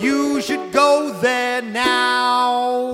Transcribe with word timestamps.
You 0.00 0.40
should 0.40 0.72
go 0.72 1.12
there 1.20 1.60
now. 1.60 2.92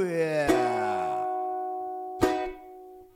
Yeah. 0.00 1.24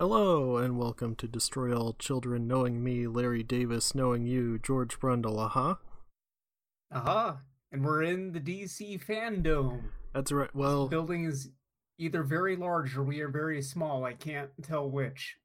Hello, 0.00 0.56
and 0.56 0.78
welcome 0.78 1.14
to 1.16 1.28
Destroy 1.28 1.74
All 1.76 1.94
Children, 1.98 2.46
knowing 2.48 2.82
me, 2.82 3.06
Larry 3.06 3.42
Davis, 3.42 3.94
knowing 3.94 4.26
you, 4.26 4.58
George 4.58 4.98
Brundle, 4.98 5.38
aha. 5.38 5.78
Aha. 6.90 7.38
And 7.70 7.84
we're 7.84 8.02
in 8.02 8.32
the 8.32 8.40
DC 8.40 9.04
fandom. 9.04 9.82
That's 10.14 10.32
right. 10.32 10.54
Well, 10.54 10.88
Building 10.88 11.24
is 11.24 11.50
either 11.98 12.22
very 12.22 12.56
large 12.56 12.96
or 12.96 13.02
we 13.02 13.20
are 13.20 13.28
very 13.28 13.60
small. 13.62 14.04
I 14.04 14.14
can't 14.14 14.50
tell 14.62 14.88
which. 14.90 15.36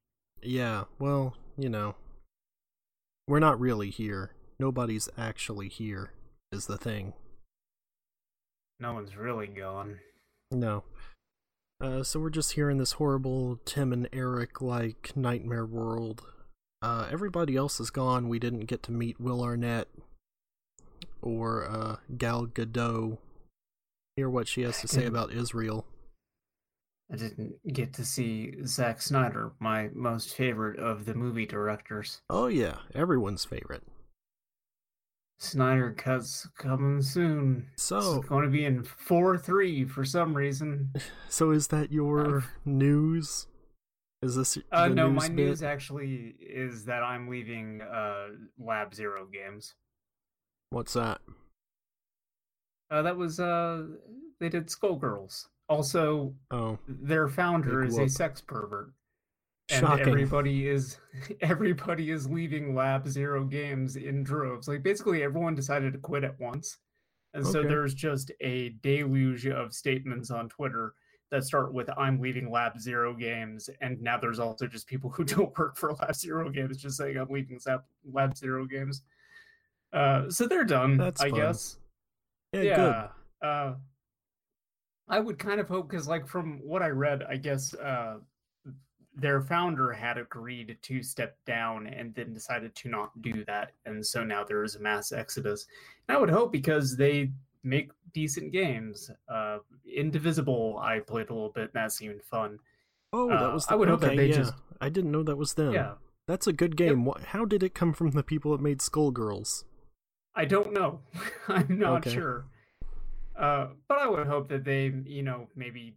yeah, 0.42 0.84
well, 0.98 1.36
you 1.56 1.68
know. 1.68 1.94
We're 3.28 3.40
not 3.40 3.60
really 3.60 3.90
here. 3.90 4.30
Nobody's 4.58 5.10
actually 5.18 5.68
here, 5.68 6.12
is 6.50 6.66
the 6.66 6.78
thing. 6.78 7.12
No 8.80 8.94
one's 8.94 9.16
really 9.16 9.46
gone. 9.46 9.98
No. 10.50 10.84
Uh, 11.78 12.02
so 12.02 12.20
we're 12.20 12.30
just 12.30 12.52
here 12.52 12.70
in 12.70 12.78
this 12.78 12.92
horrible 12.92 13.60
Tim 13.66 13.92
and 13.92 14.08
Eric 14.14 14.62
like 14.62 15.12
nightmare 15.14 15.66
world. 15.66 16.22
Uh, 16.80 17.06
everybody 17.12 17.54
else 17.54 17.78
is 17.80 17.90
gone. 17.90 18.30
We 18.30 18.38
didn't 18.38 18.64
get 18.64 18.82
to 18.84 18.92
meet 18.92 19.20
Will 19.20 19.42
Arnett 19.42 19.88
or 21.20 21.68
uh, 21.68 21.96
Gal 22.16 22.46
Gadot. 22.46 23.18
Hear 24.16 24.30
what 24.30 24.48
she 24.48 24.62
has 24.62 24.80
to 24.80 24.88
say 24.88 25.04
about 25.06 25.32
Israel. 25.32 25.84
I 27.10 27.16
didn't 27.16 27.54
get 27.72 27.94
to 27.94 28.04
see 28.04 28.54
Zack 28.66 29.00
Snyder, 29.00 29.52
my 29.60 29.88
most 29.94 30.34
favorite 30.34 30.78
of 30.78 31.06
the 31.06 31.14
movie 31.14 31.46
directors. 31.46 32.20
Oh 32.28 32.46
yeah, 32.48 32.78
everyone's 32.94 33.44
favorite. 33.44 33.82
Snyder 35.40 35.92
cuts 35.92 36.48
coming 36.58 37.00
soon. 37.00 37.68
So, 37.76 38.16
it's 38.18 38.28
going 38.28 38.42
to 38.44 38.50
be 38.50 38.64
in 38.64 38.82
4 38.82 39.38
3 39.38 39.84
for 39.84 40.04
some 40.04 40.34
reason. 40.34 40.92
so 41.28 41.52
is 41.52 41.68
that 41.68 41.92
your 41.92 42.44
news? 42.64 43.46
Is 44.20 44.34
this 44.34 44.58
Uh, 44.72 44.88
no, 44.88 45.08
news 45.08 45.22
my 45.22 45.28
bit? 45.28 45.36
news 45.46 45.62
actually 45.62 46.34
is 46.40 46.84
that 46.86 47.04
I'm 47.04 47.28
leaving 47.28 47.80
uh, 47.82 48.30
Lab 48.58 48.92
Zero 48.92 49.26
Games. 49.32 49.74
What's 50.70 50.94
that? 50.94 51.20
Uh, 52.90 53.02
that 53.02 53.16
was 53.16 53.38
uh, 53.38 53.84
they 54.40 54.48
did 54.48 54.66
Skullgirls. 54.66 55.46
Also, 55.68 56.34
Oh, 56.50 56.78
their 56.88 57.28
founder 57.28 57.84
is 57.84 57.98
a 57.98 58.08
sex 58.08 58.40
pervert, 58.40 58.92
and 59.70 59.80
Shocking. 59.86 60.08
everybody 60.08 60.66
is 60.68 60.98
everybody 61.42 62.10
is 62.10 62.28
leaving 62.28 62.74
Lab 62.74 63.06
Zero 63.08 63.44
Games 63.44 63.96
in 63.96 64.22
droves. 64.24 64.66
Like 64.68 64.82
basically, 64.82 65.22
everyone 65.22 65.54
decided 65.54 65.92
to 65.92 65.98
quit 65.98 66.24
at 66.24 66.38
once, 66.40 66.78
and 67.34 67.46
so 67.46 67.62
there's 67.62 67.92
just 67.94 68.30
a 68.40 68.70
deluge 68.82 69.46
of 69.46 69.74
statements 69.74 70.30
on 70.30 70.48
Twitter 70.48 70.94
that 71.30 71.44
start 71.44 71.74
with 71.74 71.90
"I'm 71.98 72.18
leaving 72.18 72.50
Lab 72.50 72.80
Zero 72.80 73.12
Games," 73.14 73.68
and 73.82 74.00
now 74.00 74.16
there's 74.16 74.38
also 74.38 74.66
just 74.66 74.86
people 74.86 75.10
who 75.10 75.24
don't 75.36 75.56
work 75.58 75.76
for 75.76 75.92
Lab 75.92 76.14
Zero 76.14 76.48
Games 76.48 76.78
just 76.80 76.96
saying 76.96 77.18
"I'm 77.18 77.28
leaving 77.28 77.60
Lab 78.10 78.36
Zero 78.38 78.64
Games." 78.64 79.02
Uh, 79.92 80.30
so 80.30 80.46
they're 80.46 80.64
done, 80.64 80.96
That's 80.96 81.20
I 81.20 81.28
fun. 81.30 81.38
guess 81.40 81.78
yeah, 82.52 82.62
yeah 82.62 83.08
uh 83.46 83.74
i 85.08 85.18
would 85.18 85.38
kind 85.38 85.60
of 85.60 85.68
hope 85.68 85.88
because 85.90 86.06
like 86.08 86.26
from 86.26 86.58
what 86.62 86.82
i 86.82 86.88
read 86.88 87.22
i 87.28 87.36
guess 87.36 87.74
uh 87.74 88.16
their 89.16 89.40
founder 89.40 89.90
had 89.92 90.16
agreed 90.16 90.78
to 90.82 91.02
step 91.02 91.36
down 91.44 91.86
and 91.88 92.14
then 92.14 92.32
decided 92.32 92.74
to 92.76 92.88
not 92.88 93.10
do 93.20 93.44
that 93.46 93.72
and 93.86 94.04
so 94.04 94.22
now 94.22 94.44
there 94.44 94.62
is 94.62 94.76
a 94.76 94.80
mass 94.80 95.10
exodus 95.12 95.66
and 96.08 96.16
i 96.16 96.20
would 96.20 96.30
hope 96.30 96.52
because 96.52 96.96
they 96.96 97.30
make 97.64 97.90
decent 98.12 98.52
games 98.52 99.10
uh 99.28 99.58
indivisible 99.96 100.78
i 100.82 100.98
played 101.00 101.28
a 101.30 101.34
little 101.34 101.50
bit 101.50 101.64
and 101.64 101.72
that 101.74 101.92
seemed 101.92 102.22
fun 102.22 102.58
Oh, 103.10 103.28
that 103.30 103.42
uh, 103.42 103.52
was. 103.54 103.66
I 103.70 103.74
would 103.74 103.88
hope 103.88 104.00
that 104.02 104.16
they 104.16 104.26
yeah. 104.26 104.36
just- 104.36 104.52
I 104.82 104.90
didn't 104.90 105.12
know 105.12 105.22
that 105.22 105.36
was 105.36 105.54
them. 105.54 105.72
yeah 105.72 105.94
That's 106.26 106.46
a 106.46 106.52
good 106.52 106.76
game. 106.76 107.06
What? 107.06 107.22
How 107.32 107.46
did 107.46 107.62
it 107.62 107.74
come 107.74 107.94
from 107.94 108.10
the 108.10 108.22
people 108.22 108.52
that 108.52 108.60
made 108.62 108.80
Skullgirls? 108.80 109.64
I 110.34 110.44
don't 110.44 110.74
know. 110.74 111.00
I'm 111.48 111.78
not 111.78 112.06
Okay. 112.06 112.12
sure. 112.12 112.44
Uh, 113.38 113.68
but 113.88 113.98
I 113.98 114.08
would 114.08 114.26
hope 114.26 114.48
that 114.48 114.64
they, 114.64 114.92
you 115.06 115.22
know, 115.22 115.48
maybe 115.54 115.94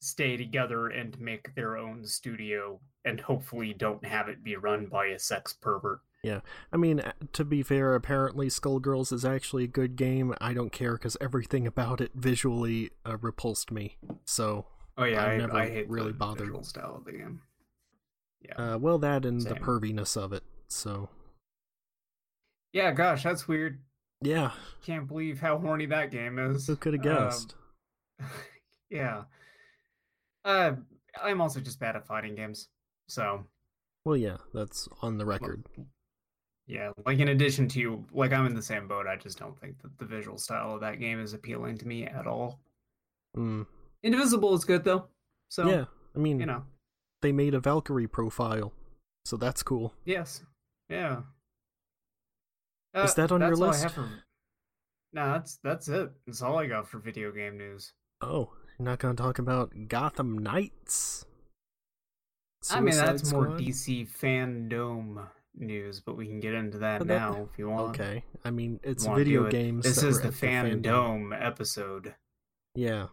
stay 0.00 0.36
together 0.36 0.88
and 0.88 1.18
make 1.18 1.54
their 1.54 1.78
own 1.78 2.04
studio 2.04 2.78
and 3.06 3.20
hopefully 3.20 3.72
don't 3.72 4.04
have 4.04 4.28
it 4.28 4.44
be 4.44 4.54
run 4.56 4.86
by 4.86 5.06
a 5.06 5.18
sex 5.18 5.54
pervert. 5.54 6.00
Yeah. 6.22 6.40
I 6.72 6.76
mean, 6.76 7.02
to 7.32 7.44
be 7.44 7.62
fair, 7.62 7.94
apparently 7.94 8.48
Skullgirls 8.48 9.12
is 9.12 9.24
actually 9.24 9.64
a 9.64 9.68
good 9.68 9.96
game. 9.96 10.34
I 10.40 10.52
don't 10.52 10.72
care 10.72 10.92
because 10.94 11.16
everything 11.20 11.66
about 11.66 12.00
it 12.00 12.12
visually 12.14 12.90
uh, 13.06 13.16
repulsed 13.18 13.70
me. 13.70 13.96
So, 14.24 14.66
Oh 14.96 15.04
yeah, 15.04 15.22
I've 15.24 15.32
I, 15.32 15.36
never 15.38 15.56
I 15.56 15.68
hate 15.70 15.88
really 15.88 16.12
the 16.12 16.18
bothered. 16.18 16.46
visual 16.46 16.62
style 16.62 16.96
of 16.96 17.04
the 17.04 17.12
game. 17.12 17.40
Yeah. 18.42 18.74
uh, 18.74 18.78
well, 18.78 18.98
that 18.98 19.24
and 19.24 19.40
the 19.40 19.54
perviness 19.54 20.16
of 20.16 20.32
it. 20.34 20.44
So, 20.68 21.08
yeah, 22.72 22.90
gosh, 22.92 23.22
that's 23.22 23.48
weird. 23.48 23.80
Yeah, 24.26 24.50
Can't 24.84 25.06
believe 25.08 25.40
how 25.40 25.58
horny 25.58 25.86
that 25.86 26.10
game 26.10 26.38
is. 26.38 26.66
who 26.66 26.76
could 26.76 26.94
have 26.94 27.06
Um, 27.06 27.24
guessed? 27.24 27.54
yeah. 28.90 29.24
Uh, 30.44 30.72
I'm 31.22 31.40
also 31.40 31.60
just 31.60 31.78
bad 31.80 31.96
at 31.96 32.06
fighting 32.06 32.34
games. 32.34 32.68
So, 33.08 33.44
well, 34.04 34.16
yeah, 34.16 34.36
that's 34.52 34.88
on 35.02 35.18
the 35.18 35.24
record. 35.26 35.64
Yeah, 36.66 36.90
like 37.04 37.18
in 37.18 37.28
addition 37.28 37.68
to 37.68 37.80
you 37.80 38.04
like 38.12 38.32
I'm 38.32 38.46
in 38.46 38.54
the 38.54 38.62
same 38.62 38.88
boat. 38.88 39.06
I 39.06 39.16
just 39.16 39.38
don't 39.38 39.58
think 39.60 39.80
that 39.82 39.98
the 39.98 40.06
visual 40.06 40.38
style 40.38 40.74
of 40.74 40.80
that 40.80 40.98
game 40.98 41.20
is 41.20 41.34
appealing 41.34 41.76
to 41.78 41.86
me 41.86 42.04
at 42.06 42.26
all. 42.26 42.60
Mm. 43.36 43.66
Indivisible 44.02 44.54
is 44.54 44.64
good 44.64 44.82
though. 44.84 45.06
So 45.50 45.68
yeah, 45.68 45.84
I 46.16 46.18
mean, 46.18 46.40
you 46.40 46.46
know, 46.46 46.62
they 47.20 47.32
made 47.32 47.54
a 47.54 47.60
Valkyrie 47.60 48.06
profile, 48.06 48.72
so 49.26 49.36
that's 49.36 49.62
cool. 49.62 49.92
yes, 50.06 50.42
yeah. 50.88 51.20
Is 52.94 53.10
Uh, 53.10 53.14
that 53.14 53.32
on 53.32 53.40
your 53.40 53.50
that's 53.50 53.60
all 53.60 53.66
I 53.66 53.70
list? 53.70 53.94
for... 53.94 54.08
No, 55.12 55.32
that's 55.32 55.56
that's 55.62 55.88
it. 55.88 56.10
That's 56.26 56.42
all 56.42 56.58
I 56.58 56.66
got 56.66 56.88
for 56.88 56.98
video 56.98 57.30
game 57.32 57.56
news. 57.58 57.92
Oh, 58.20 58.50
you're 58.78 58.86
not 58.86 58.98
going 58.98 59.14
to 59.16 59.22
talk 59.22 59.38
about 59.38 59.72
Gotham 59.88 60.38
Knights? 60.38 61.24
I 62.70 62.80
mean, 62.80 62.92
Suicide 62.94 63.06
that's 63.18 63.32
more 63.32 63.46
DC 63.48 64.08
fandom 64.08 65.28
news, 65.56 66.00
but 66.00 66.16
we 66.16 66.26
can 66.26 66.40
get 66.40 66.54
into 66.54 66.78
that 66.78 66.98
But 67.00 67.08
that- 67.08 67.30
now 67.30 67.48
if 67.52 67.58
you 67.58 67.68
want. 67.68 67.90
Okay, 68.00 68.24
I 68.44 68.50
mean, 68.50 68.80
it's 68.82 69.04
video 69.06 69.48
games. 69.50 69.84
This 69.84 70.02
is 70.02 70.20
the 70.20 70.28
fandom. 70.28 70.82
fandom 70.82 71.44
episode. 71.46 72.14
Yeah, 72.74 73.08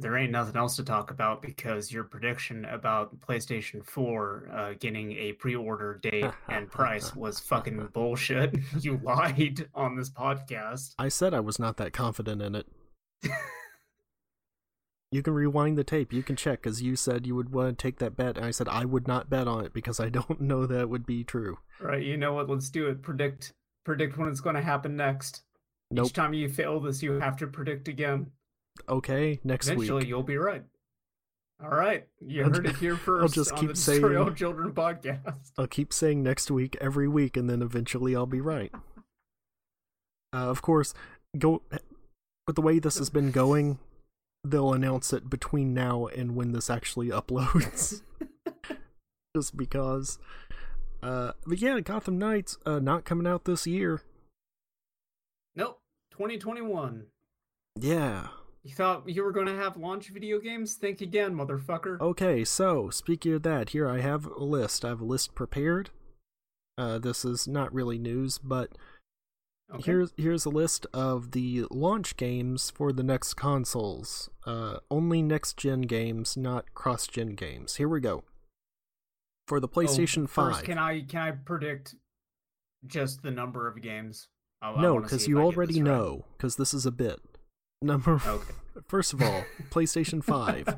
there 0.00 0.16
ain't 0.16 0.32
nothing 0.32 0.56
else 0.56 0.76
to 0.76 0.84
talk 0.84 1.10
about 1.10 1.42
because 1.42 1.92
your 1.92 2.04
prediction 2.04 2.64
about 2.64 3.18
PlayStation 3.20 3.84
4 3.84 4.50
uh, 4.52 4.72
getting 4.78 5.12
a 5.12 5.32
pre-order 5.32 5.98
date 6.02 6.30
and 6.48 6.70
price 6.70 7.14
was 7.14 7.38
fucking 7.40 7.88
bullshit. 7.92 8.56
You 8.80 8.98
lied 9.02 9.68
on 9.74 9.96
this 9.96 10.08
podcast. 10.08 10.94
I 10.98 11.08
said 11.08 11.34
I 11.34 11.40
was 11.40 11.58
not 11.58 11.76
that 11.76 11.92
confident 11.92 12.40
in 12.40 12.54
it. 12.54 12.66
you 15.10 15.22
can 15.22 15.34
rewind 15.34 15.76
the 15.76 15.84
tape. 15.84 16.12
You 16.12 16.22
can 16.22 16.36
check 16.36 16.62
because 16.62 16.80
you 16.82 16.96
said 16.96 17.26
you 17.26 17.34
would 17.34 17.52
want 17.52 17.78
to 17.78 17.82
take 17.82 17.98
that 17.98 18.16
bet. 18.16 18.36
And 18.36 18.46
I 18.46 18.52
said 18.52 18.68
I 18.68 18.84
would 18.84 19.06
not 19.06 19.28
bet 19.28 19.46
on 19.46 19.64
it 19.64 19.74
because 19.74 20.00
I 20.00 20.08
don't 20.08 20.40
know 20.40 20.66
that 20.66 20.88
would 20.88 21.04
be 21.04 21.24
true. 21.24 21.58
Right, 21.80 22.02
you 22.02 22.16
know 22.16 22.32
what? 22.32 22.48
Let's 22.48 22.70
do 22.70 22.88
it. 22.88 23.02
Predict 23.02 23.52
predict 23.84 24.16
when 24.16 24.28
it's 24.28 24.40
going 24.40 24.56
to 24.56 24.62
happen 24.62 24.96
next. 24.96 25.42
Nope. 25.90 26.06
Each 26.06 26.12
time 26.12 26.32
you 26.32 26.48
fail 26.48 26.78
this, 26.80 27.02
you 27.02 27.12
have 27.14 27.36
to 27.38 27.46
predict 27.46 27.88
again. 27.88 28.30
Okay, 28.88 29.38
next 29.44 29.68
Eventually, 29.68 30.00
week. 30.00 30.08
you'll 30.08 30.22
be 30.22 30.36
right. 30.36 30.62
All 31.62 31.68
right, 31.70 32.06
you 32.20 32.44
heard 32.44 32.64
it 32.66 32.76
here 32.76 32.96
1st 32.96 33.20
I'll 33.22 33.28
just 33.28 33.54
keep 33.56 33.68
the 33.68 33.74
Destroy 33.74 34.18
All 34.18 34.24
saying- 34.26 34.36
Children 34.36 34.72
podcast. 34.72 35.50
I'll 35.58 35.66
keep 35.66 35.92
saying 35.92 36.22
next 36.22 36.50
week 36.50 36.76
every 36.80 37.06
week, 37.08 37.36
and 37.36 37.50
then 37.50 37.60
eventually 37.62 38.16
I'll 38.16 38.26
be 38.26 38.40
right. 38.40 38.72
Uh, 40.32 40.48
of 40.48 40.62
course, 40.62 40.94
go 41.36 41.60
with 42.46 42.54
the 42.54 42.62
way 42.62 42.78
this 42.78 42.98
has 42.98 43.10
been 43.10 43.32
going. 43.32 43.80
They'll 44.44 44.72
announce 44.72 45.12
it 45.12 45.28
between 45.28 45.74
now 45.74 46.06
and 46.06 46.36
when 46.36 46.52
this 46.52 46.70
actually 46.70 47.08
uploads. 47.08 48.02
Just 49.36 49.56
because. 49.56 50.20
Uh, 51.02 51.32
but 51.44 51.58
yeah, 51.58 51.80
Gotham 51.80 52.16
Knights 52.16 52.58
uh 52.64 52.78
not 52.78 53.04
coming 53.04 53.26
out 53.26 53.44
this 53.44 53.66
year. 53.66 54.02
Nope. 55.56 55.80
2021. 56.12 57.06
Yeah. 57.80 58.28
You 58.62 58.74
thought 58.74 59.08
you 59.08 59.22
were 59.24 59.32
going 59.32 59.46
to 59.46 59.56
have 59.56 59.76
launch 59.78 60.08
video 60.10 60.38
games? 60.38 60.74
Think 60.74 61.00
again, 61.00 61.34
motherfucker. 61.34 61.98
Okay, 62.00 62.44
so 62.44 62.90
speaking 62.90 63.32
of 63.32 63.42
that, 63.42 63.70
here 63.70 63.88
I 63.88 64.00
have 64.00 64.26
a 64.26 64.44
list. 64.44 64.84
I 64.84 64.88
have 64.88 65.00
a 65.00 65.04
list 65.06 65.34
prepared. 65.34 65.90
Uh, 66.76 66.98
this 66.98 67.24
is 67.24 67.48
not 67.48 67.72
really 67.72 67.98
news, 67.98 68.38
but 68.38 68.70
Okay. 69.72 69.82
here's 69.84 70.12
here's 70.16 70.44
a 70.44 70.50
list 70.50 70.84
of 70.92 71.30
the 71.30 71.64
launch 71.70 72.16
games 72.16 72.70
for 72.70 72.92
the 72.92 73.04
next 73.04 73.34
consoles. 73.34 74.28
Uh, 74.44 74.78
only 74.90 75.22
next 75.22 75.56
gen 75.56 75.82
games, 75.82 76.36
not 76.36 76.74
cross 76.74 77.06
gen 77.06 77.34
games. 77.36 77.76
Here 77.76 77.88
we 77.88 78.00
go. 78.00 78.24
For 79.46 79.60
the 79.60 79.68
Oh, 79.68 79.70
PlayStation 79.70 80.28
first, 80.28 80.58
Five. 80.58 80.64
Can 80.64 80.76
I 80.76 81.02
can 81.02 81.20
I 81.20 81.30
predict 81.30 81.94
just 82.86 83.22
the 83.22 83.30
number 83.30 83.68
of 83.68 83.80
games? 83.80 84.28
I 84.60 84.80
no, 84.80 85.00
because 85.00 85.28
you 85.28 85.38
already 85.38 85.80
right. 85.80 85.84
know. 85.84 86.24
Because 86.36 86.56
this 86.56 86.74
is 86.74 86.84
a 86.84 86.90
bit. 86.90 87.20
Number. 87.82 88.20
Okay. 88.26 88.52
First 88.88 89.12
of 89.12 89.22
all, 89.22 89.44
PlayStation 89.70 90.22
Five. 90.22 90.76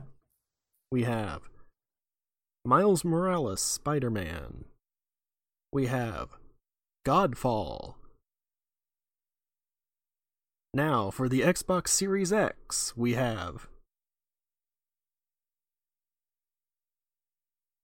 we 0.90 1.02
have 1.04 1.42
Miles 2.64 3.04
Morales 3.04 3.60
Spider 3.60 4.10
Man. 4.10 4.64
We 5.72 5.86
have 5.86 6.28
Godfall. 7.06 7.94
Now, 10.74 11.10
for 11.10 11.28
the 11.28 11.40
Xbox 11.40 11.88
Series 11.88 12.32
X, 12.32 12.96
we 12.96 13.12
have. 13.14 13.68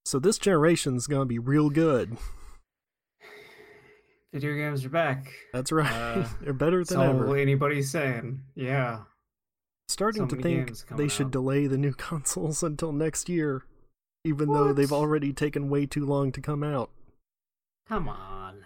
So 0.05 0.17
this 0.17 0.37
generation's 0.39 1.05
gonna 1.07 1.25
be 1.25 1.37
real 1.39 1.69
good. 1.69 2.17
Video 4.33 4.55
games 4.55 4.85
are 4.85 4.89
back. 4.89 5.27
That's 5.53 5.71
right. 5.71 5.91
Uh, 5.91 6.27
They're 6.41 6.53
better 6.53 6.83
than 6.83 6.97
all 6.99 7.03
ever. 7.09 7.37
anybody's 7.37 7.91
saying. 7.91 8.41
Yeah. 8.55 9.01
Starting 9.89 10.29
so 10.29 10.35
to 10.35 10.41
think 10.41 10.87
they 10.89 11.07
should 11.07 11.25
out. 11.27 11.31
delay 11.31 11.65
the 11.65 11.77
new 11.77 11.93
consoles 11.97 12.61
until 12.61 12.91
next 12.91 13.27
year, 13.27 13.65
even 14.23 14.53
though 14.53 14.71
they've 14.71 14.93
already 14.93 15.33
taken 15.33 15.67
way 15.67 15.87
too 15.87 16.05
long 16.05 16.31
to 16.31 16.39
come 16.39 16.63
out. 16.63 16.91
Come 17.87 18.07
on. 18.07 18.65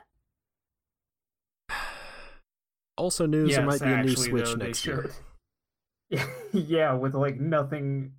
Also, 2.95 3.25
news 3.25 3.55
there 3.55 3.65
might 3.65 3.81
be 3.81 3.91
a 3.91 4.03
new 4.03 4.15
Switch 4.15 4.45
though, 4.45 4.53
next 4.53 4.85
year. 4.85 5.09
Yeah, 6.11 6.27
yeah, 6.53 6.93
with 6.93 7.15
like 7.15 7.39
nothing, 7.39 8.11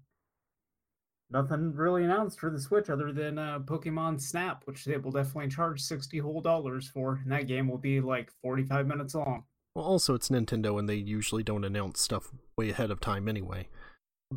nothing 1.31 1.73
really 1.77 2.03
announced 2.03 2.41
for 2.41 2.51
the 2.51 2.59
Switch 2.61 2.91
other 2.91 3.13
than 3.13 3.39
uh, 3.39 3.61
Pokemon 3.61 4.21
Snap, 4.21 4.63
which 4.65 4.85
they 4.85 4.97
will 4.97 5.13
definitely 5.13 5.49
charge 5.49 5.81
sixty 5.81 6.19
whole 6.19 6.41
dollars 6.41 6.89
for, 6.89 7.21
and 7.23 7.31
that 7.31 7.47
game 7.47 7.69
will 7.69 7.79
be 7.79 8.01
like 8.01 8.33
forty-five 8.43 8.89
minutes 8.89 9.15
long. 9.15 9.45
Well, 9.75 9.85
also 9.85 10.15
it's 10.15 10.29
Nintendo, 10.29 10.79
and 10.79 10.89
they 10.89 10.95
usually 10.95 11.43
don't 11.43 11.65
announce 11.65 12.01
stuff 12.01 12.31
way 12.57 12.71
ahead 12.71 12.91
of 12.91 13.01
time 13.01 13.29
anyway. 13.29 13.69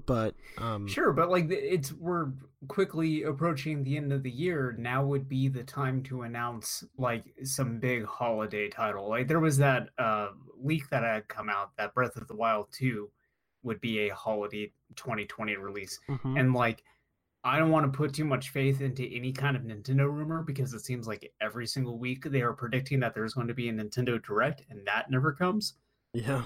But 0.05 0.35
um, 0.57 0.87
Sure, 0.87 1.11
but 1.13 1.29
like 1.29 1.47
it's 1.49 1.93
we're 1.93 2.31
quickly 2.67 3.23
approaching 3.23 3.83
the 3.83 3.97
end 3.97 4.11
of 4.11 4.23
the 4.23 4.31
year. 4.31 4.75
Now 4.77 5.05
would 5.05 5.29
be 5.29 5.47
the 5.47 5.63
time 5.63 6.03
to 6.03 6.23
announce 6.23 6.83
like 6.97 7.23
some 7.43 7.79
big 7.79 8.05
holiday 8.05 8.69
title. 8.69 9.09
Like 9.09 9.27
there 9.27 9.39
was 9.39 9.57
that 9.57 9.89
uh, 9.97 10.29
leak 10.61 10.89
that 10.89 11.03
had 11.03 11.27
come 11.27 11.49
out 11.49 11.71
that 11.77 11.93
Breath 11.93 12.15
of 12.15 12.27
the 12.27 12.35
Wild 12.35 12.67
2 12.71 13.09
would 13.63 13.81
be 13.81 14.07
a 14.09 14.15
holiday 14.15 14.71
2020 14.95 15.55
release. 15.57 15.99
mhm. 16.09 16.39
And 16.39 16.53
like 16.53 16.83
I 17.47 17.57
don't 17.59 17.71
want 17.71 17.91
to 17.91 17.97
put 17.97 18.13
too 18.13 18.25
much 18.25 18.49
faith 18.49 18.81
into 18.81 19.05
any 19.05 19.31
kind 19.31 19.55
of 19.55 19.63
Nintendo 19.63 20.11
rumor 20.11 20.43
because 20.43 20.73
it 20.73 20.83
seems 20.83 21.07
like 21.07 21.31
every 21.39 21.65
single 21.65 21.97
week 21.97 22.25
they 22.25 22.41
are 22.41 22.51
predicting 22.51 22.99
that 22.99 23.15
there's 23.15 23.33
going 23.33 23.47
to 23.47 23.53
be 23.53 23.69
a 23.69 23.73
Nintendo 23.73 24.21
Direct 24.21 24.63
and 24.69 24.85
that 24.85 25.09
never 25.09 25.31
comes. 25.31 25.75
yeah, 26.13 26.43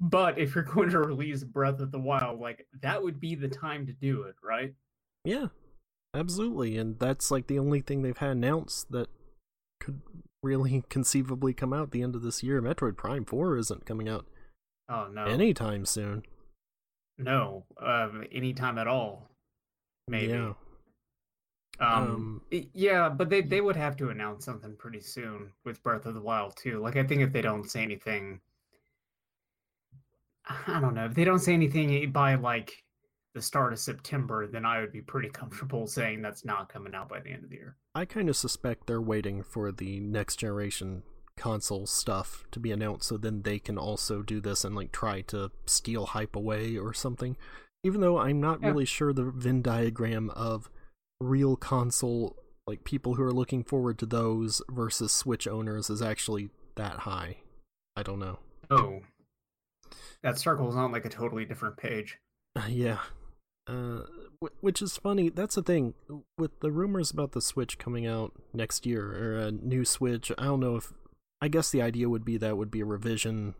But 0.00 0.38
if 0.38 0.54
you're 0.54 0.62
going 0.74 0.90
to 0.90 1.00
release 1.00 1.42
Breath 1.42 1.80
of 1.80 1.90
the 1.90 1.98
Wild, 1.98 2.38
like 2.38 2.64
that 2.80 3.02
would 3.02 3.18
be 3.18 3.34
the 3.34 3.48
time 3.48 3.86
to 3.86 3.92
do 3.92 4.22
it, 4.22 4.36
right? 4.40 4.72
yeah, 5.24 5.48
absolutely, 6.14 6.78
and 6.78 6.96
that's 7.00 7.32
like 7.32 7.48
the 7.48 7.58
only 7.58 7.80
thing 7.80 8.02
they've 8.02 8.16
had 8.16 8.30
announced 8.30 8.92
that 8.92 9.08
could 9.80 10.00
really 10.44 10.84
conceivably 10.88 11.52
come 11.54 11.72
out 11.72 11.84
at 11.84 11.90
the 11.90 12.02
end 12.02 12.14
of 12.14 12.22
this 12.22 12.40
year. 12.42 12.62
Metroid 12.62 12.96
Prime 12.96 13.24
Four 13.24 13.56
isn't 13.56 13.84
coming 13.84 14.08
out 14.08 14.26
Oh 14.88 15.08
no, 15.12 15.24
anytime 15.24 15.84
soon. 15.86 16.22
no, 17.18 17.64
um, 17.82 18.24
anytime 18.30 18.78
at 18.78 18.86
all, 18.86 19.28
maybe. 20.08 20.32
Yeah. 20.32 20.54
Um, 21.80 21.88
Um, 21.90 22.42
yeah, 22.50 23.08
but 23.08 23.28
they 23.30 23.42
they 23.42 23.60
would 23.60 23.76
have 23.76 23.96
to 23.96 24.10
announce 24.10 24.44
something 24.44 24.76
pretty 24.76 25.00
soon 25.00 25.52
with 25.64 25.82
Breath 25.82 26.06
of 26.06 26.14
the 26.14 26.20
Wild 26.20 26.56
too. 26.56 26.80
Like 26.80 26.96
I 26.96 27.04
think 27.04 27.20
if 27.22 27.32
they 27.32 27.42
don't 27.42 27.68
say 27.68 27.82
anything, 27.82 28.40
I 30.66 30.80
don't 30.80 30.94
know 30.94 31.06
if 31.06 31.14
they 31.14 31.24
don't 31.24 31.38
say 31.38 31.54
anything 31.54 32.10
by 32.12 32.34
like 32.36 32.84
the 33.34 33.42
start 33.42 33.72
of 33.72 33.78
September, 33.80 34.46
then 34.46 34.64
I 34.64 34.80
would 34.80 34.92
be 34.92 35.02
pretty 35.02 35.28
comfortable 35.30 35.86
saying 35.86 36.22
that's 36.22 36.44
not 36.44 36.68
coming 36.68 36.94
out 36.94 37.08
by 37.08 37.20
the 37.20 37.30
end 37.30 37.44
of 37.44 37.50
the 37.50 37.56
year. 37.56 37.76
I 37.94 38.04
kind 38.04 38.28
of 38.28 38.36
suspect 38.36 38.86
they're 38.86 39.00
waiting 39.00 39.42
for 39.42 39.72
the 39.72 40.00
next 40.00 40.36
generation 40.36 41.02
console 41.36 41.86
stuff 41.86 42.44
to 42.52 42.60
be 42.60 42.70
announced 42.70 43.08
so 43.08 43.16
then 43.16 43.42
they 43.42 43.58
can 43.58 43.76
also 43.76 44.22
do 44.22 44.40
this 44.40 44.64
and 44.64 44.76
like 44.76 44.92
try 44.92 45.20
to 45.22 45.50
steal 45.66 46.06
hype 46.06 46.36
away 46.36 46.76
or 46.76 46.92
something. 46.94 47.36
Even 47.84 48.00
though 48.00 48.18
I'm 48.18 48.40
not 48.40 48.60
Yeah. 48.60 48.68
really 48.68 48.84
sure 48.86 49.12
the 49.12 49.24
Venn 49.24 49.62
diagram 49.62 50.30
of 50.30 50.70
real 51.20 51.56
console 51.56 52.36
like 52.66 52.82
people 52.84 53.14
who 53.14 53.22
are 53.22 53.32
looking 53.32 53.62
forward 53.62 53.98
to 53.98 54.06
those 54.06 54.62
versus 54.70 55.12
Switch 55.12 55.46
owners 55.46 55.90
is 55.90 56.00
actually 56.02 56.50
that 56.76 57.00
high. 57.00 57.36
I 57.94 58.02
don't 58.02 58.18
know. 58.18 58.38
Oh, 58.70 59.02
that 60.22 60.38
circle 60.38 60.68
is 60.70 60.74
on 60.76 60.90
like 60.90 61.04
a 61.04 61.10
totally 61.10 61.44
different 61.44 61.76
page. 61.76 62.18
yeah. 62.68 63.00
Uh, 63.66 64.00
wh- 64.42 64.62
which 64.64 64.80
is 64.82 64.96
funny. 64.96 65.28
That's 65.30 65.54
the 65.54 65.62
thing 65.62 65.94
with 66.38 66.60
the 66.60 66.70
rumors 66.72 67.10
about 67.10 67.32
the 67.32 67.40
Switch 67.42 67.78
coming 67.78 68.06
out 68.06 68.32
next 68.52 68.84
year 68.86 69.12
or 69.12 69.38
a 69.38 69.50
new 69.50 69.84
Switch. 69.84 70.30
I 70.38 70.44
don't 70.44 70.60
know 70.60 70.76
if. 70.76 70.92
I 71.40 71.48
guess 71.48 71.70
the 71.70 71.82
idea 71.82 72.08
would 72.08 72.24
be 72.24 72.38
that 72.38 72.56
would 72.56 72.70
be 72.70 72.80
a 72.80 72.84
revision, 72.86 73.54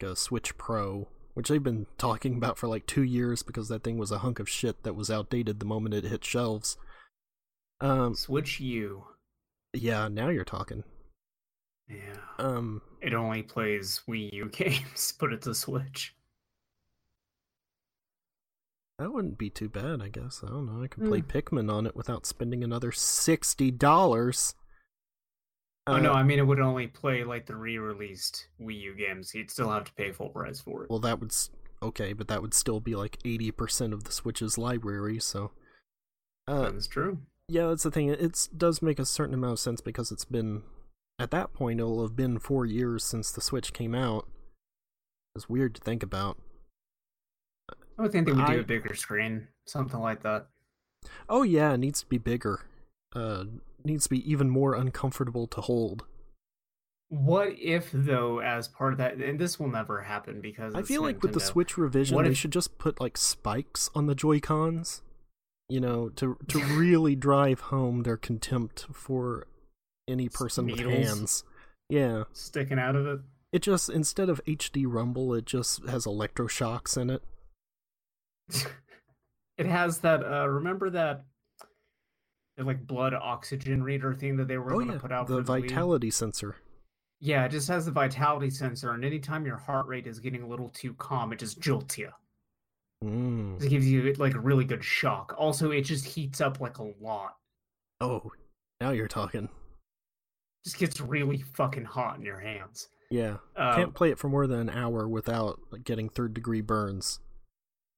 like 0.00 0.10
a 0.10 0.16
Switch 0.16 0.56
Pro, 0.56 1.08
which 1.36 1.48
they've 1.48 1.62
been 1.62 1.84
talking 1.98 2.34
about 2.36 2.56
for 2.56 2.66
like 2.66 2.86
two 2.86 3.02
years 3.02 3.42
because 3.42 3.68
that 3.68 3.84
thing 3.84 3.98
was 3.98 4.10
a 4.10 4.18
hunk 4.18 4.38
of 4.38 4.48
shit 4.48 4.82
that 4.84 4.94
was 4.96 5.10
outdated 5.10 5.60
the 5.60 5.66
moment 5.66 5.94
it 5.94 6.04
hit 6.04 6.24
shelves. 6.24 6.78
Um, 7.78 8.14
Switch 8.14 8.58
U. 8.58 9.04
yeah, 9.74 10.08
now 10.08 10.30
you're 10.30 10.46
talking. 10.46 10.82
Yeah. 11.90 12.16
Um, 12.38 12.80
It 13.02 13.12
only 13.12 13.42
plays 13.42 14.00
Wii 14.08 14.32
U 14.32 14.48
games, 14.52 15.12
but 15.20 15.30
it's 15.34 15.46
a 15.46 15.54
Switch. 15.54 16.14
that 18.98 19.12
wouldn't 19.12 19.36
be 19.36 19.50
too 19.50 19.68
bad, 19.68 20.00
I 20.00 20.08
guess. 20.08 20.42
I 20.42 20.48
don't 20.48 20.64
know. 20.74 20.82
I 20.82 20.86
could 20.88 21.04
play 21.04 21.20
Mm. 21.20 21.26
Pikmin 21.28 21.70
on 21.70 21.86
it 21.86 21.94
without 21.94 22.24
spending 22.24 22.64
another 22.64 22.92
sixty 22.92 23.70
dollars. 23.70 24.54
Oh 25.86 25.98
no, 25.98 26.12
I 26.12 26.22
mean 26.22 26.38
it 26.38 26.46
would 26.46 26.60
only 26.60 26.86
play 26.86 27.24
like 27.24 27.46
the 27.46 27.56
re-released 27.56 28.48
Wii 28.60 28.80
U 28.82 28.94
games. 28.94 29.34
You'd 29.34 29.50
still 29.50 29.70
have 29.70 29.84
to 29.84 29.92
pay 29.94 30.12
full 30.12 30.28
price 30.30 30.60
for 30.60 30.84
it. 30.84 30.90
Well, 30.90 30.98
that 31.00 31.20
would 31.20 31.30
s- 31.30 31.50
okay, 31.82 32.12
but 32.12 32.28
that 32.28 32.42
would 32.42 32.54
still 32.54 32.80
be 32.80 32.94
like 32.94 33.18
eighty 33.24 33.50
percent 33.50 33.92
of 33.92 34.04
the 34.04 34.12
Switch's 34.12 34.56
library. 34.58 35.18
So, 35.20 35.52
uh, 36.48 36.70
That's 36.70 36.86
true. 36.86 37.18
yeah, 37.48 37.68
that's 37.68 37.82
the 37.84 37.90
thing. 37.90 38.08
It 38.08 38.48
does 38.56 38.82
make 38.82 38.98
a 38.98 39.04
certain 39.06 39.34
amount 39.34 39.52
of 39.54 39.58
sense 39.60 39.80
because 39.80 40.10
it's 40.10 40.24
been 40.24 40.62
at 41.18 41.30
that 41.30 41.52
point 41.52 41.80
it'll 41.80 42.02
have 42.02 42.16
been 42.16 42.38
four 42.38 42.66
years 42.66 43.04
since 43.04 43.30
the 43.30 43.40
Switch 43.40 43.72
came 43.72 43.94
out. 43.94 44.26
It's 45.34 45.48
weird 45.48 45.74
to 45.76 45.80
think 45.80 46.02
about. 46.02 46.38
I 47.98 48.02
would 48.02 48.12
think 48.12 48.26
they 48.26 48.32
would 48.32 48.44
I- 48.44 48.54
do 48.54 48.60
a 48.60 48.64
bigger 48.64 48.94
screen, 48.94 49.48
something 49.66 50.00
like 50.00 50.22
that. 50.22 50.46
Oh 51.28 51.42
yeah, 51.42 51.72
it 51.72 51.78
needs 51.78 52.00
to 52.00 52.06
be 52.06 52.18
bigger. 52.18 52.60
Uh, 53.14 53.44
needs 53.86 54.04
to 54.04 54.10
be 54.10 54.30
even 54.30 54.50
more 54.50 54.74
uncomfortable 54.74 55.46
to 55.48 55.60
hold. 55.60 56.04
What 57.08 57.54
if 57.58 57.90
though, 57.92 58.40
as 58.40 58.66
part 58.66 58.92
of 58.92 58.98
that, 58.98 59.14
and 59.14 59.38
this 59.38 59.60
will 59.60 59.68
never 59.68 60.02
happen 60.02 60.40
because 60.40 60.74
I 60.74 60.82
feel 60.82 61.02
like 61.02 61.22
with 61.22 61.34
the 61.34 61.40
Switch 61.40 61.78
revision, 61.78 62.22
they 62.22 62.34
should 62.34 62.50
just 62.50 62.78
put 62.78 63.00
like 63.00 63.16
spikes 63.16 63.88
on 63.94 64.06
the 64.06 64.14
Joy 64.14 64.40
Cons. 64.40 65.02
You 65.68 65.80
know, 65.80 66.08
to 66.10 66.36
to 66.48 66.58
really 66.76 67.14
drive 67.14 67.60
home 67.60 68.02
their 68.02 68.16
contempt 68.16 68.86
for 68.92 69.46
any 70.08 70.28
person 70.28 70.66
with 70.66 70.80
hands. 70.80 71.44
Yeah, 71.88 72.24
sticking 72.32 72.80
out 72.80 72.96
of 72.96 73.06
it. 73.06 73.20
it 73.52 73.62
just 73.62 73.88
instead 73.88 74.28
of 74.28 74.44
HD 74.44 74.84
rumble, 74.88 75.32
it 75.32 75.44
just 75.44 75.86
has 75.86 76.06
electroshocks 76.06 76.96
in 77.00 77.10
it. 77.10 77.22
it 79.58 79.66
has 79.66 79.98
that. 79.98 80.24
uh 80.24 80.48
Remember 80.48 80.90
that, 80.90 81.24
the, 82.56 82.64
like 82.64 82.86
blood 82.86 83.14
oxygen 83.14 83.82
reader 83.82 84.14
thing 84.14 84.36
that 84.36 84.48
they 84.48 84.58
were 84.58 84.72
oh 84.72 84.76
going 84.76 84.88
to 84.88 84.94
yeah, 84.94 84.98
put 85.00 85.12
out 85.12 85.26
the 85.26 85.36
for 85.36 85.42
the 85.42 85.52
Wii? 85.52 85.68
vitality 85.68 86.10
sensor. 86.10 86.56
Yeah, 87.20 87.44
it 87.44 87.50
just 87.50 87.68
has 87.68 87.86
the 87.86 87.92
vitality 87.92 88.50
sensor, 88.50 88.92
and 88.92 89.04
anytime 89.04 89.46
your 89.46 89.56
heart 89.56 89.86
rate 89.86 90.06
is 90.06 90.20
getting 90.20 90.42
a 90.42 90.46
little 90.46 90.68
too 90.68 90.92
calm, 90.94 91.32
it 91.32 91.38
just 91.38 91.58
jolts 91.60 91.96
you. 91.96 92.10
Mm. 93.04 93.62
It 93.62 93.68
gives 93.70 93.88
you 93.88 94.12
like 94.14 94.34
a 94.34 94.40
really 94.40 94.64
good 94.64 94.84
shock. 94.84 95.34
Also, 95.38 95.70
it 95.70 95.82
just 95.82 96.04
heats 96.04 96.40
up 96.40 96.60
like 96.60 96.78
a 96.78 96.92
lot. 97.00 97.36
Oh, 98.00 98.32
Now 98.80 98.90
you're 98.90 99.08
talking. 99.08 99.48
Just 100.64 100.78
gets 100.78 101.00
really 101.00 101.38
fucking 101.38 101.84
hot 101.84 102.18
in 102.18 102.24
your 102.24 102.38
hands. 102.38 102.88
Yeah. 103.10 103.36
Uh, 103.54 103.76
Can't 103.76 103.94
play 103.94 104.10
it 104.10 104.18
for 104.18 104.28
more 104.28 104.46
than 104.46 104.60
an 104.60 104.70
hour 104.70 105.08
without 105.08 105.60
like, 105.70 105.84
getting 105.84 106.08
third 106.08 106.34
degree 106.34 106.60
burns. 106.60 107.20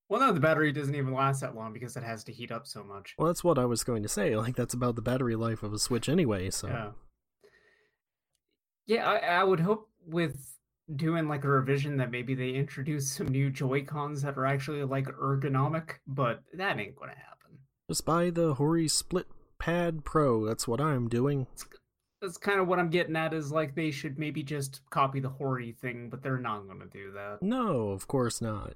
Well, 0.09 0.21
no, 0.21 0.33
the 0.33 0.41
battery 0.41 0.73
doesn't 0.73 0.95
even 0.95 1.13
last 1.13 1.41
that 1.41 1.55
long 1.55 1.73
because 1.73 1.97
it 1.97 2.03
has 2.03 2.25
to 2.25 2.33
heat 2.33 2.51
up 2.51 2.67
so 2.67 2.83
much. 2.83 3.15
Well, 3.19 3.27
that's 3.27 3.45
what 3.45 3.59
I 3.59 3.67
was 3.67 3.85
going 3.85 4.03
to 4.03 4.09
say. 4.09 4.35
Like, 4.37 4.57
that's 4.57 4.75
about 4.75 4.97
the 4.97 5.03
battery 5.03 5.37
life 5.37 5.63
of 5.63 5.73
a 5.73 5.79
Switch 5.79 6.09
anyway, 6.09 6.51
so. 6.51 6.69
Yeah. 6.69 6.91
Yeah, 8.87 9.11
I, 9.11 9.17
I 9.41 9.45
would 9.45 9.61
hope 9.61 9.91
with 10.07 10.57
doing 10.97 11.29
like 11.29 11.45
a 11.45 11.49
revision 11.49 11.99
that 11.99 12.11
maybe 12.11 12.35
they 12.35 12.51
introduce 12.51 13.11
some 13.13 13.29
new 13.29 13.51
Joy 13.51 13.85
Cons 13.85 14.23
that 14.23 14.39
are 14.39 14.47
actually 14.47 14.83
like 14.85 15.07
ergonomic, 15.07 15.97
but 16.07 16.43
that 16.55 16.79
ain't 16.79 16.97
gonna 16.97 17.13
happen. 17.13 17.59
Just 17.91 18.07
buy 18.07 18.31
the 18.31 18.55
Hori 18.55 18.89
Split 18.89 19.27
Pad 19.59 20.05
Pro. 20.05 20.47
That's 20.47 20.67
what 20.67 20.81
I'm 20.81 21.09
doing. 21.09 21.47
That's 22.23 22.39
kind 22.39 22.59
of 22.59 22.67
what 22.67 22.79
I'm 22.79 22.91
getting 22.91 23.17
at 23.17 23.35
is 23.35 23.53
like 23.53 23.75
they 23.75 23.91
should 23.91 24.19
maybe 24.19 24.43
just 24.43 24.81
copy 24.91 25.21
the 25.21 25.29
Hori 25.29 25.73
thing, 25.73 26.09
but 26.11 26.23
they're 26.23 26.39
not 26.39 26.67
gonna 26.67 26.87
do 26.87 27.13
that. 27.13 27.43
No, 27.43 27.91
of 27.91 28.09
course 28.09 28.41
not. 28.41 28.75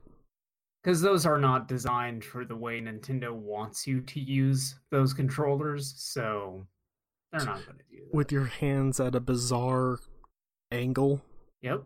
Because 0.83 1.01
those 1.01 1.27
are 1.27 1.39
not 1.39 1.69
designed 1.69 2.25
for 2.25 2.45
the 2.45 2.57
way 2.57 2.81
Nintendo 2.81 3.33
wants 3.33 3.87
you 3.87 4.01
to 4.01 4.21
use 4.21 4.75
those 4.91 5.15
controllers, 5.15 5.95
so 5.97 6.67
they're 7.31 7.45
not 7.45 7.65
gonna 7.65 7.79
do 7.89 7.99
that. 8.05 8.15
With 8.15 8.33
your 8.33 8.47
hands 8.47 8.99
at 8.99 9.15
a 9.15 9.21
bizarre 9.21 10.01
angle. 10.73 11.23
Yep. 11.61 11.85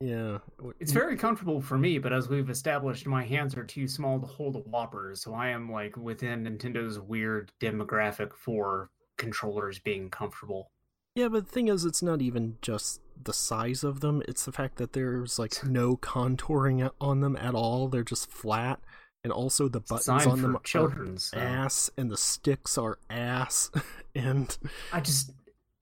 Yeah. 0.00 0.38
It's 0.80 0.92
very 0.92 1.16
comfortable 1.16 1.60
for 1.60 1.76
me, 1.76 1.98
but 1.98 2.12
as 2.12 2.28
we've 2.28 2.50
established, 2.50 3.06
my 3.06 3.22
hands 3.22 3.54
are 3.56 3.64
too 3.64 3.86
small 3.86 4.18
to 4.18 4.26
hold 4.26 4.56
a 4.56 4.60
Whopper, 4.60 5.12
so 5.14 5.34
I 5.34 5.48
am 5.48 5.70
like 5.70 5.96
within 5.96 6.44
Nintendo's 6.44 6.98
weird 6.98 7.52
demographic 7.60 8.32
for 8.32 8.90
controllers 9.18 9.78
being 9.78 10.08
comfortable. 10.08 10.72
Yeah, 11.14 11.28
but 11.28 11.46
the 11.46 11.50
thing 11.52 11.68
is, 11.68 11.84
it's 11.84 12.02
not 12.02 12.22
even 12.22 12.56
just 12.62 13.00
the 13.22 13.32
size 13.32 13.84
of 13.84 14.00
them, 14.00 14.22
it's 14.28 14.44
the 14.44 14.52
fact 14.52 14.76
that 14.76 14.92
there's 14.92 15.38
like 15.38 15.64
no 15.66 15.96
contouring 15.96 16.88
on 17.00 17.20
them 17.20 17.36
at 17.36 17.54
all. 17.54 17.88
They're 17.88 18.02
just 18.04 18.30
flat. 18.30 18.80
And 19.22 19.32
also 19.34 19.68
the 19.68 19.80
buttons 19.80 20.06
Designed 20.06 20.30
on 20.30 20.40
them 20.40 20.58
children, 20.64 21.14
are 21.16 21.18
so- 21.18 21.36
ass, 21.38 21.90
and 21.98 22.10
the 22.10 22.16
sticks 22.16 22.78
are 22.78 22.98
ass. 23.10 23.70
and 24.14 24.56
I 24.94 25.00
just 25.00 25.32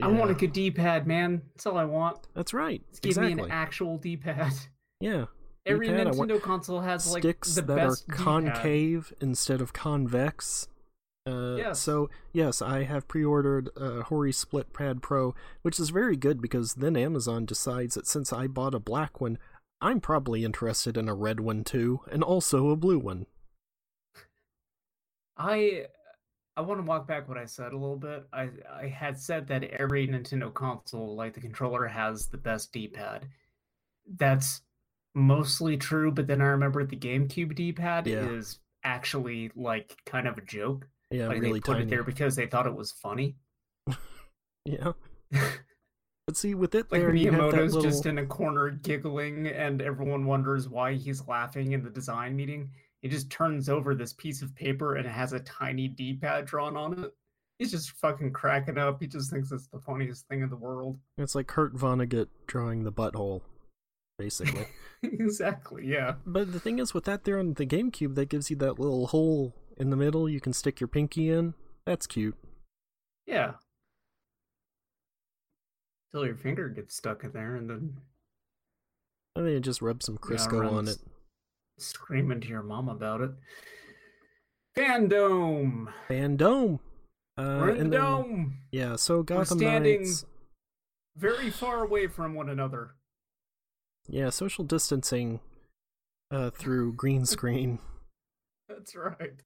I 0.03 0.09
want 0.09 0.31
a 0.33 0.35
good 0.35 0.53
D-pad, 0.53 1.07
man. 1.07 1.43
That's 1.55 1.67
all 1.67 1.77
I 1.77 1.85
want. 1.85 2.19
that's 2.35 2.53
right. 2.53 2.83
Just 2.91 3.03
give 3.03 3.11
exactly. 3.11 3.35
me 3.35 3.43
an 3.45 3.51
actual 3.53 3.97
D-pad. 3.99 4.53
yeah. 5.01 5.27
Every 5.67 5.87
D-pad, 5.89 6.09
Nintendo 6.09 6.41
console 6.43 6.81
has 6.81 7.13
like 7.13 7.23
sticks 7.23 7.55
the 7.55 7.63
that 7.63 7.77
best 7.77 8.03
are 8.09 8.13
D-pad. 8.13 8.25
concave 8.25 9.13
instead 9.21 9.61
of 9.61 9.73
convex. 9.73 10.67
Uh, 11.29 11.57
Yes. 11.57 11.81
So 11.81 12.09
yes, 12.33 12.63
I 12.63 12.85
have 12.85 13.09
pre-ordered 13.09 13.71
uh, 13.77 14.03
Hori 14.05 14.33
Split 14.33 14.73
Pad 14.73 15.03
Pro, 15.03 15.35
which 15.63 15.79
is 15.79 15.91
very 15.91 16.17
good 16.17 16.41
because 16.41 16.75
then 16.75 16.97
Amazon 16.97 17.45
decides 17.45 17.95
that 17.95 18.07
since 18.07 18.33
I 18.33 18.47
bought 18.47 18.75
a 18.75 18.79
black 18.81 19.21
one, 19.21 19.39
I'm 19.81 20.01
probably 20.01 20.45
interested 20.45 20.97
in 20.97 21.09
a 21.09 21.15
red 21.15 21.41
one 21.41 21.65
too, 21.65 22.01
and 22.11 22.23
also 22.23 22.71
a 22.71 22.77
blue 22.77 22.99
one. 22.99 23.27
I 25.37 25.87
I 26.57 26.61
want 26.63 26.81
to 26.81 26.87
walk 26.87 27.07
back 27.07 27.29
what 27.29 27.39
I 27.39 27.45
said 27.45 27.73
a 27.73 27.77
little 27.79 27.97
bit. 27.97 28.27
I 28.33 28.49
I 28.71 28.89
had 28.89 29.19
said 29.19 29.47
that 29.49 29.65
every 29.65 30.09
Nintendo 30.09 30.53
console, 30.53 31.15
like 31.15 31.35
the 31.35 31.41
controller, 31.41 31.87
has 31.87 32.27
the 32.27 32.39
best 32.39 32.73
D-pad. 32.73 33.29
That's 34.17 34.63
mostly 35.15 35.77
true, 35.77 36.11
but 36.11 36.27
then 36.27 36.41
I 36.41 36.47
remember 36.47 36.85
the 36.85 36.97
GameCube 36.97 37.55
D-pad 37.55 38.07
Yeah. 38.07 38.29
is 38.31 38.59
actually 38.85 39.51
like 39.55 39.97
kind 40.07 40.27
of 40.27 40.39
a 40.39 40.43
joke. 40.43 40.89
Yeah, 41.11 41.29
like 41.29 41.41
really 41.41 41.55
they 41.55 41.61
put 41.61 41.73
tiny. 41.75 41.85
it 41.85 41.91
there 41.91 42.03
because 42.03 42.37
they 42.37 42.47
thought 42.47 42.67
it 42.67 42.75
was 42.75 42.93
funny. 42.93 43.37
Yeah, 44.65 44.93
but 46.27 46.37
see, 46.37 46.55
with 46.55 46.75
it 46.75 46.93
like 46.93 47.01
there, 47.01 47.11
Miyamoto's 47.11 47.73
little. 47.73 47.81
just 47.81 48.05
in 48.05 48.19
a 48.19 48.27
corner 48.27 48.69
giggling, 48.69 49.47
and 49.47 49.81
everyone 49.81 50.27
wonders 50.27 50.69
why 50.69 50.93
he's 50.93 51.27
laughing 51.27 51.73
in 51.73 51.83
the 51.83 51.89
design 51.89 52.37
meeting. 52.37 52.69
He 53.01 53.09
just 53.09 53.31
turns 53.31 53.69
over 53.69 53.95
this 53.95 54.13
piece 54.13 54.43
of 54.43 54.55
paper 54.55 54.97
and 54.97 55.07
it 55.07 55.11
has 55.11 55.33
a 55.33 55.41
tiny 55.41 55.89
D-pad 55.89 56.47
drawn 56.47 56.77
on 56.77 57.05
it. 57.05 57.15
He's 57.59 57.71
just 57.71 57.93
fucking 57.93 58.33
cracking 58.33 58.79
up. 58.79 59.01
He 59.01 59.07
just 59.07 59.31
thinks 59.31 59.51
it's 59.53 59.69
the 59.69 59.81
funniest 59.81 60.27
thing 60.29 60.43
in 60.43 60.51
the 60.51 60.57
world. 60.57 60.99
It's 61.17 61.35
like 61.35 61.47
Kurt 61.47 61.75
Vonnegut 61.75 62.29
drawing 62.47 62.85
the 62.85 62.93
butthole, 62.93 63.43
basically. 64.19 64.67
exactly. 65.03 65.87
Yeah. 65.87 66.15
But 66.27 66.53
the 66.53 66.61
thing 66.61 66.79
is, 66.79 66.95
with 66.95 67.05
that 67.05 67.25
there 67.25 67.39
on 67.39 67.55
the 67.55 67.67
GameCube, 67.67 68.15
that 68.17 68.29
gives 68.29 68.51
you 68.51 68.57
that 68.57 68.79
little 68.79 69.09
hole 69.09 69.55
in 69.79 69.91
the 69.91 69.97
middle 69.97 70.29
you 70.29 70.41
can 70.41 70.53
stick 70.53 70.81
your 70.81 70.89
pinky 70.89 71.31
in. 71.31 71.55
That's 71.87 72.07
cute. 72.07 72.37
Yeah. 73.27 73.53
Till 76.13 76.27
your 76.27 76.37
finger 76.37 76.69
gets 76.69 76.97
stuck 76.97 77.25
in 77.25 77.33
there, 77.33 77.55
and 77.57 77.69
then 77.69 77.97
I 79.37 79.41
mean, 79.41 79.63
just 79.63 79.83
rub 79.83 80.03
some 80.03 80.19
Yeah, 80.23 80.37
Crisco 80.37 80.73
on 80.73 80.89
it. 80.89 80.97
screaming 81.79 82.41
to 82.41 82.49
your 82.49 82.63
mom 82.63 82.89
about 82.89 83.21
it. 83.21 83.31
Fandom. 84.77 85.93
Fandom. 86.09 86.79
Uh, 87.37 87.59
We're 87.61 87.71
in 87.71 87.91
the 87.91 88.03
and 88.17 88.25
then- 88.25 88.59
Yeah, 88.73 88.97
so 88.97 89.23
Gotham 89.23 89.59
standing- 89.59 90.01
Knights. 90.03 90.25
Very 91.17 91.51
far 91.51 91.85
away 91.85 92.07
from 92.07 92.35
one 92.35 92.49
another. 92.49 92.95
Yeah, 94.09 94.31
social 94.31 94.65
distancing 94.65 95.41
uh, 96.31 96.51
through 96.51 96.93
green 96.95 97.27
screen. 97.27 97.81
That's 98.69 98.95
right. 98.95 99.41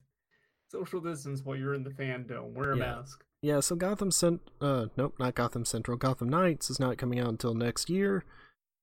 Social 0.73 0.99
distance 1.01 1.41
while 1.45 1.55
you're 1.55 1.75
in 1.75 1.83
the 1.83 1.91
fandom. 1.91 2.53
Wear 2.53 2.71
a 2.71 2.77
Yeah. 2.77 2.95
mask. 2.95 3.23
Yeah, 3.43 3.59
so 3.59 3.75
Gotham 3.75 4.09
Cent. 4.09 4.41
Uh, 4.59 4.87
nope, 4.97 5.13
not 5.19 5.35
Gotham 5.35 5.65
Central. 5.65 5.97
Gotham 5.97 6.29
Knights 6.29 6.69
is 6.71 6.79
not 6.79 6.97
coming 6.97 7.19
out 7.19 7.27
until 7.29 7.53
next 7.53 7.89
year, 7.91 8.23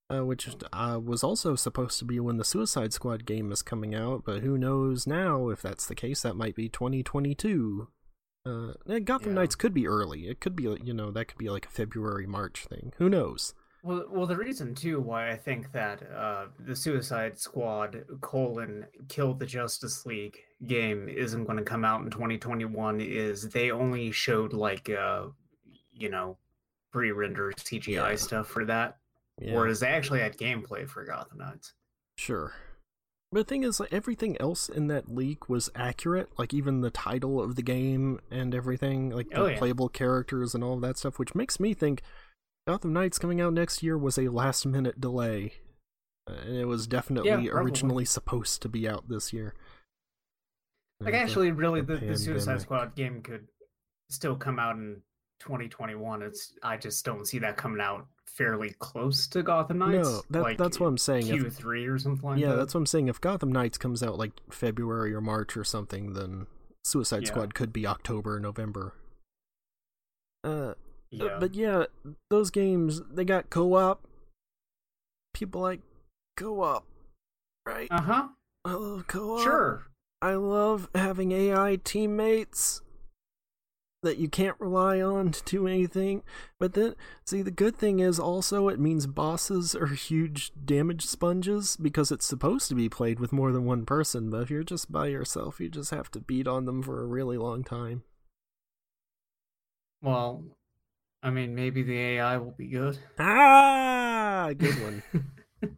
uh, 0.09 0.25
which 0.25 0.49
uh, 0.73 1.01
was 1.03 1.25
also 1.25 1.57
supposed 1.57 1.99
to 1.99 2.05
be 2.05 2.21
when 2.21 2.37
the 2.37 2.45
Suicide 2.45 2.93
Squad 2.93 3.27
game 3.27 3.51
is 3.51 3.63
coming 3.63 3.93
out. 3.95 4.23
But 4.25 4.43
who 4.43 4.57
knows 4.57 5.05
now 5.07 5.49
if 5.49 5.61
that's 5.63 5.87
the 5.87 5.95
case? 5.97 6.23
That 6.23 6.37
might 6.37 6.55
be 6.55 6.69
2022. 6.69 7.89
Uh, 8.47 8.73
Gotham 9.03 9.31
Yeah. 9.31 9.35
Knights 9.35 9.57
could 9.57 9.75
be 9.75 9.89
early. 9.89 10.29
It 10.29 10.41
could 10.41 10.55
be, 10.55 10.65
you 10.85 10.95
know, 10.95 11.11
that 11.11 11.27
could 11.27 11.39
be 11.39 11.51
like 11.51 11.67
a 11.67 11.71
February 11.71 12.27
March 12.27 12.67
thing. 12.67 12.93
Who 12.99 13.09
knows? 13.09 13.53
Well, 13.83 14.05
well, 14.11 14.27
the 14.27 14.37
reason 14.37 14.75
too 14.75 15.01
why 15.01 15.31
I 15.31 15.37
think 15.37 15.73
that 15.73 16.03
uh, 16.13 16.47
the 16.59 16.77
Suicide 16.77 17.39
Squad 17.39 18.05
colon 18.21 18.87
Kill 19.09 19.33
the 19.35 19.47
Justice 19.47 20.05
League 20.05 20.39
game 20.67 21.09
isn't 21.09 21.45
going 21.45 21.57
to 21.59 21.65
come 21.65 21.85
out 21.85 22.03
in 22.03 22.11
2021 22.11 23.01
is 23.01 23.49
they 23.49 23.71
only 23.71 24.11
showed 24.13 24.53
like 24.53 24.91
uh, 24.91 25.27
you 25.93 26.11
know 26.11 26.37
pre-rendered 26.93 27.57
CGI 27.57 27.89
Yeah. 28.11 28.15
stuff 28.17 28.49
for 28.49 28.65
that, 28.67 28.99
Yeah, 29.41 29.55
whereas 29.55 29.81
they 29.81 29.89
actually 29.89 30.21
had 30.21 30.37
gameplay 30.37 30.87
for 30.89 31.05
Gotham 31.05 31.39
Knights. 31.39 31.73
sure. 32.17 32.53
But 33.33 33.47
the 33.47 33.55
thing 33.55 33.63
is, 33.63 33.79
like 33.79 33.93
everything 33.93 34.37
else 34.41 34.69
in 34.69 34.89
that 34.89 35.09
leak 35.09 35.49
was 35.49 35.71
accurate. 35.77 36.31
Like 36.37 36.53
even 36.53 36.81
the 36.81 36.91
title 36.91 37.41
of 37.41 37.55
the 37.55 37.63
game 37.63 38.19
and 38.29 38.53
everything, 38.53 39.11
like 39.11 39.31
the 39.31 39.37
Oh, 39.41 39.47
yeah. 39.47 39.57
playable 39.59 39.89
characters 39.89 40.53
and 40.53 40.65
all 40.65 40.75
of 40.75 40.81
that 40.81 40.99
stuff, 40.99 41.17
which 41.21 41.33
makes 41.37 41.61
me 41.61 41.73
think 41.73 42.03
Gotham 42.67 42.93
Knights 42.93 43.19
coming 43.19 43.41
out 43.41 43.53
next 43.53 43.83
year 43.83 43.97
was 43.97 44.19
a 44.19 44.29
last 44.29 44.67
minute 44.67 45.01
delay. 45.01 45.55
Uh, 46.29 46.35
and 46.47 46.57
it 46.57 46.67
was 46.67 46.87
definitely 46.87 47.31
probably. 47.31 47.51
originally 47.51 48.05
supposed 48.05 48.63
to 48.63 48.69
be 48.69 48.89
out 48.89 49.09
this 49.09 49.33
year. 49.33 49.55
Like 51.01 51.13
the- 51.15 51.19
actually, 51.19 51.53
really, 51.53 51.81
the 51.81 51.97
the, 51.97 52.07
the 52.07 52.17
Suicide. 52.17 52.61
Squad 52.61 52.95
game 52.95 53.23
could 53.23 53.49
still 54.11 54.37
come 54.37 54.59
out 54.59 54.77
in 54.77 55.01
2021. 55.41 56.23
It's 56.23 56.53
I 56.63 56.77
just 56.77 57.05
don't 57.05 57.27
see 57.27 57.39
that 57.39 57.57
coming 57.57 57.81
out 57.81 58.07
fairly 58.27 58.75
close 58.79 59.27
to 59.29 59.43
Gotham 59.43 59.79
Knights. 59.79 60.09
No, 60.09 60.23
that, 60.31 60.43
like 60.43 60.59
that's 60.59 60.79
what 60.79 60.87
I'm 60.87 60.99
saying. 60.99 61.27
Q3 61.27 61.89
or 61.89 61.99
something 61.99 62.29
like 62.29 62.39
yeah, 62.39 62.51
that. 62.51 62.57
that's 62.57 62.75
what 62.75 62.81
I'm 62.81 62.87
saying. 62.87 63.09
If 63.09 63.21
Gotham 63.21 63.51
Knights 63.51 63.79
comes 63.79 64.03
out 64.03 64.19
like 64.19 64.33
February 64.51 65.15
or 65.15 65.21
March 65.21 65.57
or 65.57 65.65
something, 65.65 66.13
then 66.13 66.47
Suicide 66.85 67.23
Yeah. 67.23 67.29
Squad 67.29 67.55
could 67.55 67.73
be 67.73 67.87
October, 67.87 68.37
or 68.37 68.41
November. 68.41 68.93
Uh, 70.45 70.75
yeah. 71.11 71.37
but 71.39 71.55
yeah, 71.55 71.85
those 72.31 72.51
games 72.51 73.03
they 73.11 73.25
got 73.25 73.51
co-op. 73.51 74.07
People 75.35 75.61
like 75.61 75.81
co-op, 76.37 76.87
right? 77.67 77.89
Uh 77.91 78.03
huh. 78.03 78.29
I 78.65 78.73
love 78.73 79.07
co-op. 79.07 79.43
Sure. 79.43 79.87
I 80.23 80.35
love 80.35 80.89
having 80.95 81.33
AI 81.33 81.79
teammates 81.83 82.83
that 84.03 84.19
you 84.19 84.29
can't 84.29 84.57
rely 84.59 85.01
on 85.01 85.31
to 85.31 85.43
do 85.45 85.67
anything. 85.67 86.23
But 86.59 86.75
then, 86.75 86.95
see, 87.25 87.43
the 87.43 87.51
good 87.51 87.77
thing 87.77 88.01
is 88.01 88.19
also 88.19 88.69
it 88.69 88.81
means 88.81 89.07
bosses 89.07 89.75
are 89.75 89.87
huge 89.87 90.53
damage 90.65 91.07
sponges 91.07 91.77
because 91.77 92.11
it's 92.11 92.27
supposed 92.27 92.69
to 92.69 92.75
be 92.75 92.89
played 92.89 93.21
with 93.21 93.33
more 93.33 93.53
than 93.53 93.65
one 93.65 93.85
person. 93.85 94.31
But 94.31 94.43
if 94.43 94.51
you're 94.51 94.63
just 94.63 94.91
by 94.91 95.09
yourself, 95.09 95.61
you 95.61 95.69
just 95.69 95.91
have 95.91 96.11
to 96.13 96.21
beat 96.21 96.47
on 96.47 96.65
them 96.65 96.83
for 96.83 97.03
a 97.03 97.07
really 97.07 97.37
long 97.37 97.63
time. 97.63 98.03
Well, 100.03 100.45
I 101.23 101.31
mean, 101.31 101.55
maybe 101.55 101.83
the 101.83 101.99
AI 101.99 102.37
will 102.39 102.53
be 102.57 102.67
good. 102.69 102.99
Ah, 103.19 104.51
good 104.57 104.75
one. 104.83 105.03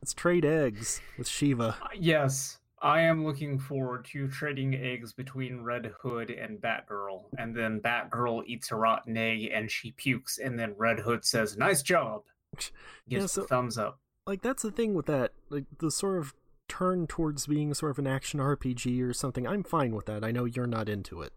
Let's 0.00 0.14
trade 0.14 0.44
eggs 0.44 1.00
with 1.18 1.28
Shiva. 1.28 1.76
Uh, 1.82 1.86
yes, 1.96 2.58
I 2.80 3.00
am 3.02 3.24
looking 3.24 3.58
forward 3.58 4.04
to 4.06 4.28
trading 4.28 4.74
eggs 4.74 5.12
between 5.12 5.62
Red 5.62 5.92
Hood 6.00 6.30
and 6.30 6.60
Batgirl, 6.60 7.24
and 7.38 7.54
then 7.56 7.80
Batgirl 7.80 8.44
eats 8.46 8.70
a 8.72 8.76
rotten 8.76 9.16
egg 9.16 9.50
and 9.52 9.70
she 9.70 9.92
pukes, 9.92 10.38
and 10.38 10.58
then 10.58 10.74
Red 10.76 11.00
Hood 11.00 11.24
says, 11.24 11.56
"Nice 11.56 11.82
job," 11.82 12.22
gives 12.56 12.72
Yeah, 13.08 13.26
so- 13.26 13.42
a 13.42 13.46
thumbs 13.46 13.78
up. 13.78 13.98
like 14.26 14.42
that's 14.42 14.62
the 14.62 14.70
thing 14.72 14.94
with 14.94 15.06
that 15.06 15.32
like 15.50 15.64
the 15.78 15.90
sort 15.90 16.18
of 16.18 16.34
turn 16.68 17.06
towards 17.08 17.46
being 17.48 17.74
sort 17.74 17.90
of 17.90 17.98
an 17.98 18.06
action 18.06 18.38
rpg 18.40 19.02
or 19.02 19.12
something 19.12 19.46
i'm 19.46 19.62
fine 19.64 19.94
with 19.94 20.06
that 20.06 20.24
i 20.24 20.30
know 20.30 20.44
you're 20.46 20.66
not 20.66 20.88
into 20.88 21.20
it 21.20 21.32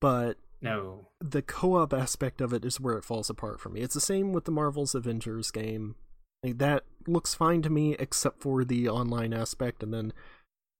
but 0.00 0.38
No, 0.62 1.08
the 1.20 1.42
co-op 1.42 1.92
aspect 1.92 2.40
of 2.40 2.52
it 2.52 2.64
is 2.64 2.80
where 2.80 2.96
it 2.96 3.04
falls 3.04 3.28
apart 3.30 3.60
for 3.60 3.68
me. 3.68 3.80
It's 3.82 3.94
the 3.94 4.00
same 4.00 4.32
with 4.32 4.44
the 4.46 4.50
marvel's 4.50 4.94
avengers 4.94 5.50
game. 5.50 5.96
Like 6.42 6.58
that 6.58 6.84
looks 7.06 7.34
fine 7.34 7.62
to 7.62 7.70
me 7.70 7.94
except 7.98 8.40
for 8.42 8.64
the 8.64 8.88
online 8.88 9.32
aspect 9.34 9.82
and 9.82 9.92
then 9.92 10.12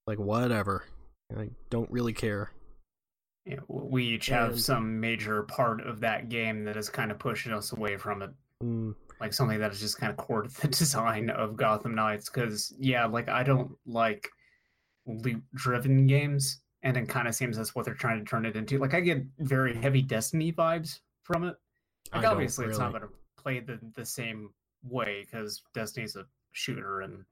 like 0.06 0.18
whatever. 0.18 0.84
I 1.36 1.50
don't 1.70 1.90
really 1.90 2.12
care. 2.12 2.52
Yeah, 3.44 3.60
we 3.68 4.04
each 4.04 4.26
have 4.26 4.50
And- 4.52 4.60
some 4.60 4.98
major 5.00 5.42
part 5.44 5.80
of 5.80 6.00
that 6.00 6.28
game 6.28 6.64
that 6.64 6.76
is 6.76 6.88
kind 6.88 7.10
of 7.10 7.18
pushing 7.18 7.52
us 7.52 7.72
away 7.72 7.96
from 7.96 8.22
it. 8.22 8.30
mm, 8.62 8.94
like 9.20 9.32
something 9.32 9.58
that 9.60 9.72
is 9.72 9.80
just 9.80 9.98
kind 9.98 10.10
of 10.10 10.16
core 10.16 10.42
to 10.42 10.60
the 10.62 10.68
design 10.68 11.30
of 11.30 11.56
Gotham 11.56 11.94
Knights. 11.94 12.28
Because 12.30 12.74
yeah, 12.78 13.04
like 13.06 13.28
I 13.28 13.42
don't 13.42 13.72
like 13.86 14.30
loot-driven 15.06 16.06
games, 16.06 16.60
and 16.86 16.96
it 16.96 17.08
kind 17.08 17.26
of 17.26 17.34
seems 17.34 17.56
that's 17.56 17.74
what 17.74 17.84
they're 17.84 17.94
trying 17.94 18.18
to 18.20 18.24
turn 18.24 18.46
it 18.46 18.54
into. 18.54 18.78
Like 18.78 18.94
I 18.94 19.00
get 19.00 19.24
very 19.40 19.74
heavy 19.74 20.02
Destiny 20.02 20.52
vibes 20.52 21.00
from 21.24 21.44
it. 21.44 21.56
Like 22.12 22.22
don't 22.22 22.32
obviously, 22.32 22.66
it's 22.66 22.78
not 22.78 22.92
going 22.92 23.02
to 23.02 23.08
play 23.36 23.58
the 23.58 23.80
the 23.94 24.06
same 24.06 24.50
way 24.84 25.24
because 25.24 25.62
Destiny's 25.74 26.14
a 26.14 26.26
shooter, 26.52 27.00
and 27.00 27.24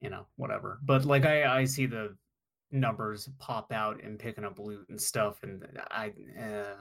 you 0.00 0.10
know 0.10 0.26
whatever. 0.36 0.80
But 0.82 1.04
like 1.04 1.24
I 1.24 1.60
I 1.60 1.64
see 1.66 1.86
the 1.86 2.16
numbers 2.72 3.30
pop 3.38 3.72
out 3.72 4.02
and 4.02 4.18
picking 4.18 4.44
up 4.44 4.58
loot 4.58 4.88
and 4.88 5.00
stuff, 5.00 5.44
and 5.44 5.64
I. 5.90 6.08
Uh, 6.36 6.74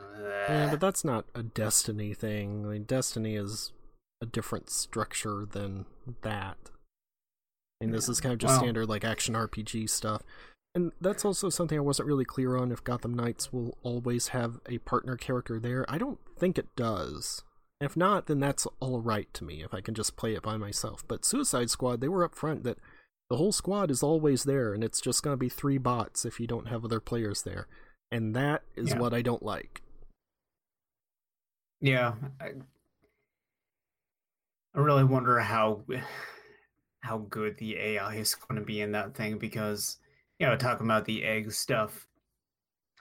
yeah 0.50 0.68
but 0.72 0.80
that's 0.80 1.06
not 1.06 1.26
a 1.36 1.44
destiny 1.44 2.14
thing 2.14 2.66
I 2.66 2.70
mean, 2.70 2.84
destiny 2.84 3.36
is 3.36 3.72
a 4.22 4.26
different 4.26 4.70
structure 4.70 5.46
than 5.50 5.86
that 6.24 6.58
I 7.80 7.86
mean, 7.86 7.92
this 7.92 8.10
is 8.10 8.20
kind 8.20 8.34
of 8.34 8.40
just 8.40 8.54
well- 8.54 8.60
standard 8.62 8.90
like 8.90 9.06
action 9.06 9.36
RPG 9.36 9.90
stuff. 9.90 10.24
And 10.78 10.92
that's 11.02 11.26
also 11.26 11.50
something 11.50 11.76
I 11.76 11.82
wasn't 11.82 12.08
really 12.08 12.24
clear 12.24 12.56
on 12.56 12.72
if 12.72 12.84
Gotham 12.84 13.16
Knights 13.16 13.52
will 13.52 13.80
always 13.82 14.28
have 14.28 14.60
a 14.70 14.78
partner 14.78 15.16
character 15.18 15.60
there. 15.60 15.84
I 15.90 15.98
don't 15.98 16.20
think 16.38 16.60
it 16.60 16.68
does. 16.76 17.42
If 17.82 17.98
not, 17.98 18.28
then 18.28 18.40
that's 18.40 18.68
all 18.80 19.02
right 19.02 19.28
to 19.34 19.44
me 19.44 19.64
if 19.64 19.74
I 19.74 19.82
can 19.82 19.96
just 19.96 20.16
play 20.16 20.36
it 20.36 20.44
by 20.44 20.56
myself. 20.56 21.04
But 21.08 21.26
Suicide 21.26 21.72
Squad, 21.72 22.00
they 22.00 22.08
were 22.08 22.30
upfront 22.30 22.62
that 22.62 22.78
the 23.28 23.38
whole 23.38 23.52
squad 23.52 23.90
is 23.90 24.04
always 24.04 24.44
there 24.44 24.72
and 24.72 24.84
it's 24.84 25.02
just 25.02 25.24
going 25.24 25.34
to 25.34 25.38
be 25.40 25.50
three 25.50 25.80
bots 25.80 26.26
if 26.26 26.40
you 26.40 26.46
don't 26.46 26.68
have 26.68 26.86
other 26.86 27.00
players 27.00 27.42
there. 27.42 27.66
And 28.12 28.36
that 28.36 28.62
is 28.76 28.90
Yeah. 28.90 29.00
what 29.00 29.16
I 29.16 29.24
don't 29.24 29.42
like. 29.42 29.82
Yeah, 31.82 32.14
I, 32.40 32.52
I 34.76 34.80
really 34.80 35.06
wonder 35.06 35.40
how 35.40 35.86
how 37.02 37.18
good 37.18 37.58
the 37.58 37.78
AI 37.78 38.14
is 38.18 38.36
going 38.36 38.60
to 38.60 38.66
be 38.66 38.80
in 38.80 38.92
that 38.92 39.16
thing 39.16 39.40
because 39.40 39.98
you 40.40 40.46
know 40.48 40.56
talking 40.56 40.86
about 40.88 41.06
the 41.06 41.24
egg 41.24 41.52
stuff, 41.52 42.08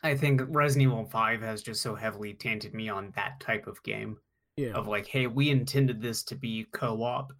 I 0.02 0.16
think 0.16 0.42
Resident 0.48 0.90
Evil 0.90 1.04
Five 1.06 1.42
has 1.42 1.62
just 1.62 1.82
so 1.82 1.94
heavily 1.94 2.34
tainted 2.34 2.74
me 2.74 2.88
on 2.88 3.12
that 3.16 3.40
type 3.40 3.66
of 3.66 3.82
game 3.82 4.18
Yeah. 4.56 4.72
of 4.72 4.86
like, 4.86 5.06
hey, 5.06 5.26
we 5.26 5.50
intended 5.50 6.00
this 6.00 6.22
to 6.24 6.34
be 6.34 6.66
co-op, 6.72 7.32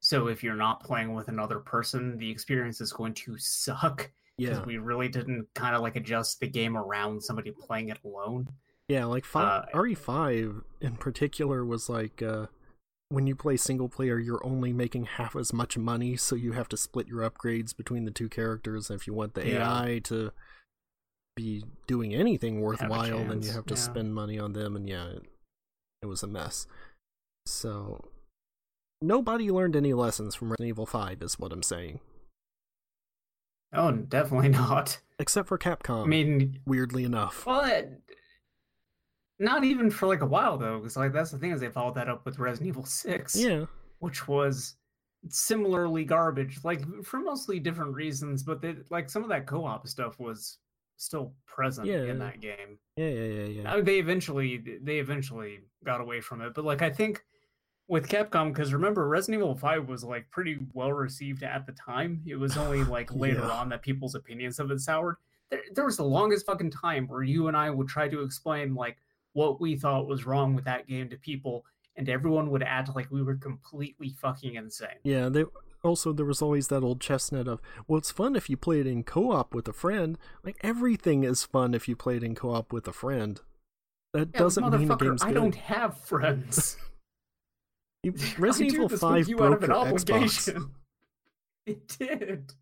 so 0.00 0.28
if 0.28 0.42
you're 0.42 0.54
not 0.56 0.82
playing 0.82 1.14
with 1.14 1.28
another 1.28 1.58
person, 1.60 2.16
the 2.18 2.30
experience 2.30 2.80
is 2.80 2.92
going 2.92 3.14
to 3.14 3.36
suck 3.38 4.10
because 4.36 4.58
Yeah. 4.58 4.64
we 4.64 4.78
really 4.78 5.08
didn't 5.08 5.48
kind 5.54 5.74
of 5.74 5.82
like 5.82 5.96
adjust 5.96 6.40
the 6.40 6.46
game 6.48 6.76
around 6.76 7.22
somebody 7.22 7.50
playing 7.50 7.88
it 7.88 7.98
alone. 8.04 8.48
Yeah, 8.88 9.04
like 9.04 9.24
five, 9.24 9.64
Uh, 9.72 9.78
RE5 9.78 10.62
in 10.80 10.96
particular 10.96 11.64
was 11.64 11.88
like 11.88 12.22
uh, 12.22 12.46
when 13.10 13.26
you 13.26 13.34
play 13.34 13.56
single 13.56 13.88
player, 13.88 14.18
you're 14.18 14.44
only 14.44 14.72
making 14.72 15.04
half 15.06 15.34
as 15.34 15.52
much 15.52 15.78
money, 15.78 16.16
so 16.16 16.36
you 16.36 16.52
have 16.52 16.68
to 16.68 16.76
split 16.76 17.06
your 17.08 17.28
upgrades 17.28 17.74
between 17.76 18.04
the 18.04 18.10
two 18.10 18.28
characters. 18.28 18.90
If 18.90 19.06
you 19.06 19.14
want 19.14 19.34
the 19.34 19.46
Yeah. 19.48 19.82
AI 19.82 20.00
to 20.04 20.32
be 21.36 21.64
doing 21.86 22.14
anything 22.14 22.60
worthwhile, 22.60 23.24
then 23.24 23.42
you 23.42 23.52
have 23.52 23.66
to 23.66 23.74
yeah. 23.74 23.80
spend 23.80 24.14
money 24.14 24.38
on 24.38 24.52
them, 24.52 24.76
and 24.76 24.88
yeah, 24.88 25.06
it, 25.08 25.22
it 26.02 26.06
was 26.06 26.22
a 26.22 26.26
mess. 26.26 26.66
So 27.46 28.10
nobody 29.00 29.50
learned 29.50 29.74
any 29.76 29.94
lessons 29.94 30.34
from 30.34 30.50
Resident 30.50 30.68
Evil 30.68 30.84
5, 30.86 31.22
is 31.22 31.38
what 31.38 31.52
I'm 31.52 31.62
saying, 31.62 32.00
Oh, 33.72 33.92
definitely 33.92 34.48
not. 34.50 34.98
except 35.18 35.48
for 35.48 35.56
Capcom. 35.58 36.04
I 36.04 36.06
mean, 36.06 36.58
weirdly 36.66 37.04
enough. 37.04 37.46
Well, 37.46 37.64
it, 37.64 38.02
not 39.38 39.64
even 39.64 39.90
for 39.90 40.06
like 40.06 40.22
a 40.22 40.26
while 40.26 40.58
though, 40.58 40.78
because 40.78 40.96
like 40.96 41.12
that's 41.12 41.30
the 41.30 41.38
thing 41.38 41.52
is 41.52 41.60
they 41.60 41.68
followed 41.68 41.94
that 41.94 42.08
up 42.08 42.24
with 42.24 42.38
Resident 42.38 42.68
Evil 42.68 42.84
Six, 42.84 43.36
Yeah, 43.36 43.66
which 44.00 44.26
was 44.28 44.76
similarly 45.28 46.04
garbage, 46.04 46.58
like 46.64 46.80
for 47.04 47.18
mostly 47.20 47.58
different 47.60 47.94
reasons, 47.94 48.42
but 48.42 48.60
they, 48.60 48.76
like 48.90 49.10
some 49.10 49.22
of 49.22 49.28
that 49.28 49.46
co-op 49.46 49.86
stuff 49.88 50.18
was 50.18 50.58
still 50.96 51.32
present 51.46 51.86
Yeah. 51.86 52.04
in 52.04 52.18
that 52.18 52.40
game. 52.40 52.78
yeah, 52.96 53.08
yeah, 53.08 53.24
yeah, 53.24 53.62
yeah. 53.62 53.74
Uh, 53.74 53.80
They 53.80 53.98
eventually 53.98 54.78
they 54.82 54.98
eventually 54.98 55.60
got 55.84 56.00
away 56.00 56.20
from 56.20 56.40
it, 56.40 56.54
but 56.54 56.64
like 56.64 56.82
I 56.82 56.90
think 56.90 57.24
with 57.88 58.08
Capcom, 58.08 58.52
because 58.52 58.72
remember 58.74 59.08
Resident 59.08 59.42
Evil 59.42 59.54
Five 59.56 59.88
was 59.88 60.04
like 60.04 60.30
pretty 60.30 60.58
well 60.74 60.92
received 60.92 61.42
at 61.42 61.64
the 61.66 61.72
time. 61.72 62.22
It 62.26 62.36
was 62.36 62.56
only 62.56 62.84
like 62.96 63.14
later 63.14 63.40
Yeah. 63.40 63.50
on 63.50 63.68
that 63.70 63.82
people's 63.82 64.14
opinions 64.14 64.58
of 64.58 64.70
it 64.70 64.80
soured. 64.80 65.16
There, 65.50 65.62
there 65.74 65.84
was 65.84 65.96
the 65.96 66.04
longest 66.04 66.44
fucking 66.46 66.70
time 66.70 67.06
where 67.08 67.22
you 67.22 67.48
and 67.48 67.56
I 67.56 67.70
would 67.70 67.88
try 67.88 68.08
to 68.08 68.22
explain 68.22 68.74
like 68.74 68.98
what 69.38 69.60
we 69.60 69.76
thought 69.76 70.06
was 70.08 70.26
wrong 70.26 70.54
with 70.54 70.64
that 70.64 70.86
game 70.88 71.08
to 71.10 71.16
people, 71.16 71.64
and 71.96 72.08
everyone 72.08 72.50
would 72.50 72.62
act 72.62 72.94
like 72.96 73.10
we 73.10 73.22
were 73.22 73.36
completely 73.36 74.10
fucking 74.20 74.54
insane. 74.56 74.98
Yeah, 75.04 75.28
they 75.28 75.44
also 75.84 76.12
there 76.12 76.26
was 76.26 76.42
always 76.42 76.68
that 76.68 76.82
old 76.82 77.00
chestnut 77.00 77.46
of, 77.46 77.60
well, 77.86 77.98
it's 77.98 78.10
fun 78.10 78.34
if 78.36 78.50
you 78.50 78.56
play 78.56 78.80
it 78.80 78.86
in 78.86 79.04
co-op 79.04 79.54
with 79.54 79.68
a 79.68 79.72
friend. 79.72 80.18
Like 80.44 80.56
everything 80.62 81.22
is 81.24 81.44
fun 81.44 81.72
if 81.72 81.86
you 81.88 81.94
play 81.96 82.16
it 82.16 82.24
in 82.24 82.34
co-op 82.34 82.72
with 82.72 82.88
a 82.88 82.92
friend. 82.92 83.40
That 84.12 84.30
Yeah, 84.34 84.38
doesn't 84.40 84.70
mean 84.70 84.88
the 84.88 84.96
game's 84.96 85.22
I 85.22 85.28
good. 85.28 85.34
don't 85.34 85.54
have 85.54 85.98
friends. 86.00 86.76
I 88.06 88.12
Resident 88.38 88.74
Evil 88.74 88.88
Five 88.88 89.28
with 89.28 89.28
you 89.28 89.42
out 89.44 89.52
of 89.52 89.60
broke 89.60 89.70
an 89.70 89.70
your 89.70 89.84
Xbox. 89.98 90.48
obligation. 90.48 90.70
It 91.66 91.86
did. 91.98 92.52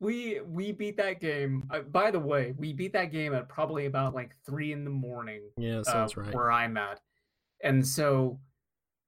We 0.00 0.40
we 0.40 0.72
beat 0.72 0.96
that 0.96 1.20
game. 1.20 1.68
Uh, 1.70 1.80
by 1.80 2.10
the 2.10 2.18
way, 2.18 2.54
we 2.56 2.72
beat 2.72 2.92
that 2.94 3.12
game 3.12 3.34
at 3.34 3.48
probably 3.48 3.86
about 3.86 4.14
like 4.14 4.34
three 4.46 4.72
in 4.72 4.84
the 4.84 4.90
morning. 4.90 5.42
Yeah, 5.56 5.80
uh, 5.80 5.84
sounds 5.84 6.16
right. 6.16 6.34
Where 6.34 6.50
I'm 6.50 6.76
at, 6.76 7.00
and 7.62 7.86
so 7.86 8.40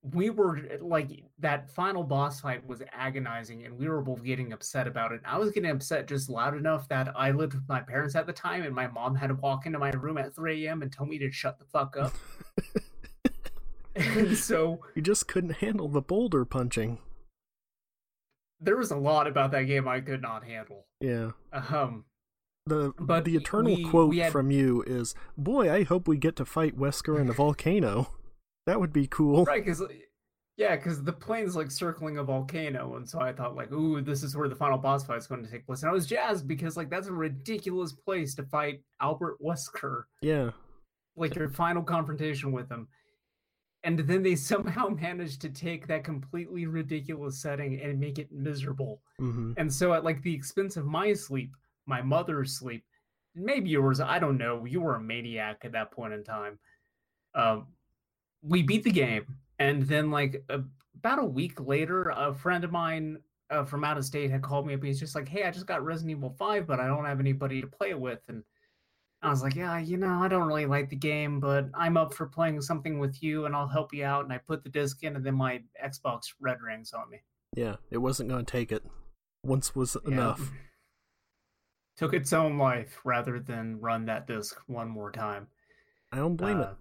we 0.02 0.30
were 0.30 0.60
like 0.80 1.24
that 1.38 1.70
final 1.70 2.02
boss 2.02 2.40
fight 2.40 2.66
was 2.66 2.82
agonizing, 2.92 3.64
and 3.64 3.78
we 3.78 3.88
were 3.88 4.02
both 4.02 4.22
getting 4.24 4.52
upset 4.52 4.86
about 4.86 5.12
it. 5.12 5.20
I 5.24 5.38
was 5.38 5.52
getting 5.52 5.70
upset 5.70 6.08
just 6.08 6.28
loud 6.28 6.56
enough 6.56 6.88
that 6.88 7.12
I 7.16 7.30
lived 7.30 7.54
with 7.54 7.68
my 7.68 7.80
parents 7.80 8.16
at 8.16 8.26
the 8.26 8.32
time, 8.32 8.64
and 8.64 8.74
my 8.74 8.88
mom 8.88 9.14
had 9.14 9.28
to 9.28 9.34
walk 9.34 9.64
into 9.64 9.78
my 9.78 9.90
room 9.90 10.18
at 10.18 10.34
3 10.34 10.66
a.m. 10.66 10.82
and 10.82 10.92
tell 10.92 11.06
me 11.06 11.18
to 11.18 11.30
shut 11.30 11.58
the 11.58 11.64
fuck 11.66 11.96
up. 11.96 12.12
and 13.96 14.36
so 14.36 14.80
You 14.94 15.02
just 15.02 15.28
couldn't 15.28 15.56
handle 15.56 15.88
the 15.88 16.00
boulder 16.00 16.44
punching. 16.44 16.98
There 18.62 18.76
was 18.76 18.90
a 18.90 18.96
lot 18.96 19.26
about 19.26 19.50
that 19.52 19.62
game 19.64 19.88
I 19.88 20.00
could 20.00 20.22
not 20.22 20.44
handle. 20.44 20.86
Yeah. 21.00 21.32
Um, 21.52 22.04
The 22.66 22.92
But 22.98 23.24
the 23.24 23.34
eternal 23.36 23.74
we- 23.74 23.84
quote 23.84 24.10
we 24.10 24.18
had- 24.18 24.30
from 24.30 24.52
you 24.52 24.82
is, 24.86 25.14
"Boy, 25.36 25.68
I 25.72 25.82
hope 25.82 26.06
we 26.06 26.16
get 26.16 26.36
to 26.36 26.44
fight 26.44 26.78
Wesker 26.78 27.18
in 27.20 27.28
a 27.28 27.32
volcano. 27.32 28.08
That 28.66 28.78
would 28.78 28.92
be 28.92 29.08
cool." 29.08 29.44
right? 29.44 29.64
Because 29.64 29.82
yeah, 30.56 30.76
because 30.76 31.02
the 31.02 31.12
plane's 31.12 31.56
like 31.56 31.72
circling 31.72 32.18
a 32.18 32.22
volcano, 32.22 32.94
and 32.94 33.08
so 33.08 33.18
I 33.18 33.32
thought 33.32 33.56
like, 33.56 33.72
ooh, 33.72 34.00
this 34.00 34.22
is 34.22 34.36
where 34.36 34.48
the 34.48 34.54
final 34.54 34.78
boss 34.78 35.04
fight 35.04 35.16
is 35.16 35.26
going 35.26 35.42
to 35.44 35.50
take 35.50 35.66
place. 35.66 35.82
And 35.82 35.90
I 35.90 35.92
was 35.92 36.06
jazzed 36.06 36.46
because 36.46 36.76
like 36.76 36.88
that's 36.88 37.08
a 37.08 37.12
ridiculous 37.12 37.92
place 37.92 38.36
to 38.36 38.44
fight 38.44 38.82
Albert 39.00 39.38
Wesker, 39.44 40.04
Yeah. 40.20 40.50
like 41.16 41.34
your 41.34 41.48
final 41.48 41.82
confrontation 41.82 42.52
with 42.52 42.68
him. 42.70 42.86
And 43.84 43.98
then 43.98 44.22
they 44.22 44.36
somehow 44.52 44.88
managed 44.88 45.40
to 45.42 45.48
take 45.50 45.86
that 45.86 46.04
completely 46.04 46.66
ridiculous 46.66 47.40
setting 47.40 47.80
and 47.80 47.98
make 47.98 48.18
it 48.18 48.30
miserable. 48.32 49.00
hmm 49.18 49.52
And 49.56 49.72
so 49.72 49.92
at 49.92 50.04
like 50.04 50.22
the 50.22 50.34
expense 50.34 50.76
of 50.76 50.86
my 50.86 51.12
sleep, 51.12 51.54
my 51.86 52.02
mother's 52.02 52.56
sleep, 52.56 52.84
maybe 53.34 53.70
yours, 53.70 54.00
I 54.00 54.18
don't 54.18 54.38
know. 54.38 54.64
You 54.64 54.80
were 54.80 54.96
a 54.96 55.00
maniac 55.00 55.62
at 55.64 55.72
that 55.72 55.90
point 55.90 56.12
in 56.12 56.22
time. 56.24 56.58
Um, 57.34 57.66
we 58.42 58.62
beat 58.62 58.84
the 58.84 58.90
game, 58.90 59.24
and 59.58 59.82
then 59.84 60.10
like 60.10 60.42
a, 60.48 60.60
about 60.96 61.18
a 61.18 61.24
week 61.24 61.60
later, 61.60 62.12
a 62.14 62.34
friend 62.34 62.64
of 62.64 62.72
mine 62.72 63.18
uh, 63.50 63.64
from 63.64 63.84
out 63.84 63.98
of 63.98 64.04
state 64.04 64.30
had 64.30 64.42
called 64.42 64.66
me 64.66 64.74
up. 64.74 64.82
He's 64.82 65.00
just 65.00 65.14
like, 65.14 65.28
"Hey, 65.28 65.44
I 65.44 65.50
just 65.50 65.66
got 65.66 65.84
Resident 65.84 66.18
Evil 66.18 66.34
Five, 66.38 66.66
but 66.66 66.80
I 66.80 66.86
don't 66.86 67.04
have 67.04 67.20
anybody 67.20 67.60
to 67.60 67.66
play 67.66 67.90
it 67.90 68.00
with." 68.00 68.20
And 68.28 68.42
I 69.22 69.30
was 69.30 69.42
like, 69.42 69.54
"Yeah, 69.54 69.78
you 69.78 69.96
know, 69.96 70.20
I 70.22 70.28
don't 70.28 70.48
really 70.48 70.66
like 70.66 70.90
the 70.90 70.96
game, 70.96 71.38
but 71.38 71.66
I'm 71.74 71.96
up 71.96 72.12
for 72.12 72.26
playing 72.26 72.60
something 72.60 72.98
with 72.98 73.22
you, 73.22 73.46
and 73.46 73.54
I'll 73.54 73.68
help 73.68 73.94
you 73.94 74.04
out." 74.04 74.24
And 74.24 74.32
I 74.32 74.38
put 74.38 74.64
the 74.64 74.70
disc 74.70 75.02
in, 75.04 75.14
and 75.16 75.24
then 75.24 75.34
my 75.36 75.62
Xbox 75.82 76.32
red 76.40 76.60
rings 76.60 76.92
on 76.92 77.08
me. 77.08 77.22
Yeah. 77.54 77.76
It 77.90 77.98
wasn't 77.98 78.28
going 78.30 78.44
to 78.44 78.50
take 78.50 78.72
it. 78.72 78.84
Once 79.44 79.74
was 79.74 79.96
Yeah. 80.04 80.12
enough. 80.12 80.50
took 81.96 82.14
its 82.14 82.32
own 82.32 82.56
life 82.58 82.98
rather 83.04 83.38
than 83.38 83.78
run 83.80 84.06
that 84.06 84.26
disc 84.26 84.58
one 84.66 84.88
more 84.88 85.12
time. 85.12 85.46
I 86.10 86.16
don't 86.16 86.36
blame 86.36 86.60
Uh, 86.60 86.74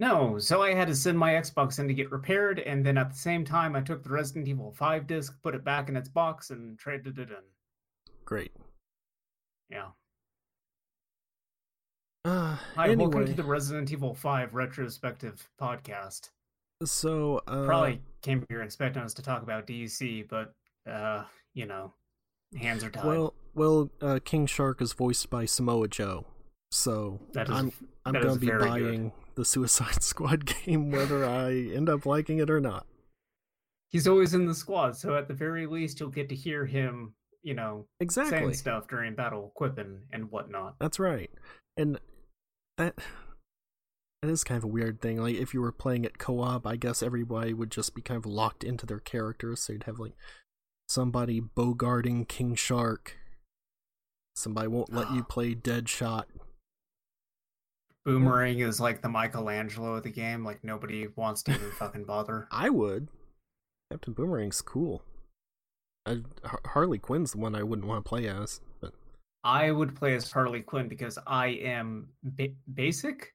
No, 0.00 0.38
so 0.38 0.62
I 0.62 0.74
had 0.74 0.88
to 0.88 0.94
send 0.94 1.18
my 1.18 1.32
Xbox 1.32 1.78
in 1.78 1.88
to 1.88 1.94
get 1.94 2.10
repaired, 2.10 2.60
and 2.60 2.86
then 2.86 2.96
at 2.96 3.10
the 3.10 3.16
same 3.16 3.44
time, 3.44 3.74
I 3.76 3.80
took 3.80 4.02
the 4.02 4.10
Resident 4.10 4.48
Evil 4.48 4.72
5 4.72 5.06
disc, 5.06 5.40
put 5.42 5.54
it 5.54 5.64
back 5.64 5.88
in 5.88 5.96
its 5.96 6.08
box, 6.08 6.50
and 6.50 6.78
traded 6.78 7.18
it 7.18 7.30
in. 7.30 7.42
Great. 8.24 8.52
Yeah. 9.68 9.88
Uh, 12.24 12.56
Hi, 12.74 12.94
welcome 12.94 13.26
to 13.26 13.32
the 13.32 13.44
Resident 13.44 13.90
Evil 13.92 14.14
5 14.14 14.54
retrospective 14.54 15.48
podcast. 15.60 16.30
so 16.84 17.42
uh, 17.46 17.64
Probably 17.64 18.00
came 18.22 18.44
here 18.48 18.62
expecting 18.62 19.02
us 19.02 19.14
to 19.14 19.22
talk 19.22 19.42
about 19.42 19.66
DC, 19.66 20.28
but 20.28 20.52
uh, 20.90 21.24
you 21.54 21.66
know, 21.66 21.92
hands 22.58 22.82
are 22.84 22.90
tied. 22.90 23.04
well, 23.06 23.34
well, 23.54 23.90
uh, 24.02 24.18
King 24.24 24.46
Shark 24.46 24.82
is 24.82 24.92
voiced 24.92 25.30
by 25.30 25.44
Samoa 25.44 25.88
Joe, 25.88 26.26
so 26.70 27.20
that 27.32 27.48
is 27.48 27.54
I'm 27.54 27.72
I'm 28.04 28.12
gonna 28.14 28.36
be 28.36 28.46
very 28.46 28.58
good. 28.62 28.68
buying 28.68 29.12
the 29.36 29.44
Suicide 29.44 30.02
Squad 30.02 30.44
game 30.44 30.90
whether 30.90 31.24
I 31.24 31.52
end 31.52 31.88
up 31.88 32.04
liking 32.04 32.38
it 32.38 32.50
or 32.50 32.60
not. 32.60 32.84
he's 33.90 34.08
always 34.08 34.34
in 34.34 34.46
the 34.46 34.54
squad, 34.54 34.96
so 34.96 35.14
at 35.16 35.28
the 35.28 35.34
very 35.34 35.66
least, 35.66 36.00
you'll 36.00 36.08
get 36.10 36.28
to 36.30 36.34
hear 36.34 36.66
him, 36.66 37.14
you 37.42 37.54
know, 37.54 37.86
Exactly. 38.00 38.38
saying 38.38 38.54
stuff 38.54 38.88
during 38.88 39.14
battle, 39.14 39.52
quipping 39.54 40.00
and 40.12 40.30
whatnot. 40.32 40.74
That's 40.80 40.98
right. 40.98 41.30
And 41.78 41.98
that 42.76 42.96
that 44.20 44.30
is 44.30 44.42
kind 44.42 44.58
of 44.58 44.64
a 44.64 44.68
weird 44.68 45.00
thing. 45.00 45.18
Like 45.18 45.36
if 45.36 45.54
you 45.54 45.60
were 45.60 45.72
playing 45.72 46.04
it 46.04 46.18
co-op, 46.18 46.66
I 46.66 46.74
guess 46.76 47.02
everybody 47.02 47.54
would 47.54 47.70
just 47.70 47.94
be 47.94 48.02
kind 48.02 48.18
of 48.18 48.26
locked 48.26 48.64
into 48.64 48.84
their 48.84 48.98
characters. 48.98 49.60
So 49.60 49.74
you'd 49.74 49.84
have 49.84 50.00
like 50.00 50.14
somebody 50.88 51.40
bogarting 51.40 52.26
King 52.26 52.56
Shark. 52.56 53.16
Somebody 54.34 54.66
won't 54.66 54.92
let 54.92 55.12
you 55.12 55.22
play 55.28 55.54
Deadshot. 55.54 56.24
Boomerang 58.04 58.60
is 58.60 58.80
like 58.80 59.02
the 59.02 59.08
Michelangelo 59.08 59.94
of 59.94 60.02
the 60.02 60.10
game. 60.10 60.44
Like 60.44 60.64
nobody 60.64 61.06
wants 61.14 61.44
to 61.44 61.54
even 61.54 61.70
fucking 61.72 62.04
bother. 62.04 62.48
I 62.52 62.70
would. 62.70 63.08
Captain 63.92 64.14
Boomerang's 64.14 64.62
cool. 64.62 65.02
I, 66.06 66.22
Har- 66.44 66.60
Harley 66.66 66.98
Quinn's 66.98 67.32
the 67.32 67.38
one 67.38 67.54
I 67.54 67.62
wouldn't 67.62 67.86
want 67.86 68.04
to 68.04 68.08
play 68.08 68.26
as, 68.26 68.60
but 68.80 68.94
I 69.48 69.70
would 69.70 69.96
play 69.96 70.14
as 70.14 70.30
Harley 70.30 70.60
Quinn 70.60 70.88
because 70.88 71.18
I 71.26 71.46
am 71.46 72.08
ba- 72.22 72.52
basic. 72.74 73.32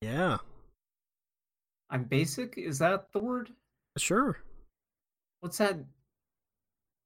yeah, 0.00 0.36
I'm 1.90 2.04
basic. 2.04 2.54
Is 2.56 2.78
that 2.78 3.10
the 3.12 3.18
word? 3.18 3.50
sure. 3.98 4.38
What's 5.40 5.58
that? 5.58 5.80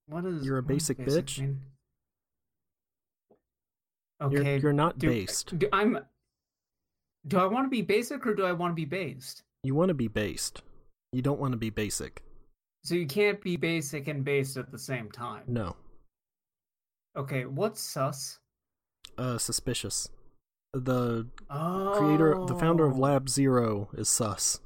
What 0.06 0.26
is? 0.26 0.44
You're 0.44 0.58
a 0.58 0.62
does 0.62 0.68
basic 0.68 0.98
bitch? 0.98 1.40
mean? 1.40 1.62
You're, 4.20 4.40
Okay, 4.42 4.58
you're 4.58 4.74
not 4.74 4.98
do, 4.98 5.08
based. 5.08 5.58
Do, 5.58 5.66
I'm. 5.72 5.98
Do 7.26 7.38
I 7.38 7.46
want 7.46 7.64
to 7.64 7.70
be 7.70 7.80
basic 7.80 8.26
or 8.26 8.34
do 8.34 8.44
I 8.44 8.52
want 8.52 8.72
to 8.72 8.76
be 8.76 8.84
based? 8.84 9.44
You 9.62 9.74
want 9.74 9.88
to 9.88 9.94
be 9.94 10.08
based. 10.08 10.60
You 11.14 11.22
don't 11.22 11.40
want 11.40 11.52
to 11.52 11.58
be 11.58 11.70
basic. 11.70 12.22
So 12.82 12.94
you 12.94 13.06
can't 13.06 13.40
be 13.40 13.56
basic 13.56 14.08
and 14.08 14.22
based 14.22 14.58
at 14.58 14.70
the 14.70 14.78
same 14.78 15.10
time. 15.10 15.44
No. 15.46 15.74
Okay, 17.16 17.44
what's 17.44 17.80
sus? 17.80 18.38
Uh, 19.16 19.38
suspicious. 19.38 20.08
The 20.72 21.28
Oh, 21.50 21.92
creator, 21.96 22.36
the 22.46 22.54
founder 22.54 22.84
of 22.84 22.98
Lab 22.98 23.28
Zero 23.28 23.88
is 23.94 24.08
sus. 24.08 24.60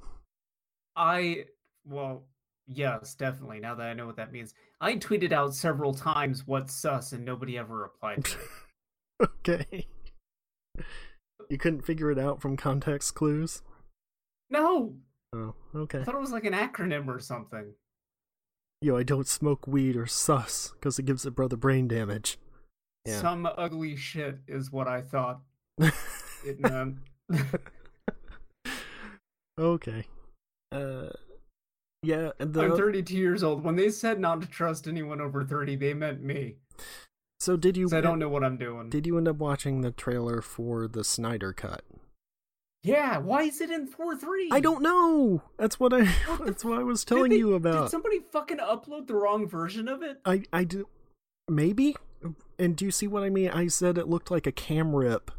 I 0.97 1.45
well, 1.85 2.25
yes, 2.67 3.15
definitely. 3.15 3.61
Now 3.61 3.75
that 3.75 3.87
I 3.89 3.93
know 3.95 4.07
what 4.07 4.17
that 4.17 4.33
means, 4.33 4.55
I 4.81 4.95
tweeted 4.97 5.33
out 5.33 5.55
several 5.55 5.93
times 5.93 6.47
what's 6.47 6.75
sus, 6.75 7.13
and 7.13 7.25
nobody 7.25 7.59
ever 7.59 7.77
replied 7.77 8.27
okay. 9.23 9.87
You 11.51 11.59
couldn't 11.59 11.85
figure 11.85 12.11
it 12.11 12.19
out 12.19 12.41
from 12.41 12.57
context 12.57 13.15
clues? 13.15 13.63
no, 14.51 14.95
Oh, 15.35 15.55
okay. 15.75 16.01
I 16.01 16.05
thought 16.05 16.15
it 16.15 16.21
was 16.21 16.33
like 16.33 16.47
an 16.47 16.55
acronym 16.55 17.07
or 17.07 17.21
something. 17.21 17.75
Yo, 18.81 18.97
I 18.97 19.03
don't 19.03 19.27
smoke 19.27 19.67
weed 19.67 19.97
or 19.97 20.07
sus 20.07 20.73
because 20.75 20.99
it 20.99 21.05
gives 21.05 21.27
a 21.27 21.31
brother 21.31 21.57
brain 21.57 21.88
damage. 21.88 22.38
Yeah. 23.05 23.21
Some 23.21 23.47
ugly 23.57 23.97
shit 23.97 24.38
is 24.47 24.71
what 24.71 24.87
I 24.87 25.03
thought 25.03 25.41
it 25.79 26.59
meant. 26.61 26.99
okay. 29.59 30.05
Uh, 30.71 31.09
yeah, 32.03 32.31
the 32.38 32.62
I'm 32.62 32.77
32 32.77 33.17
years 33.17 33.43
old. 33.43 33.64
When 33.64 33.75
they 33.75 33.91
said 33.91 34.21
not 34.21 34.41
to 34.43 34.47
trust 34.47 34.87
anyone 34.87 35.21
over 35.21 35.43
30, 35.45 35.77
they 35.77 35.95
meant 35.95 36.23
me. 36.23 36.57
so 37.41 37.57
did 37.57 37.77
you? 37.77 37.88
I 37.93 38.01
don't 38.01 38.21
know 38.21 38.29
what 38.29 38.45
I'm 38.45 38.59
doing. 38.59 38.91
Did 38.91 39.07
you 39.07 39.19
end 39.19 39.27
up 39.27 39.37
watching 39.37 39.81
the 39.81 39.91
trailer 39.91 40.41
for 40.41 40.87
the 40.87 41.03
Snyder 41.03 41.53
cut? 41.53 41.83
Yeah, 42.83 43.19
why 43.19 43.43
is 43.43 43.61
it 43.61 43.71
in 43.71 43.87
four 43.87 44.17
three? 44.17 44.49
I 44.53 44.61
don't 44.61 44.83
know. 44.83 45.43
That's 45.59 45.81
what 45.81 45.93
I. 45.93 46.05
What 46.05 46.45
that's 46.47 46.64
what 46.64 46.79
I 46.79 46.83
was 46.83 47.05
telling 47.05 47.31
they- 47.31 47.38
you 47.38 47.55
about. 47.55 47.85
Did 47.85 47.91
somebody 47.91 48.21
fucking 48.33 48.59
upload 48.59 49.07
the 49.07 49.14
wrong 49.14 49.49
version 49.49 49.88
of 49.88 50.03
it? 50.03 50.21
I 50.25 50.45
I 50.53 50.64
do 50.64 50.88
maybe. 51.49 51.97
And 52.59 52.77
do 52.77 52.85
you 52.85 52.91
see 52.91 53.07
what 53.07 53.23
I 53.23 53.31
mean? 53.31 53.51
I 53.51 53.69
said 53.69 53.97
it 53.99 54.09
looked 54.09 54.31
like 54.31 54.47
a 54.47 54.53
cam 54.53 54.95
rip, 54.95 55.31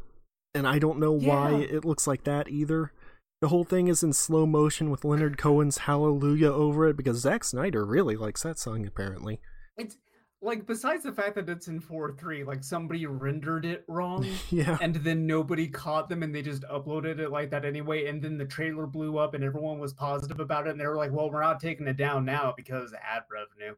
and 0.54 0.65
I 0.67 0.80
don't 0.80 0.99
know 0.99 1.12
why 1.12 1.56
it 1.56 1.84
looks 1.84 2.08
like 2.08 2.23
that 2.23 2.47
either. 2.47 2.93
The 3.41 3.49
whole 3.49 3.63
thing 3.65 3.88
is 3.88 4.04
in 4.04 4.13
slow 4.13 4.45
motion 4.45 4.89
with 4.89 5.06
Leonard 5.06 5.38
Cohen's 5.38 5.80
"Hallelujah" 5.80 6.52
over 6.52 6.88
it 6.88 6.97
because 6.97 7.17
Zack 7.19 7.43
Snyder 7.43 7.86
really 7.86 8.15
likes 8.15 8.43
that 8.43 8.60
song 8.60 8.86
apparently. 8.86 9.39
It's 9.78 9.97
like 10.41 10.65
besides 10.65 11.04
the 11.04 11.12
fact 11.12 11.36
that 11.36 11.49
it's 11.49 11.67
in 11.67 11.82
4.3, 11.82 12.45
like 12.45 12.63
somebody 12.63 13.06
rendered 13.06 13.65
it 13.65 13.84
wrong. 13.88 14.25
yeah, 14.49 14.78
and 14.82 14.95
then 14.95 15.25
nobody 15.25 15.67
caught 15.67 16.08
them 16.08 16.23
and 16.23 16.34
they 16.34 16.41
just 16.41 16.63
uploaded 16.63 17.19
it 17.19 17.30
like 17.30 17.49
that 17.52 17.65
anyway 17.65 18.08
and 18.08 18.21
then 18.21 18.38
the 18.38 18.45
trailer 18.45 18.88
blew 18.88 19.17
up 19.17 19.34
and 19.34 19.43
everyone 19.43 19.80
was 19.80 19.93
positive 19.93 20.39
about 20.39 20.67
it 20.67 20.71
and 20.71 20.80
they 20.80 20.88
were 20.88 20.95
like 20.95 21.12
well 21.12 21.30
we're 21.30 21.41
not 21.41 21.60
taking 21.60 21.88
it 21.88 21.97
down 21.97 22.23
now 22.25 22.54
because 22.56 22.93
ad 22.93 23.23
revenue 23.32 23.75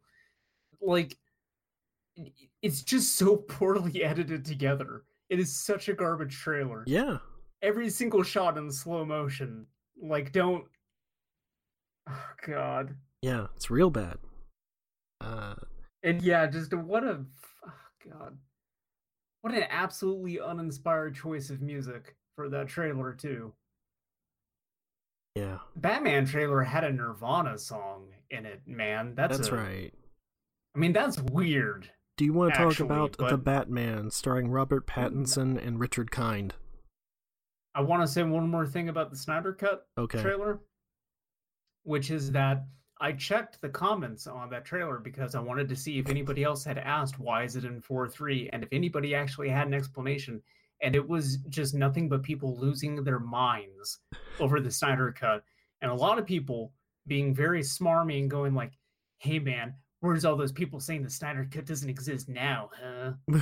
like 0.82 1.17
it's 2.62 2.84
just 2.84 3.15
so 3.17 3.36
poorly 3.50 4.04
edited 4.04 4.45
together 4.45 5.04
it 5.30 5.39
is 5.39 5.56
such 5.56 5.89
a 5.89 5.93
garbage 5.93 6.36
trailer 6.36 6.84
yeah. 6.88 7.17
every 7.62 7.89
single 7.89 8.24
shot 8.24 8.58
in 8.58 8.71
slow 8.71 9.04
motion 9.06 9.65
like 10.02 10.32
don't 10.32 10.65
oh 12.10 12.30
god 12.45 12.95
Yeah, 13.21 13.47
it's 13.56 13.69
real 13.69 13.91
bad. 13.91 14.17
Uh, 15.19 15.54
and 16.03 16.21
yeah 16.21 16.47
just 16.47 16.73
what 16.73 17.03
a 17.03 17.23
oh 17.67 17.73
god 18.09 18.37
what 19.41 19.53
an 19.53 19.63
absolutely 19.69 20.39
uninspired 20.39 21.15
choice 21.15 21.49
of 21.49 21.61
music 21.61 22.15
for 22.35 22.49
that 22.49 22.67
trailer 22.67 23.13
too 23.13 23.53
yeah, 25.35 25.59
Batman 25.77 26.25
trailer 26.25 26.61
had 26.61 26.83
a 26.83 26.91
Nirvana 26.91 27.57
song 27.57 28.07
in 28.29 28.45
it, 28.45 28.61
man. 28.65 29.15
That's, 29.15 29.37
that's 29.37 29.49
a- 29.49 29.55
right. 29.55 29.93
I 30.75 30.79
mean, 30.79 30.93
that's 30.93 31.19
weird. 31.19 31.89
Do 32.17 32.25
you 32.25 32.33
want 32.33 32.53
to 32.53 32.57
talk 32.57 32.71
actually, 32.71 32.85
about 32.85 33.17
the 33.17 33.37
Batman 33.37 34.11
starring 34.11 34.51
Robert 34.51 34.85
Pattinson 34.85 35.65
and 35.65 35.79
Richard 35.79 36.11
Kind? 36.11 36.53
I 37.73 37.81
want 37.81 38.01
to 38.03 38.07
say 38.07 38.23
one 38.23 38.49
more 38.49 38.67
thing 38.67 38.89
about 38.89 39.09
the 39.09 39.17
Snyder 39.17 39.53
Cut 39.53 39.87
Okay. 39.97 40.21
trailer, 40.21 40.59
which 41.83 42.11
is 42.11 42.31
that 42.33 42.65
I 43.01 43.13
checked 43.13 43.59
the 43.61 43.69
comments 43.69 44.27
on 44.27 44.49
that 44.51 44.63
trailer 44.63 44.99
because 44.99 45.33
I 45.33 45.39
wanted 45.39 45.67
to 45.69 45.75
see 45.75 45.97
if 45.97 46.07
anybody 46.07 46.43
else 46.43 46.63
had 46.63 46.77
asked 46.77 47.19
why 47.19 47.43
is 47.43 47.55
it 47.55 47.65
in 47.65 47.81
4-3 47.81 48.49
and 48.53 48.63
if 48.63 48.69
anybody 48.71 49.15
actually 49.15 49.49
had 49.49 49.65
an 49.67 49.73
explanation. 49.73 50.41
And 50.83 50.95
it 50.95 51.07
was 51.07 51.37
just 51.49 51.73
nothing 51.73 52.07
but 52.07 52.23
people 52.23 52.57
losing 52.59 53.03
their 53.03 53.19
minds 53.19 53.99
over 54.39 54.59
the 54.59 54.71
Snyder 54.71 55.11
Cut. 55.11 55.43
And 55.81 55.89
a 55.89 55.95
lot 55.95 56.19
of 56.19 56.25
people 56.27 56.73
being 57.07 57.33
very 57.33 57.61
smarmy 57.61 58.19
and 58.19 58.29
going 58.29 58.53
like, 58.53 58.73
hey 59.17 59.39
man, 59.39 59.73
where's 60.01 60.23
all 60.23 60.35
those 60.35 60.51
people 60.51 60.79
saying 60.79 61.01
the 61.03 61.09
Snyder 61.09 61.47
Cut 61.51 61.65
doesn't 61.65 61.89
exist 61.89 62.29
now, 62.29 62.69
huh? 62.79 63.13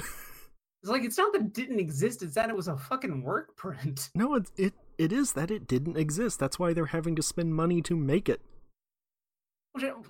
It's 0.82 0.90
like 0.90 1.04
it's 1.04 1.18
not 1.18 1.34
that 1.34 1.42
it 1.42 1.54
didn't 1.54 1.80
exist, 1.80 2.24
it's 2.24 2.36
that 2.36 2.50
it 2.50 2.56
was 2.56 2.70
a 2.70 2.78
fucking 2.78 3.22
work 3.22 3.54
print. 3.58 4.10
no, 4.16 4.36
it 4.36 4.50
it 4.56 4.74
it 4.98 5.12
is 5.12 5.34
that 5.34 5.52
it 5.52 5.68
didn't 5.68 5.98
exist. 5.98 6.40
That's 6.40 6.58
why 6.58 6.72
they're 6.72 6.86
having 6.88 7.18
to 7.18 7.22
spend 7.22 7.54
money 7.54 7.82
to 7.82 7.98
make 7.98 8.30
it. 8.30 8.42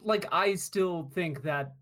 Like 0.04 0.26
I 0.32 0.56
still 0.56 1.10
think 1.13 1.43
that 1.43 1.74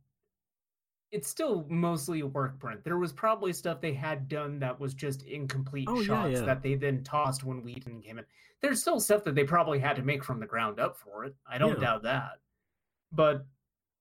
it's 1.11 1.27
still 1.29 1.65
mostly 1.69 2.19
a 2.19 2.27
work 2.27 2.59
print. 2.59 2.83
There 2.83 2.97
was 2.97 3.13
probably 3.13 3.53
stuff 3.53 3.79
they 3.79 3.93
had 3.93 4.27
done 4.27 4.59
that 4.59 4.77
was 4.79 4.93
just 4.93 5.23
incomplete 5.23 5.87
Oh, 5.89 6.01
yeah, 6.01 6.05
shots 6.05 6.39
yeah. 6.39 6.45
that 6.45 6.61
they 6.61 6.75
then 6.75 7.03
tossed 7.03 7.43
when 7.45 7.63
Whedon 7.63 8.01
came 8.01 8.19
in. 8.19 8.25
There's 8.61 8.81
still 8.81 8.99
stuff 8.99 9.23
that 9.23 9.35
they 9.35 9.45
probably 9.45 9.79
had 9.79 9.95
to 9.95 10.01
make 10.01 10.23
from 10.23 10.39
the 10.39 10.45
ground 10.45 10.79
up 10.79 10.97
for 10.97 11.23
it. 11.25 11.35
I 11.49 11.57
don't 11.57 11.75
Yeah. 11.75 11.79
doubt 11.87 12.03
that. 12.03 12.39
But 13.13 13.45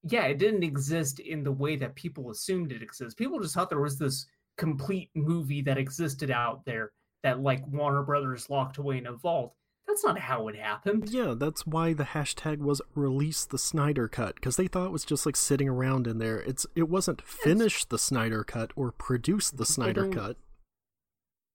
yeah, 0.02 0.24
it 0.24 0.38
didn't 0.38 0.64
exist 0.64 1.20
in 1.20 1.44
the 1.44 1.52
way 1.52 1.76
that 1.76 1.94
people 1.94 2.30
assumed 2.30 2.72
it 2.72 2.82
exists. 2.82 3.14
People 3.14 3.38
just 3.38 3.54
thought 3.54 3.68
there 3.70 3.80
was 3.80 3.98
this 3.98 4.26
complete 4.56 5.10
movie 5.14 5.62
that 5.62 5.78
existed 5.78 6.30
out 6.30 6.64
there 6.64 6.92
that 7.22 7.40
like 7.40 7.64
Warner 7.68 8.02
Brothers 8.02 8.50
locked 8.50 8.78
away 8.78 8.98
in 8.98 9.06
a 9.06 9.12
vault 9.12 9.54
That's 9.86 10.04
not 10.04 10.18
how 10.18 10.48
it 10.48 10.56
happened. 10.56 11.10
Yeah, 11.10 11.34
that's 11.36 11.66
why 11.66 11.92
the 11.92 12.04
hashtag 12.04 12.58
was 12.58 12.82
release 12.94 13.44
the 13.44 13.58
Snyder 13.58 14.08
cut 14.08 14.34
because 14.34 14.56
they 14.56 14.66
thought 14.66 14.86
it 14.86 14.92
was 14.92 15.04
just 15.04 15.24
like 15.24 15.36
sitting 15.36 15.68
around 15.68 16.06
in 16.06 16.18
there. 16.18 16.40
It's 16.40 16.66
it 16.74 16.88
wasn't 16.88 17.22
finish 17.22 17.84
the 17.84 17.98
Snyder 17.98 18.42
cut 18.42 18.72
or 18.74 18.90
produce 18.90 19.50
the 19.50 19.64
Snyder 19.64 20.08
cut. 20.08 20.36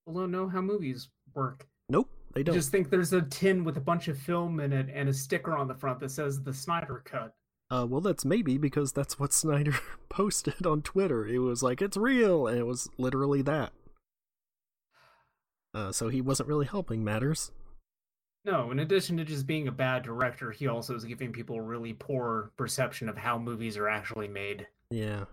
People 0.06 0.20
don't 0.22 0.30
know 0.30 0.48
how 0.48 0.62
movies 0.62 1.08
work. 1.34 1.66
Nope, 1.88 2.08
they 2.32 2.42
don't. 2.42 2.54
just 2.54 2.70
think 2.70 2.88
there's 2.88 3.12
a 3.12 3.22
tin 3.22 3.64
with 3.64 3.76
a 3.76 3.80
bunch 3.80 4.08
of 4.08 4.18
film 4.18 4.60
in 4.60 4.72
it 4.72 4.88
and 4.92 5.08
a 5.08 5.12
sticker 5.12 5.56
on 5.56 5.68
the 5.68 5.74
front 5.74 6.00
that 6.00 6.10
says 6.10 6.42
the 6.42 6.54
Snyder 6.54 7.02
Cut. 7.04 7.34
Uh, 7.70 7.86
well, 7.86 8.00
that's 8.00 8.24
maybe 8.24 8.58
because 8.58 8.92
that's 8.92 9.18
what 9.18 9.32
Snyder 9.32 9.74
posted 10.08 10.66
on 10.66 10.82
Twitter. 10.82 11.26
It 11.26 11.38
was 11.38 11.62
like 11.62 11.82
it's 11.82 11.96
real, 11.96 12.46
and 12.46 12.58
it 12.58 12.66
was 12.66 12.88
literally 12.96 13.42
that. 13.42 13.72
Uh, 15.74 15.92
so 15.92 16.08
he 16.08 16.20
wasn't 16.20 16.48
really 16.48 16.66
helping 16.66 17.02
matters. 17.04 17.50
No, 18.44 18.72
in 18.72 18.80
addition 18.80 19.16
to 19.18 19.24
just 19.24 19.46
being 19.46 19.68
a 19.68 19.72
bad 19.72 20.02
director, 20.02 20.50
he 20.50 20.66
also 20.66 20.96
is 20.96 21.04
giving 21.04 21.32
people 21.32 21.56
a 21.56 21.62
really 21.62 21.92
poor 21.92 22.50
perception 22.56 23.08
of 23.08 23.16
how 23.16 23.38
movies 23.38 23.76
are 23.76 23.88
actually 23.88 24.26
made. 24.26 24.66
Yeah, 24.90 25.24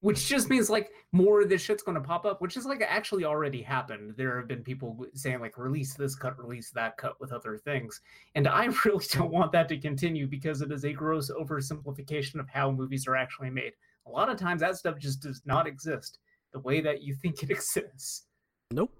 Which 0.00 0.28
just 0.28 0.48
means 0.48 0.70
like 0.70 0.90
more 1.10 1.40
of 1.42 1.48
this 1.48 1.60
shit's 1.62 1.82
going 1.82 1.96
to 1.96 2.00
pop 2.00 2.24
up, 2.24 2.40
which 2.40 2.56
is 2.56 2.64
like 2.64 2.80
actually 2.80 3.24
already 3.24 3.60
happened. 3.60 4.14
There 4.16 4.38
have 4.38 4.46
been 4.46 4.62
people 4.62 5.04
saying 5.14 5.40
like 5.40 5.58
release 5.58 5.94
this 5.94 6.14
cut, 6.14 6.38
release 6.38 6.70
that 6.70 6.96
cut 6.96 7.20
with 7.20 7.32
other 7.32 7.58
things. 7.58 8.00
And 8.36 8.46
I 8.46 8.66
really 8.84 9.04
don't 9.12 9.32
want 9.32 9.50
that 9.52 9.68
to 9.70 9.76
continue 9.78 10.28
because 10.28 10.62
it 10.62 10.70
is 10.70 10.84
a 10.84 10.92
gross 10.92 11.30
oversimplification 11.32 12.38
of 12.38 12.48
how 12.48 12.70
movies 12.70 13.08
are 13.08 13.16
actually 13.16 13.50
made. 13.50 13.72
A 14.06 14.10
lot 14.10 14.30
of 14.30 14.38
times 14.38 14.60
that 14.60 14.76
stuff 14.76 14.96
just 14.98 15.20
does 15.20 15.42
not 15.44 15.66
exist 15.66 16.18
the 16.52 16.60
way 16.60 16.80
that 16.80 17.02
you 17.02 17.14
think 17.14 17.42
it 17.42 17.50
exists. 17.50 18.26
nope. 18.70 18.92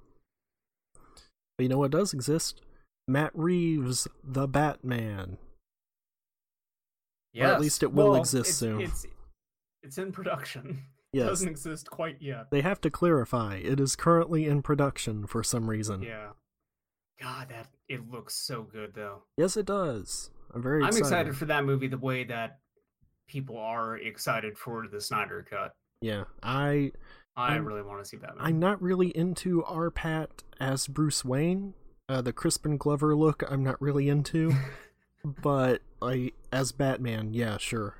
But 1.57 1.63
you 1.63 1.69
know 1.69 1.79
what 1.79 1.93
does 1.93 2.13
exist? 2.13 2.63
Matt 3.09 3.33
Reeves, 3.35 4.07
the 4.23 4.47
Batman. 4.47 5.39
Yeah, 7.33 7.53
at 7.53 7.61
least 7.61 7.83
it 7.83 7.93
will 7.93 8.15
exist 8.17 8.51
it's, 8.51 8.59
soon. 8.59 8.81
It's, 8.81 9.07
it's 9.83 9.99
in 9.99 10.13
production. 10.13 10.83
It 11.11 11.21
Yes, 11.21 11.29
doesn't 11.29 11.49
exist 11.49 11.89
quite 11.89 12.19
yet. 12.21 12.51
they 12.51 12.61
have 12.61 12.83
to 12.83 12.91
clarify. 12.91 13.55
It 13.57 13.81
is 13.81 13.97
currently 13.97 14.45
in 14.45 14.61
production 14.61 15.27
for 15.27 15.43
some 15.43 15.71
reason. 15.71 16.03
Yeah. 16.03 16.33
God, 17.19 17.49
that 17.49 17.69
it 17.89 18.11
looks 18.11 18.35
so 18.35 18.61
good 18.71 18.93
though. 18.95 19.23
Yes, 19.39 19.57
it 19.57 19.65
does. 19.65 20.29
I'm 20.53 20.63
very 20.63 20.83
I'm 20.83 20.89
excited. 20.89 21.07
excited 21.07 21.37
for 21.39 21.47
that 21.47 21.65
movie 21.65 21.89
the 21.89 21.97
way 21.97 22.25
that 22.25 22.59
people 23.27 23.57
are 23.57 23.97
excited 23.97 24.59
for 24.59 24.87
the 24.87 25.01
Snyder 25.01 25.47
cut. 25.49 25.73
Yeah, 26.03 26.25
I 26.43 26.93
I 27.35 27.55
I'm- 27.55 27.65
really 27.65 27.81
want 27.83 28.03
to 28.05 28.05
see 28.07 28.19
that 28.19 28.35
movie. 28.37 28.45
I'm 28.47 28.59
not 28.59 28.83
really 28.83 29.09
into 29.09 29.65
R. 29.65 29.91
Pat 29.91 30.43
as 30.61 30.87
Bruce 30.87 31.25
Wayne. 31.25 31.73
Uh, 32.09 32.23
the 32.23 32.33
Crispin 32.33 32.77
Glover 32.79 33.15
look, 33.15 33.43
I'm 33.51 33.63
not 33.63 33.81
really 33.83 34.09
into. 34.09 34.53
but 35.25 35.83
I, 36.01 36.33
as 36.53 36.73
Batman, 36.73 37.35
yeah, 37.35 37.59
sure. 37.59 37.97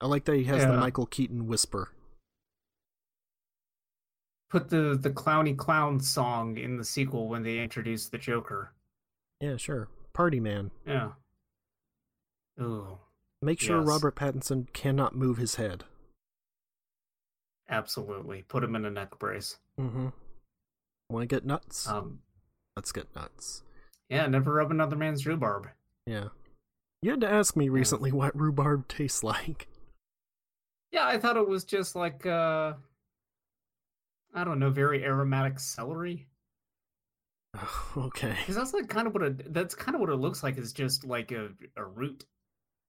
I 0.00 0.06
like 0.06 0.24
that 0.24 0.36
he 0.36 0.44
has 0.44 0.64
the 0.64 0.72
Michael 0.76 1.06
Keaton 1.06 1.46
whisper. 1.46 1.90
Put 4.50 4.70
the 4.70 4.98
the 5.00 5.10
clowny 5.10 5.56
clown 5.56 6.00
song 6.00 6.56
in 6.56 6.76
the 6.78 6.84
sequel 6.84 7.28
when 7.28 7.42
they 7.42 7.58
introduce 7.58 8.08
the 8.08 8.16
Joker. 8.16 8.72
Yeah, 9.40 9.56
sure. 9.56 9.88
Party 10.14 10.40
man. 10.40 10.70
Yeah. 10.86 11.10
Ooh, 12.60 12.98
Make 13.42 13.60
sure 13.60 13.78
Yes. 13.80 13.86
Robert 13.88 14.16
Pattinson 14.16 14.72
cannot 14.72 15.14
move 15.14 15.36
his 15.36 15.56
head. 15.56 15.84
absolutely. 17.68 18.42
Put 18.48 18.64
him 18.64 18.74
in 18.74 18.84
a 18.86 18.90
neck 18.90 19.18
brace. 19.18 19.58
Mm-hmm. 19.78 20.08
Want 21.10 21.28
to 21.28 21.36
get 21.36 21.44
nuts? 21.44 21.86
Um, 21.86 22.20
Let's 22.78 22.92
get 22.92 23.12
nuts. 23.16 23.64
yeah, 24.08 24.28
never 24.28 24.52
rub 24.54 24.70
another 24.70 24.94
man's 24.94 25.26
rhubarb. 25.26 25.66
Yeah. 26.06 26.28
You 27.02 27.10
had 27.10 27.20
to 27.22 27.28
ask 27.28 27.56
me 27.56 27.68
recently 27.68 28.12
what 28.12 28.38
rhubarb 28.38 28.86
tastes 28.86 29.24
like. 29.24 29.66
Yeah, 30.92 31.04
I 31.04 31.18
thought 31.18 31.36
it 31.36 31.48
was 31.48 31.64
just 31.64 31.96
like 31.96 32.24
uh 32.24 32.74
I 34.32 34.44
don't 34.44 34.60
know, 34.60 34.70
very 34.70 35.04
aromatic 35.04 35.58
celery. 35.58 36.28
okay. 37.96 38.36
Because 38.38 38.54
that's 38.54 38.72
like 38.72 38.88
kind 38.88 39.08
of 39.08 39.14
what 39.14 39.24
it 39.24 39.52
that's 39.52 39.74
kind 39.74 39.96
of 39.96 40.00
what 40.00 40.10
it 40.10 40.16
looks 40.16 40.44
like 40.44 40.56
is 40.56 40.72
just 40.72 41.04
like 41.04 41.32
a, 41.32 41.48
a 41.76 41.84
root. 41.84 42.26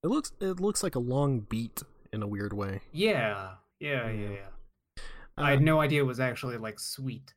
It 0.04 0.08
looks 0.10 0.34
it 0.40 0.60
looks 0.60 0.84
like 0.84 0.94
a 0.94 1.00
long 1.00 1.40
beet 1.40 1.82
in 2.14 2.22
a 2.22 2.28
weird 2.28 2.54
way. 2.54 2.82
Yeah. 2.92 3.54
Yeah, 3.80 4.08
yeah, 4.12 4.12
Yeah. 4.12 4.30
yeah. 4.30 5.02
I 5.36 5.42
Uh, 5.42 5.50
had 5.56 5.62
no 5.64 5.82
idea 5.82 6.04
it 6.04 6.06
was 6.06 6.20
actually 6.20 6.58
like 6.58 6.80
sweet. 6.80 7.34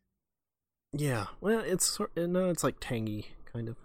Yeah, 0.92 1.26
well, 1.40 1.60
it's 1.60 1.86
sort 1.86 2.16
no, 2.16 2.50
it's 2.50 2.64
like 2.64 2.76
tangy, 2.80 3.28
kind 3.50 3.68
of. 3.68 3.76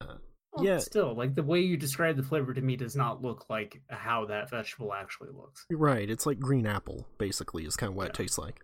Uh, 0.00 0.16
Well, 0.52 0.64
yeah, 0.64 0.78
Still, 0.78 1.14
like 1.14 1.34
the 1.34 1.42
way 1.42 1.60
you 1.60 1.76
describe 1.76 2.16
the 2.16 2.22
flavor 2.22 2.52
to 2.52 2.60
me 2.60 2.76
does 2.76 2.94
not 2.94 3.22
look 3.22 3.48
like 3.48 3.80
how 3.88 4.26
that 4.26 4.50
vegetable 4.50 4.92
actually 4.92 5.30
looks. 5.30 5.66
right. 5.70 6.08
It's 6.08 6.26
like 6.26 6.38
green 6.38 6.66
apple, 6.66 7.06
basically, 7.18 7.64
is 7.64 7.76
kind 7.76 7.90
of 7.90 7.96
what 7.96 8.08
it 8.08 8.14
tastes 8.14 8.38
like. 8.38 8.60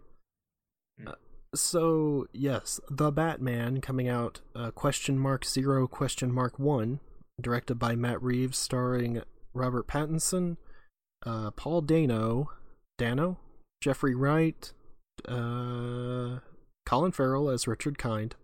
Mm. 1.00 1.09
Uh, 1.09 1.14
so 1.55 2.26
yes, 2.33 2.79
the 2.88 3.11
Batman 3.11 3.81
coming 3.81 4.09
out 4.09 4.40
uh, 4.55 4.70
question 4.70 5.18
mark 5.18 5.44
zero 5.44 5.88
question 5.88 6.31
mark 6.31 6.59
one, 6.59 7.00
directed 7.40 7.76
by 7.76 7.96
Matt 7.96 8.22
Reeves, 8.22 8.59
starring 8.59 9.22
Robert 9.55 9.88
Pattinson, 9.88 10.59
uh, 11.26 11.50
Paul 11.53 11.81
Dano, 11.81 12.50
Dano, 12.98 13.38
Jeffrey 13.83 14.14
Wright, 14.14 14.72
uh, 15.29 16.38
Colin 16.87 17.12
Farrell 17.12 17.49
as 17.51 17.66
Richard 17.69 17.99
Kind, 17.99 18.35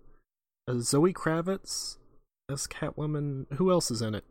uh, 0.68 0.78
Zoe 0.78 1.12
Kravitz 1.12 1.96
as 2.50 2.66
Catwoman. 2.66 3.46
Who 3.54 3.70
else 3.70 3.90
is 3.90 4.02
in 4.02 4.14
it? 4.14 4.24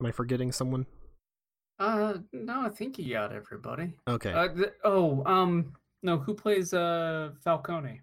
Am 0.00 0.06
I 0.06 0.12
forgetting 0.12 0.50
someone? 0.52 0.86
Uh, 1.78 2.14
no, 2.32 2.60
I 2.62 2.68
think 2.68 2.98
you 2.98 3.12
got 3.14 3.32
everybody. 3.32 3.94
Okay. 4.08 4.32
Uh, 4.32 4.48
th- 4.48 4.72
oh, 4.84 5.22
um, 5.26 5.74
no, 6.02 6.18
who 6.18 6.34
plays 6.34 6.72
uh 6.72 7.30
Falcone? 7.42 8.00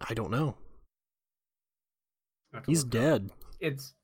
I 0.00 0.14
don't 0.14 0.30
know. 0.30 0.56
I 2.52 2.56
have 2.58 2.64
to 2.64 2.70
He's 2.70 2.80
it 2.82 2.86
up. 2.86 2.90
dead. 2.90 3.30
It's 3.60 3.94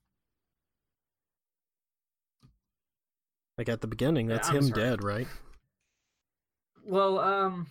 Like 3.59 3.69
at 3.69 3.81
the 3.81 3.89
beginning, 3.89 4.29
that's 4.29 4.49
I'm 4.49 4.57
him 4.57 4.63
sorry. 4.69 4.81
dead, 4.81 5.03
right? 5.05 5.27
well, 6.87 7.19
um, 7.19 7.67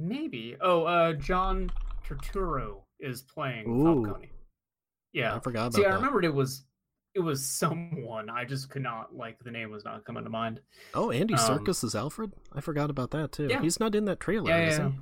maybe. 0.00 0.56
Oh, 0.60 0.84
uh, 0.84 1.12
John 1.14 1.70
Turturro 2.06 2.82
is 2.98 3.22
playing 3.22 3.68
Ooh. 3.68 4.04
Falcone. 4.04 4.30
Yeah. 5.12 5.36
I 5.36 5.40
forgot 5.40 5.68
about 5.68 5.74
See, 5.74 5.84
I 5.84 5.94
remembered 5.94 6.24
it 6.24 6.34
was 6.34 6.64
it 7.14 7.20
was 7.20 7.44
someone. 7.44 8.30
I 8.30 8.44
just 8.44 8.70
could 8.70 8.82
not 8.82 9.14
like 9.14 9.38
the 9.42 9.50
name 9.50 9.70
was 9.70 9.84
not 9.84 10.04
coming 10.04 10.22
to 10.24 10.30
mind. 10.30 10.60
Oh, 10.94 11.10
Andy 11.10 11.34
Um, 11.34 11.40
Serkis 11.40 11.82
is 11.82 11.94
Alfred. 11.94 12.32
I 12.52 12.60
forgot 12.60 12.88
about 12.90 13.10
that 13.10 13.32
too. 13.32 13.48
Yeah. 13.50 13.60
He's 13.60 13.80
not 13.80 13.94
in 13.94 14.04
that 14.04 14.20
trailer, 14.20 14.48
Yeah, 14.50 14.68
is 14.68 14.78
yeah. 14.78 14.88
he? 14.90 14.94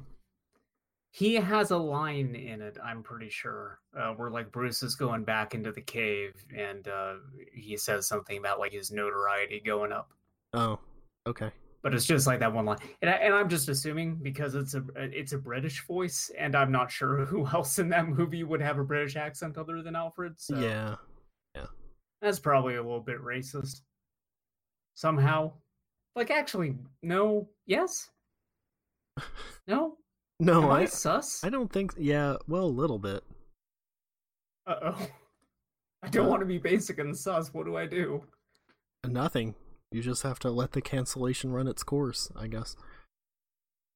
He 1.10 1.34
has 1.34 1.70
a 1.70 1.76
line 1.76 2.34
in 2.34 2.60
it, 2.60 2.76
I'm 2.84 3.02
pretty 3.02 3.30
sure, 3.30 3.80
uh, 3.98 4.10
where 4.12 4.30
like 4.30 4.52
Bruce 4.52 4.82
is 4.82 4.94
going 4.94 5.24
back 5.24 5.54
into 5.54 5.72
the 5.72 5.80
cave 5.80 6.34
and 6.56 6.86
uh, 6.86 7.14
he 7.52 7.76
says 7.76 8.06
something 8.06 8.38
about 8.38 8.58
like 8.58 8.72
his 8.72 8.90
notoriety 8.90 9.60
going 9.64 9.90
up. 9.90 10.10
Oh, 10.52 10.78
okay. 11.26 11.50
But 11.82 11.94
it's 11.94 12.04
just 12.06 12.26
like 12.26 12.40
that 12.40 12.52
one 12.52 12.64
line, 12.64 12.78
and, 13.02 13.10
I, 13.10 13.14
and 13.14 13.32
I'm 13.32 13.48
just 13.48 13.68
assuming 13.68 14.16
because 14.16 14.56
it's 14.56 14.74
a 14.74 14.82
it's 14.96 15.32
a 15.32 15.38
British 15.38 15.86
voice, 15.86 16.28
and 16.36 16.56
I'm 16.56 16.72
not 16.72 16.90
sure 16.90 17.24
who 17.24 17.46
else 17.46 17.78
in 17.78 17.88
that 17.90 18.08
movie 18.08 18.42
would 18.42 18.60
have 18.60 18.78
a 18.78 18.84
British 18.84 19.14
accent 19.16 19.56
other 19.56 19.80
than 19.82 19.94
Alfred. 19.94 20.34
So 20.40 20.58
Yeah. 20.58 20.96
that's 22.20 22.40
probably 22.40 22.74
a 22.74 22.82
little 22.82 23.00
bit 23.00 23.20
racist. 23.22 23.82
Somehow, 24.96 25.52
like 26.16 26.32
actually, 26.32 26.76
no, 27.02 27.48
yes, 27.66 28.10
no. 29.68 29.96
No, 30.40 30.62
Am 30.62 30.70
I, 30.70 30.80
I 30.82 30.84
sus? 30.84 31.42
I 31.42 31.48
don't 31.50 31.72
think. 31.72 31.94
Yeah, 31.98 32.36
well, 32.46 32.62
a 32.62 32.66
little 32.66 32.98
bit. 33.00 33.24
Uh 34.68 34.76
oh. 34.82 35.08
I 36.04 36.08
don't 36.10 36.26
Uh, 36.26 36.30
want 36.30 36.40
to 36.42 36.46
be 36.46 36.58
basic 36.58 36.98
and 37.00 37.16
sus. 37.16 37.52
What 37.52 37.66
do 37.66 37.76
I 37.76 37.86
do? 37.86 38.22
Nothing. 39.04 39.56
You 39.90 40.02
just 40.02 40.22
have 40.22 40.38
to 40.40 40.50
let 40.50 40.72
the 40.72 40.82
cancellation 40.82 41.52
run 41.52 41.66
its 41.66 41.82
course, 41.82 42.30
I 42.36 42.46
guess. 42.46 42.76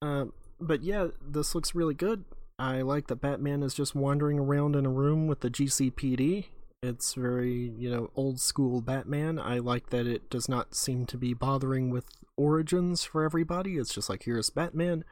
Um, 0.00 0.33
but 0.61 0.83
yeah, 0.83 1.09
this 1.20 1.55
looks 1.55 1.74
really 1.74 1.94
good. 1.94 2.24
I 2.59 2.83
like 2.83 3.09
that 3.09 3.20
Batman 3.20 3.62
is 3.62 3.74
just 3.74 3.94
wandering 3.94 4.38
around 4.38 4.76
in 4.76 4.87
a 4.87 4.90
room 4.90 5.26
with 5.26 5.40
the 5.40 5.50
GCPD. 5.50 6.46
It's 6.83 7.14
very, 7.14 7.72
you 7.76 7.90
know, 7.90 8.11
old 8.16 8.40
school 8.40 8.81
Batman. 8.81 9.38
I 9.38 9.59
like 9.59 9.90
that 9.90 10.07
it 10.07 10.31
does 10.31 10.48
not 10.48 10.74
seem 10.74 11.07
to 11.07 11.16
be 11.16 11.35
bothering 11.35 11.90
with 11.90 12.07
origins 12.37 13.05
for 13.05 13.24
everybody. 13.24 13.76
It's 13.76 13.94
just 13.94 14.09
like 14.09 14.24
here's 14.24 14.50
Batman, 14.50 15.05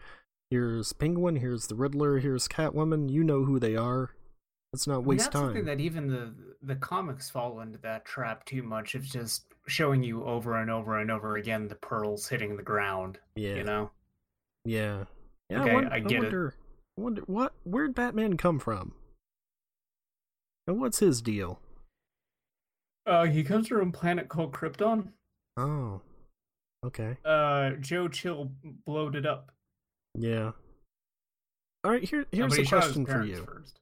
here's 0.51 0.93
Penguin, 0.93 1.37
here's 1.37 1.69
the 1.69 1.77
Riddler, 1.77 2.19
here's 2.19 2.49
Catwoman. 2.49 3.11
You 3.11 3.23
know 3.23 3.45
who 3.45 3.61
they 3.61 3.77
are. 3.77 4.11
Let's 4.73 4.87
not 4.87 4.97
I 4.97 4.99
waste 4.99 5.25
that's 5.33 5.37
something 5.37 5.65
time. 5.67 5.79
that 5.79 5.81
even 5.81 6.07
the 6.09 6.33
the 6.63 6.77
comics 6.77 7.29
fall 7.31 7.61
into 7.61 7.79
that 7.79 8.05
trap 8.05 8.45
too 8.45 8.63
much 8.63 8.95
of 8.95 9.03
just 9.03 9.45
showing 9.67 10.03
you 10.03 10.25
over 10.25 10.57
and 10.57 10.71
over 10.71 10.99
and 10.99 11.11
over 11.11 11.37
again 11.37 11.67
the 11.69 11.75
pearls 11.75 12.29
hitting 12.29 12.57
the 12.57 12.63
ground. 12.63 13.19
Yeah. 13.35 13.55
You 13.57 13.65
know. 13.65 13.91
Yeah. 14.65 15.05
Yeah, 15.49 15.63
Okay, 15.63 15.71
I, 15.71 15.75
won- 15.75 15.89
I 15.93 15.99
get 16.01 16.13
it. 16.19 16.21
wonder, 16.23 16.55
I 16.97 17.01
wonder 17.01 17.23
what 17.27 17.53
where'd 17.65 17.95
Batman 17.95 18.37
come 18.37 18.59
from? 18.61 18.93
And 20.69 20.81
what's 20.81 21.01
his 21.01 21.21
deal? 21.21 21.59
Uh, 23.07 23.25
he 23.25 23.43
comes 23.43 23.67
from 23.67 23.89
a 23.89 23.93
planet 23.93 24.29
called 24.29 24.53
Krypton. 24.53 25.09
Oh, 25.57 26.01
okay. 26.87 27.17
Uh, 27.25 27.71
Joe 27.81 28.07
Chill 28.07 28.53
blowed 28.87 29.17
it 29.17 29.27
up. 29.27 29.51
Yeah. 30.17 30.53
All 31.83 31.91
right. 31.91 32.05
Here, 32.05 32.27
here's 32.31 32.51
but 32.51 32.59
a 32.59 32.63
he 32.63 32.67
shot 32.69 32.85
his 32.85 32.93
question 32.93 33.07
for 33.07 33.25
you. 33.25 33.45
First. 33.45 33.80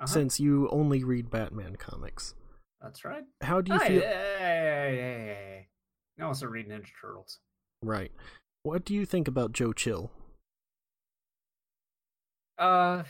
Uh-huh. 0.00 0.06
Since 0.06 0.38
you 0.38 0.68
only 0.70 1.02
read 1.02 1.30
Batman 1.30 1.76
comics, 1.76 2.34
That's 2.80 3.04
right. 3.04 3.24
how 3.40 3.60
do 3.60 3.72
you 3.72 3.78
Hey, 3.80 3.88
feel? 3.88 4.00
hey, 4.00 4.08
hey, 4.38 4.96
hey, 4.96 4.96
hey, 4.96 5.26
hey. 5.26 5.68
I 6.20 6.22
also 6.24 6.46
read 6.46 6.68
Ninja 6.68 6.88
Turtles. 7.00 7.40
Right. 7.82 8.12
What 8.62 8.84
do 8.84 8.94
you 8.94 9.06
think 9.06 9.28
about 9.28 9.52
Joe 9.52 9.72
Chill? 9.72 10.10
Uh, 12.58 13.02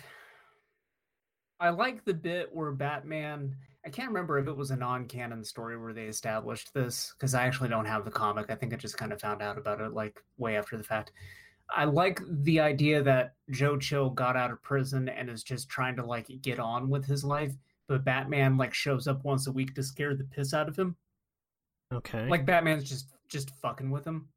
I 1.60 1.70
like 1.70 2.04
the 2.04 2.14
bit 2.14 2.54
where 2.54 2.70
Batman. 2.72 3.56
I 3.84 3.90
can't 3.90 4.08
remember 4.08 4.38
if 4.38 4.46
it 4.46 4.56
was 4.56 4.70
a 4.70 4.76
non-canon 4.76 5.44
story 5.44 5.78
where 5.78 5.92
they 5.94 6.04
established 6.06 6.72
this 6.74 7.14
because 7.16 7.34
I 7.34 7.46
actually 7.46 7.70
don't 7.70 7.86
have 7.86 8.04
the 8.04 8.10
comic. 8.10 8.50
I 8.50 8.54
think 8.54 8.72
I 8.72 8.76
just 8.76 8.98
kind 8.98 9.12
of 9.12 9.20
found 9.20 9.40
out 9.40 9.56
about 9.56 9.80
it 9.80 9.92
like 9.92 10.20
way 10.36 10.56
after 10.56 10.76
the 10.76 10.84
fact. 10.84 11.12
I 11.70 11.84
like 11.84 12.20
the 12.26 12.60
idea 12.60 13.02
that 13.02 13.34
Joe 13.50 13.76
Chill 13.76 14.10
got 14.10 14.36
out 14.36 14.50
of 14.50 14.62
prison 14.62 15.08
and 15.08 15.28
is 15.28 15.42
just 15.42 15.68
trying 15.68 15.96
to 15.96 16.04
like 16.04 16.28
get 16.42 16.58
on 16.58 16.88
with 16.88 17.04
his 17.04 17.24
life, 17.24 17.52
but 17.88 18.04
Batman 18.04 18.56
like 18.56 18.72
shows 18.74 19.06
up 19.06 19.24
once 19.24 19.46
a 19.46 19.52
week 19.52 19.74
to 19.74 19.82
scare 19.82 20.14
the 20.14 20.24
piss 20.24 20.54
out 20.54 20.68
of 20.68 20.78
him. 20.78 20.96
Okay. 21.92 22.26
Like 22.28 22.46
Batman's 22.46 22.88
just 22.88 23.12
just 23.28 23.50
fucking 23.56 23.90
with 23.90 24.06
him. 24.06 24.28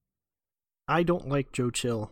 I 0.87 1.03
don't 1.03 1.29
like 1.29 1.51
Joe 1.51 1.69
Chill. 1.69 2.11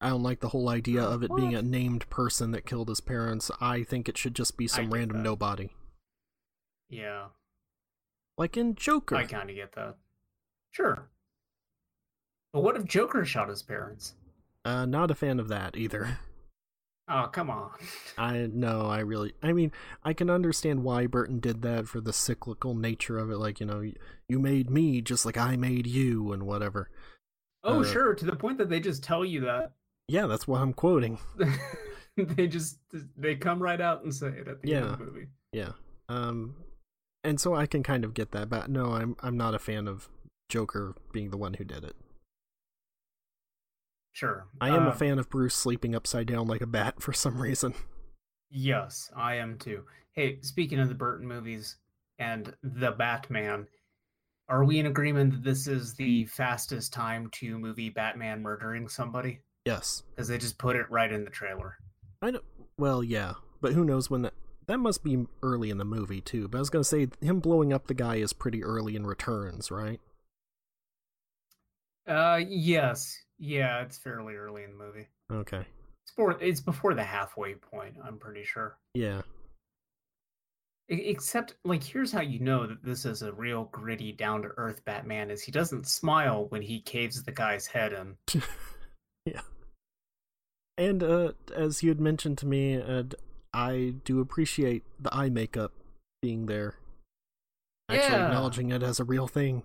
I 0.00 0.10
don't 0.10 0.22
like 0.22 0.40
the 0.40 0.50
whole 0.50 0.68
idea 0.68 1.02
of 1.02 1.22
it 1.22 1.34
being 1.34 1.54
a 1.54 1.62
named 1.62 2.08
person 2.08 2.52
that 2.52 2.66
killed 2.66 2.88
his 2.88 3.00
parents. 3.00 3.50
I 3.60 3.82
think 3.82 4.08
it 4.08 4.16
should 4.16 4.34
just 4.34 4.56
be 4.56 4.68
some 4.68 4.90
random 4.90 5.18
that. 5.18 5.22
nobody. 5.24 5.70
Yeah, 6.88 7.26
Like 8.36 8.56
in 8.56 8.74
Joker. 8.76 9.16
I 9.16 9.24
kind 9.24 9.50
of 9.50 9.56
get 9.56 9.72
that. 9.72 9.96
Sure. 10.70 11.08
But 12.52 12.62
what 12.62 12.76
if 12.76 12.84
Joker 12.84 13.24
shot 13.24 13.48
his 13.48 13.62
parents? 13.62 14.14
Uh, 14.68 14.84
not 14.86 15.10
a 15.10 15.14
fan 15.14 15.40
of 15.40 15.48
that 15.48 15.76
either. 15.76 16.18
Oh, 17.10 17.26
come 17.32 17.48
on. 17.48 17.70
I 18.18 18.50
no, 18.52 18.82
I 18.82 18.98
really. 18.98 19.32
I 19.42 19.54
mean, 19.54 19.72
I 20.04 20.12
can 20.12 20.28
understand 20.28 20.84
why 20.84 21.06
Burton 21.06 21.40
did 21.40 21.62
that 21.62 21.88
for 21.88 22.02
the 22.02 22.12
cyclical 22.12 22.74
nature 22.74 23.16
of 23.18 23.30
it. 23.30 23.38
Like 23.38 23.60
you 23.60 23.64
know, 23.64 23.80
you 24.28 24.38
made 24.38 24.68
me 24.68 25.00
just 25.00 25.24
like 25.24 25.38
I 25.38 25.56
made 25.56 25.86
you, 25.86 26.32
and 26.34 26.42
whatever. 26.42 26.90
Oh, 27.64 27.80
Uh, 27.80 27.84
sure. 27.84 28.14
To 28.14 28.26
the 28.26 28.36
point 28.36 28.58
that 28.58 28.68
they 28.68 28.78
just 28.78 29.02
tell 29.02 29.24
you 29.24 29.40
that. 29.40 29.72
Yeah, 30.06 30.26
that's 30.26 30.46
what 30.46 30.60
I'm 30.60 30.74
quoting. 30.74 31.18
they 32.18 32.46
just 32.46 32.78
they 33.16 33.36
come 33.36 33.62
right 33.62 33.80
out 33.80 34.02
and 34.04 34.14
say 34.14 34.28
it 34.28 34.46
at 34.46 34.60
the 34.60 34.74
end 34.74 34.84
of 34.84 34.98
the 34.98 35.04
movie. 35.06 35.28
Yeah. 35.50 35.72
Um, 36.10 36.56
and 37.24 37.40
so 37.40 37.54
I 37.54 37.64
can 37.64 37.82
kind 37.82 38.04
of 38.04 38.12
get 38.12 38.32
that, 38.32 38.50
but 38.50 38.68
no, 38.68 38.92
I'm 38.92 39.16
I'm 39.22 39.38
not 39.38 39.54
a 39.54 39.58
fan 39.58 39.88
of 39.88 40.10
Joker 40.50 40.94
being 41.10 41.30
the 41.30 41.38
one 41.38 41.54
who 41.54 41.64
did 41.64 41.84
it. 41.84 41.96
Sure. 44.18 44.48
I 44.60 44.70
am 44.70 44.88
Uh, 44.88 44.90
a 44.90 44.94
fan 44.94 45.20
of 45.20 45.30
Bruce 45.30 45.54
sleeping 45.54 45.94
upside 45.94 46.26
down 46.26 46.48
like 46.48 46.60
a 46.60 46.66
bat 46.66 47.00
for 47.00 47.12
some 47.12 47.40
reason. 47.40 47.72
Yes, 48.50 49.12
I 49.14 49.36
am 49.36 49.56
too. 49.58 49.84
Hey, 50.10 50.40
speaking 50.40 50.80
of 50.80 50.88
the 50.88 50.96
Burton 50.96 51.28
movies 51.28 51.76
and 52.18 52.52
the 52.64 52.90
Batman, 52.90 53.68
are 54.48 54.64
we 54.64 54.80
in 54.80 54.86
agreement 54.86 55.34
that 55.34 55.44
this 55.44 55.68
is 55.68 55.94
the 55.94 56.24
fastest 56.24 56.92
time 56.92 57.30
to 57.34 57.60
movie 57.60 57.90
Batman 57.90 58.42
murdering 58.42 58.88
somebody? 58.88 59.38
Yes. 59.64 60.02
Because 60.10 60.26
they 60.26 60.36
just 60.38 60.58
put 60.58 60.74
it 60.74 60.90
right 60.90 61.12
in 61.12 61.22
the 61.22 61.30
trailer. 61.30 61.76
I 62.20 62.32
know. 62.32 62.40
Well, 62.76 63.04
yeah, 63.04 63.34
but 63.60 63.72
who 63.74 63.84
knows 63.84 64.10
when 64.10 64.22
that. 64.22 64.34
That 64.66 64.78
must 64.78 65.04
be 65.04 65.26
early 65.44 65.70
in 65.70 65.78
the 65.78 65.84
movie 65.84 66.20
too. 66.22 66.48
But 66.48 66.58
I 66.58 66.60
was 66.60 66.70
gonna 66.70 66.82
say 66.82 67.06
him 67.20 67.38
blowing 67.38 67.72
up 67.72 67.86
the 67.86 67.94
guy 67.94 68.16
is 68.16 68.32
pretty 68.32 68.64
early 68.64 68.96
in 68.96 69.06
Returns, 69.06 69.70
right? 69.70 70.00
Uh, 72.04 72.40
yes, 72.48 73.16
yeah, 73.38 73.80
it's 73.82 73.98
fairly 73.98 74.34
early 74.34 74.64
in 74.64 74.70
the 74.70 74.76
movie. 74.84 75.08
Okay. 75.32 75.64
It's 76.04 76.12
before 76.12 76.38
it's 76.40 76.60
before 76.60 76.94
the 76.94 77.04
halfway 77.04 77.54
point. 77.54 77.94
I'm 78.04 78.18
pretty 78.18 78.44
sure. 78.44 78.78
Yeah. 78.94 79.22
Except, 80.90 81.54
like, 81.66 81.82
here's 81.82 82.10
how 82.10 82.22
you 82.22 82.40
know 82.40 82.66
that 82.66 82.82
this 82.82 83.04
is 83.04 83.20
a 83.20 83.30
real 83.32 83.64
gritty, 83.72 84.10
down 84.10 84.40
to 84.42 84.48
earth 84.56 84.82
Batman: 84.86 85.30
is 85.30 85.42
he 85.42 85.52
doesn't 85.52 85.86
smile 85.86 86.46
when 86.48 86.62
he 86.62 86.80
caves 86.80 87.22
the 87.22 87.32
guy's 87.32 87.66
head 87.66 87.92
in. 87.92 88.16
yeah. 89.26 89.42
And 90.78 91.02
uh, 91.02 91.32
as 91.54 91.82
you 91.82 91.90
had 91.90 92.00
mentioned 92.00 92.38
to 92.38 92.46
me, 92.46 92.80
uh, 92.80 93.02
I 93.52 93.96
do 94.04 94.20
appreciate 94.20 94.84
the 94.98 95.14
eye 95.14 95.28
makeup 95.28 95.72
being 96.22 96.46
there. 96.46 96.76
Actually 97.90 98.16
Yeah. 98.16 98.26
acknowledging 98.26 98.70
it 98.70 98.82
as 98.82 98.98
a 98.98 99.04
real 99.04 99.26
thing. 99.26 99.64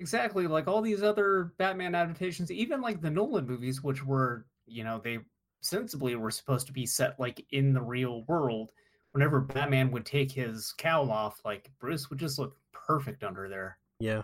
Exactly, 0.00 0.46
like 0.46 0.66
all 0.66 0.82
these 0.82 1.02
other 1.02 1.52
Batman 1.58 1.94
adaptations, 1.94 2.50
even 2.50 2.80
like 2.80 3.00
the 3.00 3.10
Nolan 3.10 3.46
movies, 3.46 3.82
which 3.82 4.04
were, 4.04 4.46
you 4.66 4.82
know, 4.84 5.00
they 5.02 5.18
sensibly 5.62 6.14
were 6.16 6.30
supposed 6.30 6.66
to 6.66 6.72
be 6.72 6.84
set 6.84 7.18
like 7.20 7.44
in 7.52 7.72
the 7.72 7.80
real 7.82 8.24
world. 8.28 8.70
Whenever 9.12 9.40
Batman 9.40 9.92
would 9.92 10.04
take 10.04 10.32
his 10.32 10.72
cowl 10.76 11.10
off, 11.12 11.40
like 11.44 11.70
Bruce 11.78 12.10
would 12.10 12.18
just 12.18 12.38
look 12.38 12.56
perfect 12.72 13.22
under 13.22 13.48
there. 13.48 13.78
Yeah. 14.00 14.22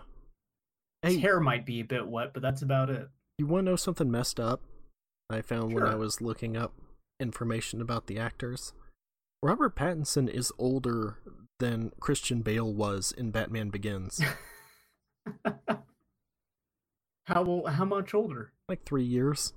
His 1.01 1.15
Hey, 1.15 1.19
hair 1.21 1.39
might 1.39 1.65
be 1.65 1.79
a 1.79 1.85
bit 1.85 2.05
wet, 2.05 2.33
but 2.33 2.41
that's 2.43 2.61
about 2.61 2.89
it. 2.89 3.07
you 3.37 3.47
want 3.47 3.65
to 3.65 3.71
know 3.71 3.75
something 3.77 4.11
messed 4.11 4.39
up? 4.39 4.61
I 5.29 5.41
found 5.41 5.73
when 5.73 5.83
I 5.83 5.95
was 5.95 6.19
looking 6.21 6.57
up 6.57 6.73
information 7.21 7.79
about 7.81 8.07
the 8.07 8.19
actors. 8.19 8.73
Robert 9.41 9.75
Pattinson 9.75 10.27
is 10.29 10.51
older 10.59 11.17
than 11.59 11.91
Christian 12.01 12.41
Bale 12.41 12.71
was 12.71 13.13
in 13.17 13.31
Batman 13.31 13.69
Begins. 13.69 14.21
how 17.25 17.43
ol- 17.45 17.67
how 17.67 17.85
much 17.85 18.13
older? 18.13 18.51
like 18.67 18.83
three 18.85 19.03
years. 19.03 19.53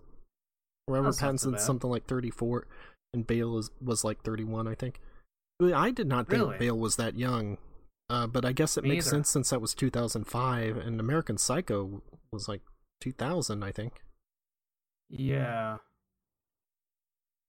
Remember 0.89 1.09
That's 1.09 1.19
so 1.21 1.27
Pattinson's 1.27 1.63
something 1.65 1.89
like 1.89 2.07
34, 2.07 2.67
and 3.15 3.27
Bale 3.27 3.57
is, 3.59 3.71
was 3.83 4.05
like 4.05 4.23
31, 4.23 4.69
I 4.69 4.75
think. 4.75 5.01
I 5.63 5.91
did 5.93 6.09
not 6.09 6.29
think 6.29 6.43
Really? 6.43 6.59
Bale 6.59 6.79
was 6.79 6.97
that 6.97 7.17
young, 7.17 7.57
uh, 8.11 8.27
but 8.27 8.45
I 8.45 8.53
guess 8.53 8.77
it 8.77 8.85
Me 8.85 8.91
makes 8.91 9.07
either. 9.07 9.17
sense 9.17 9.31
since 9.31 9.51
that 9.51 9.61
was 9.63 9.73
2005, 9.73 10.77
and 10.77 11.01
American 11.01 11.39
Psycho 11.39 12.03
was 12.33 12.49
like 12.49 12.61
2000, 13.01 13.63
I 13.63 13.73
think. 13.73 14.03
Yeah. 15.09 15.79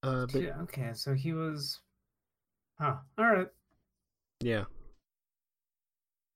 Uh, 0.04 0.28
but 0.32 0.42
yeah. 0.42 0.62
Okay, 0.62 0.92
so 0.94 1.14
he 1.14 1.34
was. 1.34 1.80
Huh. 2.80 2.98
All 3.18 3.26
right. 3.26 3.48
yeah, 4.40 4.66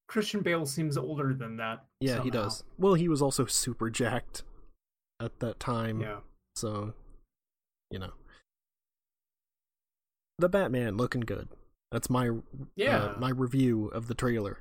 Christian 0.10 0.42
Bale 0.42 0.66
seems 0.66 0.98
older 0.98 1.36
than 1.36 1.56
that. 1.58 1.86
yeah, 2.00 2.24
he 2.24 2.32
does. 2.32 2.64
Well, 2.80 2.96
he 2.96 3.08
was 3.08 3.22
also 3.22 3.46
super 3.46 3.92
jacked 3.92 4.42
at 5.20 5.40
that 5.40 5.60
time, 5.60 6.02
Yeah. 6.02 6.22
so 6.56 6.94
you 7.92 8.00
know, 8.00 8.14
the 10.40 10.50
Batman 10.50 10.98
looking 10.98 11.22
good. 11.22 11.48
That's 11.92 12.10
my 12.10 12.32
Yeah. 12.76 12.98
uh, 12.98 13.20
my 13.20 13.30
review 13.30 13.88
of 13.90 14.08
the 14.08 14.16
trailer. 14.16 14.60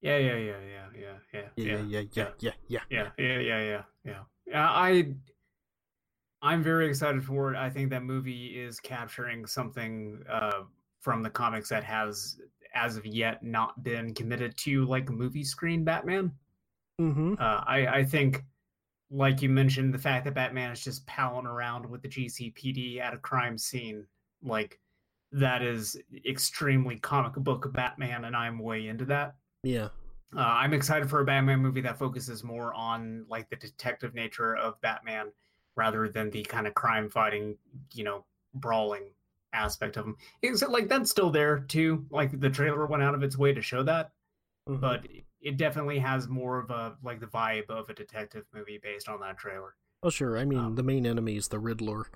Yeah, 0.00 0.16
yeah, 0.16 0.36
yeah, 0.36 0.60
yeah, 0.60 0.86
yeah, 0.98 1.18
yeah, 1.34 1.40
Yeah, 1.56 1.64
yeah, 1.64 1.64
yeah, 1.66 1.80
yeah, 1.82 2.28
yeah, 2.38 2.52
yeah. 2.68 2.80
yeah, 2.88 3.10
yeah, 3.18 3.38
yeah, 3.38 3.38
yeah, 3.40 3.84
yeah. 4.04 4.24
Yeah, 4.46 4.68
I, 4.70 5.14
I'm 6.40 6.62
very 6.62 6.88
excited 6.88 7.22
for 7.22 7.52
it. 7.52 7.58
I 7.58 7.68
think 7.68 7.90
that 7.90 8.02
movie 8.02 8.58
is 8.58 8.80
capturing 8.80 9.44
something 9.46 10.22
uh, 10.30 10.62
from 11.02 11.22
the 11.22 11.28
comics 11.28 11.68
that 11.68 11.84
has, 11.84 12.40
as 12.74 12.96
of 12.96 13.06
yet, 13.06 13.42
not 13.42 13.82
been 13.82 14.14
committed 14.14 14.56
to 14.58 14.84
like 14.86 15.08
movie 15.08 15.44
screen 15.44 15.84
Batman. 15.84 16.32
Mm-hmm. 17.00 17.34
Uh, 17.38 17.64
I, 17.66 17.86
I 17.86 18.04
think, 18.04 18.44
like 19.10 19.42
you 19.42 19.48
mentioned, 19.48 19.94
the 19.94 19.98
fact 19.98 20.24
that 20.24 20.34
Batman 20.34 20.70
is 20.70 20.84
just 20.84 21.06
palling 21.06 21.46
around 21.46 21.88
with 21.88 22.02
the 22.02 22.08
GCPD 22.08 23.00
at 23.00 23.14
a 23.14 23.18
crime 23.18 23.56
scene, 23.58 24.06
like 24.42 24.78
that 25.32 25.62
is 25.62 25.96
extremely 26.26 26.98
comic 26.98 27.34
book 27.34 27.72
Batman, 27.72 28.24
and 28.24 28.36
I'm 28.36 28.58
way 28.58 28.88
into 28.88 29.04
that. 29.06 29.34
Yeah. 29.62 29.88
Uh, 30.36 30.40
I'm 30.40 30.74
excited 30.74 31.10
for 31.10 31.20
a 31.20 31.24
Batman 31.24 31.58
movie 31.60 31.80
that 31.80 31.98
focuses 31.98 32.44
more 32.44 32.72
on 32.74 33.24
like 33.28 33.50
the 33.50 33.56
detective 33.56 34.14
nature 34.14 34.56
of 34.56 34.80
Batman 34.80 35.32
rather 35.76 36.08
than 36.08 36.30
the 36.30 36.42
kind 36.44 36.66
of 36.66 36.74
crime 36.74 37.08
fighting, 37.08 37.56
you 37.94 38.04
know, 38.04 38.24
brawling 38.54 39.10
aspect 39.52 39.96
of 39.96 40.04
him. 40.06 40.16
Except 40.42 40.70
like 40.72 40.88
that's 40.88 41.10
still 41.10 41.30
there 41.30 41.60
too. 41.60 42.06
Like 42.10 42.38
the 42.40 42.50
trailer 42.50 42.86
went 42.86 43.02
out 43.02 43.14
of 43.14 43.22
its 43.22 43.36
way 43.38 43.52
to 43.52 43.62
show 43.62 43.82
that, 43.84 44.12
Mhm. 44.68 44.80
but 44.80 45.06
it 45.40 45.56
definitely 45.56 45.98
has 45.98 46.28
more 46.28 46.58
of 46.58 46.70
a 46.70 46.96
like 47.02 47.20
the 47.20 47.26
vibe 47.26 47.68
of 47.70 47.88
a 47.88 47.94
detective 47.94 48.44
movie 48.54 48.78
based 48.82 49.08
on 49.08 49.20
that 49.20 49.38
trailer. 49.38 49.74
well, 50.02 50.10
sure. 50.10 50.38
I 50.38 50.44
mean, 50.44 50.58
um, 50.58 50.74
the 50.76 50.82
main 50.82 51.06
enemy 51.06 51.36
is 51.36 51.48
the 51.48 51.58
Riddler, 51.58 52.06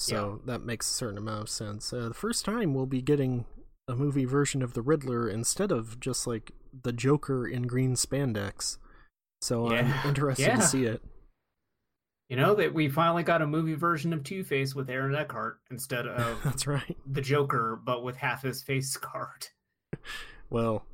so 0.00 0.40
that 0.46 0.62
makes 0.62 0.88
a 0.90 0.94
certain 0.94 1.18
amount 1.18 1.42
of 1.42 1.48
sense. 1.48 1.92
Uh, 1.92 2.08
the 2.08 2.14
first 2.14 2.44
time 2.44 2.74
we'll 2.74 2.86
be 2.86 3.02
getting 3.02 3.44
a 3.86 3.94
movie 3.94 4.24
version 4.24 4.62
of 4.62 4.72
the 4.74 4.82
Riddler 4.82 5.28
instead 5.28 5.70
of 5.70 6.00
just 6.00 6.26
like 6.26 6.52
the 6.82 6.92
Joker 6.92 7.46
in 7.46 7.66
green 7.68 7.94
spandex. 7.94 8.78
So 9.42 9.70
Yeah. 9.70 9.80
I'm 10.02 10.08
interested 10.08 10.46
Yeah. 10.46 10.56
to 10.56 10.62
see 10.62 10.84
it. 10.86 11.02
You 12.34 12.40
know 12.40 12.56
that 12.56 12.74
we 12.74 12.88
finally 12.88 13.22
got 13.22 13.42
a 13.42 13.46
movie 13.46 13.76
version 13.76 14.12
of 14.12 14.24
Two 14.24 14.42
Face 14.42 14.74
with 14.74 14.90
Aaron 14.90 15.14
Eckhart 15.14 15.60
instead 15.70 16.04
of 16.08 16.42
That's 16.42 16.66
right. 16.66 16.96
the 17.06 17.20
Joker, 17.20 17.78
but 17.80 18.02
with 18.02 18.16
half 18.16 18.42
his 18.42 18.60
face 18.60 18.90
scarred. 18.92 19.46
Well, 20.50 20.84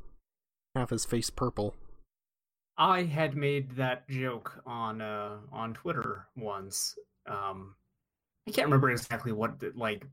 half 0.75 0.91
his 0.91 1.07
face 1.07 1.31
purple. 1.31 1.75
I 2.77 3.05
had 3.05 3.39
made 3.39 3.71
that 3.77 4.07
joke 4.07 4.61
on 4.67 5.01
uh 5.01 5.39
on 5.51 5.73
Twitter 5.73 6.27
once. 6.37 6.95
Um 7.27 7.75
I 8.47 8.51
can't 8.51 8.67
remember 8.67 8.91
exactly 8.91 9.33
what 9.33 9.63
like 9.75 10.07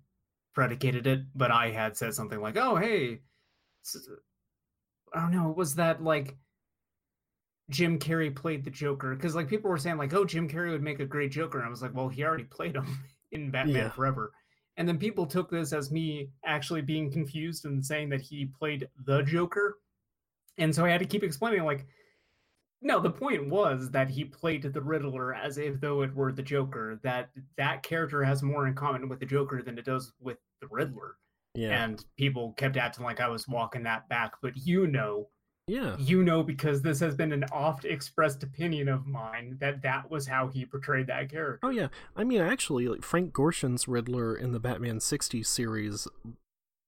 predicated 0.55 1.07
it, 1.07 1.23
but 1.35 1.51
I 1.51 1.71
had 1.71 1.97
said 1.97 2.13
something 2.13 2.39
like, 2.39 2.55
"Oh, 2.55 2.77
hey, 2.77 3.19
I 5.13 5.19
don't 5.19 5.31
know, 5.31 5.49
was 5.49 5.75
that 5.75 6.01
like 6.01 6.37
Jim 7.69 7.99
Carrey 7.99 8.33
played 8.35 8.63
the 8.63 8.71
Joker?" 8.71 9.15
Because 9.15 9.35
like 9.35 9.47
people 9.47 9.69
were 9.69 9.77
saying 9.77 9.97
like, 9.97 10.13
"Oh, 10.13 10.25
Jim 10.25 10.49
Carrey 10.49 10.71
would 10.71 10.83
make 10.83 10.99
a 10.99 11.05
great 11.05 11.31
Joker," 11.31 11.59
and 11.59 11.67
I 11.67 11.69
was 11.69 11.81
like, 11.81 11.93
"Well, 11.93 12.09
he 12.09 12.23
already 12.23 12.45
played 12.45 12.75
him 12.75 12.87
in 13.31 13.51
Batman 13.51 13.75
Yeah. 13.75 13.89
Forever." 13.89 14.31
And 14.77 14.87
then 14.87 14.99
people 14.99 15.25
took 15.25 15.49
this 15.49 15.73
as 15.73 15.91
me 15.91 16.29
actually 16.45 16.81
being 16.81 17.11
confused 17.11 17.65
and 17.65 17.83
saying 17.83 18.09
that 18.09 18.21
he 18.21 18.45
played 18.45 18.87
the 19.05 19.23
Joker, 19.23 19.79
and 20.57 20.73
so 20.73 20.85
I 20.85 20.89
had 20.89 20.99
to 20.99 21.05
keep 21.05 21.23
explaining 21.23 21.63
like. 21.63 21.85
No, 22.79 22.99
the 22.99 23.09
point 23.09 23.49
was 23.49 23.89
that 23.89 24.07
he 24.07 24.23
played 24.23 24.61
the 24.61 24.81
Riddler 24.81 25.33
as 25.33 25.57
if 25.57 25.81
though 25.81 26.03
it 26.03 26.13
were 26.13 26.31
the 26.31 26.43
Joker. 26.43 26.99
That 27.01 27.31
that 27.57 27.81
character 27.81 28.23
has 28.23 28.43
more 28.43 28.67
in 28.67 28.75
common 28.75 29.09
with 29.09 29.19
the 29.19 29.25
Joker 29.25 29.63
than 29.63 29.79
it 29.79 29.85
does 29.85 30.13
with 30.19 30.37
the 30.61 30.67
Riddler. 30.67 31.15
Yeah. 31.55 31.83
And 31.83 32.05
people 32.17 32.53
kept 32.53 32.77
acting 32.77 33.03
like 33.03 33.19
I 33.19 33.29
was 33.29 33.47
walking 33.47 33.81
that 33.83 34.07
back, 34.09 34.33
but 34.43 34.55
you 34.55 34.85
know, 34.85 35.27
yeah. 35.67 35.95
you 35.99 36.23
know, 36.23 36.43
because 36.43 36.81
this 36.81 36.99
has 37.01 37.15
been 37.15 37.31
an 37.33 37.43
oft 37.51 37.85
expressed 37.85 38.41
opinion 38.43 38.87
of 38.87 39.05
mine 39.05 39.57
that 39.59 39.81
that 39.83 40.09
was 40.09 40.27
how 40.27 40.47
he 40.47 40.65
portrayed 40.65 41.07
that 41.07 41.29
character. 41.29 41.59
Oh 41.63 41.69
yeah. 41.69 41.87
I 42.15 42.23
mean, 42.23 42.41
actually, 42.41 42.87
like 42.87 43.03
Frank 43.03 43.33
Gorshin's 43.33 43.87
Riddler 43.87 44.35
in 44.35 44.51
the 44.53 44.59
Batman 44.59 44.99
'60s 44.99 45.45
series 45.47 46.07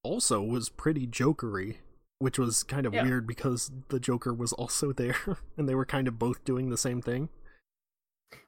also 0.04 0.42
was 0.42 0.70
pretty 0.70 1.06
jokery, 1.08 1.78
which 2.20 2.40
was 2.40 2.64
kind 2.64 2.86
of 2.86 2.94
Yeah. 2.94 3.04
weird 3.04 3.28
because 3.28 3.72
the 3.90 4.00
Joker 4.00 4.34
was 4.34 4.54
also 4.54 4.92
there, 4.94 5.16
and 5.58 5.68
they 5.68 5.76
were 5.76 5.86
kind 5.86 6.08
of 6.08 6.18
both 6.18 6.44
doing 6.46 6.70
the 6.70 6.78
same 6.78 7.02
thing. 7.02 7.30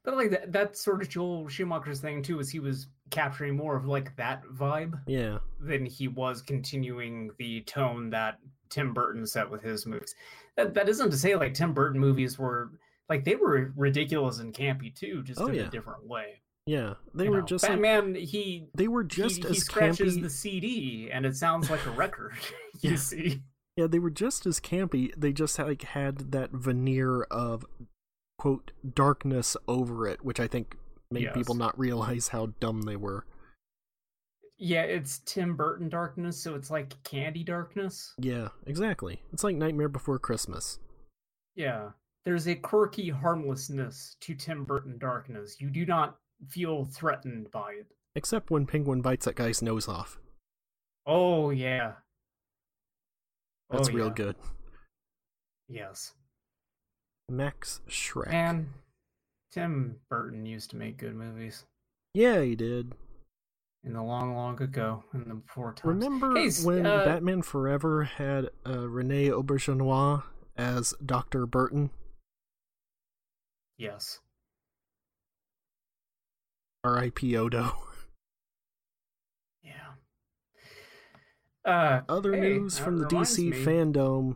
But 0.04 0.16
like 0.16 0.30
that, 0.30 0.52
that's 0.52 0.84
sort 0.84 1.02
of 1.02 1.10
Joel 1.10 1.48
Schumacher's 1.50 2.00
thing 2.00 2.22
too, 2.22 2.40
is 2.40 2.50
he 2.50 2.60
was 2.60 2.88
capturing 3.10 3.56
more 3.56 3.76
of 3.76 3.86
like 3.86 4.16
that 4.16 4.44
vibe 4.46 5.00
Yeah. 5.08 5.40
than 5.60 5.86
he 5.86 6.08
was 6.08 6.42
continuing 6.42 7.32
the 7.38 7.62
tone 7.62 8.10
that 8.12 8.38
Tim 8.72 8.94
Burton 8.94 9.28
set 9.28 9.48
with 9.52 9.62
his 9.62 9.86
movies. 9.86 10.16
That 10.58 10.74
that 10.74 10.90
isn't 10.90 11.12
to 11.12 11.18
say 11.18 11.36
like 11.36 11.54
Tim 11.54 11.74
Burton 11.74 12.00
movies 12.00 12.40
were 12.40 12.72
like 13.10 13.24
they 13.26 13.36
were 13.36 13.72
ridiculous 13.76 14.40
and 14.40 14.54
campy 14.54 14.94
too, 14.96 15.22
just 15.24 15.40
Oh, 15.40 15.48
in 15.48 15.56
yeah. 15.56 15.68
a 15.68 15.70
different 15.70 16.08
way. 16.08 16.42
Yeah. 16.66 16.94
They 17.14 17.26
You 17.26 17.32
were 17.32 17.40
know, 17.42 17.46
just 17.46 17.64
like 17.64 17.74
Batman. 17.82 18.16
he 18.16 18.68
they 18.76 18.88
were 18.88 19.04
he, 19.04 19.08
just 19.10 19.44
he 19.44 19.50
as 19.50 19.58
scratches 19.60 20.18
campy. 20.18 20.22
the 20.24 20.30
CD 20.30 21.10
and 21.12 21.26
it 21.26 21.36
sounds 21.36 21.70
like 21.70 21.86
a 21.86 21.92
record. 21.92 22.34
you 22.82 22.92
Yeah. 22.92 22.96
see, 22.98 23.44
Yeah, 23.78 23.88
they 23.88 24.00
were 24.00 24.10
just 24.12 24.46
as 24.46 24.60
campy. 24.60 25.14
They 25.16 25.34
just 25.34 25.60
like 25.60 25.82
had 25.84 26.32
that 26.32 26.52
veneer 26.52 27.24
of 27.24 27.66
quote 28.38 28.72
darkness 28.96 29.58
over 29.68 30.08
it, 30.08 30.24
which 30.24 30.40
I 30.40 30.48
think 30.48 30.76
made 31.12 31.34
people 31.34 31.56
not 31.56 31.78
realize 31.78 32.30
how 32.30 32.54
dumb 32.60 32.84
they 32.84 32.96
were. 32.96 33.26
Yeah, 34.64 34.84
it's 34.84 35.22
Tim 35.26 35.56
Burton 35.56 35.90
darkness, 35.90 36.38
so 36.38 36.54
it's 36.54 36.70
like 36.70 36.94
candy 37.04 37.44
darkness. 37.44 38.14
Yeah, 38.20 38.50
exactly. 38.68 39.20
It's 39.34 39.44
like 39.44 39.56
Nightmare 39.56 39.90
Before 39.90 40.20
Christmas. 40.20 40.78
Yeah, 41.56 41.90
there's 42.26 42.48
a 42.48 42.54
quirky 42.54 43.10
harmlessness 43.10 44.18
to 44.22 44.36
Tim 44.36 44.64
Burton 44.64 45.00
darkness. 45.00 45.60
You 45.60 45.72
do 45.72 45.84
not 45.88 46.18
feel 46.48 46.86
threatened 46.86 47.50
by 47.50 47.72
it. 47.72 47.88
Except 48.14 48.52
when 48.52 48.68
Penguin 48.68 49.02
bites 49.02 49.26
that 49.26 49.34
guy's 49.36 49.64
nose 49.64 49.88
off. 49.88 50.20
Oh 51.08 51.50
yeah. 51.50 51.94
That's 53.72 53.90
Oh, 53.90 53.94
real 53.94 54.08
yeah. 54.10 54.14
good. 54.14 54.36
Yes. 55.70 56.14
Max 57.30 57.82
Shreck. 57.90 58.30
Man, 58.30 58.70
Tim 59.52 59.96
Burton 60.08 60.46
used 60.46 60.70
to 60.70 60.76
make 60.76 60.98
good 60.98 61.16
movies 61.16 61.66
Yeah, 62.14 62.42
he 62.42 62.56
did. 62.56 62.94
In 63.84 63.94
the 63.94 64.02
long, 64.02 64.36
long 64.36 64.62
ago, 64.62 65.04
in 65.14 65.28
the 65.28 65.36
before 65.36 65.74
times. 65.74 66.04
Remember 66.04 66.36
Hey, 66.36 66.52
when 66.64 66.86
uh, 66.86 67.06
Batman 67.06 67.42
Forever 67.42 68.04
had 68.04 68.50
uh, 68.66 68.88
Rene 68.88 69.30
Auberjonois 69.30 70.24
as 70.56 70.94
Dr. 71.04 71.46
Burton? 71.46 71.90
Yes. 73.78 74.20
R.I.P. 76.84 77.36
Odo. 77.38 77.74
Yeah. 79.64 79.72
Uh, 81.66 82.02
Other 82.10 82.34
hey, 82.36 82.42
news 82.42 82.78
from 82.78 82.98
the 82.98 83.06
DC 83.06 83.50
me, 83.50 83.66
fandom. 83.66 84.36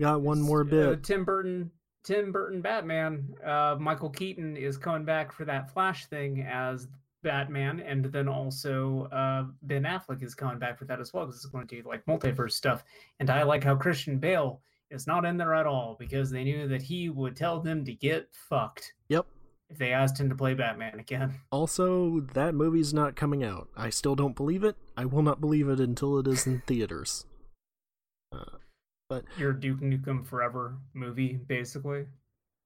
Got 0.00 0.22
one 0.22 0.40
more 0.40 0.62
uh, 0.62 0.64
bit. 0.64 1.04
Tim 1.04 1.24
Burton, 1.24 1.70
Tim 2.04 2.32
Burton 2.32 2.60
Batman. 2.60 3.34
Uh, 3.44 3.76
Michael 3.78 4.10
Keaton 4.10 4.56
is 4.56 4.76
coming 4.76 5.04
back 5.04 5.32
for 5.32 5.44
that 5.44 5.72
Flash 5.72 6.06
thing 6.06 6.46
as 6.48 6.88
Batman, 7.22 7.80
and 7.80 8.04
then 8.06 8.28
also 8.28 9.04
uh, 9.12 9.44
Ben 9.62 9.84
Affleck 9.84 10.22
is 10.22 10.34
coming 10.34 10.58
back 10.58 10.78
for 10.78 10.84
that 10.86 11.00
as 11.00 11.12
well 11.12 11.24
because 11.26 11.36
it's 11.42 11.46
going 11.52 11.66
to 11.66 11.82
do 11.82 11.88
like 11.88 12.04
multiverse 12.06 12.52
stuff. 12.52 12.84
And 13.20 13.30
I 13.30 13.42
like 13.44 13.64
how 13.64 13.76
Christian 13.76 14.18
Bale 14.18 14.60
is 14.90 15.06
not 15.06 15.24
in 15.24 15.36
there 15.36 15.54
at 15.54 15.66
all 15.66 15.96
because 15.98 16.30
they 16.30 16.44
knew 16.44 16.68
that 16.68 16.82
he 16.82 17.08
would 17.08 17.36
tell 17.36 17.60
them 17.60 17.84
to 17.84 17.94
get 17.94 18.28
fucked 18.32 18.92
Yep. 19.08 19.24
if 19.70 19.78
they 19.78 19.92
asked 19.92 20.20
him 20.20 20.28
to 20.28 20.34
play 20.34 20.52
Batman 20.54 20.98
again. 20.98 21.34
Also, 21.50 22.20
that 22.34 22.54
movie's 22.54 22.92
not 22.92 23.16
coming 23.16 23.42
out. 23.42 23.68
I 23.76 23.88
still 23.90 24.14
don't 24.14 24.36
believe 24.36 24.64
it. 24.64 24.76
I 24.96 25.04
will 25.06 25.22
not 25.22 25.40
believe 25.40 25.68
it 25.68 25.80
until 25.80 26.18
it 26.18 26.26
is 26.26 26.46
in 26.46 26.60
theaters. 26.66 27.24
Uh, 28.32 28.44
but 29.08 29.24
Your 29.38 29.52
Duke 29.52 29.80
Nukem 29.80 30.26
Forever 30.26 30.76
movie, 30.94 31.34
basically. 31.46 32.06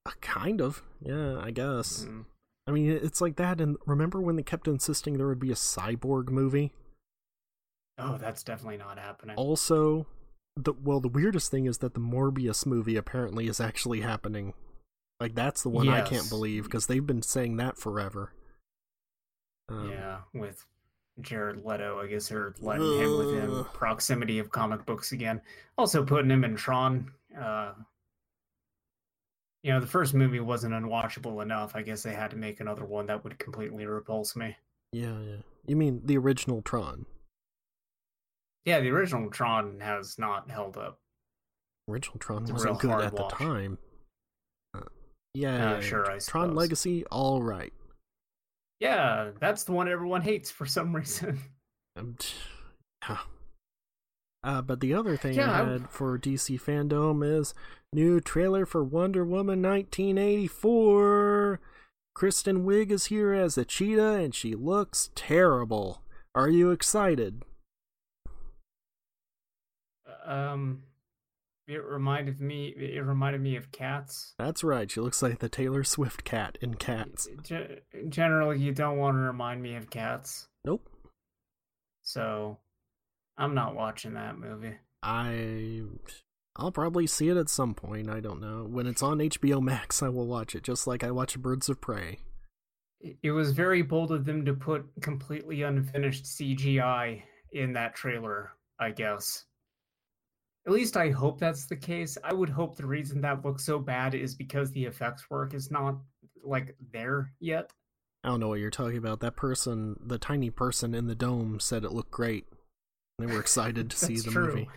uh, 0.05 0.11
kind 0.21 0.61
of, 0.61 0.81
yeah, 1.01 1.37
I 1.39 1.51
guess. 1.51 2.05
Mm. 2.05 2.25
I 2.67 2.71
mean, 2.71 2.91
it's 2.91 3.21
like 3.21 3.37
that. 3.37 3.61
And 3.61 3.77
remember 3.85 4.19
when 4.19 4.35
they 4.35 4.43
kept 4.43 4.67
insisting 4.67 5.17
there 5.17 5.27
would 5.27 5.39
be 5.39 5.51
a 5.51 5.55
cyborg 5.55 6.29
movie? 6.29 6.73
Oh, 7.97 8.17
that's 8.17 8.43
definitely 8.43 8.77
not 8.77 8.99
happening. 8.99 9.35
Also, 9.37 10.05
the 10.55 10.73
well, 10.73 10.99
the 10.99 11.07
weirdest 11.07 11.49
thing 11.49 11.65
is 11.65 11.79
that 11.79 11.93
the 11.93 11.99
Morbius 11.99 12.65
movie 12.65 12.95
apparently 12.95 13.47
is 13.47 13.59
actually 13.59 14.01
happening. 14.01 14.53
Like 15.19 15.33
that's 15.33 15.63
the 15.63 15.69
one 15.69 15.89
I 15.89 16.01
can't 16.01 16.29
believe 16.29 16.65
because 16.65 16.85
they've 16.85 17.05
been 17.05 17.23
saying 17.23 17.57
that 17.57 17.77
forever. 17.77 18.33
Um, 19.69 19.89
yeah, 19.89 20.17
with 20.33 20.65
Jared 21.21 21.65
Leto, 21.65 21.99
I 21.99 22.07
guess 22.07 22.29
they're 22.29 22.53
letting 22.59 22.99
him 22.99 23.17
within 23.17 23.63
proximity 23.73 24.39
of 24.39 24.51
comic 24.51 24.85
books 24.85 25.11
again. 25.11 25.41
Also 25.77 26.05
putting 26.05 26.29
him 26.29 26.43
in 26.43 26.55
Tron. 26.55 27.11
Uh, 27.39 27.73
you 29.67 29.73
know, 29.73 29.81
the 29.81 29.85
first 29.87 30.13
movie 30.13 30.39
wasn't 30.39 30.73
unwatchable 30.73 31.41
enough. 31.41 31.75
I 31.75 31.81
guess 31.81 32.01
they 32.01 32.13
had 32.13 32.31
to 32.31 32.37
make 32.37 32.61
another 32.61 32.85
one 32.85 33.05
that 33.07 33.21
would 33.25 33.37
completely 33.37 33.85
repulse 33.85 34.33
me. 34.33 34.55
yeah, 34.93 35.19
yeah. 35.19 35.35
You 35.65 35.75
mean 35.75 35.99
the 36.05 36.17
original 36.17 36.61
Tron? 36.61 37.05
Yeah, 38.63 38.79
the 38.79 38.91
original 38.91 39.29
Tron 39.29 39.81
has 39.81 40.17
not 40.17 40.49
held 40.49 40.77
up. 40.77 40.99
Original 41.89 42.17
Tron 42.17 42.43
It's 42.43 42.53
wasn't 42.53 42.79
good 42.79 43.01
at 43.01 43.13
the 43.13 43.27
time. 43.27 43.77
Uh, 44.73 44.83
yeah, 45.33 45.73
Uh, 45.73 45.81
sure, 45.81 46.05
I 46.05 46.19
Tron 46.19 46.21
suppose. 46.21 46.55
Legacy, 46.55 47.05
all 47.07 47.41
right. 47.41 47.73
Yeah, 48.79 49.31
that's 49.37 49.65
the 49.65 49.73
one 49.73 49.89
everyone 49.89 50.21
hates 50.21 50.49
for 50.49 50.65
some 50.65 50.95
reason. 50.95 51.39
Um, 51.97 52.15
yeah. 53.09 53.17
Uh, 54.47 54.61
but 54.61 54.79
the 54.79 54.93
other 54.93 55.17
thing 55.17 55.33
Yeah, 55.35 55.51
I 55.51 55.61
I- 55.61 55.69
had 55.73 55.89
for 55.89 56.17
DC 56.17 56.57
FanDome 56.57 57.21
is 57.39 57.53
new 57.91 58.21
trailer 58.21 58.65
for 58.65 58.81
Wonder 58.81 59.25
Woman 59.25 59.61
1984. 59.61 61.59
Kristen 62.15 62.65
Wiig 62.65 62.89
is 62.89 63.07
here 63.07 63.33
as 63.33 63.57
a 63.57 63.65
cheetah, 63.65 64.13
and 64.13 64.33
she 64.33 64.55
looks 64.55 65.09
terrible. 65.15 66.01
Are 66.33 66.47
you 66.49 66.71
excited? 66.71 67.43
um, 70.25 70.83
it 71.67 71.83
reminded 71.83 72.39
me. 72.41 72.67
It 72.69 73.03
reminded 73.03 73.41
me 73.41 73.55
of 73.57 73.71
Cats. 73.71 74.33
That's 74.37 74.63
right. 74.63 74.89
She 74.89 74.99
looks 75.01 75.21
like 75.21 75.39
the 75.39 75.49
Taylor 75.49 75.83
Swift 75.83 76.23
cat 76.23 76.57
in 76.61 76.75
Cats. 76.75 77.27
Ge- 77.43 77.81
generally, 78.09 78.59
you 78.59 78.73
don't 78.73 78.97
want 78.97 79.15
to 79.15 79.19
remind 79.21 79.61
me 79.61 79.75
of 79.75 79.89
Cats, 79.89 80.47
Nope. 80.65 80.89
so 82.01 82.57
I'm 83.37 83.53
not 83.53 83.75
watching 83.75 84.13
that 84.13 84.37
movie. 84.37 84.75
I 85.03 85.83
I'll 86.55 86.71
probably 86.71 87.05
see 87.05 87.29
it 87.29 87.37
at 87.37 87.49
some 87.49 87.75
point. 87.75 88.09
I 88.09 88.19
don't 88.19 88.41
know. 88.41 88.65
When 88.67 88.87
it's 88.87 89.03
on 89.03 89.19
HBO 89.19 89.61
Max, 89.61 90.01
I 90.03 90.09
will 90.09 90.27
watch 90.27 90.55
it, 90.55 90.63
just 90.63 90.87
like 90.87 91.03
I 91.03 91.11
watch 91.11 91.39
Birds 91.39 91.69
of 91.69 91.79
Prey. 91.79 92.19
It- 93.21 93.31
was 93.31 93.51
very 93.51 93.83
bold 93.83 94.11
of 94.11 94.25
them 94.25 94.43
to 94.45 94.53
put 94.53 94.85
completely 95.01 95.61
unfinished 95.61 96.25
CGI 96.25 97.21
in 97.51 97.73
that 97.73 97.95
trailer. 97.95 98.53
I 98.79 98.91
guess. 98.91 99.45
At 100.67 100.73
least 100.73 100.97
I 100.97 101.09
hope 101.11 101.39
that's 101.39 101.65
the 101.65 101.75
case. 101.75 102.17
I 102.23 102.33
would 102.33 102.49
hope 102.49 102.75
the 102.75 102.85
reason 102.85 103.21
that 103.21 103.45
looks 103.45 103.63
so 103.63 103.79
bad 103.79 104.13
is 104.13 104.35
because 104.35 104.71
the 104.71 104.85
effects 104.85 105.29
work 105.29 105.53
is 105.53 105.71
not 105.71 105.97
like 106.43 106.75
there 106.91 107.31
yet. 107.39 107.71
I 108.23 108.29
don't 108.29 108.39
know 108.39 108.49
what 108.49 108.59
you're 108.59 108.69
talking 108.69 108.97
about. 108.97 109.21
That 109.21 109.35
person, 109.37 109.95
the 110.05 110.17
tiny 110.17 110.49
person 110.49 110.93
in 110.93 111.07
the 111.07 111.15
dome, 111.15 111.59
said 111.59 111.83
it 111.85 111.93
looked 111.93 112.11
great. 112.11 112.45
They 113.19 113.25
were 113.25 113.39
excited 113.39 113.89
to 113.89 113.97
see 113.97 114.17
the 114.17 114.29
true. 114.29 114.47
movie. 114.47 114.69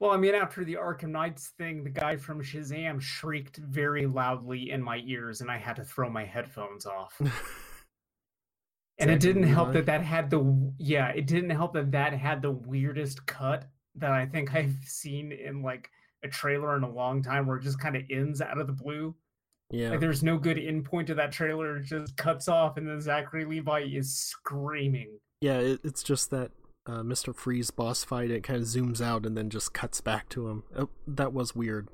Well, 0.00 0.10
I 0.10 0.16
mean, 0.16 0.34
after 0.34 0.64
the 0.64 0.74
Arkham 0.74 1.10
Knights 1.10 1.52
thing, 1.56 1.84
the 1.84 1.90
guy 1.90 2.16
from 2.16 2.42
Shazam 2.42 3.00
shrieked 3.00 3.58
very 3.58 4.04
loudly 4.04 4.72
in 4.72 4.82
my 4.82 5.00
ears, 5.06 5.40
and 5.40 5.48
I 5.48 5.58
had 5.58 5.76
to 5.76 5.84
throw 5.84 6.10
my 6.10 6.24
headphones 6.24 6.86
off. 6.86 7.20
and 8.98 9.08
it 9.08 9.20
didn't 9.20 9.44
help 9.44 9.74
that 9.74 9.86
that 9.86 10.02
had 10.02 10.28
the 10.28 10.72
yeah, 10.78 11.10
it 11.10 11.28
didn't 11.28 11.50
help 11.50 11.74
that 11.74 11.92
that 11.92 12.14
had 12.14 12.42
the 12.42 12.50
weirdest 12.50 13.26
cut 13.26 13.68
that 13.94 14.10
I 14.10 14.26
think 14.26 14.52
I've 14.56 14.74
seen 14.84 15.30
in 15.30 15.62
like 15.62 15.88
a 16.24 16.28
trailer 16.28 16.76
in 16.76 16.82
a 16.82 16.90
long 16.90 17.22
time, 17.22 17.46
where 17.46 17.58
it 17.58 17.62
just 17.62 17.78
kind 17.78 17.94
of 17.94 18.02
ends 18.10 18.40
out 18.40 18.58
of 18.58 18.66
the 18.66 18.72
blue. 18.72 19.14
Yeah, 19.70 19.90
Like 19.90 20.00
there's 20.00 20.24
no 20.24 20.36
good 20.36 20.58
end 20.58 20.84
point 20.84 21.06
to 21.06 21.14
that 21.14 21.30
trailer; 21.30 21.76
it 21.76 21.84
just 21.84 22.16
cuts 22.16 22.48
off, 22.48 22.76
and 22.76 22.88
then 22.88 23.00
Zachary 23.00 23.44
Levi 23.44 23.82
is 23.82 24.12
screaming. 24.12 25.20
yeah. 25.40 25.58
It, 25.58 25.80
it's 25.84 26.02
just 26.02 26.30
that 26.30 26.50
uh, 26.86 27.02
Mr. 27.02 27.34
Freeze 27.34 27.70
boss 27.70 28.04
fight. 28.04 28.30
It 28.30 28.42
kind 28.42 28.60
of 28.60 28.66
zooms 28.66 29.00
out 29.00 29.24
and 29.26 29.36
then 29.36 29.50
just 29.50 29.72
cuts 29.72 30.00
back 30.00 30.28
to 30.30 30.48
him. 30.48 30.62
Oh, 30.76 30.88
that 31.06 31.32
was 31.32 31.54
weird. 31.54 31.88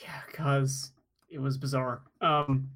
Yeah, 0.00 0.20
cause 0.32 0.92
it 1.30 1.40
was 1.40 1.58
bizarre. 1.58 2.02
Um, 2.20 2.70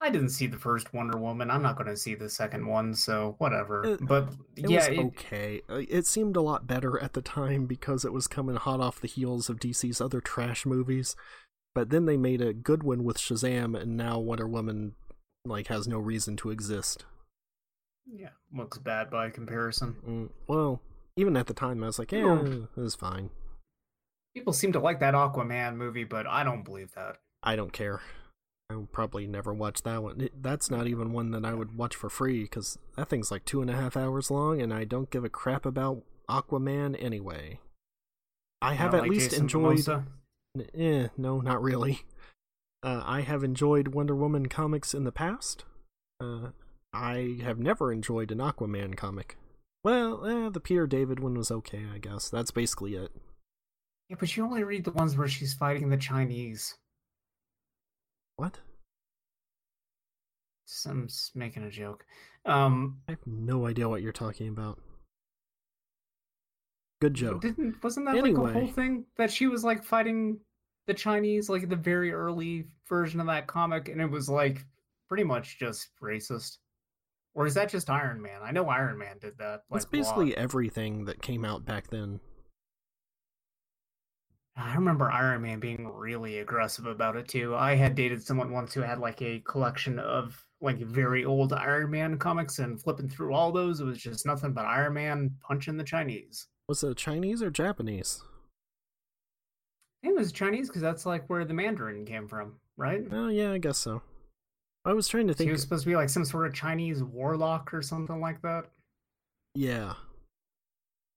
I 0.00 0.10
didn't 0.10 0.30
see 0.30 0.48
the 0.48 0.58
first 0.58 0.92
Wonder 0.92 1.16
Woman. 1.16 1.48
I'm 1.50 1.62
not 1.62 1.76
going 1.76 1.86
to 1.88 1.96
see 1.96 2.16
the 2.16 2.28
second 2.28 2.66
one, 2.66 2.92
so 2.94 3.36
whatever. 3.38 3.84
It- 3.84 4.04
but 4.06 4.30
It 4.56 4.68
yeah, 4.68 4.88
was 4.88 4.98
it, 4.98 4.98
okay. 4.98 5.62
Uh, 5.70 5.82
It 5.88 6.06
seemed 6.06 6.36
a 6.36 6.40
lot 6.42 6.66
better 6.66 6.98
at 7.00 7.12
the 7.12 7.22
time 7.22 7.66
because 7.66 8.04
it 8.04 8.12
was 8.12 8.26
coming 8.26 8.56
hot 8.56 8.80
off 8.80 9.00
the 9.00 9.06
heels 9.06 9.48
of 9.48 9.60
DC's 9.60 10.00
other 10.00 10.20
trash 10.20 10.66
movies. 10.66 11.14
But 11.74 11.90
then 11.90 12.04
they 12.06 12.16
made 12.16 12.42
a 12.42 12.52
good 12.52 12.82
one 12.82 13.04
with 13.04 13.16
Shazam, 13.16 13.80
and 13.80 13.96
now 13.96 14.18
Wonder 14.18 14.46
Woman 14.48 14.94
like 15.44 15.68
has 15.68 15.86
no 15.88 15.98
reason 15.98 16.36
to 16.38 16.50
exist. 16.50 17.04
Yeah 18.06 18.30
looks 18.54 18.78
bad 18.78 19.10
by 19.10 19.30
comparison. 19.30 19.96
Mm, 20.06 20.28
well, 20.46 20.80
even 21.16 21.36
at 21.36 21.46
the 21.46 21.54
time, 21.54 21.82
I 21.82 21.86
was 21.86 21.98
like, 21.98 22.12
yeah, 22.12 22.42
it 22.42 22.80
was 22.80 22.94
fine. 22.94 23.30
People 24.34 24.52
seem 24.52 24.72
to 24.72 24.80
like 24.80 25.00
that 25.00 25.14
Aquaman 25.14 25.76
movie, 25.76 26.04
but 26.04 26.26
I 26.26 26.42
don't 26.42 26.64
believe 26.64 26.92
that. 26.94 27.16
I 27.42 27.54
don't 27.56 27.72
care. 27.72 28.00
I 28.70 28.76
will 28.76 28.86
probably 28.86 29.26
never 29.26 29.52
watch 29.52 29.82
that 29.82 30.02
one. 30.02 30.20
It- 30.22 30.42
That's 30.42 30.70
not 30.70 30.86
even 30.86 31.12
one 31.12 31.30
that 31.32 31.44
I 31.44 31.52
would 31.52 31.76
watch 31.76 31.94
for 31.94 32.08
free 32.08 32.42
because 32.44 32.78
that 32.96 33.10
thing's 33.10 33.30
like 33.30 33.44
two 33.44 33.60
and 33.60 33.70
a 33.70 33.74
half 33.76 33.96
hours 33.96 34.30
long, 34.30 34.62
and 34.62 34.72
I 34.72 34.84
don't 34.84 35.10
give 35.10 35.24
a 35.24 35.28
crap 35.28 35.66
about 35.66 36.02
Aquaman 36.30 36.96
anyway. 36.98 37.60
I 38.62 38.74
have 38.74 38.94
at 38.94 39.02
like 39.02 39.10
least 39.10 39.30
Jason 39.30 39.42
enjoyed. 39.44 39.86
Eh, 40.74 41.08
no, 41.18 41.40
not 41.40 41.62
really. 41.62 42.02
Uh, 42.84 43.02
I 43.04 43.20
have 43.20 43.44
enjoyed 43.44 43.88
Wonder 43.88 44.14
Woman 44.16 44.46
comics 44.48 44.92
in 44.94 45.04
the 45.04 45.12
past. 45.12 45.64
Uh, 46.20 46.48
I 46.92 47.38
have 47.42 47.58
never 47.58 47.92
enjoyed 47.92 48.30
an 48.30 48.38
Aquaman 48.38 48.96
comic. 48.96 49.36
Well, 49.84 50.24
eh, 50.26 50.50
the 50.50 50.60
Peter 50.60 50.86
David 50.86 51.20
one 51.20 51.34
was 51.34 51.50
okay, 51.50 51.84
I 51.92 51.98
guess. 51.98 52.28
That's 52.28 52.50
basically 52.50 52.94
it. 52.94 53.10
Yeah, 54.08 54.16
but 54.20 54.36
you 54.36 54.44
only 54.44 54.62
read 54.62 54.84
the 54.84 54.92
ones 54.92 55.16
where 55.16 55.28
she's 55.28 55.54
fighting 55.54 55.88
the 55.88 55.96
Chinese. 55.96 56.76
What? 58.36 58.58
I'm 60.86 61.08
making 61.34 61.64
a 61.64 61.70
joke. 61.70 62.04
Um, 62.44 62.98
I 63.08 63.12
have 63.12 63.26
no 63.26 63.66
idea 63.66 63.88
what 63.88 64.02
you're 64.02 64.12
talking 64.12 64.48
about. 64.48 64.78
Good 67.00 67.14
joke. 67.14 67.42
Didn't 67.42 67.82
wasn't 67.82 68.06
that 68.06 68.16
like 68.16 68.36
a 68.36 68.52
whole 68.52 68.68
thing 68.68 69.04
that 69.16 69.30
she 69.30 69.48
was 69.48 69.64
like 69.64 69.82
fighting 69.82 70.38
the 70.86 70.94
Chinese 70.94 71.48
like 71.48 71.68
the 71.68 71.76
very 71.76 72.12
early 72.12 72.66
version 72.88 73.20
of 73.20 73.26
that 73.26 73.46
comic 73.46 73.88
and 73.88 74.00
it 74.00 74.10
was 74.10 74.28
like 74.28 74.64
pretty 75.08 75.24
much 75.24 75.58
just 75.58 75.88
racist. 76.00 76.58
Or 77.34 77.46
is 77.46 77.54
that 77.54 77.70
just 77.70 77.88
Iron 77.88 78.20
Man? 78.20 78.40
I 78.42 78.50
know 78.50 78.68
Iron 78.68 78.98
Man 78.98 79.18
did 79.18 79.38
that. 79.38 79.62
Like 79.70 79.78
It's 79.78 79.84
basically 79.86 80.36
everything 80.36 81.06
that 81.06 81.22
came 81.22 81.44
out 81.44 81.64
back 81.64 81.88
then. 81.88 82.20
I 84.54 84.74
remember 84.74 85.10
Iron 85.10 85.42
Man 85.42 85.60
being 85.60 85.88
really 85.88 86.38
aggressive 86.38 86.86
about 86.86 87.16
it 87.16 87.26
too. 87.26 87.56
I 87.56 87.74
had 87.74 87.94
dated 87.94 88.22
someone 88.22 88.52
once 88.52 88.74
who 88.74 88.82
had 88.82 88.98
like 88.98 89.22
a 89.22 89.40
collection 89.40 89.98
of 89.98 90.44
like 90.60 90.78
very 90.78 91.24
old 91.24 91.54
Iron 91.54 91.90
Man 91.90 92.18
comics 92.18 92.58
and 92.58 92.80
flipping 92.80 93.08
through 93.08 93.34
all 93.34 93.50
those, 93.50 93.80
it 93.80 93.84
was 93.84 93.98
just 93.98 94.26
nothing 94.26 94.52
but 94.52 94.66
Iron 94.66 94.92
Man 94.92 95.30
punching 95.40 95.78
the 95.78 95.84
Chinese. 95.84 96.48
Was 96.68 96.84
it 96.84 96.96
Chinese 96.98 97.42
or 97.42 97.50
Japanese? 97.50 98.22
I 100.02 100.06
think 100.08 100.18
it 100.18 100.20
was 100.20 100.32
Chinese 100.32 100.68
because 100.68 100.82
that's 100.82 101.06
like 101.06 101.28
where 101.30 101.44
the 101.44 101.54
Mandarin 101.54 102.04
came 102.04 102.28
from, 102.28 102.56
right? 102.76 103.02
Oh, 103.10 103.28
yeah, 103.28 103.52
I 103.52 103.58
guess 103.58 103.78
so. 103.78 104.02
I 104.84 104.92
was 104.92 105.06
trying 105.08 105.28
to 105.28 105.34
think. 105.34 105.48
he 105.48 105.52
was 105.52 105.62
supposed 105.62 105.84
to 105.84 105.90
be 105.90 105.96
like 105.96 106.08
some 106.08 106.24
sort 106.24 106.46
of 106.46 106.54
Chinese 106.54 107.02
warlock 107.02 107.72
or 107.72 107.82
something 107.82 108.20
like 108.20 108.42
that. 108.42 108.64
Yeah. 109.54 109.94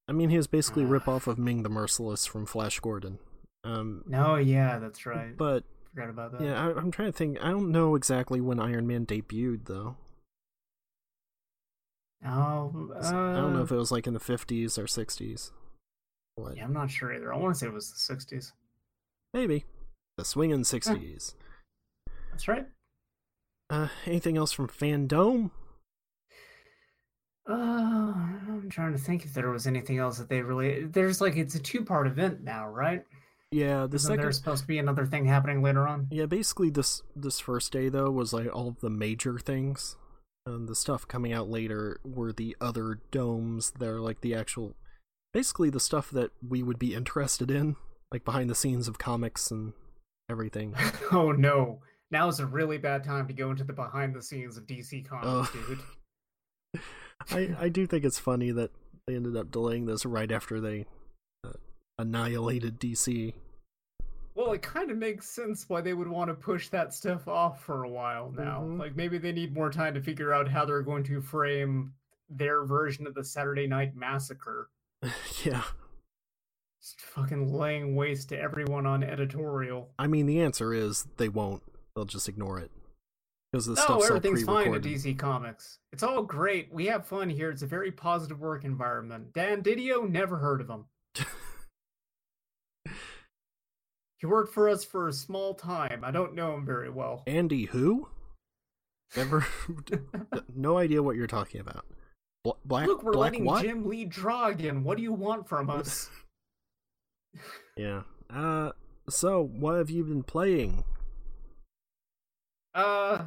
I 0.08 0.12
mean, 0.12 0.30
he 0.30 0.38
was 0.38 0.46
basically 0.48 0.84
a 0.84 0.88
Ah. 0.88 0.92
rip 0.92 1.08
off 1.08 1.26
of 1.28 1.40
Ming 1.40 1.64
the 1.64 1.70
Merciless 1.70 2.26
from 2.28 2.46
Flash 2.46 2.80
Gordon. 2.80 3.18
Um, 3.64 4.04
No, 4.06 4.36
yeah, 4.36 4.78
that's 4.78 5.06
right. 5.08 5.36
but 5.36 5.64
Forgot 5.96 6.10
about 6.12 6.32
that. 6.34 6.42
yeah, 6.42 6.64
I, 6.68 6.78
I'm 6.78 6.92
trying 6.92 7.12
to 7.12 7.18
think. 7.18 7.44
I 7.44 7.50
don't 7.50 7.72
know 7.72 7.96
exactly 7.96 8.40
when 8.40 8.60
Iron 8.60 8.86
Man 8.86 9.06
debuted, 9.08 9.66
though. 9.66 9.98
Oh, 12.26 12.92
uh, 12.96 13.00
I 13.00 13.36
don't 13.36 13.54
know 13.54 13.62
if 13.64 13.72
it 13.72 13.76
was 13.76 13.92
like 13.92 14.08
in 14.08 14.14
the 14.14 14.20
50s 14.20 14.78
or 14.78 14.86
60s. 14.86 15.52
What? 16.36 16.58
Yeah, 16.58 16.64
I'm 16.66 16.74
not 16.74 16.90
sure 16.90 17.14
either. 17.14 17.34
I 17.34 17.38
want 17.38 17.54
to 17.56 17.60
say 17.60 17.68
it 17.68 17.74
was 17.74 17.92
the 17.92 18.14
60s. 18.16 18.52
Maybe 19.34 19.66
the 20.18 20.26
swinging 20.26 20.62
60s. 20.62 21.34
That's 22.32 22.48
right. 22.48 22.68
Uh, 23.70 23.88
anything 24.06 24.38
else 24.38 24.52
from 24.52 24.68
FanDome? 24.68 25.52
Uh, 27.48 27.54
I'm 27.54 28.70
trying 28.70 28.94
to 28.94 28.98
think 28.98 29.26
if 29.26 29.34
there 29.34 29.50
was 29.50 29.68
anything 29.68 29.98
else 29.98 30.18
that 30.18 30.30
they 30.30 30.42
really. 30.42 30.86
There's 30.86 31.22
like 31.22 31.36
it's 31.36 31.56
a 31.56 31.60
two 31.60 31.84
part 31.84 32.08
event 32.08 32.44
now, 32.44 32.68
right? 32.68 33.04
Yeah, 33.52 33.86
the 33.88 33.96
Isn't 33.96 34.10
second. 34.10 34.22
there 34.24 34.32
supposed 34.32 34.64
to 34.64 34.68
be 34.68 34.80
another 34.80 35.06
thing 35.06 35.26
happening 35.26 35.62
later 35.62 35.88
on? 35.88 36.08
Yeah, 36.12 36.26
basically 36.26 36.70
this 36.70 37.04
this 37.16 37.40
first 37.40 37.72
day 37.72 37.90
though 37.90 38.12
was 38.12 38.34
like 38.34 38.54
all 38.54 38.68
of 38.68 38.80
the 38.82 38.90
major 38.90 39.40
things. 39.40 39.96
And 40.48 40.68
the 40.68 40.76
stuff 40.76 41.08
coming 41.08 41.34
out 41.34 41.50
later 41.50 42.00
were 42.04 42.32
the 42.32 42.56
other 42.62 43.00
domes. 43.10 43.72
They're 43.80 44.00
like 44.00 44.22
the 44.22 44.36
actual 44.36 44.76
basically 45.34 45.70
the 45.70 45.80
stuff 45.80 46.12
that 46.12 46.32
we 46.48 46.62
would 46.62 46.78
be 46.78 46.94
interested 46.94 47.50
in, 47.50 47.76
like 48.12 48.24
behind 48.24 48.50
the 48.50 48.56
scenes 48.56 48.88
of 48.88 49.00
comics 49.00 49.50
and 49.50 49.74
everything. 50.30 50.76
oh 51.12 51.32
no! 51.32 51.80
Now 52.12 52.28
is 52.28 52.40
a 52.40 52.46
really 52.46 52.78
bad 52.78 53.04
time 53.04 53.28
to 53.28 53.34
go 53.34 53.50
into 53.50 53.64
the 53.64 53.74
behind 53.74 54.14
the 54.16 54.22
scenes 54.22 54.58
of 54.58 54.68
DC 54.68 55.08
Comics, 55.08 55.28
Oh. 55.28 55.66
dude. 55.68 56.82
I 57.32 57.66
I 57.66 57.70
do 57.70 57.88
think 57.88 58.04
it's 58.06 58.20
funny 58.20 58.52
that 58.52 58.72
they 59.08 59.16
ended 59.16 59.36
up 59.38 59.52
delaying 59.52 59.86
this 59.86 60.06
right 60.06 60.32
after 60.32 60.60
they 60.60 60.86
uh, 61.44 61.52
annihilated 61.98 62.80
DC. 62.80 63.34
Well, 64.36 64.52
it 64.52 64.62
kind 64.62 64.92
of 64.92 64.98
makes 64.98 65.30
sense 65.30 65.70
why 65.70 65.80
they 65.82 65.94
would 65.94 66.10
want 66.10 66.28
to 66.30 66.34
push 66.34 66.68
that 66.70 66.94
stuff 66.94 67.28
off 67.28 67.64
for 67.64 67.84
a 67.86 67.90
while 67.90 68.32
now. 68.36 68.62
Mhm. 68.62 68.80
Like 68.80 68.96
maybe 68.96 69.18
they 69.18 69.32
need 69.32 69.54
more 69.54 69.72
time 69.72 69.94
to 69.94 70.02
figure 70.02 70.34
out 70.34 70.48
how 70.50 70.66
they're 70.66 70.82
going 70.82 71.04
to 71.06 71.22
frame 71.22 71.94
their 72.30 72.66
version 72.66 73.08
of 73.08 73.14
the 73.14 73.24
Saturday 73.24 73.66
Night 73.68 73.96
Massacre. 73.96 74.70
yeah. 75.46 75.64
Just 76.82 77.00
fucking 77.02 77.54
laying 77.54 77.96
waste 77.96 78.30
to 78.30 78.38
everyone 78.40 78.86
on 78.86 79.04
editorial. 79.04 79.90
I 79.98 80.08
mean 80.08 80.26
the 80.26 80.42
answer 80.42 80.74
is 80.74 81.08
they 81.18 81.30
won't. 81.30 81.64
They'll 81.96 82.06
just 82.06 82.28
ignore 82.30 82.60
it. 82.60 82.72
Because 83.52 83.66
the 83.68 83.74
No, 83.76 83.82
stuff's 83.82 83.90
all 83.92 84.04
everything's 84.04 84.44
fine 84.44 84.74
at. 84.74 84.82
DC 84.82 85.18
Comics. 85.18 85.80
It's 85.94 86.04
all 86.04 86.24
great. 86.24 86.74
We 86.74 86.88
have 86.88 87.08
fun 87.08 87.30
here. 87.30 87.50
It's 87.52 87.62
a 87.62 87.68
very 87.68 87.92
positive 87.92 88.40
work 88.40 88.66
environment. 88.66 89.34
Dan 89.34 89.64
Didio, 89.64 90.10
never 90.10 90.38
heard 90.38 90.62
of 90.62 90.70
him. 90.70 90.86
He 94.20 94.28
worked 94.28 94.54
for 94.54 94.70
us 94.70 94.84
for 94.84 95.08
a 95.08 95.14
small 95.14 95.54
time. 95.54 96.04
I 96.04 96.10
don't 96.10 96.34
know 96.34 96.56
him 96.56 96.66
very 96.66 96.90
well. 96.90 97.22
Andy 97.28 97.66
who? 97.66 98.08
Never, 99.16 99.46
no 100.56 100.78
idea 100.78 101.04
what 101.04 101.16
you're 101.16 101.28
talking 101.28 101.60
about. 101.62 101.86
Bla- 102.44 102.56
Black, 102.64 102.88
Look, 102.88 103.04
we're 103.04 103.12
black 103.12 103.34
letting 103.34 103.46
what? 103.46 103.64
Jim 103.64 103.88
Lee 103.88 104.06
draw 104.06 104.48
again. 104.48 104.84
What 104.84 104.98
do 104.98 105.04
you 105.04 105.14
want 105.14 105.48
from 105.48 105.70
us? 105.70 106.10
Yeah. 107.78 108.04
Uh. 108.30 108.72
So, 109.10 109.44
what 109.44 109.76
have 109.76 109.90
you 109.90 110.06
been 110.06 110.24
playing? 110.24 110.86
Uh, 112.76 113.24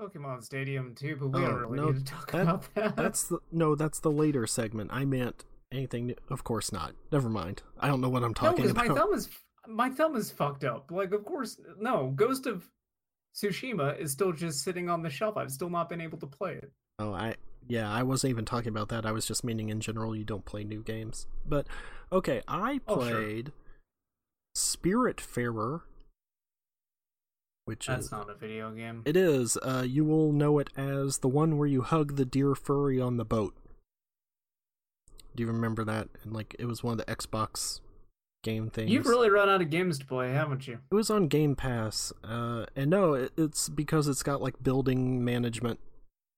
Pokemon 0.00 0.44
Stadium 0.44 0.94
too, 0.94 1.16
but 1.18 1.28
we 1.28 1.40
Oh, 1.44 1.46
don't 1.48 1.60
really 1.60 1.76
no, 1.78 1.90
need 1.90 2.06
to 2.06 2.12
talk 2.12 2.30
that- 2.32 2.42
about 2.42 2.74
that. 2.74 2.96
That's 2.96 3.24
the 3.24 3.38
no. 3.50 3.74
That's 3.74 3.98
the 4.00 4.10
later 4.10 4.46
segment. 4.46 4.90
I 4.92 5.04
meant 5.04 5.44
anything. 5.72 6.06
New. 6.08 6.14
Of 6.30 6.44
course 6.44 6.70
not. 6.72 6.94
Never 7.10 7.28
mind. 7.28 7.62
I 7.80 7.88
don't 7.88 8.00
know 8.00 8.08
what 8.08 8.22
I'm 8.22 8.34
talking 8.34 8.56
because 8.56 8.70
about. 8.72 8.88
my 8.88 8.94
thumb 8.94 9.14
is 9.14 9.28
my 9.68 9.90
thumb 9.90 10.16
is 10.16 10.30
fucked 10.30 10.64
up. 10.64 10.90
Like, 10.90 11.12
of 11.12 11.24
course, 11.24 11.58
no. 11.78 12.12
Ghost 12.14 12.46
of 12.46 12.68
Tsushima 13.34 13.98
is 13.98 14.12
still 14.12 14.32
just 14.32 14.62
sitting 14.62 14.90
on 14.90 15.02
the 15.02 15.08
shelf. 15.10 15.36
I've 15.36 15.50
still 15.50 15.70
not 15.70 15.88
been 15.88 16.00
able 16.00 16.18
to 16.18 16.26
play 16.26 16.54
it. 16.54 16.70
Oh, 16.98 17.12
I 17.14 17.36
yeah. 17.68 17.90
I 17.90 18.02
wasn't 18.02 18.30
even 18.30 18.44
talking 18.44 18.68
about 18.70 18.88
that. 18.88 19.06
I 19.06 19.12
was 19.12 19.24
just 19.24 19.44
meaning 19.44 19.68
in 19.70 19.80
general. 19.80 20.14
You 20.16 20.24
don't 20.24 20.44
play 20.44 20.64
new 20.64 20.82
games. 20.82 21.26
But 21.46 21.66
okay, 22.10 22.42
I 22.48 22.80
Oh, 22.88 23.00
sure. 23.08 23.14
played 23.22 23.52
Spiritfarer. 24.56 25.82
Which 27.64 27.86
That's 27.86 28.06
is 28.06 28.12
not 28.12 28.28
a 28.30 28.34
video 28.34 28.70
game. 28.72 29.02
it 29.04 29.16
is. 29.16 29.56
Uh, 29.58 29.84
you 29.86 30.04
will 30.04 30.32
know 30.32 30.58
it 30.58 30.70
as 30.76 31.18
the 31.18 31.28
one 31.28 31.58
where 31.58 31.68
you 31.68 31.82
hug 31.82 32.16
the 32.16 32.24
deer 32.24 32.54
furry 32.54 33.00
on 33.00 33.16
the 33.16 33.24
boat. 33.24 33.54
Do 35.34 35.42
you 35.42 35.46
remember 35.46 35.84
that? 35.84 36.08
And 36.24 36.32
like, 36.32 36.54
it 36.58 36.66
was 36.66 36.82
one 36.82 36.98
of 36.98 37.06
the 37.06 37.14
Xbox 37.14 37.80
game 38.42 38.68
things. 38.70 38.90
You've 38.90 39.06
really 39.06 39.30
run 39.30 39.48
out 39.48 39.62
of 39.62 39.70
games 39.70 39.98
to 40.00 40.04
play, 40.06 40.32
haven't 40.32 40.66
you? 40.66 40.78
It 40.90 40.94
was 40.94 41.08
on 41.10 41.28
Game 41.28 41.54
Pass, 41.56 42.12
uh, 42.24 42.66
and 42.76 42.90
no, 42.90 43.14
it, 43.14 43.32
it's 43.38 43.68
because 43.68 44.08
it's 44.08 44.22
got 44.22 44.42
like 44.42 44.62
building 44.62 45.24
management 45.24 45.78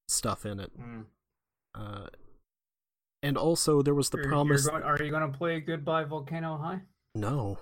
stuff 0.09 0.45
in 0.47 0.61
it. 0.61 0.71
Mm. 0.79 1.05
Uh, 1.75 2.07
and 3.23 3.39
also 3.39 3.81
there 3.83 3.95
was 3.95 4.11
the 4.11 4.19
You're- 4.19 4.27
you're 4.27 4.33
promise. 4.33 4.69
going- 4.69 4.83
are 4.83 5.03
you 5.03 5.11
going 5.11 5.33
to 5.33 5.37
play 5.37 5.59
Goodbye 5.61 6.05
Volcano 6.05 6.59
High? 6.59 6.83
No, 7.17 7.59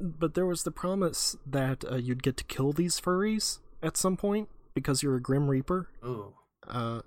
but 0.00 0.34
there 0.34 0.46
was 0.46 0.62
the 0.62 0.70
promise 0.70 1.36
that 1.46 1.84
uh, 1.90 1.96
you'd 1.96 2.22
get 2.22 2.36
to 2.38 2.44
kill 2.44 2.72
these 2.72 3.00
furries 3.00 3.58
at 3.82 3.96
some 3.96 4.16
point 4.16 4.48
because 4.74 5.02
you're 5.02 5.16
a 5.16 5.20
Grim 5.20 5.48
Reaper. 5.48 5.88
Ooh. 6.04 6.34
Uh, 6.66 7.02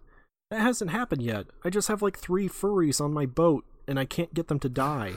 that 0.51 0.61
hasn't 0.61 0.91
happened 0.91 1.21
yet. 1.21 1.47
I 1.63 1.69
just 1.69 1.87
have 1.87 2.01
like 2.01 2.17
three 2.17 2.47
furries 2.47 2.99
on 3.01 3.13
my 3.13 3.25
boat, 3.25 3.65
and 3.87 3.99
I 3.99 4.05
can't 4.05 4.33
get 4.33 4.47
them 4.47 4.59
to 4.59 4.69
die. 4.69 5.15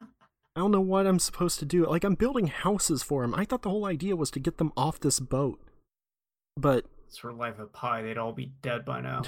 I 0.00 0.60
don't 0.60 0.72
know 0.72 0.80
what 0.80 1.06
I'm 1.06 1.20
supposed 1.20 1.60
to 1.60 1.64
do. 1.64 1.86
Like 1.86 2.04
I'm 2.04 2.14
building 2.16 2.48
houses 2.48 3.02
for 3.02 3.22
them. 3.22 3.34
I 3.34 3.44
thought 3.44 3.62
the 3.62 3.70
whole 3.70 3.84
idea 3.84 4.16
was 4.16 4.30
to 4.32 4.40
get 4.40 4.58
them 4.58 4.72
off 4.76 4.98
this 4.98 5.20
boat, 5.20 5.60
but 6.56 6.84
It's 7.06 7.18
for 7.18 7.32
Life 7.32 7.58
of 7.60 7.72
Pi. 7.72 8.02
They'd 8.02 8.18
all 8.18 8.32
be 8.32 8.52
dead 8.62 8.84
by 8.84 9.00
now. 9.00 9.22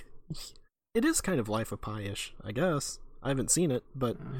it 0.94 1.04
is 1.04 1.20
kind 1.20 1.38
of 1.38 1.48
Life 1.48 1.70
of 1.70 1.80
Pi-ish, 1.80 2.34
I 2.44 2.50
guess. 2.50 2.98
I 3.22 3.28
haven't 3.28 3.52
seen 3.52 3.70
it, 3.70 3.84
but 3.94 4.16
Uh, 4.16 4.38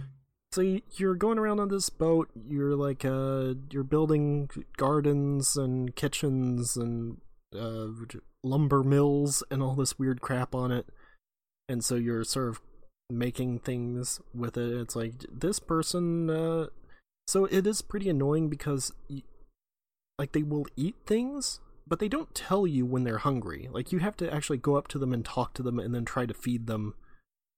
so 0.55 0.79
you're 0.93 1.17
going 1.17 1.37
around 1.37 1.59
on 1.59 1.69
this 1.69 1.91
boat. 1.91 2.31
You're 2.49 2.77
like 2.77 3.05
uh, 3.05 3.55
you're 3.71 3.83
building 3.83 4.49
gardens 4.77 5.57
and 5.57 5.97
kitchens 5.97 6.77
and 6.77 7.17
uh, 7.59 7.89
lumber 8.45 8.85
mills 8.85 9.43
and 9.51 9.61
all 9.61 9.75
this 9.75 9.99
weird 9.99 10.21
crap 10.21 10.55
on 10.55 10.71
it. 10.71 10.87
And 11.69 11.85
so 11.85 11.97
you're 11.97 12.23
sort 12.23 12.51
of 12.51 12.61
making 13.11 13.61
things 13.61 14.21
with 14.33 14.57
it. 14.57 14.73
It's 14.81 14.95
like 14.95 15.15
this 15.29 15.59
person. 15.59 16.31
Uh, 16.31 16.67
so 17.27 17.47
it 17.47 17.67
is 17.67 17.83
pretty 17.83 18.09
annoying 18.09 18.49
because, 18.49 18.93
like, 20.19 20.33
they 20.33 20.43
will 20.45 20.67
eat 20.77 20.95
things, 21.05 21.59
but 21.85 21.99
they 21.99 22.09
don't 22.09 22.33
tell 22.33 22.65
you 22.65 22.87
when 22.87 23.03
they're 23.03 23.19
hungry. 23.19 23.69
Like 23.73 23.91
you 23.91 23.99
have 23.99 24.17
to 24.19 24.33
actually 24.33 24.59
go 24.59 24.77
up 24.77 24.87
to 24.89 25.01
them 25.01 25.13
and 25.13 25.25
talk 25.25 25.53
to 25.55 25.65
them, 25.65 25.81
and 25.81 25.93
then 25.93 26.05
try 26.05 26.27
to 26.27 26.35
feed 26.35 26.69
them 26.69 26.95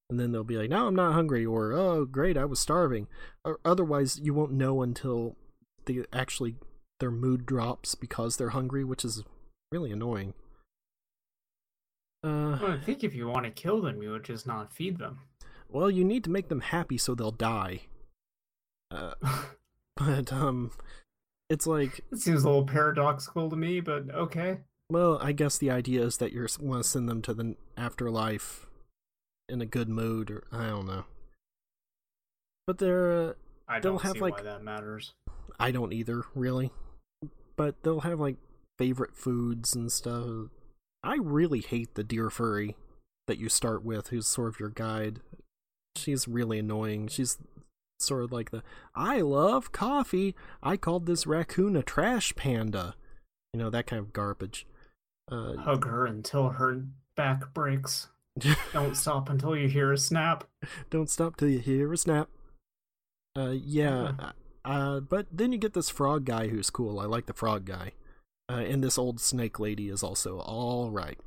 and 0.08 0.20
then 0.20 0.32
they'll 0.32 0.44
be 0.44 0.56
like, 0.56 0.70
"No, 0.70 0.86
I'm 0.86 0.94
not 0.94 1.12
hungry," 1.12 1.44
or 1.44 1.72
"Oh, 1.72 2.04
great, 2.04 2.36
I 2.36 2.44
was 2.44 2.60
starving." 2.60 3.08
Or 3.44 3.58
otherwise, 3.64 4.18
you 4.22 4.34
won't 4.34 4.52
know 4.52 4.82
until 4.82 5.36
they 5.86 6.04
actually 6.12 6.56
their 7.00 7.10
mood 7.10 7.44
drops 7.46 7.94
because 7.94 8.36
they're 8.36 8.50
hungry, 8.50 8.84
which 8.84 9.04
is 9.04 9.22
really 9.70 9.92
annoying. 9.92 10.34
Uh, 12.24 12.58
well, 12.60 12.72
I 12.72 12.78
think 12.78 13.04
if 13.04 13.14
you 13.14 13.28
want 13.28 13.44
to 13.44 13.50
kill 13.50 13.80
them, 13.82 14.02
you 14.02 14.10
would 14.10 14.24
just 14.24 14.46
not 14.46 14.72
feed 14.72 14.98
them. 14.98 15.20
well, 15.68 15.90
you 15.90 16.04
need 16.04 16.24
to 16.24 16.30
make 16.30 16.48
them 16.48 16.60
happy 16.60 16.98
so 16.98 17.14
they'll 17.14 17.30
die. 17.30 17.82
Uh, 18.90 19.14
but 19.96 20.32
um, 20.32 20.70
it's 21.50 21.66
like, 21.66 22.00
It 22.10 22.18
seems 22.18 22.42
a 22.44 22.48
little 22.48 22.64
paradoxical 22.64 23.50
to 23.50 23.56
me, 23.56 23.80
but 23.80 24.10
okay. 24.10 24.58
well, 24.90 25.18
I 25.20 25.32
guess 25.32 25.58
the 25.58 25.70
idea 25.70 26.02
is 26.02 26.16
that 26.16 26.32
you 26.32 26.46
want 26.60 26.82
to 26.82 26.88
send 26.88 27.08
them 27.08 27.22
to 27.22 27.34
the 27.34 27.56
afterlife 27.76 28.65
in 29.48 29.60
a 29.60 29.66
good 29.66 29.88
mood, 29.88 30.30
or 30.30 30.44
I 30.52 30.68
don't 30.68 30.86
know. 30.86 31.04
But 32.66 32.78
they're 32.78 33.30
uh, 33.30 33.32
I 33.68 33.80
don't 33.80 34.02
have, 34.02 34.12
see 34.12 34.20
like- 34.20 34.36
why 34.36 34.42
that 34.42 34.62
matters. 34.62 35.14
I 35.58 35.70
don't 35.70 35.92
either, 35.92 36.24
really. 36.34 36.70
But 37.56 37.82
they'll 37.82 38.00
have 38.00 38.20
like 38.20 38.36
favorite 38.78 39.16
foods 39.16 39.74
and 39.74 39.90
stuff. 39.90 40.50
I 41.02 41.16
really 41.16 41.60
hate 41.60 41.94
the 41.94 42.04
deer 42.04 42.28
furry 42.28 42.76
that 43.26 43.38
you 43.38 43.48
start 43.48 43.84
with, 43.84 44.08
who's 44.08 44.26
sort 44.26 44.48
of 44.48 44.60
your 44.60 44.68
guide. 44.68 45.20
She's 45.96 46.28
really 46.28 46.58
annoying. 46.58 47.08
She's 47.08 47.38
sort 47.98 48.24
of 48.24 48.32
like 48.32 48.50
the 48.50 48.62
I 48.94 49.20
love 49.22 49.72
coffee. 49.72 50.34
I 50.62 50.76
called 50.76 51.06
this 51.06 51.26
raccoon 51.26 51.76
a 51.76 51.82
trash 51.82 52.34
panda. 52.36 52.94
You 53.54 53.60
know, 53.60 53.70
that 53.70 53.86
kind 53.86 54.00
of 54.00 54.12
garbage. 54.12 54.66
Uh, 55.30 55.56
Hug 55.56 55.86
her 55.86 56.04
until 56.04 56.50
her 56.50 56.82
back 57.16 57.54
breaks. 57.54 58.08
Don't 58.72 58.96
stop 58.96 59.28
until 59.28 59.56
you 59.56 59.68
hear 59.68 59.92
a 59.92 59.98
snap. 59.98 60.44
Don't 60.90 61.10
stop 61.10 61.36
till 61.36 61.48
you 61.48 61.58
hear 61.58 61.92
a 61.92 61.96
snap. 61.96 62.28
Uh, 63.36 63.50
yeah. 63.50 64.02
Uh-huh. 64.02 64.32
Uh, 64.64 65.00
but 65.00 65.26
then 65.30 65.52
you 65.52 65.58
get 65.58 65.74
this 65.74 65.90
frog 65.90 66.24
guy 66.24 66.48
who's 66.48 66.70
cool. 66.70 66.98
I 66.98 67.04
like 67.04 67.26
the 67.26 67.32
frog 67.32 67.64
guy. 67.64 67.92
Uh, 68.48 68.64
and 68.66 68.82
this 68.82 68.98
old 68.98 69.20
snake 69.20 69.58
lady 69.58 69.88
is 69.88 70.02
also 70.02 70.38
all 70.38 70.90
right. 70.90 71.18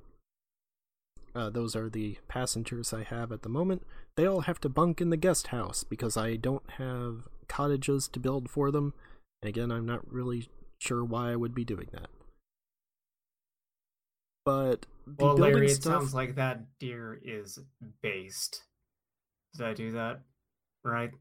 Uh, 1.36 1.50
those 1.50 1.76
are 1.76 1.90
the 1.90 2.18
passengers 2.28 2.94
I 2.94 3.04
have 3.04 3.32
at 3.32 3.44
the 3.44 3.50
moment. 3.50 3.86
They 4.16 4.26
all 4.26 4.42
have 4.42 4.60
to 4.62 4.70
bunk 4.70 5.00
in 5.00 5.10
the 5.10 5.18
guest 5.18 5.48
house 5.48 5.84
because 5.84 6.18
I 6.18 6.36
don't 6.36 6.70
have 6.78 7.28
cottages 7.48 8.08
to 8.10 8.20
build 8.20 8.50
for 8.50 8.72
them. 8.72 8.94
And 9.42 9.50
again, 9.50 9.72
I'm 9.72 9.86
not 9.86 10.12
really 10.12 10.50
sure 10.80 11.04
why 11.04 11.32
I 11.32 11.36
would 11.36 11.54
be 11.54 11.66
doing 11.66 11.88
that. 11.94 12.08
But 14.44 14.86
the 15.18 15.26
Well, 15.26 15.36
building 15.36 15.54
Larry, 15.54 15.68
it 15.68 15.76
stuff, 15.76 16.02
sounds 16.02 16.14
like 16.14 16.36
that 16.36 16.62
deer 16.80 17.20
is 17.24 17.60
based. 18.02 18.64
Did 19.56 19.66
I 19.66 19.74
do 19.74 19.92
that 19.94 20.22
right? 20.84 21.12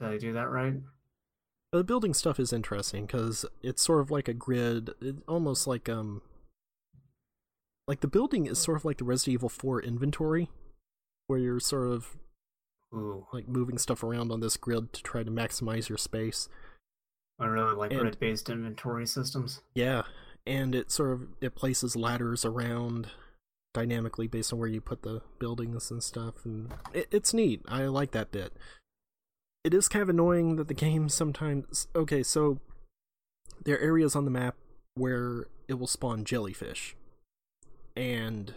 Did 0.00 0.08
I 0.08 0.18
do 0.18 0.32
that 0.34 0.50
right? 0.50 0.74
The 1.72 1.84
building 1.84 2.12
stuff 2.12 2.38
is 2.38 2.52
interesting 2.52 3.06
because 3.06 3.46
it's 3.62 3.82
sort 3.82 4.00
of 4.00 4.10
like 4.10 4.28
a 4.28 4.34
grid, 4.34 4.90
it, 5.00 5.16
almost 5.26 5.66
like 5.66 5.88
um, 5.88 6.20
like 7.88 8.00
the 8.00 8.08
building 8.08 8.46
is 8.46 8.58
sort 8.58 8.76
of 8.76 8.84
like 8.84 8.98
the 8.98 9.04
Resident 9.04 9.34
Evil 9.34 9.48
4 9.48 9.82
inventory, 9.82 10.50
where 11.26 11.38
you're 11.38 11.60
sort 11.60 11.88
of 11.88 12.16
Ooh, 12.94 13.26
like 13.32 13.48
moving 13.48 13.78
stuff 13.78 14.02
around 14.02 14.30
on 14.30 14.40
this 14.40 14.56
grid 14.56 14.92
to 14.92 15.02
try 15.02 15.22
to 15.22 15.30
maximize 15.30 15.88
your 15.88 15.98
space. 15.98 16.48
I 17.40 17.46
really 17.46 17.74
like 17.74 17.90
grid-based 17.90 18.50
inventory 18.50 19.06
systems. 19.06 19.62
Yeah, 19.74 20.02
and 20.46 20.74
it 20.74 20.90
sort 20.90 21.12
of 21.12 21.28
it 21.40 21.54
places 21.54 21.96
ladders 21.96 22.44
around 22.44 23.08
dynamically 23.74 24.26
based 24.26 24.52
on 24.52 24.58
where 24.58 24.68
you 24.68 24.80
put 24.80 25.02
the 25.02 25.22
buildings 25.38 25.90
and 25.90 26.02
stuff, 26.02 26.44
and 26.44 26.72
it, 26.92 27.08
it's 27.10 27.32
neat. 27.32 27.62
I 27.68 27.84
like 27.84 28.12
that 28.12 28.30
bit. 28.30 28.52
It 29.64 29.72
is 29.72 29.88
kind 29.88 30.02
of 30.02 30.08
annoying 30.08 30.56
that 30.56 30.68
the 30.68 30.74
game 30.74 31.08
sometimes. 31.08 31.86
Okay, 31.94 32.22
so 32.22 32.58
there 33.64 33.76
are 33.76 33.80
areas 33.80 34.16
on 34.16 34.24
the 34.24 34.30
map 34.30 34.56
where 34.94 35.46
it 35.68 35.74
will 35.74 35.86
spawn 35.86 36.24
jellyfish, 36.24 36.96
and 37.96 38.54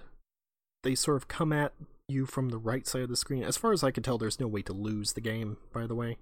they 0.84 0.96
sort 0.96 1.18
of 1.18 1.28
come 1.28 1.54
at 1.54 1.74
you 2.08 2.26
from 2.26 2.50
the 2.50 2.58
right 2.58 2.86
side 2.86 3.02
of 3.02 3.10
the 3.10 3.16
screen. 3.16 3.44
As 3.44 3.58
far 3.58 3.72
as 3.72 3.84
I 3.84 3.92
can 3.92 4.04
tell, 4.04 4.18
there's 4.18 4.40
no 4.40 4.48
way 4.48 4.62
to 4.64 4.74
lose 4.74 5.14
the 5.14 5.22
game. 5.22 5.58
By 5.74 5.88
the 5.88 5.96
way, 5.96 6.18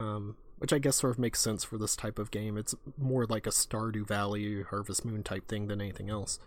um, 0.00 0.36
which 0.62 0.72
I 0.72 0.78
guess 0.78 0.94
sort 0.94 1.10
of 1.10 1.18
makes 1.18 1.40
sense 1.40 1.64
for 1.64 1.76
this 1.76 1.96
type 1.96 2.20
of 2.20 2.30
game. 2.30 2.56
It's 2.56 2.72
more 2.96 3.26
like 3.26 3.48
a 3.48 3.50
Stardew 3.50 4.06
Valley, 4.06 4.62
Harvest 4.62 5.04
Moon 5.04 5.24
type 5.24 5.48
thing 5.48 5.66
than 5.66 5.80
anything 5.80 6.08
else. 6.08 6.38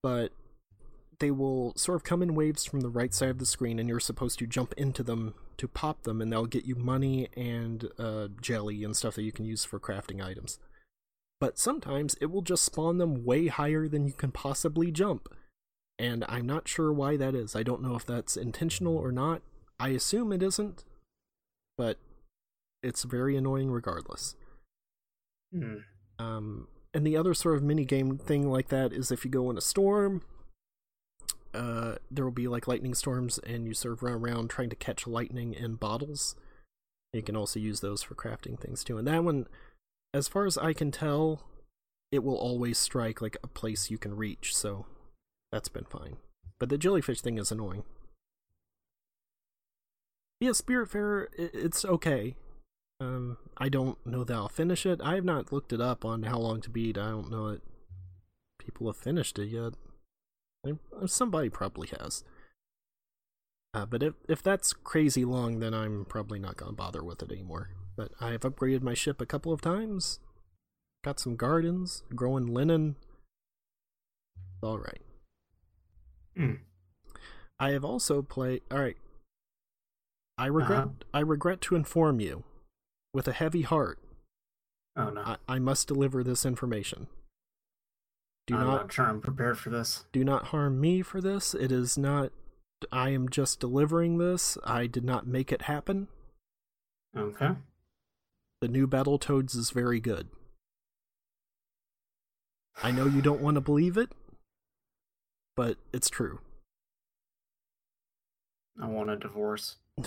But 0.00 0.30
they 1.18 1.32
will 1.32 1.72
sort 1.74 1.96
of 1.96 2.04
come 2.04 2.22
in 2.22 2.36
waves 2.36 2.64
from 2.64 2.82
the 2.82 2.88
right 2.88 3.12
side 3.12 3.30
of 3.30 3.40
the 3.40 3.46
screen, 3.46 3.80
and 3.80 3.88
you're 3.88 3.98
supposed 3.98 4.38
to 4.38 4.46
jump 4.46 4.74
into 4.76 5.02
them 5.02 5.34
to 5.56 5.66
pop 5.66 6.04
them, 6.04 6.22
and 6.22 6.32
they'll 6.32 6.46
get 6.46 6.66
you 6.66 6.76
money 6.76 7.26
and 7.36 7.88
uh, 7.98 8.28
jelly 8.40 8.84
and 8.84 8.96
stuff 8.96 9.16
that 9.16 9.24
you 9.24 9.32
can 9.32 9.44
use 9.44 9.64
for 9.64 9.80
crafting 9.80 10.24
items. 10.24 10.60
But 11.40 11.58
sometimes 11.58 12.14
it 12.20 12.26
will 12.26 12.42
just 12.42 12.62
spawn 12.62 12.98
them 12.98 13.24
way 13.24 13.48
higher 13.48 13.88
than 13.88 14.06
you 14.06 14.12
can 14.12 14.30
possibly 14.30 14.92
jump. 14.92 15.28
And 15.98 16.24
I'm 16.28 16.46
not 16.46 16.68
sure 16.68 16.92
why 16.92 17.16
that 17.16 17.34
is. 17.34 17.56
I 17.56 17.64
don't 17.64 17.82
know 17.82 17.96
if 17.96 18.06
that's 18.06 18.36
intentional 18.36 18.96
or 18.96 19.10
not. 19.10 19.42
I 19.80 19.88
assume 19.88 20.32
it 20.32 20.44
isn't. 20.44 20.84
But 21.76 21.98
it's 22.84 23.02
very 23.02 23.36
annoying 23.36 23.70
regardless. 23.70 24.36
Hmm. 25.52 25.78
Um, 26.18 26.68
and 26.92 27.06
the 27.06 27.16
other 27.16 27.34
sort 27.34 27.56
of 27.56 27.62
mini 27.62 27.84
game 27.84 28.18
thing 28.18 28.48
like 28.48 28.68
that 28.68 28.92
is 28.92 29.10
if 29.10 29.24
you 29.24 29.30
go 29.30 29.50
in 29.50 29.58
a 29.58 29.62
storm, 29.62 30.22
uh, 31.52 31.96
there 32.10 32.24
will 32.24 32.32
be 32.32 32.48
like 32.48 32.68
lightning 32.68 32.94
storms, 32.94 33.38
and 33.38 33.66
you 33.66 33.74
sort 33.74 33.94
of 33.94 34.02
run 34.02 34.14
around 34.14 34.50
trying 34.50 34.70
to 34.70 34.76
catch 34.76 35.06
lightning 35.06 35.54
in 35.54 35.74
bottles. 35.74 36.36
You 37.12 37.22
can 37.22 37.36
also 37.36 37.58
use 37.58 37.80
those 37.80 38.02
for 38.02 38.14
crafting 38.14 38.58
things 38.58 38.84
too. 38.84 38.98
And 38.98 39.06
that 39.06 39.24
one, 39.24 39.46
as 40.12 40.28
far 40.28 40.46
as 40.46 40.58
I 40.58 40.72
can 40.72 40.90
tell, 40.90 41.42
it 42.12 42.22
will 42.22 42.36
always 42.36 42.78
strike 42.78 43.20
like 43.20 43.36
a 43.42 43.48
place 43.48 43.90
you 43.90 43.98
can 43.98 44.16
reach, 44.16 44.54
so 44.54 44.86
that's 45.50 45.68
been 45.68 45.84
fine. 45.84 46.16
But 46.58 46.68
the 46.68 46.78
jellyfish 46.78 47.20
thing 47.20 47.38
is 47.38 47.50
annoying. 47.50 47.84
Yeah, 50.40 50.50
Spiritfarer, 50.50 51.26
it's 51.38 51.84
okay. 51.84 52.36
Um, 53.04 53.36
I 53.58 53.68
don't 53.68 54.04
know 54.06 54.24
that 54.24 54.34
I'll 54.34 54.48
finish 54.48 54.86
it. 54.86 55.00
I 55.02 55.14
have 55.16 55.24
not 55.24 55.52
looked 55.52 55.72
it 55.72 55.80
up 55.80 56.04
on 56.04 56.22
how 56.22 56.38
long 56.38 56.60
to 56.62 56.70
beat. 56.70 56.96
I 56.96 57.10
don't 57.10 57.30
know 57.30 57.50
that 57.52 57.62
people 58.58 58.86
have 58.86 58.96
finished 58.96 59.38
it 59.38 59.46
yet. 59.46 59.74
I- 60.66 61.06
Somebody 61.06 61.50
probably 61.50 61.88
has. 62.00 62.24
Uh, 63.74 63.84
but 63.84 64.02
if 64.02 64.14
if 64.28 64.42
that's 64.42 64.72
crazy 64.72 65.24
long, 65.24 65.58
then 65.58 65.74
I'm 65.74 66.04
probably 66.04 66.38
not 66.38 66.56
gonna 66.56 66.72
bother 66.72 67.02
with 67.02 67.22
it 67.22 67.30
anymore. 67.32 67.70
But 67.96 68.12
I 68.20 68.30
have 68.30 68.40
upgraded 68.42 68.82
my 68.82 68.94
ship 68.94 69.20
a 69.20 69.26
couple 69.26 69.52
of 69.52 69.60
times, 69.60 70.20
got 71.04 71.18
some 71.20 71.36
gardens, 71.36 72.04
growing 72.14 72.46
linen. 72.46 72.96
All 74.62 74.78
right. 74.78 75.02
Mm. 76.38 76.60
I 77.58 77.70
have 77.70 77.84
also 77.84 78.22
played. 78.22 78.62
All 78.70 78.78
right. 78.78 78.96
I 80.38 80.46
regret. 80.46 80.78
Uh-huh. 80.78 80.88
I 81.12 81.20
regret 81.20 81.60
to 81.62 81.76
inform 81.76 82.20
you, 82.20 82.44
with 83.14 83.28
a 83.28 83.32
heavy 83.32 83.62
heart, 83.62 83.98
Oh 84.96 85.10
no, 85.10 85.22
I, 85.22 85.36
I 85.48 85.58
must 85.58 85.88
deliver 85.88 86.22
this 86.22 86.44
information. 86.44 87.06
Do 88.46 88.56
I'm 88.56 88.66
not 88.66 88.82
not 88.82 88.92
sure 88.92 89.06
I'm 89.06 89.20
prepared 89.20 89.58
for 89.58 89.70
this. 89.70 90.04
do 90.12 90.22
not 90.22 90.46
harm 90.46 90.80
me 90.80 91.00
for 91.00 91.20
this. 91.20 91.54
It 91.54 91.72
is 91.72 91.96
not. 91.96 92.30
I 92.92 93.10
am 93.10 93.28
just 93.30 93.60
delivering 93.60 94.18
this. 94.18 94.58
I 94.64 94.86
did 94.86 95.04
not 95.04 95.26
make 95.26 95.50
it 95.50 95.62
happen. 95.62 96.08
Okay. 97.16 97.50
The 98.60 98.68
new 98.68 98.86
Battletoads 98.86 99.56
is 99.56 99.70
very 99.70 100.00
good. 100.00 100.28
I 102.82 102.90
know 102.90 103.06
you 103.06 103.22
don't 103.22 103.40
want 103.40 103.54
to 103.54 103.60
believe 103.60 103.96
it, 103.96 104.10
but 105.56 105.76
it's 105.92 106.10
true. 106.10 106.40
I 108.80 108.86
want 108.88 109.10
a 109.10 109.16
divorce. 109.16 109.76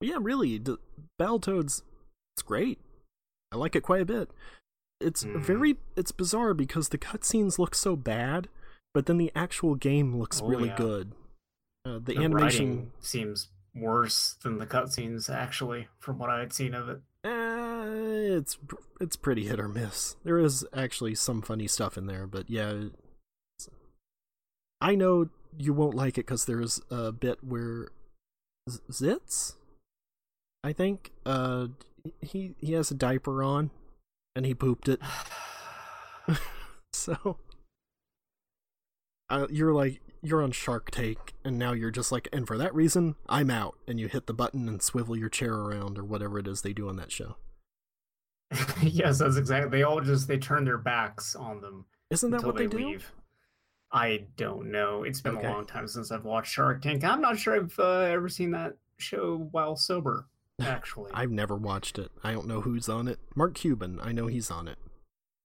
But 0.00 0.08
yeah, 0.08 0.18
really, 0.20 0.58
the 0.58 0.78
Battletoads, 1.20 1.82
it's 2.34 2.42
great. 2.42 2.78
I 3.52 3.56
like 3.56 3.76
it 3.76 3.82
quite 3.82 4.00
a 4.00 4.06
bit. 4.06 4.30
It's 5.00 5.24
Mm. 5.24 5.40
very, 5.40 5.76
it's 5.96 6.12
bizarre 6.12 6.54
because 6.54 6.88
the 6.88 6.98
cutscenes 6.98 7.58
look 7.58 7.74
so 7.74 7.96
bad, 7.96 8.48
but 8.94 9.06
then 9.06 9.18
the 9.18 9.30
actual 9.34 9.74
game 9.74 10.16
looks 10.16 10.40
Oh, 10.42 10.46
really 10.48 10.68
yeah. 10.68 10.76
good. 10.76 11.12
Uh, 11.84 11.94
the, 11.98 12.14
The 12.14 12.16
animation, 12.18 12.92
seems 13.00 13.48
worse 13.74 14.34
than 14.42 14.58
the 14.58 14.66
cutscenes, 14.66 15.28
actually, 15.32 15.88
from 15.98 16.18
what 16.18 16.28
I 16.30 16.40
had 16.40 16.52
seen 16.52 16.74
of 16.74 16.88
it. 16.88 17.00
eh, 17.24 18.36
it's 18.36 18.56
it's 19.00 19.16
pretty 19.16 19.46
hit 19.46 19.60
or 19.60 19.68
miss. 19.68 20.16
There 20.24 20.38
is 20.38 20.64
actually 20.72 21.14
some 21.14 21.42
funny 21.42 21.66
stuff 21.68 21.96
in 21.98 22.06
there, 22.06 22.26
but 22.26 22.48
yeah, 22.48 22.84
I 24.80 24.94
know 24.94 25.28
you 25.58 25.72
won't 25.72 25.94
like 25.94 26.14
it 26.16 26.26
because 26.26 26.44
there's 26.46 26.80
a 26.90 27.12
bit 27.12 27.42
where 27.44 27.88
Z- 28.68 28.80
Zitz, 28.90 29.54
I 30.62 30.72
think, 30.72 31.10
uh, 31.24 31.68
he 32.20 32.54
he 32.58 32.72
has 32.72 32.90
a 32.90 32.94
diaper 32.94 33.42
on, 33.42 33.70
and 34.34 34.44
he 34.46 34.54
pooped 34.54 34.88
it. 34.88 35.00
so, 36.92 37.38
uh, 39.28 39.46
you're 39.50 39.72
like 39.72 40.00
you're 40.22 40.42
on 40.42 40.52
Shark 40.52 40.90
Tank, 40.90 41.34
and 41.44 41.58
now 41.58 41.72
you're 41.72 41.90
just 41.90 42.12
like, 42.12 42.28
and 42.32 42.46
for 42.46 42.58
that 42.58 42.74
reason, 42.74 43.14
I'm 43.28 43.50
out. 43.50 43.76
And 43.88 43.98
you 43.98 44.08
hit 44.08 44.26
the 44.26 44.34
button 44.34 44.68
and 44.68 44.82
swivel 44.82 45.16
your 45.16 45.28
chair 45.30 45.54
around, 45.54 45.98
or 45.98 46.04
whatever 46.04 46.38
it 46.38 46.46
is 46.46 46.62
they 46.62 46.72
do 46.74 46.88
on 46.88 46.96
that 46.96 47.10
show. 47.12 47.36
yes, 48.82 49.18
that's 49.18 49.36
exactly. 49.36 49.70
They 49.78 49.82
all 49.84 50.00
just 50.00 50.26
they 50.28 50.38
turn 50.38 50.64
their 50.64 50.78
backs 50.78 51.34
on 51.36 51.60
them 51.60 51.86
Isn't 52.10 52.30
that 52.32 52.42
what 52.44 52.56
they, 52.56 52.66
they, 52.66 52.78
do? 52.78 52.88
leave. 52.88 53.12
I 53.92 54.24
don't 54.36 54.70
know. 54.70 55.04
It's 55.04 55.20
been 55.20 55.36
Okay. 55.38 55.46
a 55.46 55.50
long 55.50 55.66
time 55.66 55.88
since 55.88 56.12
I've 56.12 56.24
watched 56.24 56.52
Shark 56.52 56.82
Tank. 56.82 57.02
I'm 57.04 57.20
not 57.20 57.38
sure 57.38 57.56
I've 57.56 57.76
uh, 57.78 58.00
ever 58.00 58.28
seen 58.28 58.50
that 58.52 58.76
show 58.98 59.48
while 59.52 59.74
sober. 59.76 60.26
Actually, 60.62 61.10
I've 61.14 61.30
never 61.30 61.56
watched 61.56 61.98
it. 61.98 62.10
I 62.22 62.32
don't 62.32 62.46
know 62.46 62.60
who's 62.60 62.88
on 62.88 63.08
it. 63.08 63.18
Mark 63.34 63.54
Cuban, 63.54 63.98
I 64.02 64.12
know 64.12 64.26
he's 64.26 64.50
on 64.50 64.68
it. 64.68 64.78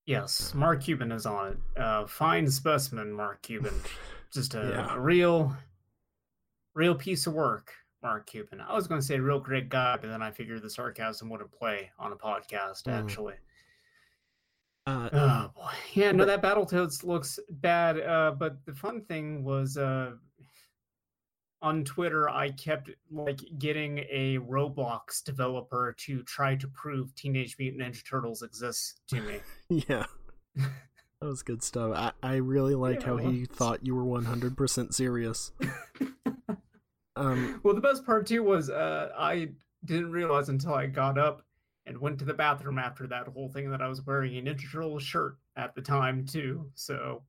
yes, 0.06 0.54
Mark 0.54 0.84
Cuban 0.84 1.12
is 1.12 1.26
on 1.26 1.54
it. 1.54 1.58
Uh, 1.82 2.06
fine 2.06 2.50
specimen, 2.50 3.12
Mark 3.12 3.42
Cuban. 3.42 3.74
Just 4.34 4.54
a, 4.56 4.60
Yeah. 4.76 4.96
a 4.96 5.00
real, 5.00 5.56
real 6.74 6.94
piece 6.96 7.26
of 7.28 7.34
work, 7.34 7.74
Mark 8.04 8.26
Cuban. 8.28 8.60
I 8.62 8.74
was 8.76 8.88
going 8.88 9.00
to 9.00 9.06
say 9.06 9.20
real 9.20 9.40
great 9.40 9.70
guy, 9.70 9.98
but 10.00 10.08
then 10.10 10.22
I 10.22 10.32
figured 10.32 10.62
the 10.62 10.70
sarcasm 10.70 11.30
wouldn't 11.30 11.52
play 11.52 11.90
on 11.98 12.12
a 12.12 12.16
podcast. 12.16 12.84
Mm. 12.84 13.02
Actually. 13.04 13.36
Uh, 14.88 15.10
Oh 15.14 15.52
boy, 15.56 15.72
yeah, 15.94 16.12
no, 16.12 16.26
that 16.26 16.42
Battletoads 16.44 17.04
looks 17.04 17.40
bad. 17.50 18.00
Uh, 18.00 18.32
but 18.38 18.64
the 18.66 18.74
fun 18.74 19.02
thing 19.02 19.44
was, 19.44 19.78
uh, 19.78 20.12
on 21.66 21.84
Twitter, 21.84 22.30
I 22.30 22.52
kept 22.52 22.92
like 23.12 23.40
getting 23.58 23.98
a 24.12 24.38
Roblox 24.38 25.24
developer 25.24 25.96
to 26.00 26.22
try 26.24 26.56
to 26.56 26.68
prove 26.68 27.16
Teenage 27.16 27.58
Mutant 27.58 27.82
Ninja 27.82 28.08
Turtles 28.08 28.44
exists 28.44 29.00
to 29.08 29.20
me. 29.20 29.40
yeah. 29.90 30.06
That 30.56 31.28
was 31.28 31.42
good 31.42 31.64
stuff. 31.64 31.92
I, 31.96 32.12
I 32.22 32.36
really 32.36 32.76
like 32.76 33.02
Yeah, 33.02 33.08
how 33.08 33.18
he 33.18 33.46
thought 33.46 33.84
you 33.84 33.96
were 33.96 34.04
100% 34.04 34.94
serious. 34.94 35.52
Um, 37.18 37.62
well, 37.64 37.74
the 37.74 37.80
best 37.80 38.06
part 38.06 38.28
too 38.28 38.44
was 38.44 38.70
uh, 38.70 39.10
I 39.18 39.48
didn't 39.86 40.12
realize 40.12 40.50
until 40.50 40.74
I 40.74 40.88
got 40.88 41.18
up 41.18 41.44
and 41.86 41.98
went 41.98 42.20
to 42.20 42.26
the 42.26 42.34
bathroom 42.34 42.78
after 42.78 43.08
that 43.08 43.28
whole 43.30 43.48
thing 43.48 43.72
that 43.72 43.82
I 43.82 43.88
was 43.88 44.06
wearing 44.06 44.38
a 44.38 44.42
Ninja 44.42 44.70
Turtles 44.70 45.02
shirt 45.02 45.38
at 45.56 45.74
the 45.76 45.82
time 45.82 46.26
too. 46.26 46.70
So 46.76 47.24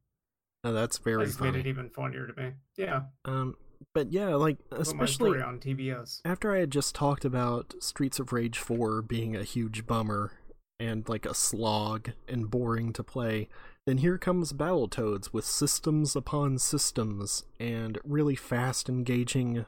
no, 0.64 0.72
that's 0.72 0.98
that 0.98 1.04
very 1.04 1.24
just 1.26 1.40
made 1.40 1.50
funny. 1.50 1.60
it 1.60 1.66
even 1.68 1.88
funnier 1.90 2.26
to 2.26 2.34
me. 2.42 2.50
Yeah, 2.76 3.02
Um, 3.26 3.54
but 3.94 4.12
yeah, 4.12 4.34
like, 4.34 4.58
especially 4.70 5.40
on 5.40 5.58
TBS. 5.58 6.20
after 6.24 6.54
I 6.54 6.58
had 6.58 6.70
just 6.70 6.94
talked 6.94 7.24
about 7.24 7.74
Streets 7.80 8.18
of 8.18 8.32
Rage 8.32 8.58
4 8.58 9.02
being 9.02 9.36
a 9.36 9.42
huge 9.42 9.86
bummer 9.86 10.32
and 10.78 11.08
like 11.08 11.26
a 11.26 11.34
slog 11.34 12.12
and 12.28 12.50
boring 12.50 12.92
to 12.94 13.02
play, 13.02 13.48
then 13.86 13.98
here 13.98 14.18
comes 14.18 14.52
Battletoads 14.52 15.32
with 15.32 15.44
systems 15.44 16.16
upon 16.16 16.58
systems 16.58 17.44
and 17.58 17.98
really 18.04 18.34
fast 18.34 18.88
engaging 18.88 19.64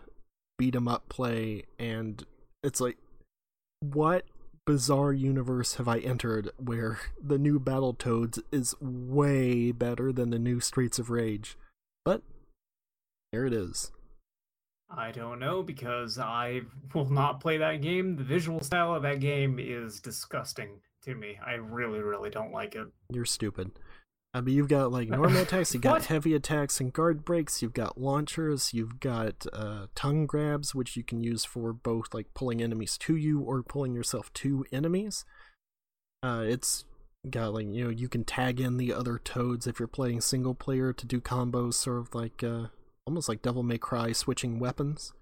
beat 0.58 0.74
'em 0.74 0.88
up 0.88 1.08
play 1.08 1.64
and 1.78 2.26
it's 2.64 2.80
like 2.80 2.98
what 3.80 4.24
bizarre 4.66 5.14
universe 5.14 5.76
have 5.76 5.88
I 5.88 5.98
entered 6.00 6.50
where 6.58 6.98
the 7.22 7.38
new 7.38 7.58
Battletoads 7.58 8.38
is 8.52 8.74
way 8.80 9.72
better 9.72 10.12
than 10.12 10.28
the 10.28 10.38
new 10.38 10.60
Streets 10.60 10.98
of 10.98 11.08
Rage? 11.08 11.56
But 12.04 12.22
there 13.32 13.46
it 13.46 13.54
is. 13.54 13.92
I 14.90 15.10
don't 15.10 15.38
know 15.38 15.62
because 15.62 16.18
I 16.18 16.62
will 16.94 17.10
not 17.10 17.40
play 17.40 17.58
that 17.58 17.82
game. 17.82 18.16
The 18.16 18.24
visual 18.24 18.60
style 18.60 18.94
of 18.94 19.02
that 19.02 19.20
game 19.20 19.58
is 19.60 20.00
disgusting 20.00 20.80
to 21.04 21.14
me. 21.14 21.38
I 21.44 21.54
really, 21.54 22.00
really 22.00 22.30
don't 22.30 22.52
like 22.52 22.74
it. 22.74 22.88
You're 23.12 23.26
stupid. 23.26 23.72
I 24.34 24.40
mean, 24.40 24.54
you've 24.54 24.68
got 24.68 24.92
like 24.92 25.08
normal 25.08 25.42
attacks, 25.42 25.72
you've 25.72 25.82
got 25.82 26.06
heavy 26.06 26.34
attacks 26.34 26.80
and 26.80 26.92
guard 26.92 27.24
breaks, 27.24 27.62
you've 27.62 27.72
got 27.72 28.00
launchers, 28.00 28.74
you've 28.74 29.00
got 29.00 29.46
uh, 29.52 29.86
tongue 29.94 30.26
grabs, 30.26 30.74
which 30.74 30.96
you 30.96 31.02
can 31.02 31.22
use 31.22 31.44
for 31.44 31.72
both 31.72 32.12
like 32.12 32.34
pulling 32.34 32.62
enemies 32.62 32.98
to 32.98 33.16
you 33.16 33.40
or 33.40 33.62
pulling 33.62 33.94
yourself 33.94 34.32
to 34.34 34.66
enemies. 34.70 35.24
Uh, 36.22 36.44
it's 36.46 36.84
got 37.28 37.52
like 37.52 37.66
you 37.66 37.84
know 37.84 37.90
you 37.90 38.08
can 38.08 38.24
tag 38.24 38.60
in 38.60 38.76
the 38.76 38.92
other 38.92 39.18
toads 39.18 39.66
if 39.66 39.78
you're 39.78 39.88
playing 39.88 40.20
single 40.20 40.54
player 40.54 40.92
to 40.92 41.06
do 41.06 41.20
combos, 41.20 41.74
sort 41.74 41.98
of 41.98 42.14
like 42.14 42.42
uh, 42.44 42.66
almost 43.08 43.26
like 43.26 43.40
Devil 43.40 43.62
May 43.62 43.78
Cry 43.78 44.12
switching 44.12 44.58
weapons. 44.58 45.14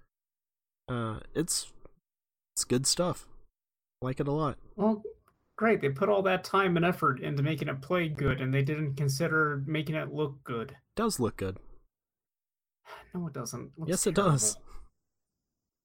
Uh, 0.89 1.19
it's 1.33 1.71
it's 2.53 2.65
good 2.65 2.85
stuff. 2.85 3.25
Like 4.01 4.19
it 4.19 4.27
a 4.27 4.31
lot. 4.31 4.57
Well, 4.75 5.01
great. 5.55 5.79
They 5.79 5.87
put 5.89 6.09
all 6.09 6.21
that 6.23 6.43
time 6.43 6.75
and 6.75 6.85
effort 6.85 7.21
into 7.21 7.41
making 7.41 7.69
it 7.69 7.81
play 7.81 8.09
good, 8.09 8.41
and 8.41 8.53
they 8.53 8.61
didn't 8.61 8.95
consider 8.95 9.63
making 9.65 9.95
it 9.95 10.13
look 10.13 10.43
good. 10.43 10.75
Does 10.97 11.17
look 11.17 11.37
good. 11.37 11.59
No, 13.13 13.25
it 13.27 13.33
doesn't. 13.33 13.71
It 13.77 13.87
yes, 13.87 14.05
it 14.05 14.15
does. 14.15 14.57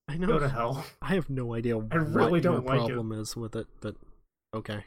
I 0.09 0.17
know. 0.17 0.27
Go 0.27 0.39
to 0.41 0.49
hell. 0.49 0.85
I 1.03 1.15
have 1.15 1.31
no 1.31 1.55
idea 1.55 1.79
I 1.79 1.95
really 1.97 2.33
what 2.33 2.43
don't 2.43 2.67
like 2.67 2.81
it. 2.81 2.87
problem 2.95 3.13
is 3.13 3.37
with 3.37 3.55
it, 3.55 3.69
but 3.81 3.95
okay. 4.53 4.85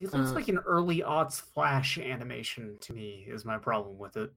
It 0.00 0.12
looks 0.12 0.30
Uh, 0.30 0.34
like 0.34 0.48
an 0.48 0.58
early 0.58 1.00
aughts 1.02 1.38
Flash 1.40 1.98
animation 1.98 2.78
to 2.80 2.94
me. 2.94 3.26
Is 3.28 3.44
my 3.44 3.58
problem 3.58 3.98
with 3.98 4.16
it. 4.16 4.32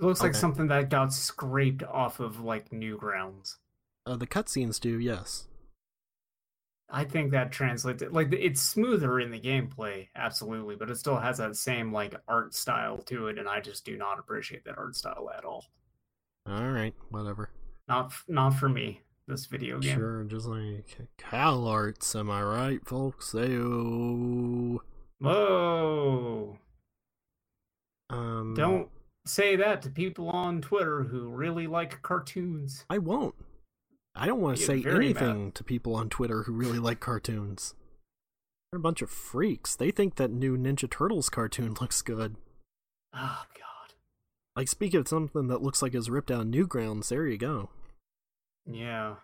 It 0.00 0.04
looks 0.04 0.22
like 0.22 0.34
something 0.34 0.68
that 0.68 0.88
got 0.88 1.12
scraped 1.12 1.82
off 1.82 2.20
of 2.20 2.40
like 2.40 2.70
Newgrounds. 2.70 3.56
Uh, 4.06 4.16
the 4.16 4.26
cutscenes 4.26 4.80
do, 4.80 4.98
yes. 4.98 5.46
I 6.88 7.04
think 7.04 7.32
that 7.32 7.52
translates 7.52 8.02
it. 8.02 8.10
Like 8.12 8.32
it's 8.32 8.62
smoother 8.62 9.20
in 9.20 9.30
the 9.30 9.38
gameplay, 9.38 10.08
absolutely, 10.16 10.74
but 10.74 10.90
it 10.90 10.96
still 10.96 11.18
has 11.18 11.36
that 11.36 11.54
same 11.54 11.92
like 11.92 12.14
art 12.26 12.54
style 12.54 12.98
to 13.02 13.28
it, 13.28 13.38
and 13.38 13.46
I 13.46 13.60
just 13.60 13.84
do 13.84 13.98
not 13.98 14.18
appreciate 14.18 14.64
that 14.64 14.78
art 14.78 14.96
style 14.96 15.30
at 15.36 15.44
all. 15.44 15.66
All 16.48 16.70
right, 16.70 16.94
whatever. 17.10 17.50
Not 17.86 18.06
f- 18.06 18.24
not 18.26 18.54
for 18.54 18.70
me. 18.70 19.02
This 19.28 19.46
video 19.46 19.78
game. 19.78 19.96
Sure, 19.96 20.24
just 20.24 20.46
like 20.46 20.98
Cal 21.18 21.68
Arts, 21.68 22.16
am 22.16 22.30
I 22.30 22.42
right, 22.42 22.88
folks? 22.88 23.32
Ayo. 23.32 24.78
Whoa! 25.20 26.58
Um, 28.08 28.54
Don't 28.56 28.88
say 29.30 29.56
that 29.56 29.82
to 29.82 29.90
people 29.90 30.28
on 30.28 30.60
Twitter 30.60 31.04
who 31.04 31.28
really 31.28 31.66
like 31.66 32.02
cartoons. 32.02 32.84
I 32.90 32.98
won't. 32.98 33.34
I 34.14 34.26
don't 34.26 34.40
want 34.40 34.56
to 34.58 34.62
say 34.62 34.80
very 34.80 35.06
anything 35.06 35.52
to 35.52 35.64
people 35.64 35.94
on 35.94 36.08
Twitter 36.08 36.42
who 36.42 36.52
really 36.52 36.78
like 36.78 37.00
cartoons. 37.00 37.74
They're 38.70 38.78
a 38.78 38.82
bunch 38.82 39.02
of 39.02 39.10
freaks. 39.10 39.76
They 39.76 39.90
think 39.90 40.16
that 40.16 40.30
new 40.30 40.56
Ninja 40.56 40.90
Turtles 40.90 41.28
cartoon 41.28 41.74
looks 41.80 42.02
good. 42.02 42.36
Oh 43.14 43.44
God. 43.54 43.94
Like, 44.56 44.68
speak 44.68 44.94
of 44.94 45.08
something 45.08 45.46
that 45.46 45.62
looks 45.62 45.80
like 45.80 45.94
it's 45.94 46.08
ripped 46.08 46.30
out 46.30 46.42
of 46.42 46.46
Newgrounds, 46.48 47.08
there 47.08 47.26
you 47.26 47.38
go. 47.38 47.70
Yeah. 48.66 49.16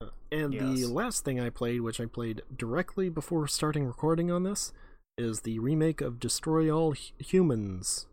Uh, 0.00 0.06
and 0.30 0.52
the 0.52 0.86
last 0.86 1.24
thing 1.24 1.38
I 1.38 1.50
played, 1.50 1.82
which 1.82 2.00
I 2.00 2.06
played 2.06 2.42
directly 2.56 3.08
before 3.10 3.46
starting 3.46 3.86
recording 3.86 4.30
on 4.30 4.42
this, 4.42 4.72
is 5.18 5.40
the 5.40 5.58
remake 5.58 6.00
of 6.00 6.18
Destroy 6.18 6.70
All 6.70 6.92
Hu- 6.92 7.24
Humans. 7.24 8.06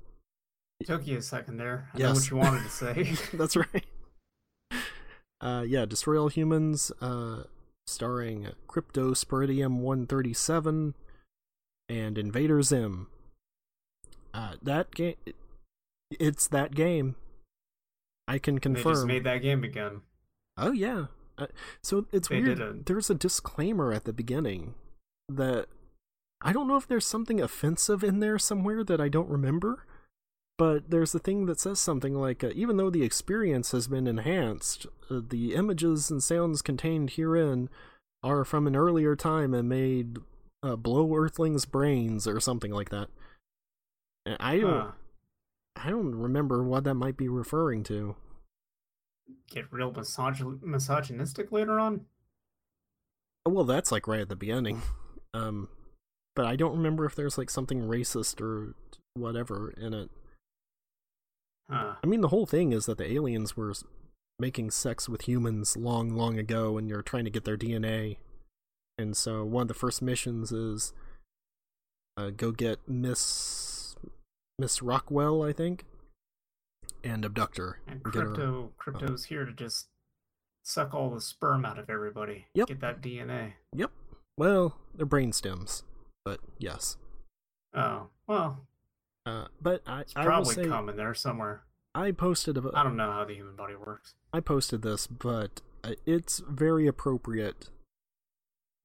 Took 0.85 1.07
you 1.07 1.17
a 1.17 1.21
second 1.21 1.57
there. 1.57 1.89
I 1.93 1.97
know 1.99 2.07
Yes. 2.07 2.15
what 2.15 2.29
you 2.31 2.37
wanted 2.37 2.63
to 2.63 2.69
say. 2.69 3.15
That's 3.37 3.55
right. 3.55 3.85
Uh, 5.41 5.63
yeah, 5.67 5.85
Destroy 5.85 6.19
All 6.21 6.27
Humans, 6.27 6.91
uh, 7.01 7.43
starring 7.87 8.49
Cryptosporidium 8.67 9.77
137 9.79 10.95
and 11.87 12.17
Invader 12.17 12.61
Zim. 12.61 13.07
Uh, 14.33 14.53
that 14.61 14.93
game, 14.93 15.15
it's 16.11 16.47
that 16.47 16.75
game. 16.75 17.15
I 18.27 18.37
can 18.37 18.59
confirm. 18.59 18.83
they 18.83 18.91
just 18.95 19.07
made 19.07 19.23
that 19.23 19.37
game 19.41 19.63
again. 19.63 20.01
Oh 20.57 20.71
yeah. 20.71 21.05
Uh, 21.37 21.47
so 21.81 22.05
it's 22.11 22.27
They 22.27 22.41
weird. 22.41 22.57
did 22.59 22.61
a- 22.61 22.73
There's 22.85 23.09
a 23.09 23.15
disclaimer 23.15 23.91
at 23.93 24.03
the 24.03 24.13
beginning 24.13 24.75
that 25.29 25.67
I 26.41 26.53
don't 26.53 26.67
know 26.67 26.75
if 26.77 26.87
there's 26.87 27.07
something 27.07 27.41
offensive 27.41 28.03
in 28.03 28.19
there 28.19 28.37
somewhere 28.37 28.83
that 28.83 28.99
I 29.01 29.07
don't 29.09 29.29
remember, 29.29 29.85
but 30.59 30.89
there's 30.91 31.15
a 31.15 31.19
thing 31.19 31.45
that 31.45 31.57
says 31.57 31.79
something 31.79 32.13
like, 32.13 32.43
uh, 32.43 32.49
even 32.53 32.75
though 32.75 32.89
the 32.89 33.03
experience 33.03 33.71
has 33.71 33.87
been 33.87 34.07
enhanced, 34.07 34.85
uh, 35.09 35.21
the 35.25 35.55
images 35.55 36.11
and 36.11 36.21
sounds 36.21 36.61
contained 36.61 37.11
herein 37.11 37.69
are 38.21 38.43
from 38.43 38.67
an 38.67 38.75
earlier 38.75 39.15
time 39.15 39.53
and 39.53 39.69
made 39.69 40.17
uh, 40.61 40.75
blow 40.75 41.15
Earthlings' 41.15 41.63
brains 41.63 42.27
or 42.27 42.41
something 42.41 42.71
like 42.73 42.89
that. 42.89 43.07
And 44.25 44.35
I 44.41 44.59
don't, 44.59 44.81
Huh. 44.81 44.91
I 45.77 45.89
don't 45.91 46.13
remember 46.13 46.61
what 46.61 46.83
that 46.83 46.95
might 46.95 47.15
be 47.15 47.29
referring 47.29 47.83
to. 47.85 48.17
Get 49.49 49.71
real 49.71 49.93
misog- 49.93 50.61
misogynistic 50.61 51.53
later 51.53 51.79
on. 51.79 52.05
Oh, 53.45 53.51
Well, 53.51 53.63
that's 53.63 53.93
like 53.93 54.09
right 54.09 54.19
at 54.19 54.27
the 54.27 54.35
beginning. 54.35 54.81
Um, 55.33 55.69
but 56.35 56.45
I 56.45 56.57
don't 56.57 56.75
remember 56.75 57.05
if 57.05 57.15
there's 57.15 57.37
like 57.37 57.49
something 57.49 57.83
racist 57.83 58.41
or 58.41 58.75
whatever 59.13 59.71
in 59.77 59.93
it. 59.93 60.09
Huh. 61.69 61.95
I 62.03 62.07
mean, 62.07 62.21
the 62.21 62.29
whole 62.29 62.45
thing 62.45 62.71
is 62.71 62.85
that 62.87 62.97
the 62.97 63.11
aliens 63.11 63.55
were 63.55 63.73
making 64.39 64.71
sex 64.71 65.07
with 65.07 65.27
humans 65.27 65.77
long, 65.77 66.11
long 66.15 66.39
ago, 66.39 66.77
and 66.77 66.89
you're 66.89 67.01
trying 67.01 67.25
to 67.25 67.29
get 67.29 67.45
their 67.45 67.57
DNA. 67.57 68.17
And 68.97 69.15
so 69.15 69.43
one 69.45 69.63
of 69.63 69.67
the 69.67 69.73
first 69.73 70.01
missions 70.01 70.51
is 70.51 70.93
uh, 72.17 72.31
go 72.31 72.51
get 72.51 72.79
Miss 72.87 73.95
Miss 74.57 74.81
Rockwell, 74.81 75.43
I 75.43 75.53
think, 75.53 75.85
and 77.03 77.23
abduct 77.23 77.57
her. 77.57 77.79
And 77.87 78.03
get 78.03 78.13
her- 78.15 78.25
crypto 78.27 78.71
crypto's 78.77 79.25
here 79.25 79.45
to 79.45 79.53
just 79.53 79.87
suck 80.63 80.93
all 80.93 81.09
the 81.09 81.21
sperm 81.21 81.65
out 81.65 81.79
of 81.79 81.89
everybody. 81.89 82.47
Yep. 82.55 82.67
Get 82.67 82.79
that 82.81 83.01
DNA. 83.01 83.53
Yep. 83.75 83.91
Well, 84.37 84.77
they're 84.95 85.05
brain 85.05 85.31
stems, 85.33 85.83
but 86.25 86.39
yes. 86.57 86.97
Oh 87.73 88.07
well, 88.27 88.65
Uh, 89.25 89.45
but 89.61 89.81
I, 89.85 90.01
it's 90.01 90.13
I 90.15 90.21
will 90.21 90.27
probably 90.27 90.55
say 90.55 90.65
common 90.67 90.97
there 90.97 91.13
somewhere. 91.13 91.63
I 91.93 92.11
posted 92.11 92.57
I 92.73 92.83
don't 92.83 92.95
know 92.97 93.11
how 93.11 93.25
the 93.25 93.33
human 93.35 93.55
body 93.55 93.75
works. 93.75 94.13
I 94.33 94.39
posted 94.39 94.81
this, 94.81 95.07
but 95.07 95.61
uh, 95.83 95.93
it's 96.05 96.39
very 96.47 96.87
appropriate. 96.87 97.69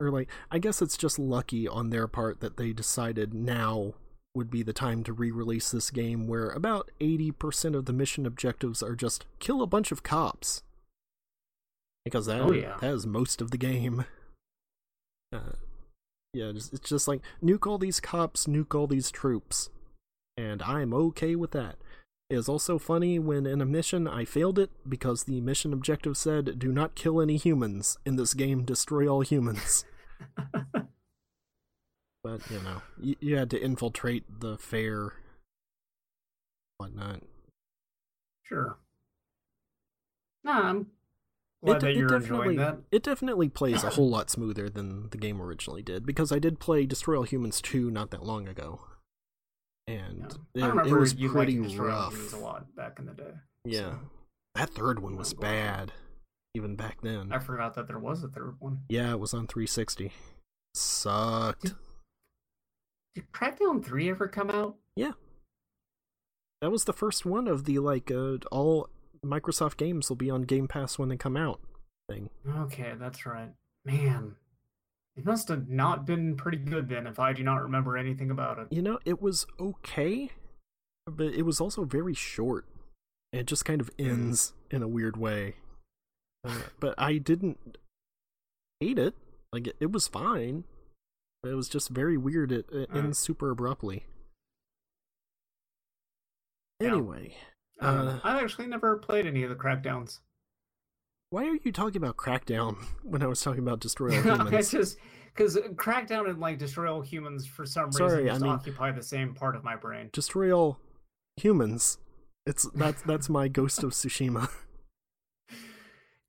Or 0.00 0.10
like, 0.10 0.28
I 0.50 0.58
guess 0.58 0.82
it's 0.82 0.96
just 0.96 1.18
lucky 1.18 1.68
on 1.68 1.90
their 1.90 2.08
part 2.08 2.40
that 2.40 2.56
they 2.56 2.72
decided 2.72 3.32
now 3.32 3.94
would 4.34 4.50
be 4.50 4.64
the 4.64 4.72
time 4.72 5.04
to 5.04 5.12
re-release 5.12 5.70
this 5.70 5.90
game, 5.90 6.26
where 6.26 6.48
about 6.48 6.90
eighty 7.00 7.30
percent 7.30 7.76
of 7.76 7.84
the 7.84 7.92
mission 7.92 8.26
objectives 8.26 8.82
are 8.82 8.96
just 8.96 9.26
kill 9.38 9.62
a 9.62 9.66
bunch 9.66 9.92
of 9.92 10.02
cops. 10.02 10.62
Because 12.04 12.26
that 12.26 12.40
Oh, 12.40 12.52
yeah. 12.52 12.76
that 12.80 12.92
is 12.92 13.06
most 13.06 13.40
of 13.40 13.50
the 13.50 13.56
game. 13.56 14.04
Uh, 15.32 15.52
yeah, 16.32 16.46
it's 16.46 16.68
just 16.80 17.06
like 17.06 17.20
nuke 17.42 17.66
all 17.66 17.78
these 17.78 18.00
cops, 18.00 18.46
nuke 18.46 18.74
all 18.74 18.86
these 18.86 19.10
troops, 19.10 19.70
and 20.36 20.62
I'm 20.62 20.92
okay 20.94 21.34
with 21.36 21.52
that. 21.52 21.76
It 22.30 22.36
is 22.36 22.48
also 22.48 22.78
funny 22.78 23.18
when 23.18 23.46
in 23.46 23.60
a 23.60 23.66
mission 23.66 24.08
I 24.08 24.24
failed 24.24 24.58
it 24.58 24.70
because 24.88 25.24
the 25.24 25.40
mission 25.40 25.72
objective 25.72 26.16
said, 26.16 26.58
"Do 26.58 26.72
not 26.72 26.94
kill 26.94 27.20
any 27.20 27.36
humans 27.36 27.98
in 28.04 28.16
this 28.16 28.34
game. 28.34 28.64
Destroy 28.64 29.06
all 29.06 29.20
humans." 29.20 29.84
but 32.24 32.40
you 32.50 32.60
know, 32.62 32.82
you, 32.98 33.16
you 33.20 33.36
had 33.36 33.50
to 33.50 33.62
infiltrate 33.62 34.24
the 34.40 34.56
fair, 34.56 35.12
whatnot. 36.78 37.20
Sure. 38.42 38.78
Nah, 40.42 40.68
I'm 40.68 40.86
glad 41.64 41.80
that 41.82 41.94
you're 41.94 42.14
enjoying 42.14 42.56
that. 42.56 42.78
it 42.90 43.02
definitely 43.02 43.48
plays 43.48 43.84
a 43.84 43.90
whole 43.90 44.10
lot 44.10 44.30
smoother 44.30 44.68
than 44.68 45.08
the 45.10 45.18
game 45.18 45.40
originally 45.40 45.82
did 45.82 46.04
because 46.04 46.30
I 46.32 46.38
did 46.38 46.58
play 46.58 46.84
Destroy 46.84 47.16
All 47.16 47.22
Humans 47.22 47.62
2 47.62 47.90
not 47.90 48.10
that 48.10 48.24
long 48.24 48.46
ago, 48.48 48.80
and 49.86 50.36
Yeah. 50.54 50.82
It, 50.84 50.88
it 50.88 50.94
was 50.94 51.14
pretty 51.14 51.58
liked 51.58 51.68
Destroy 51.68 51.84
All 51.84 52.10
rough. 52.10 52.32
A 52.32 52.36
lot 52.36 52.76
back 52.76 52.98
in 52.98 53.06
the 53.06 53.12
day. 53.12 53.32
Yeah, 53.64 53.80
so 53.80 53.98
that 54.54 54.70
third 54.70 55.00
one 55.00 55.16
was 55.16 55.32
bad, 55.34 55.92
even 56.54 56.76
back 56.76 57.00
then. 57.02 57.32
I 57.32 57.38
forgot 57.38 57.74
that 57.74 57.86
there 57.88 57.98
was 57.98 58.22
a 58.22 58.28
third 58.28 58.56
one. 58.58 58.80
Yeah, 58.88 59.12
it 59.12 59.20
was 59.20 59.32
on 59.34 59.46
360. 59.46 60.12
Sucked. 60.74 61.74
Did 63.14 63.30
Crackdown 63.32 63.84
3 63.84 64.10
ever 64.10 64.28
come 64.28 64.50
out? 64.50 64.76
Yeah, 64.96 65.12
that 66.60 66.70
was 66.70 66.84
the 66.84 66.92
first 66.92 67.24
one 67.26 67.46
of 67.48 67.64
the 67.64 67.78
like 67.78 68.10
uh, 68.10 68.38
all 68.50 68.88
Microsoft 69.24 69.76
games 69.76 70.08
will 70.08 70.16
be 70.16 70.30
on 70.30 70.42
Game 70.42 70.68
Pass 70.68 70.98
when 70.98 71.08
they 71.08 71.16
come 71.16 71.36
out 71.36 71.60
thing. 72.08 72.30
Okay, 72.48 72.92
that's 72.98 73.24
right. 73.26 73.50
Man, 73.84 74.36
it 75.16 75.24
must 75.24 75.48
have 75.48 75.68
not 75.68 76.04
been 76.06 76.36
pretty 76.36 76.58
good 76.58 76.88
then 76.88 77.06
if 77.06 77.18
I 77.18 77.32
do 77.32 77.42
not 77.42 77.62
remember 77.62 77.96
anything 77.96 78.30
about 78.30 78.58
it. 78.58 78.66
You 78.70 78.82
know, 78.82 78.98
it 79.04 79.22
was 79.22 79.46
okay, 79.60 80.30
but 81.06 81.26
it 81.34 81.42
was 81.42 81.60
also 81.60 81.84
very 81.84 82.14
short. 82.14 82.66
It 83.32 83.46
just 83.46 83.64
kind 83.64 83.80
of 83.80 83.90
ends 83.98 84.52
in 84.70 84.82
a 84.82 84.88
weird 84.88 85.16
way. 85.16 85.56
Uh, 86.44 86.62
but 86.80 86.94
I 86.98 87.18
didn't 87.18 87.78
hate 88.80 88.98
it. 88.98 89.14
Like 89.52 89.68
it, 89.68 89.76
it 89.80 89.92
was 89.92 90.08
fine. 90.08 90.64
But 91.42 91.50
it 91.50 91.54
was 91.56 91.68
just 91.68 91.90
very 91.90 92.16
weird. 92.16 92.50
It, 92.50 92.66
it 92.72 92.90
Uh. 92.92 92.98
ends 92.98 93.18
super 93.18 93.50
abruptly. 93.50 94.06
Yeah. 96.80 96.88
Anyway, 96.92 97.36
Uh, 97.80 97.84
Uh, 97.84 98.20
I've 98.24 98.42
actually 98.42 98.66
never 98.66 98.96
played 98.98 99.26
any 99.26 99.42
of 99.42 99.50
the 99.50 99.56
Crackdowns. 99.56 100.20
Why 101.34 101.46
are 101.48 101.58
you 101.64 101.72
talking 101.72 101.96
about 101.96 102.16
Crackdown 102.16 102.76
when 103.02 103.20
I 103.20 103.26
was 103.26 103.40
talking 103.40 103.60
about 103.60 103.80
Destroy 103.80 104.10
All 104.24 104.30
I 104.40 104.44
Humans? 104.44 104.70
just 104.70 104.98
because 105.34 105.56
Crackdown 105.74 106.30
and 106.30 106.38
like 106.38 106.58
Destroy 106.58 106.92
All 106.92 107.00
Humans 107.00 107.44
for 107.44 107.66
some 107.66 107.90
Sorry, 107.90 108.22
reason 108.22 108.28
I 108.28 108.32
just 108.34 108.42
mean- 108.42 108.52
occupy 108.52 108.92
the 108.92 109.02
same 109.02 109.34
part 109.34 109.56
of 109.56 109.64
my 109.64 109.74
brain. 109.74 110.10
destroy 110.12 110.52
all 110.52 110.78
humans. 111.36 111.98
It's 112.46 112.70
that's 112.74 113.02
that's 113.02 113.28
my 113.28 113.48
Ghost 113.48 113.82
of 113.82 113.90
Tsushima. 113.90 114.48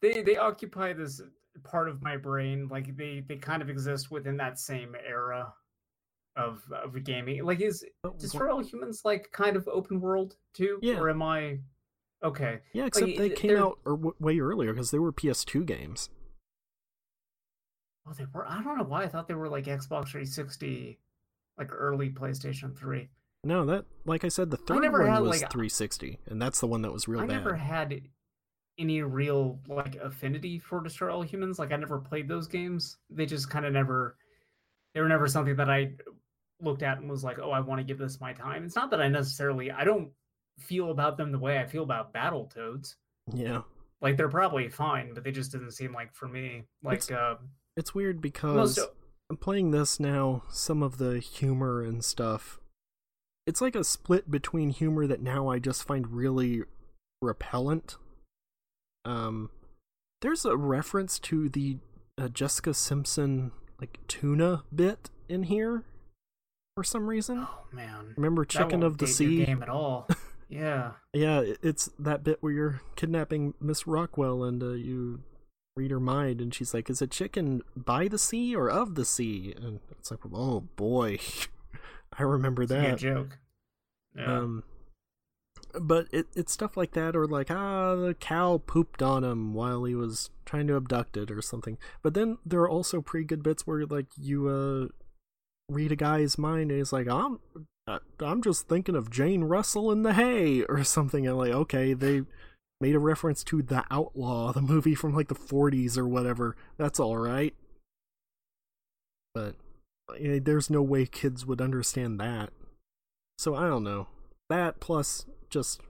They 0.01 0.21
they 0.21 0.37
occupy 0.37 0.93
this 0.93 1.19
part 1.63 1.87
of 1.87 2.03
my 2.03 2.15
brain. 2.15 2.67
Like 2.67 2.95
they 2.95 3.23
they 3.27 3.37
kind 3.37 3.61
of 3.63 3.69
exist 3.69 4.11
within 4.11 4.37
that 4.37 4.59
same 4.59 4.95
era 5.07 5.51
of 6.35 6.61
of 6.71 7.03
gaming. 7.03 7.43
Like 7.43 7.61
is 7.61 7.83
oh, 8.03 8.13
Destroy 8.19 8.51
All 8.51 8.63
Humans 8.63 9.01
like 9.03 9.31
kind 9.31 9.55
of 9.55 9.67
open 9.67 9.99
world 9.99 10.35
too? 10.53 10.77
Yeah. 10.81 10.99
Or 10.99 11.09
am 11.09 11.23
I 11.23 11.59
okay? 12.25 12.59
yeah, 12.73 12.85
except 12.85 13.07
Like, 13.07 13.17
they 13.17 13.29
came 13.29 13.49
they're- 13.51 13.63
out 13.63 13.79
or 13.85 13.93
w- 13.95 14.15
way 14.19 14.39
earlier 14.39 14.73
because 14.73 14.91
they 14.91 14.99
were 14.99 15.11
PS2 15.13 15.65
games. 15.65 16.09
Oh, 18.07 18.13
they 18.13 18.25
were. 18.33 18.45
I 18.47 18.61
don't 18.63 18.77
know 18.77 18.83
why 18.83 19.03
I 19.03 19.07
thought 19.07 19.27
they 19.27 19.33
were 19.33 19.49
like 19.49 19.65
Xbox 19.65 20.09
360, 20.09 20.99
like 21.57 21.69
early 21.71 22.09
PlayStation 22.11 22.77
3. 22.77 23.09
No, 23.43 23.65
that 23.65 23.85
like 24.05 24.23
I 24.23 24.27
said, 24.27 24.51
the 24.51 24.57
third 24.57 24.91
one 24.91 25.05
had, 25.07 25.19
was 25.19 25.41
like, 25.41 25.51
360, 25.51 26.19
and 26.27 26.41
that's 26.41 26.59
the 26.59 26.67
one 26.67 26.81
that 26.83 26.91
was 26.93 27.07
real 27.07 27.21
I 27.21 27.25
bad. 27.25 27.33
I 27.33 27.37
never 27.37 27.55
had 27.55 28.01
any 28.77 29.01
real 29.01 29.59
like 29.67 29.95
affinity 29.95 30.59
for 30.59 30.81
Destroy 30.81 31.13
All 31.13 31.21
Humans. 31.23 31.57
Like 31.59 31.71
I 31.71 31.77
never 31.77 31.99
played 31.99 32.27
those 32.27 32.47
games. 32.47 32.97
They 33.09 33.25
just 33.25 33.49
kind 33.49 33.65
of 33.65 33.73
never. 33.73 34.17
They 34.93 35.01
were 35.01 35.09
never 35.09 35.27
something 35.27 35.55
that 35.57 35.69
I 35.69 35.93
looked 36.61 36.83
at 36.83 36.99
and 36.99 37.09
was 37.09 37.23
like, 37.23 37.39
"Oh, 37.39 37.51
I 37.51 37.59
want 37.59 37.79
to 37.79 37.85
give 37.85 37.97
this 37.97 38.21
my 38.21 38.33
time." 38.33 38.65
It's 38.65 38.75
not 38.75 38.91
that 38.91 39.01
I 39.01 39.07
necessarily. 39.07 39.71
I 39.71 39.83
don't 39.83 40.11
feel 40.59 40.91
about 40.91 41.17
them 41.17 41.31
the 41.31 41.39
way 41.39 41.59
I 41.59 41.65
feel 41.65 41.83
about 41.83 42.13
Battletoads. 42.13 42.95
Yeah, 43.33 43.61
Like 44.01 44.17
they're 44.17 44.29
probably 44.29 44.69
fine, 44.69 45.13
but 45.13 45.23
they 45.23 45.31
just 45.31 45.51
didn't 45.51 45.71
seem 45.71 45.93
like 45.93 46.13
for 46.13 46.27
me. 46.27 46.63
Like 46.83 46.99
It's- 46.99 47.11
uh, 47.11 47.35
it's 47.77 47.93
weird 47.95 48.21
because 48.21 48.77
most. 48.77 48.89
I'm 49.29 49.37
playing 49.37 49.71
this 49.71 49.99
now. 49.99 50.43
Some 50.49 50.81
of 50.83 50.97
the 50.97 51.19
humor 51.19 51.81
and 51.81 52.03
stuff, 52.05 52.59
it's 53.47 53.59
like 53.61 53.75
a 53.75 53.83
split 53.83 54.29
between 54.31 54.69
humor 54.69 55.07
that 55.07 55.21
now 55.21 55.47
I 55.49 55.59
just 55.59 55.83
find 55.85 56.07
really 56.11 56.63
repellent. 57.21 57.97
Um, 59.03 59.49
there's 60.21 60.45
a 60.45 60.55
reference 60.55 61.19
to 61.19 61.49
the 61.49 61.77
uh, 62.17 62.29
Jessica 62.29 62.73
Simpson 62.73 63.51
like 63.79 63.99
tuna 64.07 64.63
bit 64.73 65.09
in 65.27 65.43
here 65.43 65.83
for 66.75 66.83
some 66.83 67.07
reason. 67.07 67.39
Oh 67.49 67.65
man, 67.73 68.13
Remember 68.15 68.45
Chicken 68.45 68.83
of 68.83 68.99
the 68.99 69.07
Sea? 69.07 69.43
game 69.45 69.61
at 69.61 69.69
all. 69.69 70.07
yeah. 70.49 70.91
Yeah, 71.13 71.43
it's 71.61 71.89
that 71.99 72.23
bit 72.23 72.37
where 72.41 72.51
you're 72.51 72.81
kidnapping 72.95 73.53
Miss 73.59 73.87
Rockwell 73.87 74.43
and 74.43 74.61
uh, 74.61 74.71
you 74.71 75.21
read 75.75 75.91
her 75.91 75.99
mind, 75.99 76.41
and 76.41 76.53
she's 76.53 76.73
like, 76.73 76.89
"Is 76.89 77.01
it 77.01 77.11
chicken 77.11 77.61
by 77.75 78.07
the 78.07 78.17
sea 78.17 78.55
or 78.55 78.69
of 78.69 78.95
the 78.95 79.05
sea?" 79.05 79.53
And 79.55 79.79
it's 79.91 80.11
like, 80.11 80.21
"Oh 80.33 80.61
boy, 80.75 81.19
I 82.17 82.23
remember 82.23 82.63
a 82.63 82.67
that." 82.67 82.89
good 82.91 82.97
joke. 82.99 83.39
Yeah. 84.15 84.39
Um, 84.39 84.63
but 85.79 86.07
it 86.11 86.27
it's 86.35 86.53
stuff 86.53 86.77
like 86.77 86.91
that, 86.91 87.15
or 87.15 87.25
like 87.25 87.51
ah, 87.51 87.95
the 87.95 88.13
cow 88.13 88.61
pooped 88.65 89.01
on 89.01 89.23
him 89.23 89.53
while 89.53 89.83
he 89.83 89.95
was 89.95 90.29
trying 90.45 90.67
to 90.67 90.75
abduct 90.75 91.17
it, 91.17 91.31
or 91.31 91.41
something. 91.41 91.77
But 92.01 92.13
then 92.13 92.37
there 92.45 92.61
are 92.61 92.69
also 92.69 93.01
pretty 93.01 93.25
good 93.25 93.43
bits 93.43 93.67
where 93.67 93.85
like 93.85 94.07
you 94.17 94.47
uh 94.47 94.87
read 95.69 95.91
a 95.91 95.95
guy's 95.95 96.37
mind, 96.37 96.71
and 96.71 96.79
he's 96.79 96.93
like, 96.93 97.07
"I'm 97.07 97.39
I'm 97.87 98.41
just 98.41 98.67
thinking 98.67 98.95
of 98.95 99.11
Jane 99.11 99.43
Russell 99.43 99.91
in 99.91 100.03
the 100.03 100.13
hay," 100.13 100.63
or 100.63 100.83
something. 100.85 101.27
And 101.27 101.37
like, 101.37 101.51
okay, 101.51 101.93
they 101.93 102.23
made 102.81 102.95
a 102.95 102.99
reference 102.99 103.43
to 103.45 103.61
the 103.61 103.83
Outlaw, 103.89 104.51
the 104.51 104.61
movie 104.61 104.95
from 104.95 105.15
like 105.15 105.27
the 105.27 105.35
40s 105.35 105.97
or 105.97 106.07
whatever. 106.07 106.55
That's 106.77 106.99
all 106.99 107.17
right. 107.17 107.53
But 109.33 109.55
eh, 110.19 110.39
there's 110.41 110.69
no 110.69 110.81
way 110.81 111.05
kids 111.05 111.45
would 111.45 111.61
understand 111.61 112.19
that. 112.19 112.49
So 113.37 113.55
I 113.55 113.67
don't 113.67 113.83
know. 113.83 114.07
That 114.49 114.79
plus 114.79 115.25
just 115.49 115.81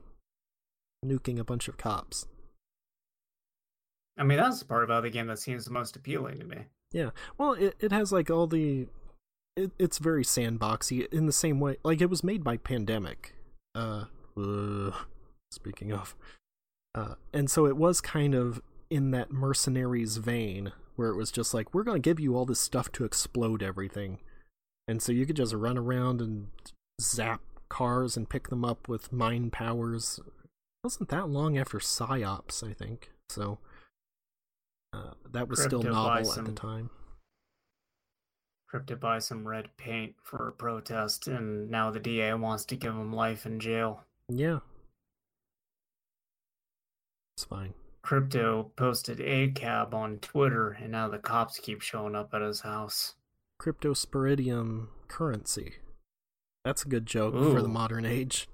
nuking 1.04 1.38
a 1.38 1.44
bunch 1.44 1.68
of 1.68 1.76
cops. 1.76 2.26
I 4.18 4.24
mean, 4.24 4.38
that's 4.38 4.60
the 4.60 4.64
part 4.64 4.84
about 4.84 5.02
the 5.02 5.10
game 5.10 5.26
that 5.26 5.38
seems 5.38 5.64
the 5.64 5.70
most 5.70 5.96
appealing 5.96 6.38
to 6.38 6.44
me. 6.44 6.58
Yeah. 6.92 7.10
Well, 7.36 7.52
it 7.52 7.74
it 7.80 7.92
has 7.92 8.12
like 8.12 8.30
all 8.30 8.46
the 8.46 8.86
it, 9.56 9.72
it's 9.78 9.98
very 9.98 10.24
sandboxy 10.24 11.12
in 11.12 11.26
the 11.26 11.32
same 11.32 11.60
way 11.60 11.76
like 11.82 12.00
it 12.00 12.10
was 12.10 12.22
made 12.22 12.44
by 12.44 12.56
Pandemic. 12.56 13.34
Uh, 13.74 14.04
uh 14.36 14.92
speaking 15.50 15.92
of 15.92 16.14
uh 16.94 17.14
and 17.32 17.50
so 17.50 17.66
it 17.66 17.76
was 17.76 18.00
kind 18.00 18.34
of 18.34 18.60
in 18.90 19.10
that 19.10 19.30
mercenaries 19.30 20.18
vein 20.18 20.72
where 20.96 21.08
it 21.10 21.16
was 21.16 21.30
just 21.30 21.54
like 21.54 21.72
we're 21.74 21.82
going 21.82 22.00
to 22.00 22.08
give 22.08 22.20
you 22.20 22.36
all 22.36 22.46
this 22.46 22.60
stuff 22.60 22.90
to 22.92 23.04
explode 23.04 23.62
everything. 23.62 24.18
And 24.88 25.02
so 25.02 25.12
you 25.12 25.26
could 25.26 25.36
just 25.36 25.52
run 25.52 25.76
around 25.76 26.20
and 26.20 26.48
zap 27.00 27.40
cars 27.68 28.16
and 28.16 28.28
pick 28.28 28.48
them 28.48 28.64
up 28.64 28.88
with 28.88 29.12
mind 29.12 29.52
powers. 29.52 30.20
It 30.24 30.32
wasn't 30.84 31.08
that 31.10 31.28
long 31.28 31.58
after 31.58 31.80
Psi-Ops, 31.80 32.62
I 32.62 32.72
think. 32.72 33.10
So 33.28 33.58
uh, 34.92 35.12
that 35.32 35.48
was 35.48 35.62
still 35.62 35.82
novel 35.82 36.32
at 36.32 36.44
the 36.44 36.46
some- 36.46 36.54
time. 38.66 38.80
Crypto 38.80 38.96
buy 38.96 39.18
some 39.18 39.46
red 39.46 39.68
paint 39.76 40.14
for 40.22 40.48
a 40.48 40.52
protest, 40.52 41.28
and 41.28 41.70
now 41.70 41.90
the 41.90 42.00
DA 42.00 42.34
wants 42.34 42.64
to 42.66 42.76
give 42.76 42.92
him 42.92 43.12
life 43.12 43.46
in 43.46 43.60
jail. 43.60 44.04
Yeah. 44.28 44.58
It's 47.36 47.44
fine. 47.44 47.74
Crypto 48.02 48.70
posted 48.76 49.20
a 49.20 49.48
cab 49.48 49.94
on 49.94 50.18
Twitter, 50.18 50.70
and 50.80 50.92
now 50.92 51.08
the 51.08 51.18
cops 51.18 51.58
keep 51.58 51.82
showing 51.82 52.14
up 52.14 52.32
at 52.32 52.42
his 52.42 52.60
house. 52.60 53.14
Crypto 53.58 53.92
Cryptosporidium 53.92 54.88
currency. 55.08 55.74
That's 56.64 56.84
a 56.84 56.88
good 56.88 57.06
joke 57.06 57.34
for 57.34 57.62
the 57.62 57.68
modern 57.68 58.04
age. 58.04 58.48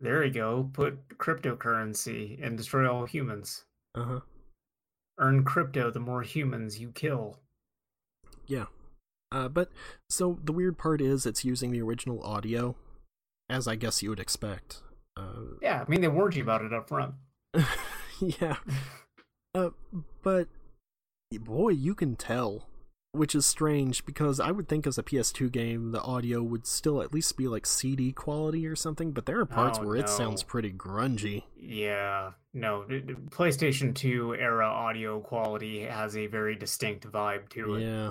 There 0.00 0.24
you 0.24 0.32
go. 0.32 0.68
Put 0.72 1.08
cryptocurrency 1.18 2.44
and 2.44 2.56
destroy 2.56 2.92
all 2.92 3.06
humans. 3.06 3.64
Uh 3.94 4.04
huh. 4.04 4.20
Earn 5.18 5.44
crypto 5.44 5.90
the 5.90 6.00
more 6.00 6.22
humans 6.22 6.80
you 6.80 6.90
kill. 6.90 7.38
Yeah. 8.46 8.66
Uh, 9.32 9.48
but 9.48 9.70
so 10.10 10.38
the 10.44 10.52
weird 10.52 10.76
part 10.78 11.00
is 11.00 11.24
it's 11.26 11.44
using 11.44 11.70
the 11.72 11.80
original 11.82 12.22
audio, 12.22 12.76
as 13.48 13.66
I 13.66 13.76
guess 13.76 14.02
you 14.02 14.10
would 14.10 14.20
expect. 14.20 14.82
Uh, 15.16 15.56
Yeah, 15.62 15.84
I 15.86 15.90
mean 15.90 16.00
they 16.02 16.08
warned 16.08 16.36
you 16.36 16.42
about 16.42 16.62
it 16.62 16.72
up 16.72 16.88
front. 16.88 17.14
yeah. 18.20 18.56
Uh, 19.54 19.70
but 20.22 20.48
boy, 21.40 21.70
you 21.70 21.94
can 21.94 22.16
tell, 22.16 22.66
which 23.12 23.34
is 23.34 23.44
strange 23.46 24.04
because 24.06 24.38
I 24.40 24.50
would 24.50 24.68
think 24.68 24.86
as 24.86 24.96
a 24.98 25.02
PS2 25.02 25.50
game 25.52 25.92
the 25.92 26.00
audio 26.02 26.42
would 26.42 26.66
still 26.66 27.02
at 27.02 27.12
least 27.12 27.36
be 27.36 27.48
like 27.48 27.66
CD 27.66 28.12
quality 28.12 28.66
or 28.66 28.76
something. 28.76 29.12
But 29.12 29.26
there 29.26 29.40
are 29.40 29.46
parts 29.46 29.78
Oh, 29.80 29.86
where 29.86 29.96
it 29.96 30.08
sounds 30.08 30.42
pretty 30.42 30.72
grungy. 30.72 31.44
Yeah, 31.56 32.32
no, 32.54 32.84
PlayStation 33.30 33.94
2 33.94 34.34
era 34.36 34.66
audio 34.66 35.20
quality 35.20 35.80
has 35.84 36.16
a 36.16 36.26
very 36.26 36.54
distinct 36.54 37.10
vibe 37.10 37.48
to 37.50 37.74
it. 37.74 37.82
Yeah. 37.82 38.10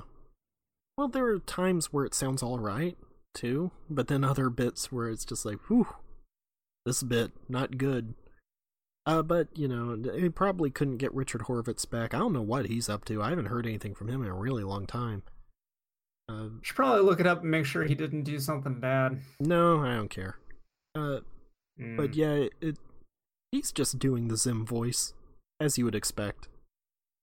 Well, 0.98 1.08
there 1.08 1.26
are 1.28 1.40
times 1.40 1.88
where 1.94 2.06
it 2.06 2.14
sounds 2.14 2.44
all 2.44 2.60
right 2.60 2.98
too, 3.34 3.72
but 3.90 4.08
then 4.08 4.24
other 4.24 4.50
bits 4.50 4.92
where 4.92 5.10
it's 5.10 5.26
just 5.26 5.46
like, 5.46 5.58
whew, 5.70 5.88
this 6.86 7.02
bit 7.04 7.32
not 7.50 7.78
good. 7.78 8.14
Uh, 9.06 9.24
but 9.24 9.48
you 9.56 9.68
know, 9.68 9.98
he 10.16 10.30
probably 10.30 10.70
couldn't 10.70 10.98
get 10.98 11.14
Richard 11.14 11.42
Horvitz 11.42 11.90
back. 11.90 12.14
I 12.14 12.20
don't 12.20 12.34
know 12.34 12.42
what 12.42 12.68
he's 12.68 12.88
up 12.90 13.04
to. 13.06 13.22
I 13.22 13.30
haven't 13.30 13.48
heard 13.48 13.66
anything 13.66 13.96
from 13.96 14.10
him 14.10 14.22
in 14.22 14.30
a 14.30 14.34
really 14.36 14.64
long 14.64 14.86
time. 14.86 15.24
Uh, 16.30 16.50
Should 16.62 16.76
probably 16.76 17.02
look 17.02 17.20
it 17.20 17.26
up 17.28 17.42
and 17.42 17.50
make 17.52 17.66
sure 17.66 17.84
he 17.84 17.96
didn't 17.96 18.24
do 18.24 18.40
something 18.40 18.80
bad. 18.80 19.20
no, 19.40 19.80
I 19.84 19.96
don't 19.96 20.10
care. 20.10 20.38
Uh, 20.96 21.20
but 21.78 22.12
Mm. 22.12 22.16
yeah, 22.16 22.32
it, 22.34 22.54
it 22.62 22.78
he's 23.52 23.72
just 23.72 23.98
doing 23.98 24.28
the 24.28 24.38
Zim 24.38 24.66
voice 24.66 25.14
as 25.60 25.78
you 25.80 25.86
would 25.86 25.96
expect. 25.96 26.48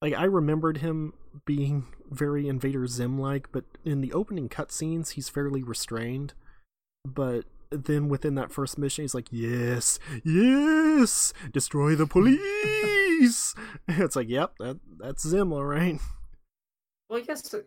Like 0.00 0.14
I 0.14 0.24
remembered 0.24 0.78
him 0.78 1.14
being 1.44 1.86
very 2.10 2.48
Invader 2.48 2.86
Zim 2.86 3.18
like, 3.18 3.50
but 3.52 3.64
in 3.84 4.00
the 4.00 4.12
opening 4.12 4.48
cutscenes 4.48 5.12
he's 5.12 5.28
fairly 5.28 5.62
restrained. 5.62 6.34
But 7.04 7.44
then 7.70 8.08
within 8.08 8.34
that 8.36 8.52
first 8.52 8.78
mission 8.78 9.02
he's 9.04 9.14
like, 9.14 9.28
"Yes, 9.30 9.98
yes, 10.24 11.32
destroy 11.52 11.94
the 11.96 12.06
police." 12.06 13.54
it's 13.88 14.16
like, 14.16 14.28
"Yep, 14.28 14.54
that 14.58 14.78
that's 14.98 15.26
Zim, 15.26 15.52
all 15.52 15.64
right." 15.64 15.98
Well, 17.10 17.18
I 17.20 17.22
guess, 17.22 17.52
uh, 17.54 17.62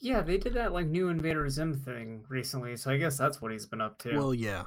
yeah, 0.00 0.22
they 0.22 0.36
did 0.38 0.54
that 0.54 0.72
like 0.72 0.86
new 0.86 1.08
Invader 1.08 1.48
Zim 1.48 1.74
thing 1.74 2.24
recently, 2.28 2.76
so 2.76 2.90
I 2.90 2.96
guess 2.96 3.16
that's 3.16 3.40
what 3.40 3.52
he's 3.52 3.66
been 3.66 3.80
up 3.80 3.98
to. 4.00 4.16
Well, 4.16 4.34
yeah. 4.34 4.64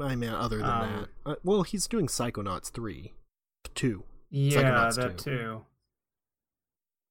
I 0.00 0.14
mean, 0.14 0.30
other 0.30 0.58
than 0.58 0.66
Um, 0.66 1.06
that, 1.24 1.30
uh, 1.30 1.34
well, 1.42 1.62
he's 1.62 1.86
doing 1.86 2.06
Psychonauts 2.06 2.70
three, 2.70 3.14
two. 3.74 4.04
yeah, 4.30 4.62
Psychonauts 4.62 4.96
that 4.96 5.18
2. 5.18 5.30
too. 5.30 5.64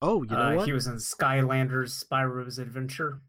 Oh, 0.05 0.21
you 0.21 0.29
know 0.29 0.39
uh, 0.41 0.55
what? 0.57 0.65
He 0.67 0.73
was 0.73 0.85
in 0.85 0.95
Skylanders 0.95 2.03
Spyro's 2.03 2.59
Adventure. 2.59 3.21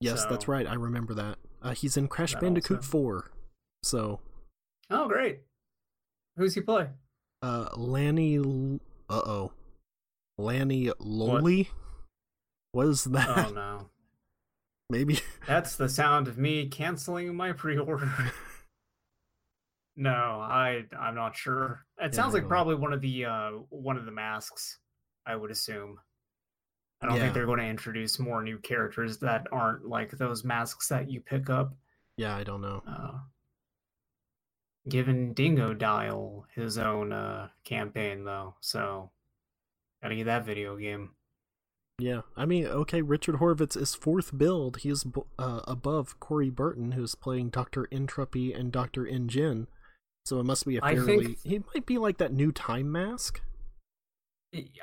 Yes, 0.00 0.24
that's 0.26 0.48
right. 0.48 0.66
I 0.66 0.74
remember 0.74 1.14
that. 1.14 1.38
Uh, 1.62 1.70
he's 1.72 1.96
in 1.96 2.08
Crash 2.08 2.32
That 2.32 2.40
Bandicoot 2.40 2.78
also. 2.78 2.90
4. 2.90 3.30
So, 3.84 4.20
Oh, 4.90 5.06
great. 5.06 5.40
Who's 6.36 6.54
he 6.54 6.62
play? 6.62 6.88
uh, 7.42 7.68
Lani. 7.76 8.38
L- 8.38 8.80
uh 9.08 9.22
oh. 9.24 9.52
Lanny 10.36 10.86
Loli? 11.00 11.68
What 12.72 12.86
is 12.88 13.04
that? 13.04 13.28
Oh 13.48 13.50
no, 13.54 13.90
Maybe. 14.88 15.20
that's 15.46 15.76
the 15.76 15.88
sound 15.88 16.28
of 16.28 16.38
me 16.38 16.66
canceling 16.66 17.34
my 17.34 17.52
pre-order. 17.52 18.10
no, 19.96 20.10
I 20.10 20.84
I'm 20.98 21.14
not 21.14 21.36
sure. 21.36 21.84
It 21.98 22.14
sounds 22.14 22.34
like 22.34 22.48
probably 22.48 22.74
one 22.74 22.92
of 22.92 23.00
the 23.00 23.26
uh 23.26 23.50
one 23.68 23.96
of 23.96 24.06
the 24.06 24.12
masks. 24.12 24.78
I 25.26 25.36
would 25.36 25.50
assume. 25.50 25.98
I 27.00 27.06
don't 27.06 27.16
Yeah. 27.16 27.22
think 27.22 27.34
they're 27.34 27.46
going 27.46 27.60
to 27.60 27.66
introduce 27.66 28.18
more 28.18 28.42
new 28.42 28.58
characters 28.58 29.18
that 29.18 29.46
aren't 29.52 29.86
like 29.86 30.10
those 30.12 30.44
masks 30.44 30.88
that 30.88 31.10
you 31.10 31.20
pick 31.20 31.48
up. 31.50 31.74
yeah, 32.16 32.36
I 32.36 32.44
don't 32.44 32.60
know. 32.60 32.82
Uh, 32.86 33.18
given 34.88 35.34
Dingodile 35.34 36.44
his 36.54 36.78
own 36.78 37.12
uh 37.12 37.48
campaign 37.64 38.24
though, 38.24 38.56
so 38.60 39.10
gotta 40.02 40.16
get 40.16 40.24
that 40.24 40.44
video 40.46 40.76
game. 40.76 41.10
Yeah, 41.98 42.22
I 42.34 42.46
mean, 42.46 42.64
okay, 42.66 43.02
Richard 43.02 43.36
Horvitz 43.36 43.76
is 43.76 43.94
fourth 43.94 44.36
build. 44.36 44.78
He 44.78 44.88
is 44.88 45.04
uh, 45.38 45.60
above 45.68 46.18
Corey 46.18 46.48
Burton, 46.48 46.92
who's 46.92 47.14
playing 47.14 47.50
Dr. 47.50 47.86
N. 47.92 48.06
Tropy 48.06 48.54
and 48.54 48.72
Dr. 48.72 49.06
N. 49.06 49.28
Gin. 49.28 49.66
So 50.24 50.40
it 50.40 50.44
must 50.44 50.64
be 50.64 50.78
a 50.78 50.80
I 50.82 50.94
fairly. 50.94 51.24
think- 51.26 51.38
He 51.42 51.58
might 51.74 51.84
be 51.84 51.98
like 51.98 52.16
that 52.16 52.32
new 52.32 52.52
Time 52.52 52.90
Mask. 52.90 53.42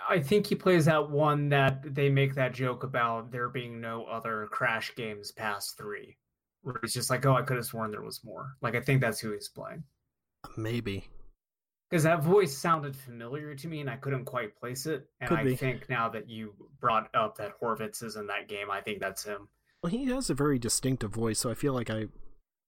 I 0.10 0.20
think 0.20 0.48
he 0.48 0.56
plays 0.56 0.86
that 0.86 1.10
one 1.10 1.50
that 1.50 1.94
they 1.94 2.10
make 2.10 2.36
that 2.36 2.54
joke 2.54 2.84
about 2.84 3.32
there 3.32 3.50
being 3.50 3.82
no 3.82 4.06
other 4.06 4.48
Crash 4.52 4.96
games 4.96 5.32
past 5.32 5.78
three. 5.78 6.18
Where 6.62 6.80
it's 6.84 6.94
just 6.94 7.10
like, 7.10 7.26
oh, 7.26 7.36
I 7.36 7.42
could 7.42 7.58
have 7.58 7.66
sworn 7.66 7.92
there 7.92 8.02
was 8.02 8.24
more. 8.24 8.56
Like, 8.62 8.76
I 8.76 8.82
think 8.82 9.02
that's 9.02 9.20
who 9.20 9.32
he's 9.32 9.50
playing. 9.50 9.84
Maybe. 10.56 11.08
Because 11.90 12.04
that 12.04 12.24
voice 12.24 12.58
sounded 12.58 12.96
familiar 12.96 13.56
to 13.56 13.68
me 13.68 13.80
and 13.80 13.90
I 13.90 13.96
couldn't 13.96 14.26
quite 14.26 14.56
place 14.58 14.86
it. 14.86 15.08
And 15.22 15.30
Could 15.30 15.40
I 15.40 15.44
be. 15.44 15.56
think 15.56 15.90
now 15.90 16.10
that 16.10 16.30
you 16.30 16.54
brought 16.82 17.10
up 17.16 17.38
that 17.38 17.54
Horvitz 17.62 18.04
is 18.04 18.18
in 18.18 18.28
that 18.28 18.50
game, 18.50 18.70
I 18.70 18.82
think 18.82 19.00
that's 19.00 19.24
him. 19.24 19.48
Well, 19.82 19.92
he 19.92 20.06
has 20.08 20.30
a 20.30 20.34
very 20.34 20.60
distinctive 20.60 21.12
voice, 21.12 21.40
so 21.40 21.50
I 21.50 21.54
feel 21.54 21.74
like 21.74 21.90
I 21.90 22.08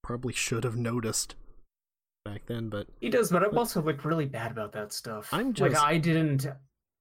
probably 0.02 0.32
should 0.32 0.64
have 0.64 0.76
noticed 0.76 1.34
back 2.24 2.42
then, 2.46 2.68
but 2.68 2.86
He 3.00 3.10
does, 3.10 3.30
but 3.30 3.42
I'm 3.42 3.56
also 3.58 3.82
like 3.82 4.04
really 4.04 4.26
bad 4.26 4.52
about 4.52 4.72
that 4.72 4.92
stuff. 4.92 5.28
I'm 5.32 5.52
just 5.52 5.74
like 5.74 5.82
I 5.82 5.98
didn't. 5.98 6.46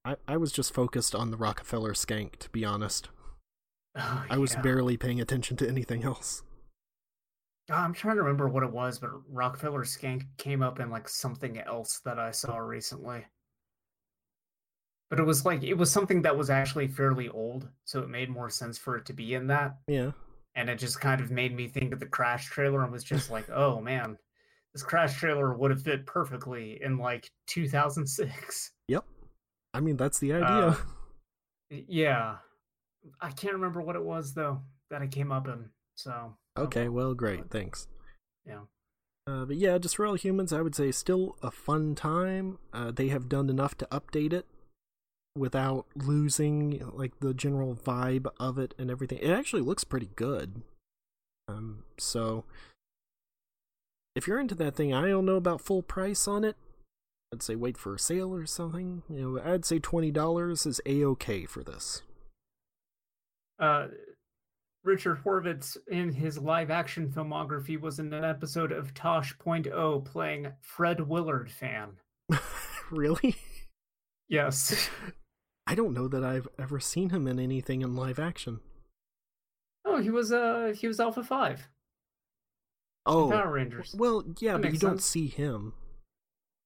I, 0.06 0.16
I 0.28 0.38
was 0.38 0.52
just 0.52 0.74
focused 0.74 1.14
on 1.14 1.32
the 1.32 1.38
Rockafeller 1.38 1.92
Skank, 1.92 2.38
to 2.38 2.50
be 2.50 2.64
honest. 2.64 3.10
Oh, 3.98 4.26
I 4.30 4.38
was 4.38 4.54
yeah. 4.54 4.62
barely 4.62 4.98
paying 4.98 5.20
attention 5.20 5.58
to 5.58 5.68
anything 5.68 6.04
else. 6.04 6.44
Ah, 7.72 7.84
I'm 7.84 7.94
trying 7.94 8.16
to 8.16 8.24
remember 8.24 8.48
what 8.48 8.64
it 8.64 8.72
was, 8.72 9.00
but 9.00 9.12
Rockafeller 9.32 9.86
Skank 9.86 10.26
came 10.38 10.62
up 10.64 10.80
in 10.80 10.90
like 10.90 11.08
something 11.08 11.60
else 11.60 12.00
that 12.06 12.18
I 12.20 12.32
saw 12.32 12.58
recently. 12.58 13.26
but 15.10 15.20
it 15.20 15.26
was 15.26 15.46
like 15.46 15.64
it 15.64 15.74
was 15.74 15.92
something 15.92 16.22
that 16.22 16.38
was 16.38 16.50
actually 16.50 16.88
fairly 16.88 17.30
old, 17.30 17.68
so 17.86 18.00
it 18.02 18.10
made 18.10 18.30
more 18.30 18.50
sense 18.50 18.78
for 18.78 18.96
it 18.96 19.06
to 19.08 19.14
be 19.14 19.34
in 19.34 19.48
that. 19.48 19.78
Yeah. 19.88 20.12
And 20.56 20.70
it 20.70 20.78
just 20.80 21.00
kind 21.00 21.22
of 21.22 21.32
made 21.32 21.56
me 21.56 21.68
think 21.68 21.94
of 21.94 22.00
the 22.00 22.06
Crash 22.06 22.48
trailer 22.48 22.84
and 22.84 22.92
was 22.92 23.04
just 23.04 23.30
like, 23.36 23.50
oh 23.50 23.82
man, 23.82 24.18
this 24.74 24.84
Crash 24.84 25.18
trailer 25.18 25.54
would 25.54 25.72
have 25.72 25.84
fit 25.84 26.06
perfectly 26.06 26.80
in 26.82 26.98
like 26.98 27.30
2006. 27.48 28.72
Yep. 28.88 29.06
I 29.74 29.80
mean, 29.80 29.98
that's 29.98 30.20
the 30.20 30.34
idea. 30.34 30.48
Uh, 30.48 30.76
yeah. 31.70 32.38
I 33.22 33.32
can't 33.32 33.54
remember 33.54 33.82
what 33.82 33.96
it 33.96 34.04
was 34.04 34.34
though 34.34 34.62
that 34.90 35.02
I 35.02 35.08
came 35.08 35.32
up 35.32 35.48
in. 35.48 35.70
So 35.96 36.36
okay, 36.58 36.90
well, 36.90 37.14
great, 37.14 37.50
thanks. 37.50 37.88
Yeah. 38.46 38.62
Uh, 39.28 39.46
but 39.46 39.58
yeah, 39.58 39.78
Destroy 39.78 40.10
All 40.10 40.16
Humans, 40.16 40.52
I 40.52 40.62
would 40.62 40.76
say, 40.76 40.92
still 40.92 41.38
a 41.44 41.52
fun 41.52 41.94
time. 41.94 42.58
Uh, 42.74 42.92
they 42.92 43.10
have 43.10 43.30
done 43.30 43.50
enough 43.50 43.78
to 43.78 43.86
update 43.92 44.34
it 44.34 44.46
without 45.36 45.86
losing 45.96 46.82
like 46.94 47.20
the 47.20 47.34
general 47.34 47.76
vibe 47.76 48.28
of 48.40 48.58
it 48.58 48.74
and 48.80 48.90
everything. 48.90 49.20
It 49.22 49.30
actually 49.30 49.62
looks 49.62 49.84
pretty 49.84 50.10
good. 50.16 50.64
Um, 51.48 51.84
so 51.98 52.46
if 54.16 54.28
you're 54.28 54.40
into 54.40 54.56
that 54.56 54.76
thing, 54.76 54.94
I 54.94 55.08
don't 55.08 55.26
know 55.26 55.36
about 55.36 55.62
full 55.62 55.84
price 55.84 56.28
on 56.28 56.44
it. 56.44 56.56
I'd 57.32 57.44
say 57.44 57.56
wait 57.56 57.78
for 57.78 57.94
a 57.94 58.00
sale 58.00 58.34
or 58.34 58.46
something. 58.46 59.04
You 59.10 59.34
know, 59.34 59.42
I'd 59.44 59.66
say 59.66 59.80
twenty 59.80 60.12
dollars 60.12 60.66
is 60.66 60.82
a 60.86 61.04
okay 61.06 61.46
for 61.46 61.64
this. 61.64 62.02
Uh, 63.60 63.88
Richard 64.84 65.24
Horvitz 65.24 65.78
in 65.90 66.14
his 66.14 66.38
live 66.40 66.72
action 66.72 67.10
filmography 67.10 67.80
was 67.80 68.00
in 68.00 68.14
an 68.14 68.24
episode 68.24 68.72
of 68.72 68.94
Tosh 68.94 69.36
Tosh.0 69.38 70.06
playing 70.06 70.54
Fred 70.62 71.02
Willard 71.08 71.52
fan. 71.52 71.98
really? 72.92 73.36
Yes. 74.30 74.90
I 75.68 75.76
don't 75.76 75.94
know 75.94 76.08
that 76.08 76.24
I've 76.24 76.48
ever 76.58 76.80
seen 76.80 77.10
him 77.10 77.28
in 77.28 77.40
anything 77.40 77.82
in 77.82 77.96
live 77.96 78.18
action. 78.18 78.62
Oh, 79.86 80.02
he 80.02 80.10
was 80.10 80.32
uh 80.32 80.74
he 80.76 80.88
was 80.88 81.00
Alpha 81.00 81.24
5. 81.24 81.68
Oh. 83.06 83.30
Power 83.30 83.52
Rangers. 83.52 83.94
Well, 83.98 84.24
yeah, 84.40 84.54
That 84.54 84.62
but 84.62 84.68
you 84.68 84.72
makes 84.74 84.82
don't 84.82 85.02
see 85.02 85.28
him. 85.28 85.74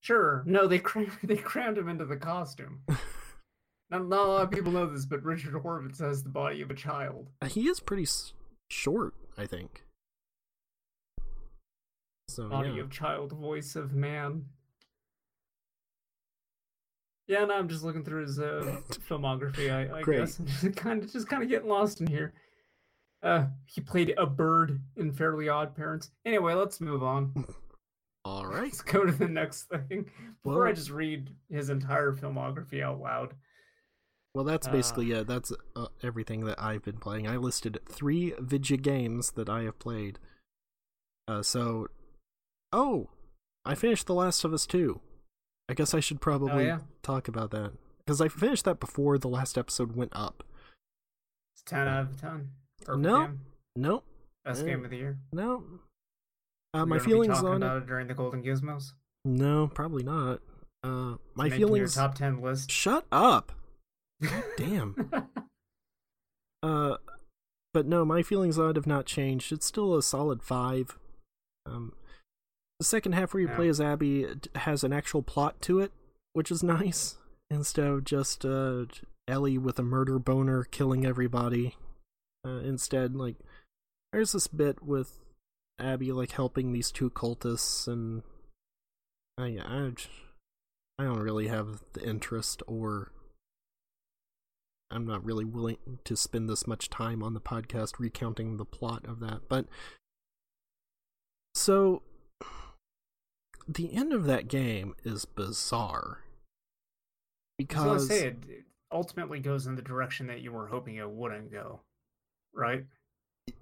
Sure. 0.03 0.43
No, 0.45 0.67
they 0.67 0.79
cram- 0.79 1.17
they 1.23 1.37
crammed 1.37 1.77
him 1.77 1.87
into 1.87 2.05
the 2.05 2.17
costume. 2.17 2.81
not, 3.89 4.05
not 4.07 4.25
a 4.27 4.29
lot 4.29 4.43
of 4.43 4.51
people 4.51 4.71
know 4.73 4.85
this, 4.85 5.05
but 5.05 5.23
Richard 5.23 5.53
Horvitz 5.53 5.99
has 5.99 6.23
the 6.23 6.29
body 6.29 6.61
of 6.61 6.69
a 6.69 6.73
child. 6.75 7.29
Uh, 7.41 7.47
He 7.47 7.67
is 7.69 7.79
pretty 7.79 8.03
s- 8.03 8.33
short, 8.69 9.13
I 9.37 9.45
think. 9.45 9.85
So 12.29 12.49
Body 12.49 12.71
yeah. 12.71 12.81
of 12.81 12.89
child, 12.89 13.31
voice 13.31 13.75
of 13.77 13.93
man. 13.93 14.45
Yeah, 17.27 17.45
no, 17.45 17.53
I'm 17.55 17.69
just 17.69 17.83
looking 17.83 18.03
through 18.03 18.23
his 18.23 18.39
uh, 18.39 18.81
filmography. 19.09 19.71
I, 19.71 19.99
I 19.99 20.03
guess 20.03 20.41
kind 20.75 21.01
of 21.01 21.11
just 21.11 21.29
kind 21.29 21.41
of 21.43 21.47
getting 21.49 21.69
lost 21.69 22.01
in 22.01 22.07
here. 22.07 22.33
Uh, 23.21 23.45
he 23.65 23.79
played 23.79 24.13
a 24.17 24.25
bird 24.25 24.81
in 24.97 25.13
Fairly 25.13 25.47
Odd 25.47 25.73
Parents. 25.75 26.11
Anyway, 26.25 26.53
let's 26.55 26.81
move 26.81 27.01
on. 27.03 27.45
All 28.25 28.45
right. 28.47 28.63
Let's 28.63 28.81
go 28.81 29.03
to 29.05 29.11
the 29.11 29.27
next 29.27 29.63
thing 29.69 30.09
before 30.43 30.67
I 30.67 30.73
just 30.73 30.89
read 30.89 31.29
his 31.49 31.69
entire 31.69 32.13
filmography 32.13 32.81
out 32.81 32.99
loud. 32.99 33.33
Well, 34.33 34.45
that's 34.45 34.67
Uh, 34.67 34.71
basically 34.71 35.05
yeah. 35.07 35.23
That's 35.23 35.51
uh, 35.75 35.87
everything 36.01 36.45
that 36.45 36.61
I've 36.61 36.83
been 36.83 36.97
playing. 36.97 37.27
I 37.27 37.37
listed 37.37 37.79
three 37.87 38.33
video 38.39 38.77
games 38.77 39.31
that 39.31 39.49
I 39.49 39.63
have 39.63 39.77
played. 39.79 40.19
Uh, 41.27 41.43
so, 41.43 41.87
oh, 42.71 43.09
I 43.65 43.75
finished 43.75 44.07
The 44.07 44.13
Last 44.15 44.43
of 44.43 44.53
Us 44.53 44.65
two. 44.65 44.99
I 45.69 45.73
guess 45.73 45.93
I 45.93 45.99
should 46.01 46.19
probably 46.19 46.51
Oh, 46.51 46.59
yeah? 46.59 46.79
talk 47.03 47.27
about 47.27 47.51
that 47.51 47.71
because 47.99 48.19
I 48.19 48.27
finished 48.27 48.65
that 48.65 48.79
before 48.81 49.17
the 49.17 49.29
last 49.29 49.57
episode 49.57 49.95
went 49.95 50.11
up. 50.15 50.43
It's 51.55 51.63
ten 51.63 51.87
out 51.87 52.03
of 52.09 52.19
ten. 52.19 52.49
Perfect 52.83 53.01
No. 53.01 53.21
game. 53.27 53.39
No, 53.75 54.03
best 54.43 54.63
Eh. 54.63 54.65
game 54.65 54.83
of 54.83 54.89
the 54.91 54.97
year. 54.97 55.19
no. 55.31 55.63
Uh, 56.73 56.85
my 56.85 56.99
feelings 56.99 57.37
on 57.39 57.57
about 57.63 57.77
it. 57.83 57.87
during 57.87 58.07
the 58.07 58.13
Golden 58.13 58.41
Gizmos. 58.43 58.93
No, 59.25 59.67
probably 59.67 60.03
not. 60.03 60.39
Uh, 60.83 61.15
my 61.35 61.45
your 61.47 61.55
feelings. 61.57 61.95
top 61.95 62.15
ten 62.15 62.41
list. 62.41 62.71
Shut 62.71 63.05
up. 63.11 63.51
Damn. 64.57 65.09
Uh, 66.61 66.97
but 67.73 67.85
no, 67.85 68.05
my 68.05 68.21
feelings 68.23 68.57
on 68.57 68.71
it 68.71 68.75
have 68.75 68.87
not 68.87 69.05
changed. 69.05 69.51
It's 69.51 69.65
still 69.65 69.95
a 69.95 70.03
solid 70.03 70.41
five. 70.43 70.97
Um, 71.65 71.93
the 72.79 72.85
second 72.85 73.13
half 73.13 73.33
where 73.33 73.41
you 73.41 73.47
Yeah. 73.49 73.55
play 73.55 73.69
as 73.69 73.79
Abby 73.81 74.27
has 74.55 74.83
an 74.83 74.93
actual 74.93 75.21
plot 75.23 75.61
to 75.63 75.79
it, 75.79 75.91
which 76.33 76.51
is 76.51 76.63
nice 76.63 77.17
instead 77.49 77.87
of 77.87 78.03
just 78.03 78.45
uh 78.45 78.85
Ellie 79.27 79.57
with 79.57 79.79
a 79.79 79.83
murder 79.83 80.19
boner 80.19 80.63
killing 80.65 81.05
everybody. 81.05 81.75
Uh, 82.45 82.59
instead, 82.59 83.15
like 83.15 83.37
there's 84.11 84.33
this 84.33 84.47
bit 84.47 84.83
with 84.83 85.19
Abby 85.79 86.11
like 86.11 86.31
helping 86.31 86.71
these 86.71 86.91
two 86.91 87.09
cultists, 87.09 87.87
and 87.87 88.23
I 89.37 89.59
I 90.99 91.03
don't 91.03 91.19
really 91.19 91.47
have 91.47 91.83
the 91.93 92.07
interest 92.07 92.61
or 92.67 93.11
I'm 94.91 95.07
not 95.07 95.25
really 95.25 95.45
willing 95.45 95.99
to 96.03 96.15
spend 96.15 96.47
this 96.47 96.67
much 96.67 96.89
time 96.89 97.23
on 97.23 97.33
the 97.33 97.41
podcast 97.41 97.97
recounting 97.97 98.57
the 98.57 98.65
plot 98.65 99.05
of 99.05 99.19
that. 99.21 99.49
But 99.49 99.65
so 101.55 102.03
the 103.67 103.93
end 103.95 104.13
of 104.13 104.25
that 104.25 104.47
game 104.47 104.93
is 105.03 105.25
bizarre 105.25 106.19
I 106.19 107.63
because 107.63 107.85
gonna 107.85 107.99
say 107.99 108.27
it 108.27 108.37
it 108.47 108.63
ultimately 108.91 109.39
goes 109.39 109.65
in 109.65 109.75
the 109.75 109.81
direction 109.81 110.27
that 110.27 110.41
you 110.41 110.51
were 110.51 110.67
hoping 110.67 110.95
it 110.95 111.09
wouldn't 111.09 111.51
go, 111.51 111.79
right? 112.53 112.85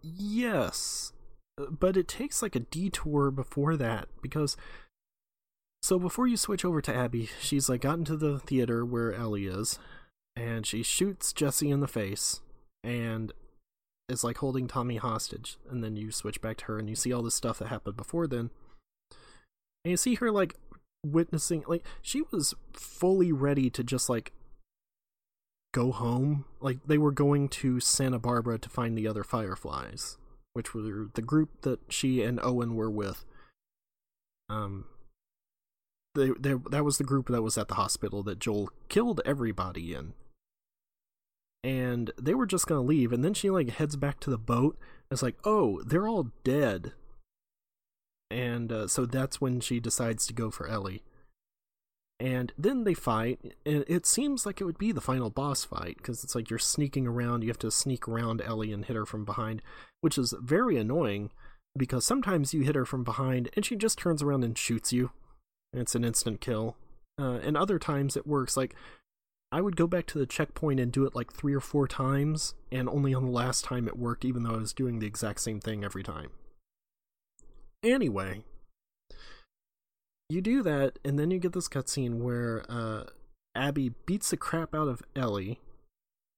Yes, 0.01 1.14
but 1.70 1.97
it 1.97 2.07
takes 2.07 2.41
like 2.41 2.55
a 2.55 2.62
detour 2.62 3.32
before 3.32 3.78
that 3.78 4.07
because. 4.22 4.57
So 5.84 5.97
before 5.97 6.28
you 6.28 6.38
switch 6.38 6.64
over 6.64 6.80
to 6.80 6.93
Abby, 6.93 7.30
she's 7.39 7.68
like 7.68 7.82
gotten 7.82 8.05
to 8.05 8.16
the 8.16 8.38
theater 8.38 8.86
where 8.86 9.14
Ellie 9.14 9.47
is, 9.47 9.80
and 10.36 10.66
she 10.66 10.84
shoots 10.84 11.34
Jesse 11.34 11.72
in 11.72 11.80
the 11.80 11.88
face, 11.88 12.41
and 12.84 13.34
is 14.07 14.24
like 14.24 14.38
holding 14.38 14.68
Tommy 14.68 14.97
hostage. 14.97 15.57
And 15.70 15.84
then 15.84 15.95
you 15.95 16.12
switch 16.12 16.39
back 16.39 16.57
to 16.57 16.66
her, 16.66 16.78
and 16.78 16.89
you 16.89 16.95
see 16.95 17.12
all 17.12 17.24
this 17.24 17.34
stuff 17.34 17.59
that 17.59 17.70
happened 17.70 17.97
before 17.97 18.28
then. 18.28 18.51
And 19.84 19.91
you 19.91 19.97
see 19.97 20.16
her 20.16 20.32
like 20.32 20.55
witnessing, 21.03 21.64
like 21.68 21.84
she 22.01 22.22
was 22.32 22.53
fully 22.74 23.32
ready 23.32 23.70
to 23.72 23.84
just 23.84 24.09
like 24.09 24.34
go 25.74 25.91
home. 25.91 26.45
Like 26.59 26.80
they 26.86 26.97
were 26.97 27.12
going 27.12 27.49
to 27.49 27.80
Santa 27.80 28.20
Barbara 28.20 28.59
to 28.59 28.70
find 28.70 28.97
the 28.97 29.07
other 29.07 29.24
Fireflies, 29.24 30.18
which 30.54 30.74
were 30.74 31.10
the 31.14 31.22
group 31.22 31.62
that 31.62 31.80
she 31.90 32.22
and 32.22 32.40
Owen 32.44 32.76
were 32.76 32.90
with. 32.90 33.26
Um, 34.49 34.86
they, 36.15 36.32
they 36.40 36.56
that 36.69 36.84
was 36.84 36.98
the 36.98 37.03
group 37.03 37.28
that 37.28 37.41
was 37.41 37.57
at 37.57 37.68
the 37.68 37.76
hospital 37.76 38.22
that 38.23 38.40
Joel 38.40 38.69
killed 38.90 39.22
everybody 39.26 39.94
in. 39.94 40.14
And 41.64 42.11
they 42.19 42.34
were 42.34 42.48
just 42.48 42.68
gonna 42.68 42.82
leave, 42.82 43.14
and 43.14 43.23
then 43.23 43.34
she 43.34 43.49
like 43.49 43.69
heads 43.69 43.95
back 43.95 44.19
to 44.22 44.30
the 44.30 44.38
boat. 44.38 44.78
It's 45.10 45.22
like, 45.22 45.38
oh, 45.45 45.82
they're 45.84 46.07
all 46.07 46.32
dead. 46.44 46.94
And 48.30 48.72
uh, 48.72 48.88
so 48.88 49.06
that's 49.06 49.41
when 49.41 49.60
she 49.60 49.80
decides 49.80 50.26
to 50.28 50.34
go 50.34 50.49
for 50.52 50.68
Ellie 50.68 51.03
and 52.22 52.53
then 52.57 52.84
they 52.84 52.93
fight 52.93 53.56
and 53.65 53.84
it 53.88 54.06
seems 54.06 54.45
like 54.45 54.61
it 54.61 54.65
would 54.65 54.77
be 54.77 54.91
the 54.91 55.02
final 55.02 55.30
boss 55.30 55.64
fight 55.65 55.98
because 55.98 56.23
it's 56.23 56.35
like 56.35 56.49
you're 56.49 56.60
sneaking 56.60 57.07
around 57.07 57.41
you 57.41 57.49
have 57.49 57.57
to 57.60 57.72
sneak 57.72 58.07
around 58.07 58.41
ellie 58.41 58.72
and 58.72 58.85
hit 58.85 58.95
her 58.95 59.06
from 59.06 59.26
behind 59.26 59.61
which 60.02 60.18
is 60.18 60.34
very 60.39 60.77
annoying 60.77 61.31
because 61.77 62.06
sometimes 62.06 62.53
you 62.53 62.61
hit 62.61 62.76
her 62.76 62.85
from 62.85 63.03
behind 63.03 63.49
and 63.56 63.65
she 63.65 63.76
just 63.76 63.98
turns 63.98 64.22
around 64.22 64.43
and 64.43 64.57
shoots 64.57 64.91
you. 64.91 65.11
And 65.72 65.81
it's 65.81 65.95
an 65.95 66.03
instant 66.03 66.41
kill. 66.41 66.76
Uh, 67.19 67.39
and 67.43 67.56
other 67.56 67.77
times 67.77 68.18
it 68.18 68.26
works 68.26 68.57
like 68.57 68.73
i 69.52 69.60
would 69.60 69.76
go 69.76 69.85
back 69.85 70.07
to 70.07 70.18
the 70.18 70.26
checkpoint 70.26 70.80
and 70.80 70.93
do 70.93 71.06
it 71.06 71.14
like 71.14 71.31
three 71.34 71.53
or 71.53 71.60
four 71.60 71.88
times 71.88 72.56
and 72.72 72.88
only 72.88 73.14
on 73.14 73.26
the 73.26 73.31
last 73.31 73.65
time 73.65 73.85
it 73.85 73.99
worked 73.99 74.23
even 74.23 74.43
though 74.43 74.56
i 74.56 74.57
was 74.57 74.73
doing 74.73 74.99
the 74.99 75.06
exact 75.06 75.41
same 75.41 75.60
thing 75.60 75.84
every 75.84 76.03
time. 76.03 76.30
Anyway 77.84 78.43
you 80.32 80.41
do 80.41 80.64
that, 80.64 80.99
and 81.03 81.20
then 81.20 81.32
you 81.32 81.40
get 81.40 81.53
this 81.53 81.68
cutscene 81.68 82.20
where 82.20 82.64
uh, 82.70 83.03
Abby 83.56 83.94
beats 84.06 84.30
the 84.30 84.38
crap 84.38 84.74
out 84.74 84.88
of 84.88 85.02
Ellie 85.16 85.60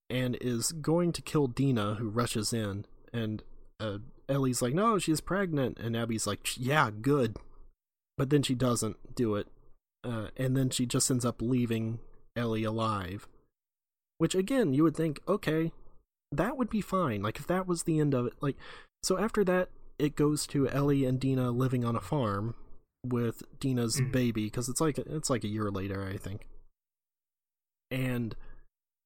and 0.10 0.38
is 0.42 0.72
going 0.72 1.12
to 1.14 1.22
kill 1.22 1.48
Dina, 1.48 1.96
who 1.96 2.10
rushes 2.10 2.54
in. 2.54 2.86
And 3.14 3.44
uh, 3.80 4.00
Ellie's 4.28 4.62
like, 4.62 4.74
"No, 4.74 4.98
she's 4.98 5.22
pregnant," 5.22 5.80
and 5.80 5.96
Abby's 5.96 6.28
like, 6.28 6.58
"Yeah, 6.58 6.90
good," 6.90 7.38
but 8.18 8.30
then 8.30 8.44
she 8.44 8.56
doesn't 8.56 9.16
do 9.16 9.36
it, 9.36 9.48
uh, 10.04 10.28
and 10.38 10.58
then 10.58 10.70
she 10.70 10.86
just 10.86 11.10
ends 11.10 11.26
up 11.26 11.42
leaving 11.42 12.00
Ellie 12.36 12.64
alive. 12.64 13.28
Which 14.18 14.36
again, 14.36 14.74
you 14.74 14.84
would 14.84 14.96
think, 14.96 15.20
okay, 15.28 15.72
that 16.32 16.58
would 16.58 16.70
be 16.70 16.82
fine. 16.82 17.22
Like 17.22 17.38
if 17.40 17.48
that 17.48 17.68
was 17.68 17.84
the 17.84 18.00
end 18.00 18.14
of 18.14 18.28
it, 18.28 18.34
like 18.42 18.58
so 19.04 19.18
after 19.18 19.44
that, 19.44 19.70
it 20.00 20.16
goes 20.16 20.48
to 20.48 20.70
Ellie 20.70 21.06
and 21.06 21.20
Dina 21.20 21.52
living 21.52 21.86
on 21.86 21.96
a 21.96 22.02
farm 22.02 22.56
with 23.06 23.44
Dina's 23.60 24.00
Mhm. 24.00 24.12
baby 24.12 24.44
because 24.46 24.70
it's 24.70 24.82
like 24.82 24.98
it's 24.98 25.30
like 25.30 25.44
a 25.44 25.48
year 25.50 25.70
later, 25.72 26.04
I 26.06 26.18
think. 26.18 26.48
and 27.92 28.36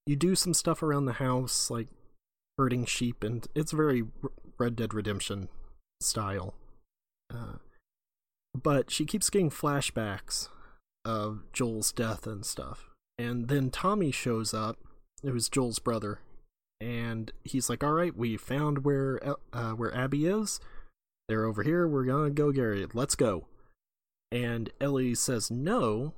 you 0.06 0.16
do 0.16 0.34
some 0.36 0.54
stuff 0.54 0.82
around 0.82 1.06
the 1.06 1.14
house, 1.14 1.70
like 1.70 1.90
herding 2.58 2.86
sheep, 2.86 3.22
and 3.24 3.46
it's 3.54 3.74
very 3.74 4.04
Red 4.58 4.78
Dead 4.78 4.94
Redemption 4.94 5.50
style. 6.02 6.56
Uh, 7.30 7.58
but 8.56 8.90
she 8.90 9.06
keeps 9.06 9.30
getting 9.30 9.50
flashbacks 9.50 10.48
of 11.04 11.44
Joel's 11.52 11.92
death 11.92 12.26
and 12.26 12.46
stuff. 12.46 12.90
And 13.18 13.50
then 13.50 13.70
Tommy 13.72 14.12
shows 14.12 14.54
up, 14.54 14.78
who's 15.22 15.50
Joel's 15.50 15.80
brother, 15.80 16.20
and 16.80 17.32
he's 17.44 17.70
like, 17.70 17.84
"All 17.84 17.94
right, 17.94 18.16
we 18.16 18.38
found 18.38 18.86
where 18.86 19.20
uh, 19.52 19.74
where 19.74 19.94
Abby 19.94 20.28
is. 20.28 20.62
They're 21.28 21.44
over 21.44 21.64
here. 21.64 21.88
We're 21.88 22.06
gonna 22.06 22.30
go 22.30 22.54
Gary. 22.54 22.88
Let's 22.94 23.16
go." 23.16 23.48
And 24.32 24.72
Ellie 24.82 25.16
says 25.16 25.50
no, 25.50 26.14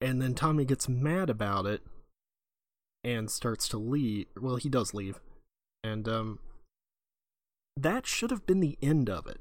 and 0.00 0.20
then 0.20 0.34
Tommy 0.34 0.64
gets 0.64 0.88
mad 0.88 1.30
about 1.30 1.66
it 1.66 1.82
and 3.02 3.30
starts 3.30 3.68
to 3.68 3.78
leave. 3.78 4.26
Well, 4.38 4.56
he 4.56 4.68
does 4.68 4.92
leave, 4.92 5.20
and 5.82 6.08
um, 6.08 6.38
that 7.76 8.06
should 8.06 8.30
have 8.30 8.46
been 8.46 8.60
the 8.60 8.76
end 8.82 9.08
of 9.08 9.26
it. 9.26 9.40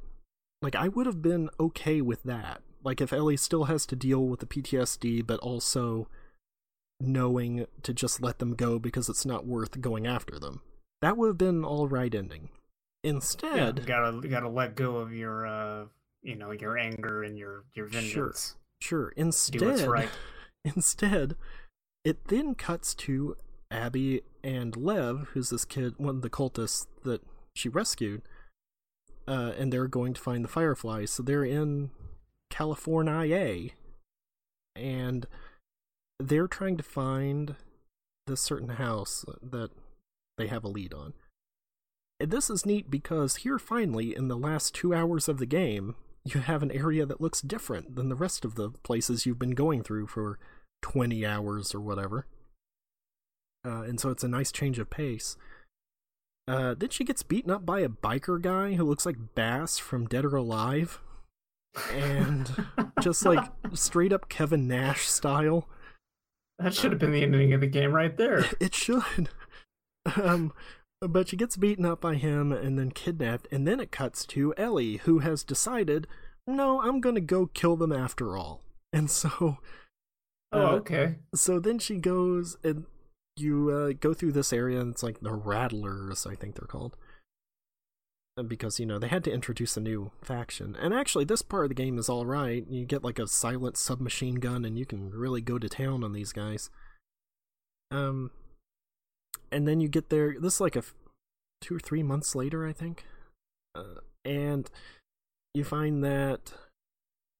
Like 0.61 0.75
I 0.75 0.87
would 0.87 1.05
have 1.05 1.21
been 1.21 1.49
okay 1.59 2.01
with 2.01 2.23
that. 2.23 2.61
Like 2.83 3.01
if 3.01 3.11
Ellie 3.11 3.37
still 3.37 3.65
has 3.65 3.85
to 3.87 3.95
deal 3.95 4.25
with 4.25 4.39
the 4.39 4.45
PTSD, 4.45 5.25
but 5.25 5.39
also 5.39 6.07
knowing 6.99 7.65
to 7.83 7.93
just 7.93 8.21
let 8.21 8.39
them 8.39 8.55
go 8.55 8.79
because 8.79 9.09
it's 9.09 9.25
not 9.25 9.45
worth 9.45 9.81
going 9.81 10.07
after 10.07 10.39
them. 10.39 10.61
That 11.01 11.17
would 11.17 11.27
have 11.27 11.37
been 11.37 11.63
all 11.63 11.87
right 11.87 12.13
ending. 12.13 12.49
Instead, 13.03 13.79
yeah, 13.79 13.85
gotta 13.85 14.27
gotta 14.27 14.49
let 14.49 14.75
go 14.75 14.97
of 14.97 15.13
your 15.13 15.45
uh 15.45 15.85
you 16.27 16.35
know 16.35 16.51
your 16.51 16.77
anger 16.77 17.23
and 17.23 17.37
your 17.37 17.63
your 17.73 17.87
vengeance. 17.87 18.57
Sure, 18.81 19.11
sure. 19.11 19.13
Instead, 19.15 19.87
right. 19.87 20.09
instead, 20.65 21.35
it 22.03 22.27
then 22.27 22.53
cuts 22.53 22.93
to 22.95 23.37
Abby 23.71 24.21
and 24.43 24.75
Lev, 24.75 25.29
who's 25.31 25.49
this 25.49 25.63
kid, 25.63 25.93
one 25.97 26.17
of 26.17 26.21
the 26.21 26.29
cultists 26.29 26.87
that 27.03 27.21
she 27.55 27.69
rescued, 27.69 28.21
uh, 29.25 29.53
and 29.57 29.71
they're 29.71 29.87
going 29.87 30.13
to 30.13 30.21
find 30.21 30.43
the 30.43 30.49
Fireflies. 30.49 31.11
So 31.11 31.23
they're 31.23 31.45
in 31.45 31.91
California, 32.49 33.69
and 34.75 35.25
they're 36.19 36.47
trying 36.47 36.75
to 36.75 36.83
find 36.83 37.55
this 38.27 38.41
certain 38.41 38.69
house 38.69 39.23
that 39.41 39.71
they 40.37 40.47
have 40.47 40.65
a 40.65 40.69
lead 40.69 40.93
on. 40.93 41.13
And 42.19 42.31
this 42.31 42.49
is 42.49 42.65
neat 42.65 42.91
because 42.91 43.37
here, 43.37 43.59
finally, 43.59 44.13
in 44.13 44.27
the 44.27 44.37
last 44.37 44.75
two 44.75 44.93
hours 44.93 45.29
of 45.29 45.37
the 45.37 45.45
game, 45.45 45.95
you 46.33 46.41
have 46.41 46.63
an 46.63 46.71
area 46.71 47.05
that 47.05 47.21
looks 47.21 47.41
different 47.41 47.95
than 47.95 48.09
the 48.09 48.15
rest 48.15 48.45
of 48.45 48.55
the 48.55 48.71
places 48.83 49.25
you've 49.25 49.39
been 49.39 49.51
going 49.51 49.83
through 49.83 50.07
for 50.07 50.39
20 50.81 51.25
hours 51.25 51.73
or 51.73 51.79
whatever. 51.79 52.25
Uh, 53.65 53.81
and 53.81 53.99
so 53.99 54.09
it's 54.09 54.23
a 54.23 54.27
nice 54.27 54.51
change 54.51 54.79
of 54.79 54.89
pace. 54.89 55.35
Uh, 56.47 56.73
then 56.73 56.89
she 56.89 57.03
gets 57.03 57.23
beaten 57.23 57.51
up 57.51 57.65
by 57.65 57.81
a 57.81 57.89
biker 57.89 58.41
guy 58.41 58.73
who 58.75 58.85
looks 58.85 59.05
like 59.05 59.35
Bass 59.35 59.77
from 59.77 60.07
Dead 60.07 60.23
or 60.23 60.35
Alive. 60.35 61.01
And 61.91 62.49
just 63.01 63.25
like 63.25 63.43
straight 63.73 64.13
up 64.13 64.29
Kevin 64.29 64.67
Nash 64.67 65.07
style. 65.07 65.67
That 66.59 66.73
should 66.73 66.91
have 66.91 66.99
been 66.99 67.11
the 67.11 67.21
ending 67.21 67.53
of 67.53 67.61
the 67.61 67.67
game 67.67 67.91
right 67.91 68.15
there. 68.15 68.45
It 68.59 68.73
should. 68.73 69.29
Um, 70.15 70.53
but 71.01 71.29
she 71.29 71.35
gets 71.35 71.57
beaten 71.57 71.85
up 71.85 72.01
by 72.01 72.15
him 72.15 72.51
and 72.51 72.77
then 72.77 72.91
kidnapped, 72.91 73.47
and 73.51 73.67
then 73.67 73.79
it 73.79 73.91
cuts 73.91 74.25
to 74.27 74.53
Ellie, 74.57 74.97
who 74.97 75.19
has 75.19 75.43
decided, 75.43 76.07
no, 76.47 76.81
I'm 76.81 77.01
gonna 77.01 77.21
go 77.21 77.47
kill 77.47 77.75
them 77.75 77.91
after 77.91 78.37
all. 78.37 78.61
And 78.93 79.11
so. 79.11 79.57
Oh, 80.53 80.65
uh, 80.65 80.71
okay. 80.75 81.17
So 81.35 81.59
then 81.59 81.77
she 81.77 81.97
goes 81.97 82.55
and 82.63 82.85
you 83.35 83.69
uh, 83.69 83.93
go 83.99 84.13
through 84.13 84.31
this 84.31 84.53
area, 84.53 84.79
and 84.79 84.93
it's 84.93 85.03
like 85.03 85.19
the 85.19 85.33
Rattlers, 85.33 86.25
I 86.25 86.35
think 86.35 86.55
they're 86.55 86.67
called. 86.67 86.95
Because, 88.47 88.79
you 88.79 88.85
know, 88.85 88.97
they 88.97 89.09
had 89.09 89.25
to 89.25 89.31
introduce 89.31 89.75
a 89.75 89.81
new 89.81 90.11
faction. 90.21 90.75
And 90.79 90.93
actually, 90.93 91.25
this 91.25 91.41
part 91.41 91.65
of 91.65 91.69
the 91.69 91.75
game 91.75 91.97
is 91.97 92.09
alright. 92.09 92.65
You 92.69 92.85
get 92.85 93.03
like 93.03 93.19
a 93.19 93.27
silent 93.27 93.77
submachine 93.77 94.35
gun, 94.35 94.63
and 94.63 94.79
you 94.79 94.85
can 94.85 95.09
really 95.09 95.41
go 95.41 95.59
to 95.59 95.67
town 95.67 96.03
on 96.03 96.13
these 96.13 96.31
guys. 96.31 96.69
Um, 97.91 98.31
and 99.51 99.67
then 99.67 99.81
you 99.81 99.87
get 99.87 100.09
there. 100.09 100.35
This 100.39 100.55
is 100.55 100.61
like 100.61 100.75
a 100.75 100.79
f- 100.79 100.93
two 101.61 101.75
or 101.75 101.79
three 101.79 102.03
months 102.03 102.35
later, 102.35 102.65
I 102.67 102.73
think. 102.73 103.05
Uh, 103.75 104.01
and 104.25 104.69
you 105.53 105.63
find 105.63 106.03
that 106.03 106.53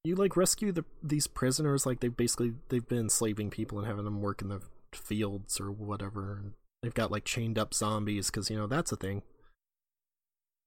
you 0.03 0.15
like 0.15 0.38
rescue 0.38 0.71
the 0.71 0.85
these 1.03 1.27
prisoners. 1.27 1.85
Like 1.85 1.99
they've 1.99 2.15
basically 2.15 2.53
they've 2.69 2.88
been 2.88 2.99
enslaving 2.99 3.49
people 3.49 3.77
and 3.77 3.88
having 3.88 4.05
them 4.05 4.21
work 4.21 4.41
in 4.41 4.49
the 4.49 4.61
fields 4.93 5.59
or 5.59 5.71
whatever. 5.71 6.38
And 6.41 6.53
they've 6.81 6.93
got 6.93 7.11
like 7.11 7.25
chained 7.25 7.59
up 7.59 7.73
zombies 7.73 8.27
because 8.27 8.49
you 8.49 8.57
know 8.57 8.67
that's 8.67 8.91
a 8.91 8.95
thing. 8.95 9.21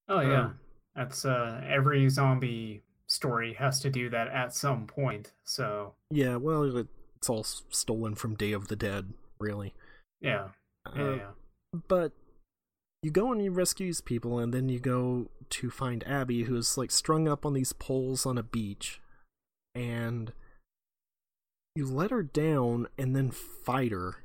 Oh 0.08 0.20
yeah, 0.20 0.46
um, 0.46 0.58
that's 0.94 1.24
uh 1.24 1.62
every 1.66 2.08
zombie 2.08 2.82
story 3.06 3.54
has 3.54 3.80
to 3.80 3.90
do 3.90 4.10
that 4.10 4.28
at 4.28 4.54
some 4.54 4.86
point. 4.86 5.32
So 5.44 5.94
yeah, 6.10 6.36
well, 6.36 6.84
it's 7.16 7.28
all 7.28 7.44
stolen 7.44 8.14
from 8.14 8.34
Day 8.34 8.52
of 8.52 8.68
the 8.68 8.76
Dead, 8.76 9.12
really. 9.38 9.74
Yeah, 10.20 10.48
yeah, 10.96 11.02
uh. 11.02 11.18
But 11.88 12.12
you 13.02 13.10
go 13.10 13.32
and 13.32 13.42
you 13.42 13.50
rescue 13.50 13.86
these 13.86 14.00
people, 14.00 14.38
and 14.38 14.52
then 14.52 14.68
you 14.68 14.78
go 14.78 15.28
to 15.50 15.70
find 15.70 16.06
Abby, 16.06 16.44
who's 16.44 16.76
like 16.76 16.90
strung 16.90 17.28
up 17.28 17.46
on 17.46 17.54
these 17.54 17.72
poles 17.72 18.26
on 18.26 18.38
a 18.38 18.42
beach, 18.42 19.00
and 19.74 20.32
you 21.74 21.86
let 21.86 22.10
her 22.10 22.22
down 22.22 22.88
and 22.98 23.14
then 23.14 23.30
fight 23.30 23.92
her. 23.92 24.16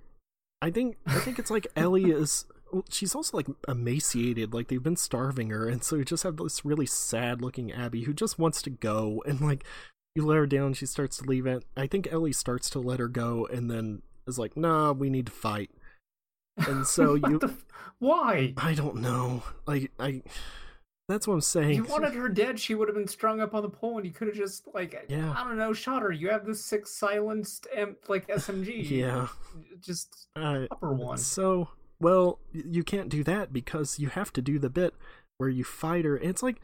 I 0.62 0.72
think 0.72 0.98
I 1.06 1.20
think 1.20 1.40
it's 1.40 1.52
like 1.52 1.68
Ellie 1.76 2.12
is 2.12 2.46
well, 2.72 2.86
she's 2.90 3.16
also 3.16 3.38
like 3.38 3.48
emaciated, 3.68 4.54
like 4.54 4.68
they've 4.68 4.82
been 4.82 4.98
starving 4.98 5.50
her, 5.50 5.68
and 5.68 5.84
so 5.84 5.96
you 5.96 6.06
just 6.06 6.24
have 6.24 6.38
this 6.38 6.66
really 6.66 6.88
sad 6.88 7.42
looking 7.42 7.72
Abby 7.72 8.04
who 8.04 8.14
just 8.14 8.40
wants 8.40 8.62
to 8.64 8.70
go 8.70 9.24
and 9.26 9.40
like 9.42 9.64
you 10.16 10.26
let 10.26 10.38
her 10.38 10.48
down, 10.48 10.74
she 10.74 10.86
starts 10.86 11.18
to 11.18 11.26
leave 11.26 11.46
it. 11.46 11.64
I 11.76 11.88
think 11.88 12.12
Ellie 12.12 12.32
starts 12.32 12.70
to 12.72 12.80
let 12.80 13.00
her 13.00 13.10
go 13.10 13.46
and 13.46 13.70
then 13.70 14.02
is 14.26 14.40
like, 14.40 14.56
nah, 14.56 14.94
we 14.94 15.10
need 15.10 15.26
to 15.28 15.32
fight. 15.32 15.70
And 16.58 16.86
so 16.86 17.16
you 17.30 17.40
f- 17.42 17.66
why? 18.00 18.54
I 18.58 18.74
don't 18.74 18.98
know. 18.98 19.44
Like 19.66 19.92
I 20.00 20.22
that's 21.08 21.28
what 21.28 21.36
I'm 21.36 21.42
saying. 21.42 21.76
You 21.76 21.84
wanted 21.84 22.16
her 22.16 22.28
dead. 22.30 22.60
She 22.60 22.74
would 22.74 22.88
have 22.88 22.96
been 22.96 23.08
strung 23.08 23.40
up 23.40 23.54
on 23.54 23.62
the 23.62 23.70
pole, 23.70 23.98
and 23.98 24.08
you 24.08 24.12
could 24.12 24.28
have 24.28 24.36
just 24.36 24.68
like, 24.74 25.06
yeah. 25.08 25.36
I 25.38 25.44
don't 25.44 25.58
know, 25.58 25.72
shot 25.72 26.02
her. 26.02 26.12
You 26.12 26.30
have 26.30 26.46
this 26.48 26.66
six 26.66 26.92
silenced, 26.92 27.68
like 28.08 28.28
SMG. 28.28 28.90
yeah, 28.90 29.28
just 29.80 30.28
uh, 30.36 30.66
upper 30.72 30.94
one. 30.94 31.20
So 31.20 31.70
well, 32.00 32.40
you 32.52 32.84
can't 32.84 33.10
do 33.10 33.24
that 33.24 33.54
because 33.54 34.00
you 34.00 34.10
have 34.10 34.34
to 34.34 34.42
do 34.42 34.60
the 34.60 34.70
bit 34.70 34.94
where 35.38 35.50
you 35.50 35.64
fight 35.64 36.06
her. 36.06 36.18
It's 36.18 36.44
like, 36.44 36.60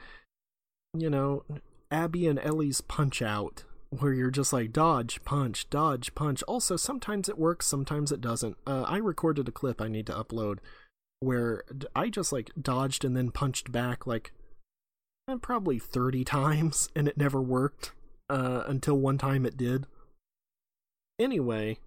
you 0.94 1.10
know, 1.10 1.44
Abby 1.90 2.28
and 2.28 2.40
Ellie's 2.40 2.82
punch 2.82 3.22
out, 3.22 3.64
where 3.92 4.14
you're 4.14 4.32
just 4.32 4.54
like 4.54 4.72
dodge, 4.72 5.24
punch, 5.24 5.70
dodge, 5.70 6.16
punch. 6.16 6.42
Also, 6.44 6.78
sometimes 6.78 7.30
it 7.30 7.38
works, 7.38 7.68
sometimes 7.68 8.12
it 8.12 8.22
doesn't. 8.22 8.58
Uh, 8.66 8.84
I 8.84 8.98
recorded 8.98 9.48
a 9.48 9.52
clip 9.52 9.82
I 9.82 9.90
need 9.90 10.08
to 10.08 10.14
upload 10.14 10.60
where 11.20 11.64
I 11.96 12.10
just 12.10 12.34
like 12.34 12.50
dodged 12.60 13.06
and 13.06 13.16
then 13.16 13.30
punched 13.32 13.72
back 13.72 14.08
like 14.08 14.34
eh, 15.30 15.36
probably 15.42 15.78
30 15.78 16.24
times 16.26 16.90
and 16.96 17.08
it 17.08 17.18
never 17.18 17.42
worked 17.42 17.92
uh, 18.30 18.64
until 18.66 18.98
one 18.98 19.18
time 19.18 19.46
it 19.46 19.58
did. 19.58 19.86
Anyway, 21.20 21.78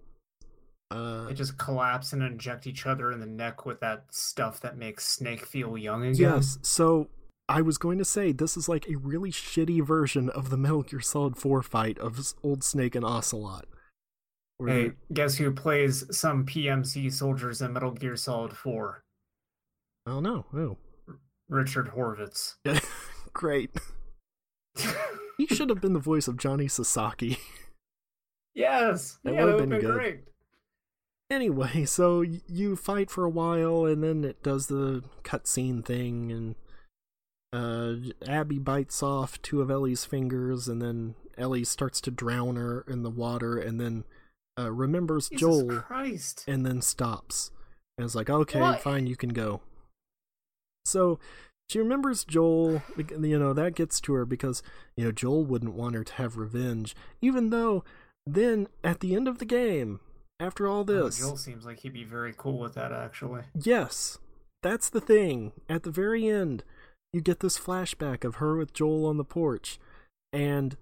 uh, 0.91 1.25
they 1.25 1.33
just 1.33 1.57
collapse 1.57 2.13
and 2.13 2.23
inject 2.23 2.67
each 2.67 2.85
other 2.85 3.11
in 3.11 3.19
the 3.19 3.25
neck 3.25 3.65
with 3.65 3.79
that 3.81 4.05
stuff 4.11 4.61
that 4.61 4.77
makes 4.77 5.07
Snake 5.07 5.45
feel 5.45 5.77
young 5.77 6.05
again. 6.05 6.35
Yes, 6.35 6.59
so 6.61 7.09
I 7.47 7.61
was 7.61 7.77
going 7.77 7.97
to 7.99 8.05
say 8.05 8.31
this 8.31 8.57
is 8.57 8.67
like 8.67 8.87
a 8.87 8.95
really 8.95 9.31
shitty 9.31 9.85
version 9.85 10.29
of 10.29 10.49
the 10.49 10.57
Metal 10.57 10.81
Gear 10.83 10.99
Solid 10.99 11.37
4 11.37 11.61
fight 11.61 11.99
of 11.99 12.33
Old 12.43 12.63
Snake 12.63 12.95
and 12.95 13.05
Ocelot. 13.05 13.65
Hey, 14.65 14.93
guess 15.13 15.35
who 15.35 15.51
plays 15.51 16.05
some 16.17 16.45
PMC 16.45 17.11
soldiers 17.11 17.61
in 17.61 17.73
Metal 17.73 17.91
Gear 17.91 18.15
Solid 18.15 18.53
4? 18.53 19.03
I 20.07 20.11
don't 20.11 20.23
know. 20.23 20.45
Who? 20.51 20.77
Richard 21.49 21.91
Horvitz. 21.91 22.55
Great. 23.33 23.71
he 25.37 25.45
should 25.47 25.69
have 25.69 25.81
been 25.81 25.93
the 25.93 25.99
voice 25.99 26.27
of 26.27 26.37
Johnny 26.37 26.67
Sasaki. 26.67 27.37
Yes. 28.55 29.19
That 29.23 29.33
yeah, 29.33 29.43
would 29.43 29.59
have 29.59 29.69
been, 29.69 29.81
been 29.81 29.91
great. 29.91 30.19
Anyway, 31.29 31.85
so 31.85 32.21
you 32.21 32.75
fight 32.75 33.09
for 33.09 33.25
a 33.25 33.29
while, 33.29 33.85
and 33.85 34.03
then 34.03 34.23
it 34.23 34.41
does 34.41 34.67
the 34.67 35.03
cutscene 35.23 35.83
thing, 35.83 36.31
and 36.31 36.55
uh, 37.55 37.95
Abby 38.27 38.59
bites 38.59 39.01
off 39.01 39.41
two 39.41 39.61
of 39.61 39.71
Ellie's 39.71 40.05
fingers, 40.05 40.67
and 40.67 40.81
then 40.81 41.15
Ellie 41.37 41.63
starts 41.63 42.01
to 42.01 42.11
drown 42.11 42.55
her 42.55 42.83
in 42.87 43.03
the 43.03 43.09
water, 43.09 43.57
and 43.57 43.79
then 43.79 44.03
uh, 44.59 44.71
remembers 44.71 45.29
Jesus 45.29 45.41
Joel, 45.41 45.79
Christ. 45.81 46.43
and 46.47 46.65
then 46.65 46.81
stops. 46.81 47.51
And 47.97 48.05
it's 48.05 48.15
like, 48.15 48.29
okay, 48.29 48.59
what? 48.59 48.81
fine, 48.81 49.07
you 49.07 49.15
can 49.15 49.29
go. 49.29 49.61
So 50.85 51.19
she 51.69 51.79
remembers 51.79 52.23
Joel, 52.25 52.83
you 53.19 53.39
know, 53.39 53.53
that 53.53 53.75
gets 53.75 53.99
to 54.01 54.13
her 54.13 54.25
because, 54.25 54.61
you 54.95 55.05
know, 55.05 55.11
Joel 55.11 55.45
wouldn't 55.45 55.73
want 55.73 55.95
her 55.95 56.03
to 56.03 56.13
have 56.13 56.37
revenge, 56.37 56.95
even 57.21 57.49
though 57.49 57.83
then 58.25 58.67
at 58.83 58.99
the 58.99 59.15
end 59.15 59.27
of 59.27 59.39
the 59.39 59.45
game, 59.45 59.99
after 60.39 60.67
all 60.67 60.81
Oh, 60.81 60.83
this. 60.83 61.19
Joel 61.19 61.37
seems 61.37 61.65
like 61.65 61.79
he'd 61.79 61.93
be 61.93 62.03
very 62.03 62.33
cool 62.35 62.59
with 62.59 62.73
that, 62.75 62.91
actually. 62.91 63.43
Yes, 63.59 64.19
that's 64.61 64.89
the 64.89 65.01
thing. 65.01 65.53
At 65.69 65.83
the 65.83 65.91
very 65.91 66.27
end, 66.27 66.63
you 67.15 67.21
get 67.21 67.39
this 67.39 67.57
flashback 67.57 68.25
of 68.25 68.35
her 68.35 68.57
with 68.57 68.73
Joel 68.73 69.05
on 69.05 69.15
the 69.15 69.23
porch, 69.23 69.79
and 70.33 70.75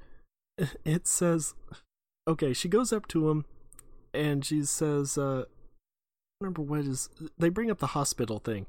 it 0.84 1.06
says, 1.06 1.54
okay, 2.28 2.54
she 2.54 2.68
goes 2.68 2.92
up 2.92 3.08
to 3.10 3.30
him 3.30 3.46
and 4.16 4.44
she 4.44 4.64
says, 4.64 5.16
uh, 5.16 5.44
remember 6.42 6.64
what 6.64 6.80
is, 6.82 7.10
they 7.38 7.50
bring 7.50 7.70
up 7.70 7.78
the 7.78 7.88
hospital 7.88 8.40
thing. 8.40 8.66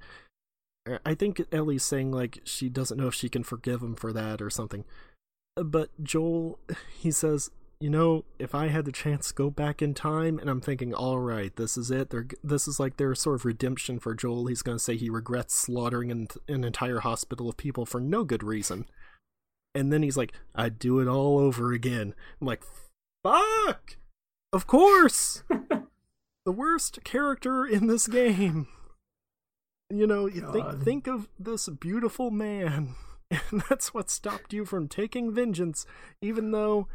I 1.06 1.14
think 1.14 1.42
Ellie's 1.50 1.84
saying, 1.84 2.12
like, 2.12 2.40
she 2.44 2.68
doesn't 2.68 2.98
know 2.98 3.06
if 3.06 3.14
she 3.14 3.30
can 3.30 3.44
forgive 3.44 3.80
him 3.80 3.94
for 3.94 4.12
that 4.12 4.42
or 4.42 4.50
something. 4.50 4.84
But 5.56 5.88
Joel, 6.02 6.58
he 6.98 7.10
says, 7.10 7.50
you 7.84 7.90
know, 7.90 8.24
if 8.38 8.54
I 8.54 8.68
had 8.68 8.86
the 8.86 8.92
chance 8.92 9.28
to 9.28 9.34
go 9.34 9.50
back 9.50 9.82
in 9.82 9.92
time, 9.92 10.38
and 10.38 10.48
I'm 10.48 10.62
thinking, 10.62 10.94
all 10.94 11.18
right, 11.18 11.54
this 11.54 11.76
is 11.76 11.90
it. 11.90 12.08
They're, 12.08 12.26
this 12.42 12.66
is 12.66 12.80
like 12.80 12.96
their 12.96 13.14
sort 13.14 13.34
of 13.34 13.44
redemption 13.44 13.98
for 13.98 14.14
Joel. 14.14 14.46
He's 14.46 14.62
going 14.62 14.78
to 14.78 14.82
say 14.82 14.96
he 14.96 15.10
regrets 15.10 15.54
slaughtering 15.54 16.10
an, 16.10 16.28
an 16.48 16.64
entire 16.64 17.00
hospital 17.00 17.46
of 17.46 17.58
people 17.58 17.84
for 17.84 18.00
no 18.00 18.24
good 18.24 18.42
reason. 18.42 18.86
And 19.74 19.92
then 19.92 20.02
he's 20.02 20.16
like, 20.16 20.32
I'd 20.54 20.78
do 20.78 20.98
it 20.98 21.08
all 21.08 21.38
over 21.38 21.74
again. 21.74 22.14
I'm 22.40 22.46
like, 22.46 22.62
fuck! 23.22 23.98
Of 24.50 24.66
course! 24.66 25.42
the 25.50 26.52
worst 26.52 27.04
character 27.04 27.66
in 27.66 27.86
this 27.86 28.08
game. 28.08 28.66
You 29.90 30.06
know, 30.06 30.24
you 30.24 30.50
think 30.52 30.82
think 30.82 31.06
of 31.06 31.28
this 31.38 31.68
beautiful 31.68 32.30
man, 32.30 32.94
and 33.30 33.62
that's 33.68 33.92
what 33.92 34.08
stopped 34.08 34.54
you 34.54 34.64
from 34.64 34.88
taking 34.88 35.34
vengeance, 35.34 35.84
even 36.22 36.50
though 36.50 36.88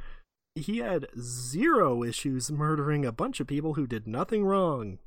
he 0.59 0.77
had 0.79 1.07
zero 1.19 2.03
issues 2.03 2.51
murdering 2.51 3.05
a 3.05 3.11
bunch 3.11 3.39
of 3.39 3.47
people 3.47 3.73
who 3.75 3.87
did 3.87 4.07
nothing 4.07 4.43
wrong. 4.45 4.99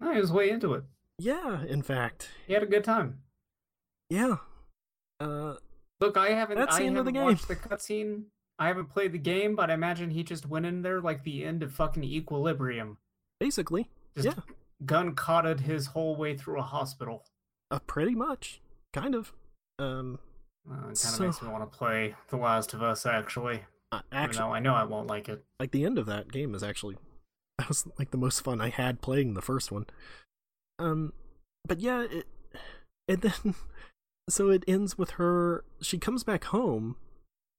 No, 0.00 0.12
he 0.12 0.20
was 0.20 0.32
way 0.32 0.50
into 0.50 0.74
it. 0.74 0.84
Yeah, 1.18 1.64
in 1.64 1.82
fact. 1.82 2.28
He 2.46 2.52
had 2.52 2.62
a 2.62 2.66
good 2.66 2.84
time. 2.84 3.20
Yeah. 4.10 4.36
Uh 5.20 5.54
Look, 6.00 6.16
I 6.18 6.30
haven't. 6.30 6.58
That's 6.58 6.76
I 6.76 6.80
the 6.80 6.86
end 6.86 6.98
of 6.98 7.06
the 7.06 7.12
game. 7.12 7.24
watched 7.24 7.48
the 7.48 7.56
cutscene. 7.56 8.24
I 8.58 8.68
haven't 8.68 8.90
played 8.90 9.12
the 9.12 9.18
game, 9.18 9.56
but 9.56 9.70
I 9.70 9.74
imagine 9.74 10.10
he 10.10 10.22
just 10.22 10.46
went 10.46 10.66
in 10.66 10.82
there 10.82 11.00
like 11.00 11.24
the 11.24 11.44
end 11.44 11.62
of 11.62 11.72
fucking 11.72 12.04
Equilibrium. 12.04 12.98
basically. 13.40 13.88
Just 14.16 14.28
yeah. 14.28 14.42
gun 14.84 15.14
cotted 15.14 15.60
his 15.60 15.86
whole 15.88 16.16
way 16.16 16.36
through 16.36 16.58
a 16.58 16.62
hospital. 16.62 17.24
Uh, 17.70 17.78
pretty 17.86 18.14
much. 18.14 18.60
Kind 18.92 19.14
of. 19.14 19.32
Um 19.78 20.18
Uh, 20.68 20.72
it 20.74 20.78
kind 20.80 20.90
of 20.90 20.96
So- 20.98 21.24
makes 21.24 21.40
me 21.42 21.48
want 21.48 21.70
to 21.70 21.78
play 21.78 22.14
The 22.28 22.36
Last 22.36 22.74
of 22.74 22.82
Us, 22.82 23.06
actually. 23.06 23.64
Uh, 23.92 24.00
actually 24.12 24.38
though 24.38 24.52
I 24.52 24.60
know 24.60 24.74
I 24.74 24.84
won't 24.84 25.06
like 25.06 25.28
it. 25.28 25.44
like 25.60 25.70
the 25.70 25.84
end 25.84 25.98
of 25.98 26.06
that 26.06 26.32
game 26.32 26.54
is 26.54 26.62
actually 26.62 26.96
that 27.58 27.68
was 27.68 27.86
like 27.98 28.10
the 28.10 28.18
most 28.18 28.40
fun 28.40 28.60
I 28.60 28.68
had 28.68 29.00
playing 29.00 29.34
the 29.34 29.42
first 29.42 29.72
one. 29.72 29.86
Um, 30.78 31.12
but 31.66 31.80
yeah, 31.80 32.02
it, 32.02 32.26
and 33.08 33.22
then 33.22 33.54
so 34.28 34.50
it 34.50 34.64
ends 34.68 34.98
with 34.98 35.12
her. 35.12 35.64
She 35.80 35.98
comes 35.98 36.22
back 36.24 36.44
home 36.44 36.96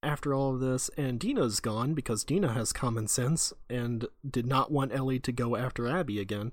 after 0.04 0.34
all 0.34 0.54
of 0.54 0.60
this, 0.60 0.90
and 0.98 1.20
Dina's 1.20 1.60
gone 1.60 1.94
because 1.94 2.24
Dina 2.24 2.54
has 2.54 2.72
common 2.72 3.08
sense 3.08 3.54
and 3.70 4.06
did 4.30 4.45
not 4.45 4.72
want 4.72 4.94
Ellie 4.94 5.20
to 5.20 5.32
go 5.32 5.56
after 5.56 5.88
Abby 5.88 6.20
again, 6.20 6.52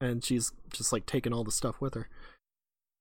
and 0.00 0.24
she's 0.24 0.52
just 0.72 0.92
like 0.92 1.06
taking 1.06 1.32
all 1.32 1.44
the 1.44 1.52
stuff 1.52 1.80
with 1.80 1.94
her. 1.94 2.08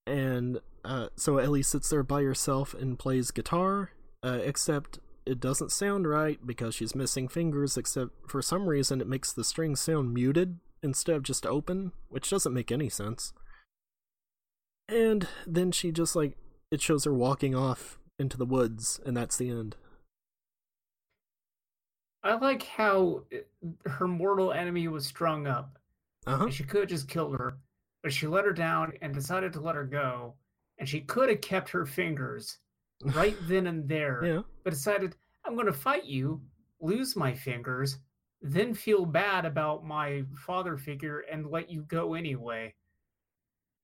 And 0.05 0.59
uh, 0.85 1.07
so 1.15 1.37
Ellie 1.37 1.63
sits 1.63 1.89
there 1.89 2.03
by 2.03 2.23
herself 2.23 2.73
and 2.73 2.99
plays 2.99 3.31
guitar, 3.31 3.91
uh, 4.21 4.39
except 4.43 4.99
it 5.25 5.39
doesn't 5.39 5.71
sound 5.71 6.07
right 6.07 6.39
because 6.45 6.75
she's 6.75 6.95
missing 6.95 7.27
fingers, 7.27 7.77
except 7.77 8.11
for 8.27 8.41
some 8.41 8.67
reason 8.67 9.01
it 9.01 9.07
makes 9.07 9.31
the 9.31 9.43
strings 9.43 9.79
sound 9.79 10.13
muted 10.13 10.59
instead 10.81 11.15
of 11.15 11.23
just 11.23 11.45
open, 11.45 11.91
which 12.09 12.29
doesn't 12.29 12.53
make 12.53 12.71
any 12.71 12.89
sense. 12.89 13.33
And 14.87 15.27
then 15.47 15.71
she 15.71 15.91
just 15.91 16.15
like, 16.15 16.37
it 16.71 16.81
shows 16.81 17.05
her 17.05 17.13
walking 17.13 17.55
off 17.55 17.99
into 18.19 18.37
the 18.37 18.45
woods, 18.45 18.99
and 19.05 19.15
that's 19.15 19.37
the 19.37 19.49
end. 19.49 19.75
I 22.23 22.35
like 22.35 22.63
how 22.63 23.23
her 23.85 24.07
mortal 24.07 24.53
enemy 24.53 24.87
was 24.87 25.05
strung 25.05 25.47
up. 25.47 25.77
Uh 26.25 26.37
huh. 26.37 26.43
And 26.45 26.53
she 26.53 26.63
could 26.63 26.81
have 26.81 26.89
just 26.89 27.07
killed 27.07 27.37
her, 27.37 27.57
but 28.01 28.13
she 28.13 28.27
let 28.27 28.45
her 28.45 28.53
down 28.53 28.93
and 29.01 29.13
decided 29.13 29.53
to 29.53 29.61
let 29.61 29.75
her 29.75 29.83
go. 29.83 30.35
And 30.79 30.87
she 30.87 31.01
could 31.01 31.29
have 31.29 31.41
kept 31.41 31.69
her 31.69 31.85
fingers 31.85 32.59
right 33.05 33.37
then 33.43 33.67
and 33.67 33.87
there, 33.87 34.23
Yeah. 34.23 34.41
but 34.63 34.71
decided, 34.71 35.15
I'm 35.45 35.55
going 35.55 35.67
to 35.67 35.73
fight 35.73 36.05
you, 36.05 36.41
lose 36.79 37.15
my 37.15 37.33
fingers, 37.33 37.97
then 38.41 38.73
feel 38.73 39.05
bad 39.05 39.45
about 39.45 39.85
my 39.85 40.23
father 40.35 40.77
figure 40.77 41.19
and 41.31 41.47
let 41.49 41.69
you 41.69 41.83
go 41.83 42.13
anyway. 42.13 42.73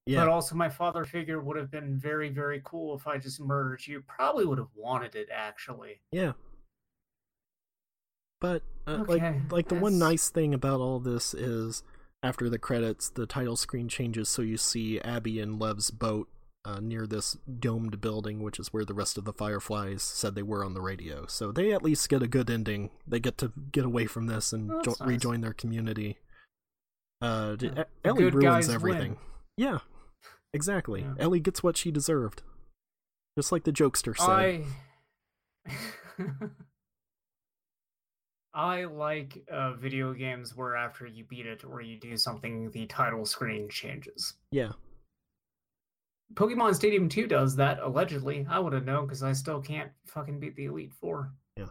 Yeah. 0.05 0.21
But 0.21 0.29
also, 0.29 0.55
my 0.55 0.69
father 0.69 1.05
figure 1.05 1.39
would 1.39 1.55
have 1.57 1.69
been 1.69 1.97
very, 1.99 2.29
very 2.29 2.61
cool 2.65 2.95
if 2.95 3.05
I 3.07 3.17
just 3.17 3.39
murdered 3.39 3.85
you. 3.85 4.01
Probably 4.07 4.45
would 4.45 4.57
have 4.57 4.73
wanted 4.75 5.15
it, 5.15 5.29
actually. 5.31 6.01
Yeah. 6.11 6.33
But 8.41 8.63
uh, 8.87 9.03
like 9.07 9.21
Okay, 9.21 9.41
like 9.51 9.67
the 9.67 9.75
one 9.75 9.99
nice 9.99 10.29
thing 10.29 10.53
about 10.53 10.79
all 10.79 10.99
this 10.99 11.33
is 11.33 11.83
after 12.23 12.49
the 12.49 12.57
credits 12.59 13.09
the 13.09 13.25
title 13.25 13.55
screen 13.55 13.87
changes 13.87 14.29
so 14.29 14.41
you 14.41 14.57
see 14.57 14.99
Abby 15.01 15.39
and 15.39 15.59
Lev's 15.59 15.91
boat 15.91 16.29
uh, 16.69 16.79
near 16.81 17.07
this 17.07 17.37
domed 17.59 17.99
building 18.01 18.41
which 18.41 18.59
is 18.59 18.71
where 18.73 18.85
the 18.85 18.93
rest 18.93 19.17
of 19.17 19.25
the 19.25 19.33
Fireflies 19.33 20.03
said 20.03 20.35
they 20.35 20.43
were 20.43 20.63
on 20.63 20.73
the 20.73 20.81
radio. 20.81 21.25
So 21.27 21.51
they 21.51 21.71
at 21.71 21.83
least 21.83 22.09
get 22.09 22.21
a 22.23 22.27
good 22.27 22.49
ending. 22.49 22.89
They 23.07 23.19
get 23.19 23.37
to 23.39 23.51
get 23.71 23.85
away 23.85 24.05
from 24.05 24.27
this 24.27 24.53
and 24.53 24.69
jo- 24.83 24.95
nice. 24.99 25.07
rejoin 25.07 25.41
their 25.41 25.53
community. 25.53 26.17
Uh 27.21 27.55
Yeah. 27.59 27.81
E- 27.81 27.83
Ellie 28.05 28.23
good 28.23 28.33
ruins 28.35 28.69
everything. 28.69 29.11
win. 29.11 29.19
Yeah. 29.57 29.79
Exactly. 30.53 31.01
Yeah. 31.01 31.13
Ellie 31.19 31.39
gets 31.39 31.61
what 31.63 31.77
she 31.77 31.91
deserved. 31.91 32.41
Just 33.37 33.51
like 33.51 33.63
the 33.63 33.71
jokester 33.71 34.17
said. 34.17 34.29
I 34.29 34.63
I 38.53 38.85
like 38.85 39.45
uh, 39.51 39.73
video 39.73 40.13
games 40.13 40.55
where 40.55 40.75
after 40.75 41.05
you 41.05 41.23
beat 41.23 41.45
it 41.45 41.63
or 41.63 41.81
you 41.81 41.99
do 41.99 42.17
something, 42.17 42.71
the 42.71 42.87
title 42.87 43.25
screen 43.25 43.69
changes. 43.69 44.33
Yeah. 44.51 44.71
Pokemon 46.33 46.75
Stadium 46.75 47.09
2 47.09 47.27
does 47.27 47.55
that, 47.55 47.79
allegedly. 47.79 48.45
I 48.49 48.59
would 48.59 48.73
have 48.73 48.85
known 48.85 49.05
because 49.05 49.23
I 49.23 49.33
still 49.33 49.61
can't 49.61 49.91
fucking 50.05 50.39
beat 50.39 50.55
the 50.55 50.65
Elite 50.65 50.93
Four. 50.93 51.31
Yeah. 51.57 51.65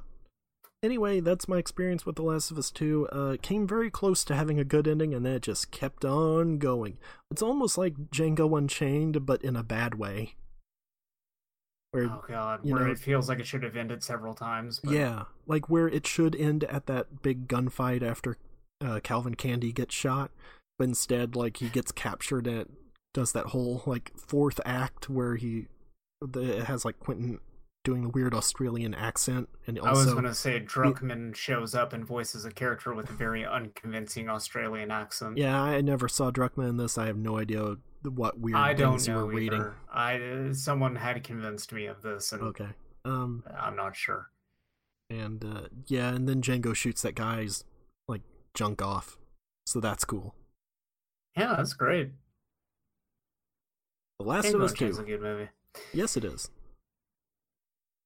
Anyway, 0.83 1.21
that's 1.21 1.49
my 1.49 1.59
experience 1.59 2.05
with 2.05 2.17
The 2.17 2.23
Last 2.23 2.51
of 2.51 2.59
Us 2.59 2.71
2. 2.71 3.09
Uh, 3.11 3.37
came 3.41 3.67
very 3.67 3.91
close 3.91 4.25
to 4.25 4.35
having 4.35 4.59
a 4.59 4.65
good 4.65 4.89
ending, 4.89 5.15
and 5.15 5.25
then 5.25 5.35
it 5.35 5.43
just 5.43 5.71
kept 5.71 6.05
on 6.05 6.59
going. 6.59 6.99
It's 7.31 7.43
almost 7.43 7.79
like 7.79 7.95
Django 8.11 8.57
Unchained, 8.59 9.25
but 9.25 9.43
in 9.43 9.55
a 9.57 9.63
bad 9.63 9.95
way. 9.95 10.35
Where, 11.93 12.05
Oh 12.05 12.23
god, 12.29 12.61
where 12.65 12.85
know- 12.85 12.91
it 12.91 12.99
feels 12.99 13.29
like 13.29 13.39
it 13.41 13.47
should 13.47 13.63
have 13.63 13.77
ended 13.77 14.03
several 14.03 14.35
times. 14.35 14.81
But 14.81 14.93
yeah, 14.93 15.25
like 15.47 15.71
where 15.71 15.89
it 15.89 16.07
should 16.07 16.37
end 16.37 16.65
at 16.65 16.87
that 16.87 17.23
big 17.23 17.49
gunfight 17.49 18.03
after 18.03 18.37
uh, 18.81 19.01
Calvin 19.03 19.35
Candie 19.37 19.73
gets 19.73 19.95
shot, 19.95 20.31
but 20.79 20.85
instead, 20.89 21.35
like 21.35 21.57
he 21.59 21.69
gets 21.69 21.91
captured 21.91 22.47
and 22.47 22.69
does 23.19 23.33
that 23.33 23.47
whole 23.47 23.83
like 23.85 24.13
fourth 24.17 24.61
act 24.65 25.11
where 25.11 25.35
he 25.35 25.67
the, 26.21 26.59
it 26.59 26.65
has 26.65 26.85
like 26.85 27.01
Quentin 27.01 27.41
doing 27.83 28.05
a 28.05 28.09
weird 28.09 28.33
Australian 28.33 28.95
accent, 28.95 29.49
and 29.67 29.77
I 29.81 29.91
was 29.91 30.01
also 30.01 30.15
gonna 30.15 30.35
say 30.35 30.61
Druckmann 30.61 31.35
shows 31.35 31.75
up 31.75 31.93
and 31.93 32.07
voices 32.07 32.45
a 32.45 32.51
character 32.53 32.95
with 32.95 33.11
a 33.11 33.13
very 33.13 33.45
unconvincing 33.45 34.29
Australian 34.29 34.93
accent. 34.93 35.37
Yeah, 35.37 35.61
I 35.61 35.81
never 35.81 36.07
saw 36.07 36.31
Druckmann 36.31 36.69
in 36.69 36.77
this. 36.77 36.97
I 36.97 37.07
have 37.07 37.17
no 37.17 37.39
idea 37.39 37.75
what 38.05 38.39
weird 38.39 38.57
I 38.57 38.73
don't 38.73 38.93
things 38.93 39.09
you 39.09 39.15
know 39.15 39.27
were 39.27 39.33
reading. 39.33 39.67
I 39.93 40.51
someone 40.53 40.95
had 40.95 41.25
convinced 41.25 41.73
me 41.73 41.87
of 41.87 42.03
this, 42.03 42.33
and 42.33 42.43
Okay. 42.43 42.69
Um 43.05 43.43
I'm 43.59 43.75
not 43.75 43.97
sure. 43.97 44.31
and 45.11 45.45
uh 45.45 45.63
yeah, 45.87 46.15
and 46.15 46.29
then 46.29 46.41
Django 46.41 46.73
shoots 46.73 47.03
that 47.03 47.17
guy's 47.17 47.65
like 48.07 48.23
junk 48.55 48.81
off. 48.81 49.19
So 49.67 49.81
that's 49.81 50.05
cool. 50.05 50.37
Yeah, 51.37 51.57
that's 51.57 51.73
great. 51.73 52.13
The 54.19 54.25
Last 54.25 54.53
of 54.53 54.61
Us 54.61 54.73
Unchained's 54.73 54.99
2. 54.99 55.03
a 55.05 55.07
good 55.07 55.23
movie. 55.23 55.49
Yes 55.93 56.17
it 56.17 56.25
is. 56.25 56.51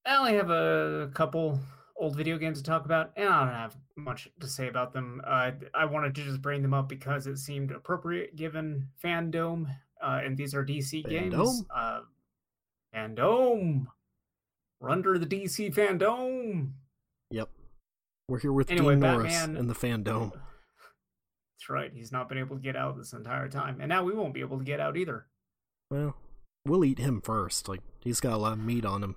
I 0.05 0.17
only 0.17 0.35
have 0.35 0.51
a 0.51 1.11
couple 1.15 1.59
old 1.97 2.17
video 2.17 2.37
games 2.37 2.59
to 2.59 2.65
talk 2.65 2.85
about, 2.85 3.13
and 3.17 3.29
I 3.29 3.45
don't 3.45 3.55
have 3.55 3.77
much 3.97 4.29
to 4.41 4.47
say 4.47 4.69
about 4.69 4.93
them. 4.93 5.23
Uh, 5.27 5.53
I 5.75 5.85
wanted 5.87 6.15
to 6.17 6.23
just 6.25 6.43
bring 6.43 6.61
them 6.63 6.75
up 6.75 6.89
because 6.89 7.27
it 7.27 7.39
seemed 7.39 7.71
appropriate 7.71 8.37
given 8.37 8.89
FanDome, 9.03 9.67
uh, 10.03 10.21
and 10.25 10.37
these 10.37 10.55
are 10.55 10.65
DC 10.65 11.09
games. 11.09 11.33
FanDome? 11.35 11.67
Uh, 11.75 12.01
FanDome. 12.95 13.87
We're 14.81 14.91
under 14.91 15.17
the 15.19 15.27
DC 15.27 15.73
FanDome. 15.75 16.73
Yep. 17.31 17.49
We're 18.29 18.41
here 18.41 18.53
with 18.53 18.71
Anyway, 18.71 18.95
Dean 18.95 19.01
Norris 19.01 19.33
Batman- 19.33 19.57
and 19.57 19.71
the 19.71 19.75
FanDome. 19.75 20.33
That's 20.33 21.71
right. 21.71 21.93
He's 21.95 22.11
not 22.13 22.29
been 22.29 22.39
able 22.39 22.57
to 22.57 22.63
get 22.63 22.77
out 22.77 22.97
this 22.99 23.13
entire 23.13 23.49
time, 23.49 23.81
and 23.81 23.89
now 23.89 24.03
we 24.05 24.13
won't 24.13 24.35
be 24.35 24.41
able 24.41 24.59
to 24.59 24.65
get 24.65 24.81
out 24.81 24.97
either. 24.97 25.27
Well, 25.93 26.17
we'll 26.65 26.87
eat 26.87 26.99
him 26.99 27.21
first. 27.21 27.69
Like 27.69 27.83
he's 28.01 28.19
got 28.19 28.33
a 28.33 28.39
lot 28.39 28.55
of 28.55 28.59
meat 28.59 28.87
on 28.87 29.03
him. 29.03 29.15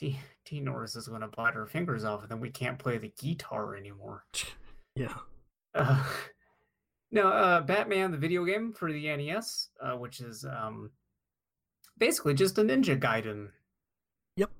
T. 0.00 0.18
T. 0.44 0.58
Norris 0.60 0.96
is 0.96 1.06
going 1.06 1.20
to 1.20 1.28
bite 1.28 1.54
our 1.54 1.66
fingers 1.66 2.04
off, 2.04 2.22
and 2.22 2.30
then 2.30 2.40
we 2.40 2.50
can't 2.50 2.76
play 2.76 2.98
the 2.98 3.12
guitar 3.16 3.76
anymore. 3.76 4.24
Yeah. 4.98 5.12
Uh, 5.74 6.02
no, 7.10 7.28
uh, 7.28 7.60
Batman 7.60 8.12
the 8.12 8.16
video 8.16 8.46
game 8.46 8.72
for 8.72 8.90
the 8.90 9.14
NES, 9.14 9.68
uh, 9.78 9.92
which 9.92 10.20
is 10.20 10.42
um, 10.42 10.90
basically 11.98 12.32
just 12.32 12.56
a 12.56 12.62
Ninja 12.62 12.98
Gaiden. 12.98 13.48
Yep. 14.38 14.50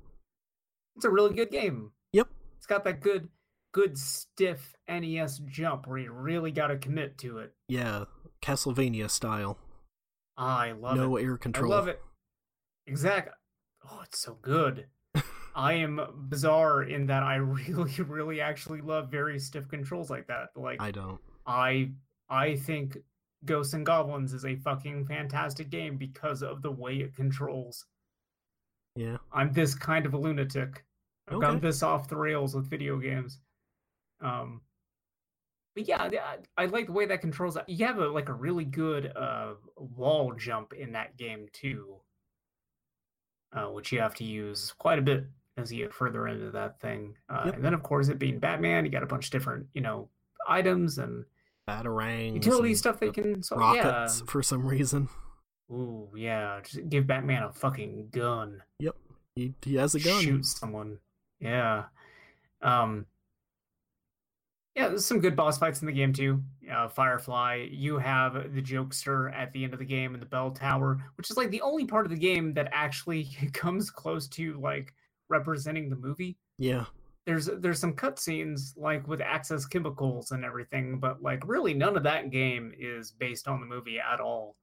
It's 0.97 1.07
a 1.07 1.11
really 1.11 1.35
good 1.35 1.51
game. 1.51 1.93
Yep. 2.13 2.29
It's 2.59 2.67
got 2.67 2.85
that 2.85 3.01
good, 3.01 3.31
good 3.73 3.97
stiff 3.97 4.75
NES 4.87 5.39
jump 5.47 5.87
where 5.87 5.97
you 5.97 6.13
really 6.13 6.53
got 6.53 6.67
to 6.67 6.77
commit 6.77 7.17
to 7.21 7.39
it. 7.39 7.55
Yeah, 7.67 8.05
Castlevania 8.43 9.09
style. 9.09 9.57
I 10.37 10.73
love 10.73 10.97
no 10.97 11.17
it. 11.17 11.23
No 11.23 11.31
air 11.31 11.37
control. 11.39 11.73
I 11.73 11.77
love 11.77 11.89
it. 11.89 12.01
Exactly. 12.87 13.33
Oh, 13.91 14.01
it's 14.05 14.21
so 14.21 14.39
good. 14.43 14.87
I 15.55 15.73
am 15.75 16.01
bizarre 16.29 16.83
in 16.83 17.07
that 17.07 17.23
I 17.23 17.37
really, 17.37 17.95
really 18.03 18.41
actually 18.41 18.81
love 18.81 19.11
very 19.11 19.39
stiff 19.39 19.69
controls 19.69 20.11
like 20.11 20.27
that. 20.29 20.49
Like 20.55 20.81
I 20.81 20.91
don't. 20.91 21.21
I 21.47 21.93
I 22.29 22.57
think 22.57 22.99
Ghosts 23.45 23.75
and 23.75 23.87
Goblins 23.87 24.33
is 24.33 24.45
a 24.45 24.57
fucking 24.57 25.07
fantastic 25.07 25.71
game 25.71 25.97
because 25.97 26.43
of 26.43 26.63
the 26.63 26.73
way 26.73 26.97
it 26.97 27.15
controls. 27.15 27.87
Yeah. 28.97 29.19
I'm 29.33 29.53
this 29.53 29.75
kind 29.75 30.07
of 30.07 30.15
a 30.15 30.19
lunatic. 30.19 30.85
I've 31.29 31.35
Okay. 31.37 31.47
gone 31.47 31.61
this 31.61 31.83
off 31.83 32.09
the 32.09 32.17
rails 32.17 32.55
with 32.55 32.69
video 32.69 32.99
games. 32.99 33.41
Um 34.21 34.61
but 35.77 35.87
yeah, 35.87 36.03
I, 36.57 36.63
I 36.65 36.67
like 36.67 36.87
the 36.87 36.93
way 36.93 37.07
that 37.07 37.21
controls 37.21 37.55
that. 37.55 37.69
You 37.69 37.87
have 37.87 37.99
a 37.99 38.09
like 38.09 38.29
a 38.29 38.33
really 38.33 38.65
good 38.65 39.13
uh 39.15 39.53
wall 39.77 40.33
jump 40.37 40.73
in 40.73 40.93
that 40.93 41.17
game 41.17 41.47
too. 41.53 41.97
Uh, 43.53 43.67
which 43.71 43.93
you 43.93 44.01
have 44.01 44.15
to 44.15 44.25
use 44.25 44.75
quite 44.77 44.99
a 44.99 45.03
bit 45.03 45.25
as 45.57 45.73
you 45.73 45.85
get 45.85 45.95
further 45.95 46.27
into 46.29 46.51
that 46.51 46.81
thing. 46.81 47.15
Uh, 47.31 47.43
Yep. 47.47 47.55
And 47.57 47.65
then, 47.65 47.75
of 47.75 47.83
course, 47.83 48.09
it 48.09 48.19
being 48.19 48.39
Batman, 48.39 48.85
you 48.85 48.91
got 48.91 49.03
a 49.03 49.07
bunch 49.07 49.27
of 49.27 49.31
different, 49.31 49.67
you 49.73 49.81
know, 49.81 50.09
items 50.49 50.99
and 50.99 51.25
Batarangs. 51.69 52.35
utility 52.35 52.75
stuff 52.75 53.01
they 53.01 53.07
the 53.07 53.13
can. 53.13 53.43
So, 53.43 53.57
rockets 53.57 54.23
for 54.27 54.43
some 54.43 54.67
reason. 54.67 55.09
yeah. 55.71 55.77
Ooh, 55.77 56.09
yeah. 56.15 56.61
Just 56.63 56.89
give 56.91 57.07
Batman 57.07 57.45
a 57.45 57.53
fucking 57.53 58.09
gun. 58.11 58.63
Yep, 58.81 58.97
he, 59.37 59.55
he 59.63 59.77
has 59.77 59.95
a 59.95 60.01
gun. 60.01 60.23
Shoot 60.23 60.45
someone. 60.45 60.99
Yeah. 61.41 61.85
Um. 62.61 63.07
Yeah, 64.77 64.89
there's 64.89 65.07
some 65.07 65.21
good 65.21 65.35
boss 65.35 65.57
fights 65.57 65.81
in 65.81 65.87
the 65.87 65.93
game 65.93 66.13
too. 66.13 66.43
Uh, 66.71 66.87
Firefly, 66.87 67.67
you 67.71 67.97
have 67.99 68.53
the 68.55 68.61
Jokester 68.61 69.35
at 69.35 69.51
the 69.55 69.65
end 69.65 69.73
of 69.73 69.79
the 69.79 69.87
game 69.87 70.13
in 70.13 70.21
the 70.21 70.27
Bell 70.27 70.51
Tower, 70.51 71.03
which 71.17 71.31
is 71.31 71.37
like 71.39 71.51
the 71.51 71.63
only 71.63 71.87
part 71.87 72.05
of 72.05 72.11
the 72.11 72.19
game 72.19 72.53
that 72.55 72.69
actually 72.73 73.25
comes 73.55 73.91
close 73.91 74.29
to 74.29 74.61
like 74.61 74.93
representing 75.31 75.89
the 75.89 75.97
movie. 75.97 76.37
Yeah. 76.59 76.85
there's 77.27 77.47
there's 77.47 77.81
some 77.81 77.95
cutscenes 77.95 78.77
like 78.77 79.09
with 79.09 79.23
Axis 79.23 79.65
Chemicals 79.67 80.31
and 80.33 80.45
everything, 80.45 80.99
but 80.99 81.23
like 81.23 81.49
really 81.49 81.73
none 81.73 81.97
of 81.97 82.03
that 82.03 82.31
game 82.31 82.73
is 82.79 83.11
based 83.13 83.49
on 83.49 83.61
the 83.61 83.67
movie 83.67 83.99
at 83.99 84.21
all. 84.21 84.57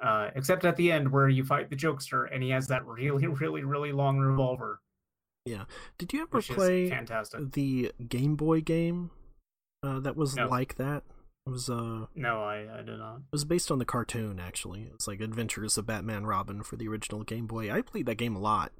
Uh, 0.00 0.30
except 0.36 0.64
at 0.64 0.76
the 0.76 0.92
end 0.92 1.10
where 1.10 1.28
you 1.28 1.44
fight 1.44 1.68
the 1.68 1.74
jokester 1.74 2.28
and 2.32 2.40
he 2.44 2.50
has 2.50 2.68
that 2.68 2.86
really, 2.86 3.26
really, 3.26 3.64
really 3.64 3.90
long 3.90 4.18
revolver, 4.18 4.80
Yeah. 5.44 5.64
Did 5.98 6.12
you 6.12 6.22
ever 6.22 6.40
play 6.40 6.88
fantastic. 6.88 7.50
the 7.50 7.90
Game 8.08 8.36
Boy 8.36 8.60
game 8.60 9.10
uh, 9.82 10.00
that 10.00 10.16
was 10.16 10.36
No. 10.36 10.48
like 10.48 10.76
that? 10.76 11.02
It 11.46 11.50
was 11.50 11.70
uh 11.70 12.06
No, 12.14 12.42
I, 12.42 12.78
I 12.78 12.82
did 12.82 12.98
not. 12.98 13.16
it 13.18 13.22
was 13.32 13.44
based 13.44 13.70
on 13.70 13.78
the 13.78 13.84
cartoon 13.84 14.38
actually. 14.38 14.90
It's 14.92 15.08
like 15.08 15.20
Adventures 15.20 15.78
of 15.78 15.86
Batman 15.86 16.26
Robin 16.26 16.62
for 16.62 16.76
the 16.76 16.88
original 16.88 17.22
Game 17.24 17.46
Boy. 17.46 17.72
I 17.72 17.80
played 17.82 18.06
that 18.06 18.16
game 18.16 18.36
a 18.36 18.40
lot. 18.40 18.72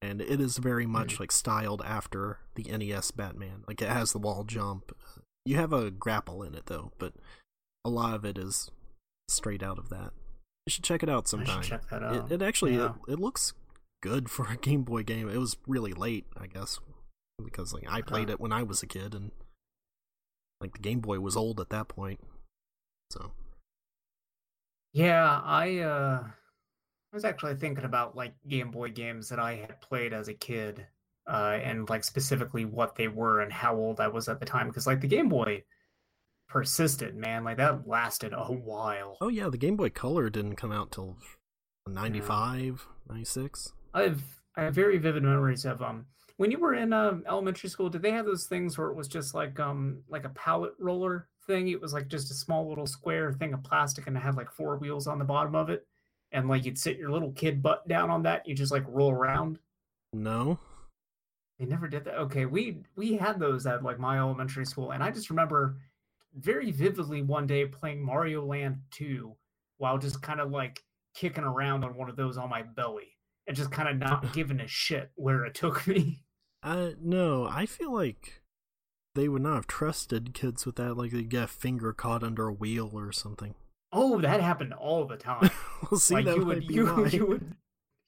And 0.00 0.20
it 0.20 0.40
is 0.40 0.58
very 0.58 0.84
much 0.86 1.20
like 1.20 1.30
styled 1.30 1.80
after 1.84 2.38
the 2.56 2.64
NES 2.64 3.12
Batman. 3.12 3.62
Like 3.68 3.80
it 3.80 3.88
has 3.88 4.10
the 4.12 4.18
wall 4.18 4.42
jump. 4.44 4.96
You 5.44 5.56
have 5.56 5.72
a 5.72 5.90
grapple 5.92 6.42
in 6.42 6.54
it 6.56 6.66
though, 6.66 6.92
but 6.98 7.12
a 7.84 7.88
lot 7.90 8.14
of 8.14 8.24
it 8.24 8.36
is 8.38 8.68
straight 9.28 9.62
out 9.62 9.78
of 9.78 9.88
that. 9.90 10.10
You 10.66 10.70
should 10.70 10.84
check 10.84 11.02
it 11.04 11.08
out 11.08 11.26
sometime. 11.28 11.62
should 11.62 11.70
check 11.70 11.88
that 11.90 12.02
out. 12.02 12.30
it 12.32 12.42
actually 12.42 12.74
Yeah. 12.76 12.94
it, 13.08 13.12
it 13.14 13.18
looks 13.20 13.52
good 14.02 14.28
for 14.28 14.46
a 14.50 14.56
Game 14.56 14.82
Boy 14.82 15.02
game. 15.04 15.28
It 15.28 15.38
was 15.38 15.56
really 15.66 15.92
late, 15.92 16.26
I 16.36 16.46
guess, 16.48 16.78
because 17.44 17.72
like 17.72 17.84
I 17.88 18.00
played 18.02 18.28
it 18.30 18.40
when 18.40 18.52
I 18.52 18.62
was 18.64 18.82
a 18.82 18.86
kid, 18.86 19.14
and 19.14 19.30
like 20.62 20.72
the 20.72 20.78
Game 20.78 21.00
Boy 21.00 21.20
was 21.20 21.36
old 21.36 21.60
at 21.60 21.70
that 21.70 21.88
point. 21.88 22.20
So 23.10 23.32
Yeah, 24.92 25.40
I 25.44 25.78
uh 25.80 26.24
I 26.24 27.16
was 27.16 27.24
actually 27.24 27.56
thinking 27.56 27.84
about 27.84 28.16
like 28.16 28.32
Game 28.48 28.70
Boy 28.70 28.90
games 28.90 29.28
that 29.28 29.38
I 29.38 29.56
had 29.56 29.80
played 29.82 30.14
as 30.14 30.28
a 30.28 30.34
kid, 30.34 30.86
uh, 31.28 31.58
and 31.62 31.88
like 31.90 32.04
specifically 32.04 32.64
what 32.64 32.94
they 32.96 33.08
were 33.08 33.42
and 33.42 33.52
how 33.52 33.76
old 33.76 34.00
I 34.00 34.08
was 34.08 34.28
at 34.28 34.40
the 34.40 34.46
time. 34.46 34.68
Because 34.68 34.86
like 34.86 35.02
the 35.02 35.08
Game 35.08 35.28
Boy 35.28 35.64
persisted, 36.48 37.14
man. 37.14 37.44
Like 37.44 37.58
that 37.58 37.86
lasted 37.86 38.32
a 38.32 38.44
while. 38.44 39.18
oh 39.20 39.28
yeah, 39.28 39.50
the 39.50 39.58
Game 39.58 39.76
Boy 39.76 39.90
Color 39.90 40.30
didn't 40.30 40.56
come 40.56 40.72
out 40.72 40.90
till 40.90 41.18
95, 41.86 42.86
96. 43.10 43.74
I 43.92 44.02
have 44.02 44.22
I 44.56 44.62
have 44.62 44.74
very 44.74 44.96
vivid 44.96 45.22
memories 45.22 45.66
of 45.66 45.82
um 45.82 46.06
when 46.36 46.50
you 46.50 46.58
were 46.58 46.74
in 46.74 46.92
um, 46.92 47.24
elementary 47.28 47.68
school. 47.68 47.88
Did 47.88 48.02
they 48.02 48.10
have 48.10 48.26
those 48.26 48.46
things 48.46 48.76
where 48.76 48.88
it 48.88 48.96
was 48.96 49.08
just 49.08 49.34
like 49.34 49.58
um 49.60 50.02
like 50.08 50.24
a 50.24 50.30
pallet 50.30 50.72
roller 50.78 51.28
thing? 51.46 51.68
It 51.68 51.80
was 51.80 51.92
like 51.92 52.08
just 52.08 52.30
a 52.30 52.34
small 52.34 52.68
little 52.68 52.86
square 52.86 53.32
thing 53.32 53.54
of 53.54 53.62
plastic, 53.62 54.06
and 54.06 54.16
it 54.16 54.20
had 54.20 54.36
like 54.36 54.50
four 54.50 54.76
wheels 54.76 55.06
on 55.06 55.18
the 55.18 55.24
bottom 55.24 55.54
of 55.54 55.70
it. 55.70 55.86
And 56.32 56.48
like 56.48 56.64
you'd 56.64 56.78
sit 56.78 56.98
your 56.98 57.10
little 57.10 57.32
kid 57.32 57.62
butt 57.62 57.86
down 57.88 58.10
on 58.10 58.22
that, 58.22 58.46
you 58.48 58.54
just 58.54 58.72
like 58.72 58.84
roll 58.88 59.12
around. 59.12 59.58
No, 60.14 60.58
They 61.58 61.66
never 61.66 61.88
did 61.88 62.04
that. 62.04 62.18
Okay, 62.18 62.46
we 62.46 62.78
we 62.96 63.16
had 63.16 63.38
those 63.38 63.66
at 63.66 63.82
like 63.82 63.98
my 63.98 64.18
elementary 64.18 64.66
school, 64.66 64.92
and 64.92 65.02
I 65.02 65.10
just 65.10 65.30
remember 65.30 65.76
very 66.34 66.70
vividly 66.70 67.22
one 67.22 67.46
day 67.46 67.66
playing 67.66 68.02
Mario 68.02 68.44
Land 68.44 68.78
2 68.92 69.34
while 69.76 69.98
just 69.98 70.22
kind 70.22 70.40
of 70.40 70.50
like 70.50 70.82
kicking 71.14 71.44
around 71.44 71.84
on 71.84 71.94
one 71.94 72.08
of 72.08 72.16
those 72.16 72.38
on 72.38 72.48
my 72.48 72.62
belly 72.62 73.16
and 73.46 73.56
just 73.56 73.70
kind 73.70 73.88
of 73.88 73.96
not 73.98 74.32
giving 74.32 74.60
a 74.60 74.66
shit 74.68 75.10
where 75.14 75.44
it 75.44 75.54
took 75.54 75.86
me. 75.86 76.24
uh, 76.62 76.90
no. 77.00 77.46
I 77.46 77.66
feel 77.66 77.92
like 77.92 78.42
they 79.14 79.28
would 79.28 79.42
not 79.42 79.54
have 79.56 79.66
trusted 79.66 80.32
kids 80.34 80.64
with 80.64 80.76
that. 80.76 80.96
Like 80.96 81.10
they'd 81.12 81.28
get 81.28 81.44
a 81.44 81.48
finger 81.48 81.92
caught 81.92 82.22
under 82.22 82.48
a 82.48 82.52
wheel 82.52 82.90
or 82.94 83.12
something. 83.12 83.54
Oh, 83.92 84.20
that 84.20 84.40
happened 84.40 84.72
all 84.72 85.04
the 85.06 85.16
time. 85.16 85.50
we'll 85.90 86.00
see. 86.00 86.14
like 86.14 86.24
that 86.24 86.36
you 86.36 86.44
would 86.46 86.66
be 86.66 86.74
you, 86.74 86.86
why. 86.86 87.06
you 87.08 87.26
would 87.26 87.54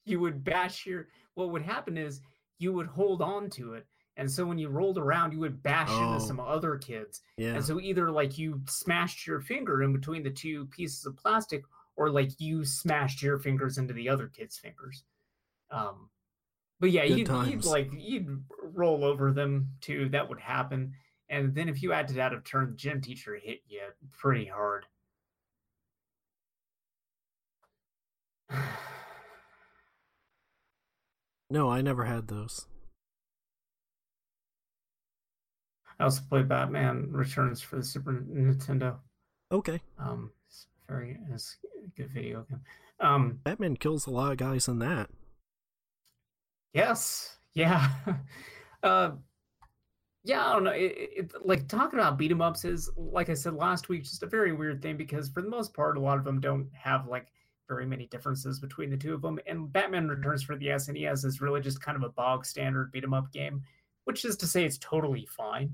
you 0.06 0.20
would 0.20 0.44
bash 0.44 0.86
your 0.86 1.08
what 1.34 1.50
would 1.50 1.62
happen 1.62 1.96
is 1.98 2.20
you 2.58 2.72
would 2.72 2.86
hold 2.86 3.20
on 3.22 3.48
to 3.50 3.72
it 3.74 3.86
and 4.16 4.30
so 4.30 4.44
when 4.46 4.58
you 4.58 4.68
rolled 4.68 4.98
around 4.98 5.32
you 5.32 5.40
would 5.40 5.62
bash 5.62 5.88
Oh. 5.90 6.12
into 6.14 6.24
some 6.24 6.38
other 6.40 6.76
kids 6.76 7.22
yeah. 7.36 7.54
And 7.54 7.64
so 7.64 7.80
either 7.80 8.10
like 8.10 8.38
you 8.38 8.60
smashed 8.68 9.26
your 9.26 9.40
finger 9.40 9.82
in 9.82 9.92
between 9.92 10.22
the 10.22 10.30
two 10.30 10.66
pieces 10.66 11.04
of 11.06 11.16
plastic, 11.16 11.64
or 11.96 12.10
like 12.10 12.30
you 12.38 12.64
smashed 12.64 13.22
your 13.22 13.38
fingers 13.38 13.76
into 13.78 13.92
the 13.94 14.08
other 14.08 14.28
kid's 14.28 14.58
fingers. 14.58 15.04
Um, 15.74 16.08
but 16.80 16.90
yeah, 16.90 17.04
you'd, 17.04 17.28
you'd 17.28 17.64
like 17.64 17.90
you'd 17.92 18.44
roll 18.62 19.04
over 19.04 19.32
them 19.32 19.68
too. 19.80 20.08
That 20.10 20.28
would 20.28 20.40
happen. 20.40 20.92
And 21.28 21.54
then 21.54 21.68
if 21.68 21.82
you 21.82 21.92
acted 21.92 22.18
out 22.18 22.32
of 22.32 22.44
turn, 22.44 22.70
the 22.70 22.76
gym 22.76 23.00
teacher 23.00 23.34
hit 23.42 23.60
you 23.66 23.80
pretty 24.10 24.46
hard. 24.46 24.86
No, 31.50 31.70
I 31.70 31.82
never 31.82 32.04
had 32.04 32.26
those. 32.26 32.66
I 36.00 36.04
also 36.04 36.22
played 36.28 36.48
Batman 36.48 37.08
Returns 37.12 37.60
for 37.60 37.76
the 37.76 37.84
Super 37.84 38.12
Nintendo. 38.12 38.96
Okay. 39.52 39.80
Um, 39.98 40.32
it's 40.48 40.66
very 40.88 41.18
it's 41.30 41.58
a 41.84 41.88
good 41.96 42.10
video 42.10 42.44
game. 42.48 42.62
Um, 42.98 43.40
Batman 43.44 43.76
kills 43.76 44.06
a 44.06 44.10
lot 44.10 44.32
of 44.32 44.38
guys 44.38 44.66
in 44.66 44.78
that. 44.80 45.10
Yes. 46.74 47.36
Yeah. 47.54 47.88
uh, 48.82 49.12
yeah. 50.24 50.46
I 50.46 50.52
don't 50.52 50.64
know. 50.64 50.72
It, 50.72 51.10
it, 51.16 51.32
like 51.46 51.68
talking 51.68 51.98
about 51.98 52.18
beat 52.18 52.32
'em 52.32 52.42
ups 52.42 52.64
is, 52.64 52.90
like 52.96 53.30
I 53.30 53.34
said 53.34 53.54
last 53.54 53.88
week, 53.88 54.04
just 54.04 54.22
a 54.22 54.26
very 54.26 54.52
weird 54.52 54.82
thing 54.82 54.96
because 54.96 55.28
for 55.28 55.40
the 55.40 55.48
most 55.48 55.72
part, 55.72 55.96
a 55.96 56.00
lot 56.00 56.18
of 56.18 56.24
them 56.24 56.40
don't 56.40 56.68
have 56.74 57.06
like 57.06 57.28
very 57.68 57.86
many 57.86 58.06
differences 58.08 58.60
between 58.60 58.90
the 58.90 58.96
two 58.96 59.14
of 59.14 59.22
them. 59.22 59.38
And 59.46 59.72
Batman 59.72 60.08
Returns 60.08 60.42
for 60.42 60.56
the 60.56 60.66
SNES 60.66 61.24
is 61.24 61.40
really 61.40 61.60
just 61.60 61.80
kind 61.80 61.96
of 61.96 62.02
a 62.02 62.10
bog 62.10 62.44
standard 62.44 62.90
beat 62.92 63.04
'em 63.04 63.14
up 63.14 63.32
game, 63.32 63.62
which 64.04 64.24
is 64.24 64.36
to 64.38 64.46
say 64.46 64.64
it's 64.64 64.78
totally 64.78 65.26
fine. 65.26 65.72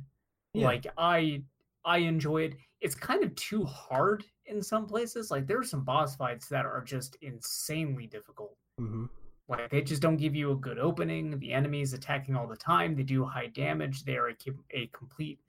Yeah. 0.55 0.67
Like 0.67 0.87
I, 0.99 1.43
I 1.85 1.99
enjoy 1.99 2.43
it. 2.43 2.57
It's 2.81 2.95
kind 2.95 3.25
of 3.25 3.35
too 3.37 3.65
hard 3.65 4.25
in 4.47 4.63
some 4.63 4.87
places. 4.87 5.31
Like 5.31 5.47
there 5.47 5.59
are 5.59 5.65
some 5.65 5.85
boss 5.85 6.17
fights 6.17 6.49
that 6.49 6.67
are 6.67 6.83
just 6.83 7.17
insanely 7.23 8.07
difficult. 8.07 8.57
hmm 8.79 9.07
Like 9.51 9.69
they 9.69 9.83
just 9.83 10.01
don't 10.01 10.17
give 10.17 10.37
you 10.37 10.53
a 10.53 10.57
good 10.57 10.79
opening. 10.79 11.37
The 11.41 11.53
enemy 11.53 11.81
is 11.81 11.93
attacking 11.93 12.37
all 12.37 12.47
the 12.47 12.57
time. 12.57 12.95
They 12.95 13.03
do 13.03 13.25
high 13.25 13.49
damage. 13.49 14.05
They 14.05 14.17
are 14.17 14.29
a, 14.29 14.37
a 14.71 14.87
complete 14.93 15.41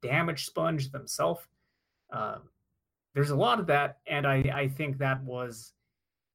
damage 0.00 0.46
sponge 0.46 0.90
themselves. 0.90 1.42
Uh, 2.10 2.38
there's 3.14 3.30
a 3.30 3.36
lot 3.36 3.60
of 3.60 3.66
that, 3.66 3.98
and 4.06 4.26
I 4.26 4.36
I 4.54 4.68
think 4.68 4.96
that 4.98 5.22
was, 5.22 5.74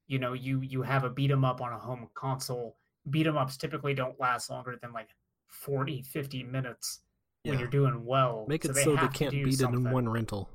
you 0.07 0.19
know, 0.19 0.33
you 0.33 0.61
you 0.61 0.83
have 0.83 1.03
a 1.03 1.09
beat 1.09 1.31
'em 1.31 1.43
up 1.43 1.61
on 1.61 1.73
a 1.73 1.79
home 1.79 2.07
console. 2.13 2.77
Beat 3.09 3.25
'em 3.25 3.37
ups 3.37 3.57
typically 3.57 3.95
don't 3.95 4.19
last 4.19 4.51
longer 4.51 4.77
than 4.79 4.93
like 4.93 5.09
40, 5.47 6.03
50 6.03 6.43
minutes. 6.43 7.01
when 7.43 7.59
you're 7.59 7.67
doing 7.67 8.03
well. 8.05 8.45
Make 8.47 8.63
so 8.63 8.71
it 8.71 8.73
they 8.73 8.83
so 8.83 8.95
they 8.95 9.07
can't 9.09 9.31
beat 9.31 9.61
it 9.61 9.61
in 9.61 9.91
one 9.91 10.09
rental. 10.09 10.49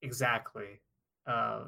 Exactly. 0.00 0.80
Uh, 1.26 1.64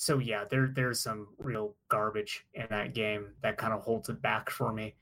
so 0.00 0.18
yeah, 0.18 0.44
there 0.48 0.68
there's 0.68 1.00
some 1.00 1.26
real 1.38 1.74
garbage 1.88 2.46
in 2.54 2.66
that 2.70 2.94
game 2.94 3.26
that 3.42 3.58
kind 3.58 3.72
of 3.74 3.80
holds 3.82 4.08
it 4.08 4.22
back 4.22 4.48
for 4.48 4.72
me. 4.72 4.94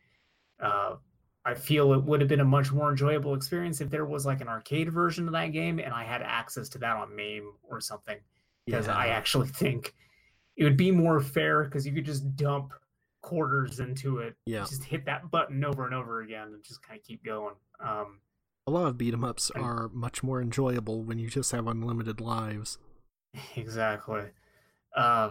Uh, 0.59 0.97
I 1.45 1.55
feel 1.55 1.93
it 1.93 2.03
would 2.03 2.21
have 2.23 2.29
been 2.29 2.41
a 2.41 2.45
much 2.45 2.73
more 2.73 2.91
enjoyable 2.91 3.35
experience 3.35 3.81
if 3.83 3.91
there 3.91 4.07
was 4.07 4.25
like 4.27 4.41
an 4.41 4.49
arcade 4.49 4.91
version 4.93 5.27
of 5.29 5.33
that 5.35 5.53
game 5.53 5.79
and 5.79 5.93
I 5.93 6.03
had 6.03 6.23
access 6.23 6.69
to 6.71 6.79
that 6.79 6.97
on 6.97 7.15
MAME 7.15 7.53
or 7.63 7.81
something. 7.81 8.17
Because 8.65 8.89
I 8.89 9.09
actually 9.09 9.49
think 9.63 9.95
it 10.57 10.65
would 10.65 10.79
be 10.79 10.91
more 10.91 11.21
fair 11.21 11.63
because 11.65 11.87
you 11.87 11.93
could 11.93 12.07
just 12.07 12.35
dump 12.35 12.73
quarters 13.21 13.79
into 13.81 14.19
it, 14.19 14.35
Yeah. 14.47 14.61
just 14.65 14.83
hit 14.85 15.05
that 15.05 15.31
button 15.31 15.63
over 15.65 15.85
and 15.85 15.95
over 15.95 16.23
again 16.23 16.49
and 16.55 16.65
just 16.65 16.83
kind 16.83 16.99
of 16.99 17.05
keep 17.05 17.23
going. 17.23 17.55
Um, 17.81 18.21
A 18.67 18.71
lot 18.71 18.89
of 18.89 18.97
beat 18.99 19.13
'em 19.15 19.23
ups 19.25 19.51
are 19.53 19.89
much 19.91 20.23
more 20.25 20.41
enjoyable 20.41 21.05
when 21.05 21.19
you 21.19 21.29
just 21.29 21.53
have 21.53 21.67
unlimited 21.69 22.19
lives. 22.21 22.79
Exactly. 23.57 24.23
Uh, 24.95 25.31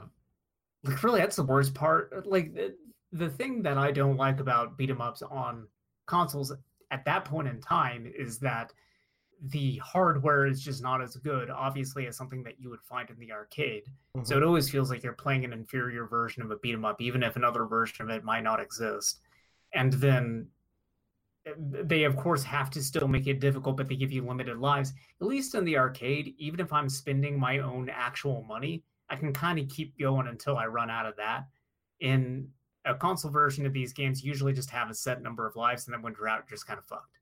like 0.83 1.01
really, 1.03 1.19
that's 1.19 1.35
the 1.35 1.43
worst 1.43 1.73
part. 1.73 2.25
Like 2.27 2.53
the, 2.53 2.75
the 3.11 3.29
thing 3.29 3.63
that 3.63 3.77
I 3.77 3.91
don't 3.91 4.17
like 4.17 4.39
about 4.39 4.77
beat 4.77 4.89
'em 4.89 5.01
ups 5.01 5.21
on 5.21 5.67
consoles 6.07 6.51
at 6.91 7.05
that 7.05 7.25
point 7.25 7.47
in 7.47 7.59
time 7.61 8.11
is 8.17 8.39
that 8.39 8.71
the 9.47 9.77
hardware 9.77 10.45
is 10.45 10.61
just 10.63 10.81
not 10.81 11.01
as 11.01 11.15
good. 11.17 11.49
Obviously, 11.49 12.07
as 12.07 12.15
something 12.15 12.43
that 12.43 12.59
you 12.59 12.69
would 12.69 12.81
find 12.83 13.09
in 13.09 13.19
the 13.19 13.31
arcade. 13.31 13.83
So 14.23 14.37
it 14.37 14.43
always 14.43 14.69
feels 14.69 14.89
like 14.89 15.03
you're 15.03 15.13
playing 15.13 15.43
an 15.43 15.53
inferior 15.53 16.05
version 16.07 16.41
of 16.43 16.51
a 16.51 16.57
beat 16.57 16.73
'em 16.73 16.85
up, 16.85 17.01
even 17.01 17.21
if 17.23 17.35
another 17.35 17.65
version 17.65 18.05
of 18.05 18.09
it 18.15 18.23
might 18.23 18.43
not 18.43 18.59
exist. 18.59 19.21
And 19.73 19.91
then 19.93 20.47
eh, 21.45 21.53
they, 21.57 22.03
of 22.05 22.15
course, 22.15 22.43
have 22.43 22.69
to 22.71 22.83
still 22.83 23.07
make 23.07 23.27
it 23.27 23.39
difficult, 23.39 23.77
but 23.77 23.87
they 23.87 23.95
give 23.95 24.11
you 24.11 24.23
limited 24.25 24.57
lives. 24.57 24.93
At 25.21 25.27
least 25.27 25.55
in 25.55 25.65
the 25.65 25.77
arcade, 25.77 26.33
even 26.37 26.59
if 26.59 26.71
I'm 26.71 26.89
spending 26.89 27.39
my 27.39 27.59
own 27.59 27.89
actual 27.89 28.43
money, 28.43 28.83
I 29.09 29.15
can 29.15 29.33
kind 29.33 29.59
of 29.59 29.69
keep 29.69 29.97
going 29.99 30.27
until 30.27 30.57
I 30.57 30.65
run 30.65 30.89
out 30.89 31.05
of 31.05 31.15
that. 31.17 31.45
In 31.99 32.49
a 32.85 32.95
console 32.95 33.31
version 33.31 33.65
of 33.65 33.73
these 33.73 33.93
games, 33.93 34.23
usually 34.23 34.53
just 34.53 34.69
have 34.69 34.89
a 34.89 34.93
set 34.93 35.21
number 35.21 35.47
of 35.47 35.55
lives, 35.55 35.87
and 35.87 35.93
then 35.93 36.01
when 36.01 36.13
you're 36.17 36.27
out, 36.27 36.43
you're 36.47 36.55
just 36.55 36.67
kind 36.67 36.77
of 36.79 36.85
fucked. 36.85 37.19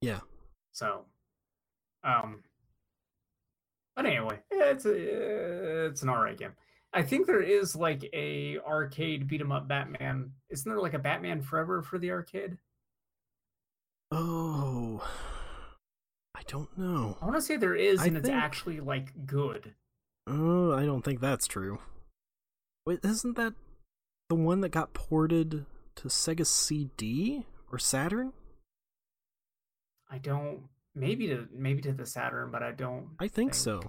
Yeah. 0.00 0.20
So, 0.72 1.04
um, 2.04 2.42
but 3.96 4.06
anyway, 4.06 4.40
it's 4.50 4.84
a, 4.86 5.86
it's 5.86 6.02
an 6.02 6.08
alright 6.08 6.38
game. 6.38 6.52
I 6.92 7.02
think 7.02 7.26
there 7.26 7.42
is 7.42 7.76
like 7.76 8.08
a 8.12 8.58
arcade 8.60 9.28
beat 9.28 9.40
'em 9.40 9.52
up 9.52 9.68
Batman. 9.68 10.32
Isn't 10.48 10.68
there 10.68 10.80
like 10.80 10.94
a 10.94 10.98
Batman 10.98 11.40
Forever 11.40 11.82
for 11.82 11.98
the 11.98 12.10
arcade? 12.10 12.58
Oh, 14.10 15.06
I 16.34 16.42
don't 16.48 16.76
know. 16.76 17.16
I 17.20 17.26
want 17.26 17.36
to 17.36 17.42
say 17.42 17.56
there 17.56 17.76
is, 17.76 18.00
I 18.00 18.06
and 18.06 18.16
it's 18.16 18.28
actually 18.28 18.80
like 18.80 19.26
good. 19.26 19.74
Oh, 20.32 20.72
I 20.72 20.84
don't 20.84 21.02
think 21.02 21.20
that's 21.20 21.48
true. 21.48 21.80
Wait, 22.86 23.00
isn't 23.04 23.36
that 23.36 23.54
the 24.28 24.36
one 24.36 24.60
that 24.60 24.68
got 24.68 24.94
ported 24.94 25.66
to 25.96 26.08
Sega 26.08 26.46
CD 26.46 27.44
or 27.72 27.78
Saturn? 27.78 28.32
I 30.08 30.18
don't. 30.18 30.60
Maybe 30.94 31.26
to 31.28 31.48
maybe 31.52 31.82
to 31.82 31.92
the 31.92 32.06
Saturn, 32.06 32.50
but 32.50 32.62
I 32.62 32.70
don't. 32.72 33.08
I 33.18 33.26
think 33.28 33.54
so. 33.54 33.80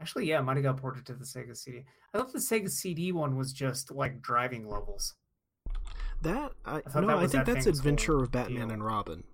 Actually, 0.00 0.26
yeah, 0.26 0.38
it 0.38 0.42
might 0.42 0.56
have 0.56 0.64
got 0.64 0.76
ported 0.76 1.06
to 1.06 1.14
the 1.14 1.24
Sega 1.24 1.56
CD. 1.56 1.84
I 2.12 2.18
thought 2.18 2.32
the 2.32 2.38
Sega 2.38 2.68
CD 2.68 3.12
one 3.12 3.36
was 3.36 3.52
just 3.52 3.90
like 3.90 4.20
driving 4.20 4.68
levels. 4.68 5.14
That 6.22 6.52
I, 6.64 6.80
thought 6.80 7.02
no, 7.02 7.08
that 7.08 7.16
I 7.16 7.26
think 7.26 7.46
that 7.46 7.54
that's 7.54 7.66
Adventure 7.66 8.22
of 8.22 8.32
Batman 8.32 8.68
deal. 8.68 8.74
and 8.74 8.84
Robin. 8.84 9.24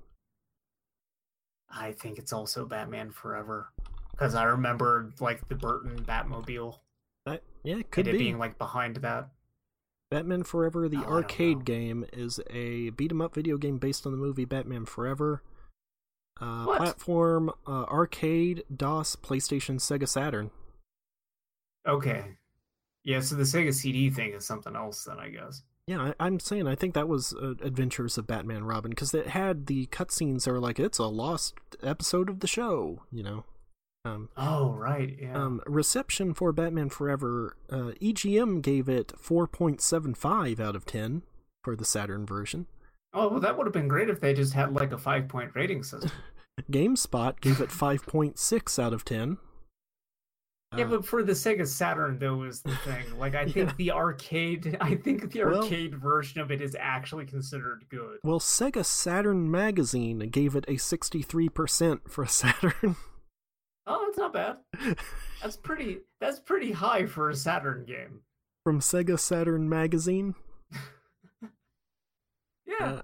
I 1.71 1.93
think 1.93 2.19
it's 2.19 2.33
also 2.33 2.67
Batman 2.67 3.11
Forever 3.11 3.73
because 4.15 4.35
I 4.35 4.45
remember 4.45 5.13
like 5.21 5.47
the 5.49 5.55
Burton 5.55 6.05
Batmobile 6.05 6.79
That 7.27 7.43
yeah, 7.63 7.77
it 7.79 7.91
could 7.91 8.07
and 8.07 8.15
it 8.15 8.19
be. 8.19 8.25
being 8.25 8.39
like 8.39 8.59
behind 8.59 8.97
that. 8.97 9.29
Batman 10.11 10.45
Forever, 10.45 10.89
the 10.89 10.99
Oh, 10.99 11.15
arcade 11.15 11.65
game, 11.65 12.05
is 12.13 12.39
a 12.51 12.91
beat 12.91 13.11
'em 13.11 13.21
up 13.21 13.35
video 13.35 13.57
game 13.57 13.79
based 13.79 14.07
on 14.07 14.13
the 14.13 14.19
movie 14.19 14.45
Batman 14.45 14.85
Forever. 14.85 15.43
Uh, 16.41 16.65
What? 16.65 16.77
platform, 16.79 17.51
uh, 17.67 17.85
arcade, 17.85 18.65
DOS, 18.75 19.17
PlayStation, 19.17 19.77
Sega 19.77 20.07
Saturn. 20.09 20.51
Okay, 21.87 22.37
yeah. 23.03 23.21
So 23.21 23.35
the 23.35 23.43
Sega 23.43 23.73
CD 23.75 24.11
thing 24.11 24.33
is 24.33 24.45
something 24.47 24.75
else 24.77 25.05
then, 25.05 25.19
I 25.19 25.29
guess. 25.31 25.63
Yeah, 25.87 26.13
I, 26.19 26.27
I'm 26.27 26.41
saying 26.41 26.67
I 26.67 26.75
think 26.75 26.95
that 26.95 27.09
was 27.09 27.35
uh, 27.35 27.55
Adventures 27.63 28.17
of 28.17 28.27
Batman 28.27 28.65
Robin 28.65 28.91
because 28.91 29.13
it 29.13 29.29
had 29.29 29.67
the 29.67 29.87
cutscenes 29.89 30.45
that 30.45 30.53
were 30.53 30.61
like 30.61 30.79
it's 30.81 30.99
a 30.99 31.07
lost 31.07 31.55
episode 31.83 32.29
of 32.31 32.41
the 32.41 32.47
show, 32.47 33.03
you 33.13 33.23
know. 33.23 33.45
Um, 34.07 34.29
Oh 34.37 34.73
right, 34.73 35.17
yeah. 35.21 35.35
um, 35.35 35.63
reception 35.67 36.35
for 36.35 36.53
Batman 36.53 36.91
Forever, 36.91 37.57
uh, 37.71 37.93
EGM 38.03 38.61
gave 38.61 38.87
it 38.89 39.13
4.75 39.21 40.61
out 40.61 40.77
of 40.77 40.85
10 40.85 41.23
for 41.63 41.75
the 41.75 41.87
Saturn 41.87 42.27
version. 42.27 42.67
oh 43.15 43.29
well, 43.29 43.41
that 43.41 43.57
would 43.57 43.67
have 43.67 43.73
been 43.73 43.89
great 43.89 44.11
if 44.11 44.21
they 44.21 44.35
just 44.35 44.53
had 44.53 44.75
like 44.75 44.93
a 44.93 44.99
five 44.99 45.27
point 45.29 45.53
rating 45.55 45.83
system. 45.83 46.11
GameSpot 46.71 47.41
gave 47.41 47.61
it 47.61 47.71
5.6 47.71 48.79
out 48.83 48.93
of 48.93 49.05
10. 49.07 49.39
yeah, 50.77 50.85
Uh, 50.85 50.89
but 50.89 51.07
for 51.07 51.23
the 51.25 51.33
Sega 51.33 51.67
Saturn, 51.67 52.19
though, 52.19 52.43
is 52.45 52.61
the 52.61 52.77
thing. 52.77 53.19
Like, 53.19 53.35
I 53.35 53.45
think 53.49 53.57
Yeah. 53.71 53.73
the 53.79 53.91
arcade, 53.93 54.77
I 54.83 54.95
think 54.97 55.33
the 55.33 55.45
Well- 55.45 55.63
arcade 55.65 55.95
version 55.97 56.41
of 56.43 56.51
it 56.53 56.61
is 56.61 56.77
actually 56.79 57.25
considered 57.25 57.87
good. 57.89 58.19
well, 58.23 58.39
Sega 58.39 58.85
Saturn 58.85 59.51
Magazine 59.51 60.19
gave 60.31 60.55
it 60.55 60.65
a 60.69 60.73
63% 60.75 62.01
for 62.11 62.27
Saturn. 62.29 62.97
Oh, 63.87 64.05
that's 64.07 64.19
not 64.19 64.33
bad. 64.33 64.57
That's 65.43 65.57
pretty. 65.57 65.99
That's 66.21 66.41
pretty 66.41 66.73
high 66.73 67.07
for 67.07 67.29
a 67.31 67.35
Saturn 67.37 67.85
game. 67.85 68.21
From 68.65 68.81
Sega 68.81 69.19
Saturn 69.19 69.69
Magazine. 69.69 70.35
Yeah. 72.67 72.87
Uh, 72.87 73.03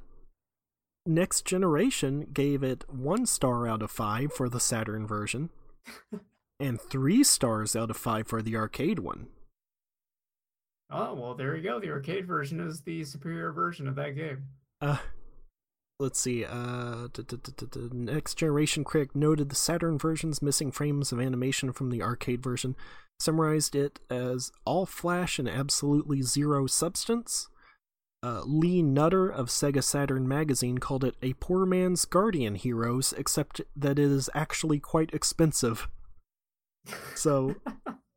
Next 1.07 1.45
Generation 1.45 2.27
gave 2.33 2.63
it 2.63 2.85
one 2.89 3.27
star 3.27 3.69
out 3.69 3.83
of 3.83 3.91
five 3.91 4.33
for 4.33 4.49
the 4.49 4.59
Saturn 4.61 5.07
version, 5.07 5.51
and 6.61 6.81
three 6.81 7.23
stars 7.25 7.77
out 7.77 7.91
of 7.91 7.97
five 7.97 8.27
for 8.27 8.41
the 8.43 8.57
arcade 8.57 8.99
one. 9.01 9.29
oh 10.91 11.15
well, 11.15 11.35
there 11.35 11.55
you 11.57 11.63
go. 11.63 11.79
The 11.79 11.91
arcade 11.91 12.27
version 12.27 12.59
is 12.61 12.81
the 12.81 13.05
superior 13.05 13.53
version 13.53 13.87
of 13.87 13.95
that 13.97 14.17
game. 14.17 14.45
Uh, 14.81 14.97
let's 16.01 16.19
see. 16.19 16.45
Uh, 16.45 17.09
d- 17.13 17.23
Next 17.93 18.35
Generation 18.35 18.83
critic 18.83 19.15
noted 19.15 19.49
the 19.49 19.55
Saturn 19.55 19.99
version's 19.99 20.43
missing 20.43 20.73
frames 20.73 21.13
of 21.13 21.21
animation 21.21 21.73
from 21.73 21.91
the 21.91 22.03
arcade 22.03 22.43
version, 22.43 22.75
summarized 23.21 23.77
it 23.77 24.01
as 24.11 24.51
all 24.65 24.87
flash 24.87 25.39
and 25.39 25.49
absolutely 25.49 26.23
zero 26.23 26.67
substance. 26.67 27.49
Uh, 28.23 28.43
Lee 28.45 28.83
Nutter 28.83 29.29
of 29.29 29.49
Sega 29.49 29.83
Saturn 29.83 30.27
magazine 30.29 30.79
called 30.79 31.05
it 31.05 31.15
a 31.23 31.33
poor 31.35 31.65
man's 31.65 32.05
Guardian 32.05 32.55
Heroes, 32.55 33.15
except 33.17 33.61
that 33.77 33.99
it 33.99 34.11
is 34.11 34.29
actually 34.35 34.79
quite 34.79 35.15
expensive. 35.15 35.89
So, 37.15 37.57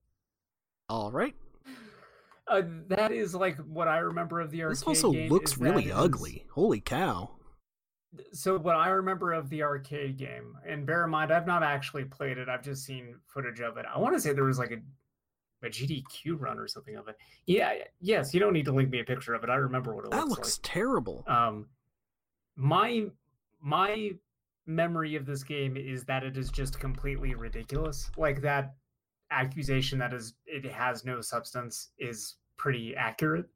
all 0.90 1.12
right. 1.12 1.36
Uh, 2.46 2.64
that 2.90 3.14
is 3.14 3.34
like 3.34 3.58
what 3.60 3.88
I 3.88 4.00
remember 4.00 4.42
of 4.42 4.52
the 4.52 4.64
arcade. 4.64 4.78
This 4.78 4.84
also 4.84 5.12
game 5.14 5.30
looks 5.30 5.58
really 5.58 5.86
it 5.86 5.88
is- 5.88 5.94
ugly. 5.96 6.46
Holy 6.52 6.82
cow! 6.82 7.32
So 8.32 8.58
what 8.58 8.76
I 8.76 8.90
remember 8.90 9.34
of 9.34 9.50
the 9.50 9.64
arcade 9.64 10.18
game, 10.18 10.58
and 10.68 10.86
bear 10.86 11.04
in 11.04 11.10
mind 11.10 11.32
I've 11.32 11.48
not 11.48 11.64
actually 11.64 12.06
played 12.06 12.38
it, 12.38 12.50
I've 12.50 12.64
just 12.64 12.86
seen 12.86 13.16
footage 13.28 13.62
of 13.62 13.78
it. 13.78 13.86
I 13.94 14.00
want 14.00 14.16
to 14.16 14.22
say 14.22 14.34
there 14.34 14.44
was 14.44 14.60
like 14.60 14.72
a 14.72 14.78
a 15.66 15.70
GDQ 15.70 16.40
run 16.40 16.60
or 16.60 16.68
something 16.68 16.98
of 16.98 17.08
it. 17.08 17.18
Yeah, 17.46 17.74
yes, 18.02 18.34
you 18.34 18.40
don't 18.42 18.52
need 18.52 18.66
to 18.66 18.74
link 18.74 18.90
me 18.90 19.00
a 19.00 19.04
picture 19.04 19.34
of 19.34 19.44
it. 19.46 19.50
I 19.50 19.56
remember 19.56 19.96
what 19.96 20.04
it 20.04 20.12
looks 20.12 20.18
That 20.18 20.28
looks, 20.28 20.40
looks 20.40 20.60
terrible. 20.62 21.24
Um 21.28 21.68
my 22.56 23.06
my 23.62 24.12
memory 24.66 25.16
of 25.16 25.26
this 25.26 25.44
game 25.44 25.78
is 25.78 26.04
that 26.06 26.24
it 26.24 26.38
is 26.38 26.50
just 26.50 26.80
completely 26.80 27.34
ridiculous. 27.34 28.12
Like 28.18 28.42
that 28.42 28.76
accusation 29.32 29.98
that 30.00 30.14
is 30.14 30.34
it 30.46 30.66
has 30.66 31.06
no 31.06 31.22
substance 31.22 31.90
is 31.98 32.36
pretty 32.58 32.96
accurate 32.96 33.50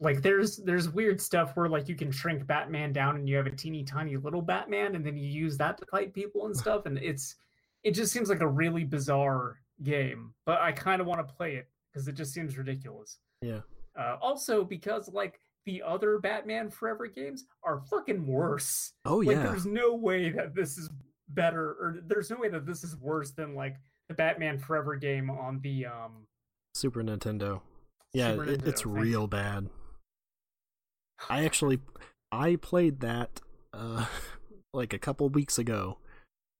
like 0.00 0.22
there's 0.22 0.56
there's 0.58 0.88
weird 0.88 1.20
stuff 1.20 1.54
where 1.56 1.68
like 1.68 1.88
you 1.88 1.94
can 1.94 2.10
shrink 2.10 2.46
batman 2.46 2.92
down 2.92 3.16
and 3.16 3.28
you 3.28 3.36
have 3.36 3.46
a 3.46 3.50
teeny 3.50 3.84
tiny 3.84 4.16
little 4.16 4.42
batman 4.42 4.94
and 4.94 5.04
then 5.04 5.16
you 5.16 5.26
use 5.28 5.56
that 5.58 5.76
to 5.78 5.84
fight 5.86 6.12
people 6.14 6.46
and 6.46 6.56
stuff 6.56 6.86
and 6.86 6.98
it's 6.98 7.36
it 7.84 7.92
just 7.92 8.12
seems 8.12 8.28
like 8.28 8.40
a 8.40 8.46
really 8.46 8.84
bizarre 8.84 9.58
game 9.82 10.32
but 10.46 10.60
i 10.60 10.72
kind 10.72 11.00
of 11.00 11.06
want 11.06 11.26
to 11.26 11.34
play 11.34 11.54
it 11.56 11.68
because 11.92 12.08
it 12.08 12.14
just 12.14 12.32
seems 12.32 12.56
ridiculous 12.58 13.18
Yeah. 13.42 13.60
uh, 13.98 14.16
also 14.20 14.64
because 14.64 15.08
like 15.12 15.38
the 15.66 15.82
other 15.82 16.18
batman 16.18 16.70
forever 16.70 17.06
games 17.06 17.44
are 17.62 17.80
fucking 17.90 18.26
worse 18.26 18.92
Oh 19.04 19.20
yeah. 19.20 19.32
like 19.32 19.42
there's 19.42 19.66
no 19.66 19.94
way 19.94 20.30
that 20.30 20.54
this 20.54 20.78
is 20.78 20.88
better 21.28 21.70
or 21.72 21.98
there's 22.06 22.30
no 22.30 22.36
way 22.38 22.48
that 22.48 22.64
this 22.66 22.82
is 22.84 22.96
worse 22.96 23.32
than 23.32 23.54
like 23.54 23.76
the 24.08 24.14
batman 24.14 24.58
forever 24.58 24.96
game 24.96 25.28
on 25.30 25.60
the 25.60 25.86
um 25.86 26.26
Super 26.74 27.02
Nintendo. 27.02 27.60
Yeah, 28.12 28.30
Super 28.32 28.44
it's 28.44 28.62
Nintendo, 28.62 28.84
thank 28.84 29.04
real 29.04 29.26
bad. 29.26 29.68
I 31.28 31.44
actually 31.44 31.80
I 32.32 32.56
played 32.56 33.00
that 33.00 33.40
uh 33.72 34.06
like 34.72 34.92
a 34.92 34.98
couple 34.98 35.28
weeks 35.28 35.58
ago. 35.58 35.98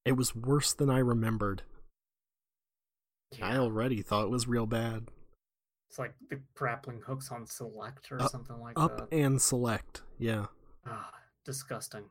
It 0.05 0.12
was 0.16 0.35
worse 0.35 0.73
than 0.73 0.91
I 0.91 0.99
remembered. 0.99 1.62
I 3.41 3.57
already 3.57 4.03
thought 4.03 4.24
it 4.24 4.31
was 4.31 4.49
real 4.49 4.66
bad. 4.66 5.09
It's 5.89 5.99
like 5.99 6.15
the 6.31 6.41
grappling 6.55 7.01
hooks 7.07 7.31
on 7.31 7.47
select 7.47 8.11
or 8.11 8.20
Up- 8.23 8.31
something 8.31 8.59
like 8.61 8.78
Up 8.78 9.11
that. 9.11 9.16
and 9.16 9.41
select. 9.41 10.03
Yeah. 10.19 10.47
Ah, 10.87 11.12
disgusting. 11.45 12.05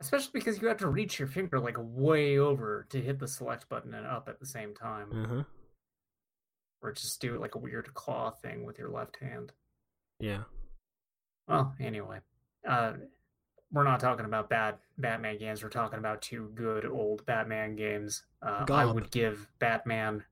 Especially 0.00 0.30
because 0.32 0.60
you 0.62 0.68
have 0.68 0.76
to 0.78 0.88
reach 0.88 1.18
your 1.18 1.26
finger 1.28 1.58
like 1.58 1.76
way 1.78 2.38
over 2.38 2.86
to 2.90 3.00
hit 3.00 3.18
the 3.18 3.26
select 3.28 3.68
button 3.68 3.94
and 3.94 4.06
up 4.06 4.28
at 4.28 4.38
the 4.40 4.46
same 4.46 4.74
time, 4.74 5.10
Uh-huh. 5.12 5.42
or 6.82 6.92
just 6.92 7.20
do 7.20 7.36
like 7.38 7.54
a 7.54 7.58
weird 7.58 7.92
claw 7.94 8.30
thing 8.30 8.64
with 8.64 8.78
your 8.78 8.90
left 8.90 9.16
hand. 9.20 9.52
Yeah. 10.20 10.44
Well, 11.48 11.74
anyway, 11.80 12.18
uh, 12.68 12.92
we're 13.72 13.84
not 13.84 14.00
talking 14.00 14.26
about 14.26 14.50
bad 14.50 14.76
Batman 14.98 15.38
games. 15.38 15.62
We're 15.62 15.70
talking 15.70 15.98
about 15.98 16.22
two 16.22 16.50
good 16.54 16.84
old 16.84 17.24
Batman 17.26 17.74
games. 17.74 18.22
Uh, 18.42 18.64
I 18.70 18.84
would 18.84 19.10
give 19.10 19.48
Batman. 19.58 20.24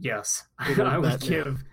Yes, 0.00 0.44
I 0.58 0.98
would 0.98 1.20
Batman. 1.20 1.28
give. 1.28 1.64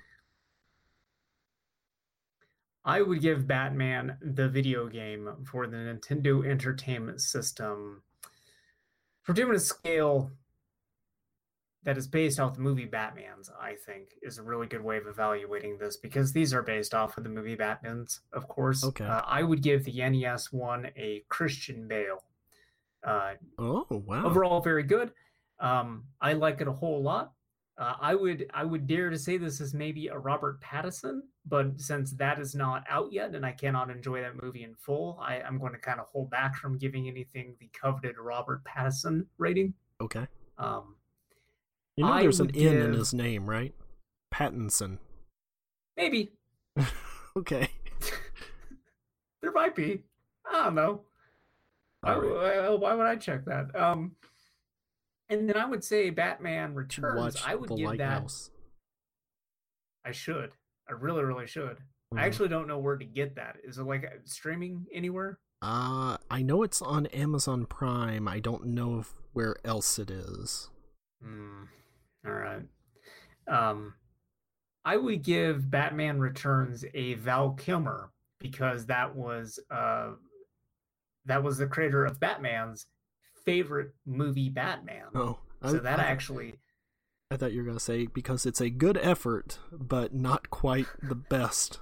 I 2.85 3.01
would 3.01 3.21
give 3.21 3.47
Batman 3.47 4.17
the 4.21 4.49
video 4.49 4.87
game 4.87 5.29
for 5.45 5.67
the 5.67 5.77
Nintendo 5.77 6.45
Entertainment 6.45 7.21
System 7.21 8.03
for 9.21 9.31
doing 9.33 9.55
a 9.55 9.59
scale 9.59 10.31
that 11.83 11.97
is 11.97 12.07
based 12.07 12.39
off 12.39 12.55
the 12.55 12.61
movie 12.61 12.85
Batman's, 12.85 13.49
I 13.59 13.75
think, 13.85 14.09
is 14.21 14.37
a 14.37 14.43
really 14.43 14.67
good 14.67 14.83
way 14.83 14.97
of 14.97 15.07
evaluating 15.07 15.77
this 15.77 15.97
because 15.97 16.31
these 16.31 16.53
are 16.53 16.61
based 16.63 16.93
off 16.93 17.17
of 17.17 17.23
the 17.23 17.29
movie 17.29 17.55
Batman's, 17.55 18.21
of 18.31 18.47
course. 18.47 18.83
Okay. 18.83 19.05
Uh, 19.05 19.21
I 19.25 19.43
would 19.43 19.61
give 19.61 19.83
the 19.83 19.97
NES 20.09 20.51
one 20.51 20.87
a 20.95 21.23
Christian 21.29 21.87
Bale. 21.87 22.23
Uh, 23.05 23.33
Oh, 23.59 23.85
wow. 23.89 24.25
overall, 24.25 24.61
very 24.61 24.83
good. 24.83 25.11
Um, 25.59 26.05
I 26.21 26.33
like 26.33 26.61
it 26.61 26.67
a 26.67 26.71
whole 26.73 27.01
lot. 27.03 27.33
Uh, 27.77 27.95
I 27.99 28.13
would 28.13 28.45
I 28.53 28.63
would 28.63 28.85
dare 28.85 29.09
to 29.09 29.17
say 29.17 29.37
this 29.37 29.59
is 29.59 29.73
maybe 29.73 30.07
a 30.07 30.17
Robert 30.17 30.61
Pattinson, 30.61 31.21
but 31.45 31.81
since 31.81 32.11
that 32.13 32.39
is 32.39 32.53
not 32.53 32.83
out 32.87 33.11
yet 33.11 33.33
and 33.33 33.43
I 33.43 33.51
cannot 33.51 33.89
enjoy 33.89 34.21
that 34.21 34.41
movie 34.41 34.63
in 34.63 34.75
full, 34.75 35.19
I, 35.19 35.41
I'm 35.41 35.57
going 35.57 35.73
to 35.73 35.79
kind 35.79 35.99
of 35.99 36.05
hold 36.05 36.29
back 36.29 36.55
from 36.55 36.77
giving 36.77 37.07
anything 37.07 37.55
the 37.59 37.69
coveted 37.73 38.17
Robert 38.19 38.61
Pattinson 38.63 39.25
rating. 39.39 39.73
Okay. 39.99 40.27
Um, 40.59 40.95
You 41.97 42.05
know 42.05 42.11
I 42.11 42.21
there's 42.21 42.39
an 42.39 42.51
N 42.55 42.77
in 42.77 42.93
his 42.93 43.13
name, 43.13 43.47
right? 43.49 43.73
Pattinson. 44.33 44.97
maybe 45.95 46.31
Okay. 47.37 47.69
there 49.41 49.51
might 49.51 49.75
be. 49.75 50.03
I 50.51 50.65
don't 50.65 50.75
know. 50.75 51.01
Why, 52.01 52.13
All 52.13 52.21
right. 52.21 52.79
why- 52.79 52.93
would 52.95 53.05
I 53.05 53.15
check 53.15 53.45
that? 53.45 53.75
Um, 53.75 54.15
and 55.29 55.47
then 55.49 55.55
I 55.57 55.65
would 55.65 55.83
say 55.83 56.09
Batman 56.09 56.75
Returns. 56.75 57.15
watch 57.35 57.47
I 57.47 57.55
would 57.55 57.69
give 57.75 57.97
that. 57.97 58.31
I 60.05 60.11
should. 60.11 60.51
I 60.89 60.93
really, 60.93 61.23
really 61.23 61.47
should. 61.47 61.77
Mhm. 62.13 62.19
I 62.19 62.25
actually 62.25 62.49
don't 62.49 62.67
know 62.67 62.77
where 62.77 62.97
to 62.97 63.05
get 63.05 63.35
that. 63.35 63.57
Is 63.63 63.77
it 63.77 63.83
like 63.83 64.05
streaming 64.25 64.85
anywhere? 64.93 65.39
Uh, 65.61 66.17
I 66.29 66.41
know 66.41 66.61
it's 66.63 66.81
on 66.81 67.05
Amazon 67.07 67.65
Prime. 67.65 68.27
I 68.27 68.39
don't 68.39 68.65
know 68.65 68.99
if 68.99 69.13
where 69.31 69.55
else 69.63 69.97
it 69.97 70.11
is. 70.11 70.69
Hmm. 71.23 71.63
All 72.25 72.33
right. 72.33 72.63
Um, 73.47 73.95
I 74.85 74.97
would 74.97 75.23
give 75.23 75.69
Batman 75.69 76.19
Returns 76.19 76.85
a 76.93 77.15
Val 77.15 77.51
Kilmer 77.51 78.11
because 78.39 78.85
that 78.87 79.15
was 79.15 79.59
uh, 79.71 80.11
that 81.25 81.43
was 81.43 81.57
the 81.57 81.67
creator 81.67 82.05
of 82.05 82.19
Batman's 82.19 82.87
favorite 83.45 83.93
movie, 84.05 84.49
Batman. 84.49 85.07
Oh, 85.15 85.39
so 85.65 85.79
that 85.79 85.99
I, 85.99 86.03
actually, 86.03 86.59
I 87.31 87.37
thought 87.37 87.53
you 87.53 87.61
were 87.61 87.67
gonna 87.67 87.79
say 87.79 88.07
because 88.07 88.45
it's 88.45 88.61
a 88.61 88.69
good 88.69 88.97
effort, 88.97 89.59
but 89.71 90.13
not 90.13 90.49
quite 90.49 90.87
the 91.01 91.15
best. 91.15 91.79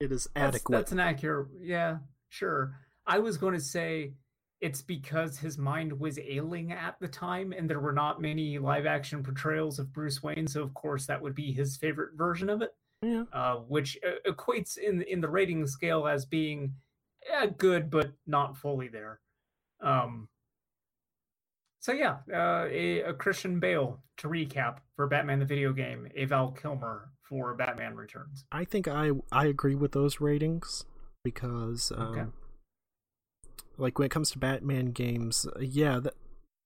It 0.00 0.12
is 0.12 0.28
that's, 0.34 0.56
adequate. 0.56 0.76
that's 0.76 0.92
an 0.92 1.00
accurate. 1.00 1.48
Yeah, 1.60 1.98
sure. 2.28 2.74
I 3.06 3.18
was 3.18 3.36
going 3.36 3.54
to 3.54 3.60
say 3.60 4.12
it's 4.60 4.82
because 4.82 5.38
his 5.38 5.56
mind 5.58 5.98
was 5.98 6.18
ailing 6.18 6.72
at 6.72 6.96
the 7.00 7.08
time, 7.08 7.52
and 7.52 7.68
there 7.70 7.80
were 7.80 7.92
not 7.92 8.20
many 8.20 8.58
live 8.58 8.86
action 8.86 9.22
portrayals 9.22 9.78
of 9.78 9.92
Bruce 9.92 10.22
Wayne. 10.22 10.46
So 10.46 10.62
of 10.62 10.74
course 10.74 11.06
that 11.06 11.20
would 11.22 11.34
be 11.34 11.52
his 11.52 11.76
favorite 11.76 12.16
version 12.16 12.50
of 12.50 12.62
it. 12.62 12.74
Yeah. 13.00 13.24
uh, 13.32 13.56
which 13.68 13.96
uh, 14.04 14.28
equates 14.28 14.76
in 14.76 15.02
in 15.02 15.20
the 15.20 15.28
rating 15.28 15.66
scale 15.68 16.08
as 16.08 16.24
being 16.24 16.74
yeah, 17.28 17.46
good 17.46 17.90
but 17.90 18.12
not 18.26 18.56
fully 18.56 18.88
there. 18.88 19.20
Um, 19.80 20.28
so 21.78 21.92
yeah, 21.92 22.16
uh, 22.32 22.66
a, 22.68 23.02
a 23.02 23.14
Christian 23.14 23.60
Bale 23.60 24.02
to 24.16 24.28
recap 24.28 24.78
for 24.96 25.06
Batman 25.06 25.38
the 25.38 25.44
video 25.44 25.72
game, 25.72 26.08
a 26.16 26.24
Val 26.24 26.50
Kilmer 26.50 27.10
for 27.22 27.54
Batman 27.54 27.94
Returns. 27.94 28.44
I 28.50 28.64
think 28.64 28.88
I 28.88 29.12
I 29.30 29.46
agree 29.46 29.76
with 29.76 29.92
those 29.92 30.20
ratings 30.20 30.84
because 31.22 31.92
um, 31.96 32.18
Okay. 32.18 32.26
Like 33.78 33.98
when 33.98 34.06
it 34.06 34.10
comes 34.10 34.30
to 34.32 34.38
Batman 34.38 34.86
games, 34.92 35.46
uh, 35.46 35.60
yeah, 35.60 35.98
that 36.00 36.14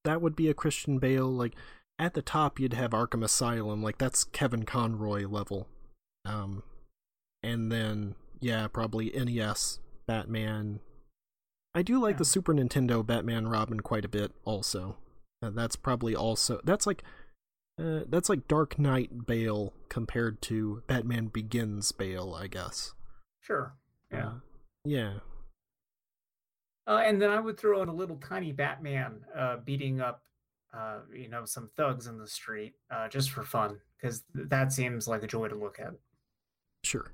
that 0.05 0.21
would 0.21 0.35
be 0.35 0.49
a 0.49 0.55
Christian 0.55 0.99
Bale. 0.99 1.29
Like 1.29 1.55
at 1.99 2.15
the 2.15 2.23
top, 2.23 2.59
you'd 2.59 2.73
have 2.75 2.91
Arkham 2.91 3.23
Asylum, 3.25 3.83
like 3.83 3.99
that's 3.99 4.25
Kevin 4.25 4.65
Conroy 4.65 5.27
level. 5.29 5.69
Um, 6.25 6.63
and 7.43 7.71
then 7.71 8.15
yeah, 8.41 8.67
probably 8.69 9.11
NES 9.11 9.79
Batman. 10.07 10.81
I 11.75 11.83
do 11.83 12.01
like 12.01 12.15
Yeah. 12.15 12.19
the 12.19 12.25
Super 12.25 12.53
Nintendo 12.53 13.05
Batman 13.07 13.49
Robin 13.49 13.81
quite 13.81 14.05
a 14.05 14.09
bit. 14.09 14.33
Also, 14.45 14.97
uh, 15.43 15.51
that's 15.51 15.77
probably 15.77 16.15
also 16.17 16.61
that's 16.65 16.87
like. 16.87 17.03
Uh, 17.83 18.01
that's 18.07 18.29
like 18.29 18.47
Dark 18.49 18.79
Knight 18.79 19.27
Bale 19.27 19.73
compared 19.89 20.43
to 20.43 20.83
Batman 20.87 21.29
Begins 21.29 21.91
Bale, 21.91 22.37
I 22.39 22.47
guess. 22.47 22.93
Sure, 23.41 23.75
yeah. 24.13 24.27
Uh, 24.27 24.33
yeah. 24.85 25.13
Uh, 26.87 27.03
and 27.05 27.21
then 27.23 27.31
I 27.31 27.39
would 27.41 27.59
throw 27.59 27.83
in 27.83 27.89
a 27.89 27.95
little 27.95 28.17
tiny 28.17 28.53
Batman 28.53 29.21
uh, 29.37 29.59
beating 29.65 30.01
up, 30.01 30.23
uh, 30.75 30.99
you 31.15 31.29
know, 31.29 31.45
some 31.45 31.69
thugs 31.77 32.07
in 32.09 32.19
the 32.19 32.27
street 32.27 32.75
uh, 32.91 33.09
just 33.09 33.31
for 33.31 33.43
fun 33.45 33.79
because 33.97 34.25
that 34.35 34.73
seems 34.73 35.07
like 35.07 35.23
a 35.23 35.27
joy 35.29 35.47
to 35.49 35.55
look 35.55 35.79
at. 35.79 35.95
Sure. 36.83 37.13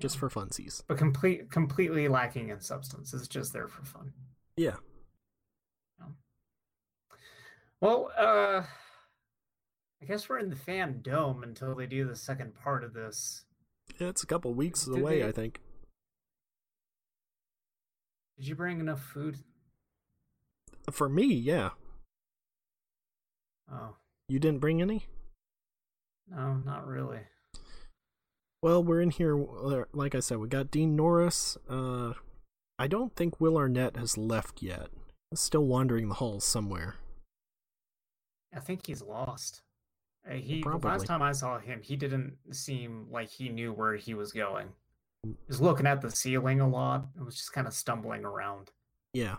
Just 0.00 0.16
Yeah. 0.16 0.20
for 0.20 0.30
funsies. 0.30 0.82
but 0.88 0.98
complete 0.98 1.50
completely 1.50 2.08
lacking 2.08 2.48
in 2.48 2.60
substance. 2.60 3.14
It's 3.14 3.28
just 3.28 3.52
there 3.52 3.68
for 3.68 3.84
fun. 3.84 4.12
Yeah. 4.56 4.76
Well, 7.80 8.10
uh 8.18 8.62
I 10.02 10.06
guess 10.06 10.28
we're 10.28 10.38
in 10.38 10.48
the 10.50 10.56
FanDome 10.56 11.42
until 11.42 11.74
they 11.74 11.86
do 11.86 12.06
the 12.06 12.16
second 12.16 12.54
part 12.54 12.84
of 12.84 12.94
this. 12.94 13.44
Yeah, 13.98 14.08
it's 14.08 14.22
a 14.22 14.26
couple 14.26 14.52
weeks 14.54 14.86
Did 14.86 14.98
away, 14.98 15.20
they- 15.20 15.28
I 15.28 15.32
think. 15.32 15.60
Did 18.40 18.48
you 18.48 18.54
bring 18.54 18.80
enough 18.80 19.02
food? 19.02 19.36
For 20.90 21.10
me, 21.10 21.26
yeah. 21.26 21.70
Oh, 23.70 23.96
You 24.30 24.38
didn't 24.38 24.60
bring 24.60 24.80
any? 24.80 25.04
no, 26.26 26.54
not 26.64 26.86
really. 26.86 27.20
Well, 28.62 28.82
we're 28.82 29.02
in 29.02 29.10
here, 29.10 29.38
uh, 29.38 29.84
like 29.92 30.14
I 30.14 30.20
said, 30.20 30.38
we 30.38 30.48
got 30.48 30.70
Dean 30.70 30.96
Norris. 30.96 31.58
Uh, 31.68 32.14
I 32.78 32.86
don't 32.86 33.14
think 33.14 33.40
Will 33.42 33.58
Arnett 33.58 33.96
has 33.98 34.16
left 34.16 34.62
yet. 34.62 34.88
He's 35.30 35.40
still 35.40 35.66
wandering 35.66 36.08
the 36.08 36.14
halls 36.14 36.44
somewhere. 36.46 36.94
I 38.56 38.60
think 38.60 38.86
he's 38.86 39.02
lost. 39.02 39.60
Uh, 40.26 40.34
he 40.34 40.56
the 40.56 40.62
Probably. 40.62 40.90
last 40.92 41.06
time 41.06 41.20
I 41.20 41.32
saw 41.32 41.58
him, 41.58 41.82
he 41.82 41.94
didn't 41.96 42.38
seem 42.52 43.06
like 43.10 43.28
he 43.28 43.50
knew 43.50 43.72
where 43.74 43.96
he 43.96 44.14
was 44.14 44.32
going. 44.32 44.68
He 45.24 45.34
was 45.48 45.60
looking 45.60 45.86
at 45.86 46.00
the 46.00 46.10
ceiling 46.10 46.60
a 46.60 46.68
lot. 46.68 47.06
and 47.16 47.24
was 47.24 47.36
just 47.36 47.52
kind 47.52 47.66
of 47.66 47.74
stumbling 47.74 48.24
around. 48.24 48.70
Yeah. 49.12 49.36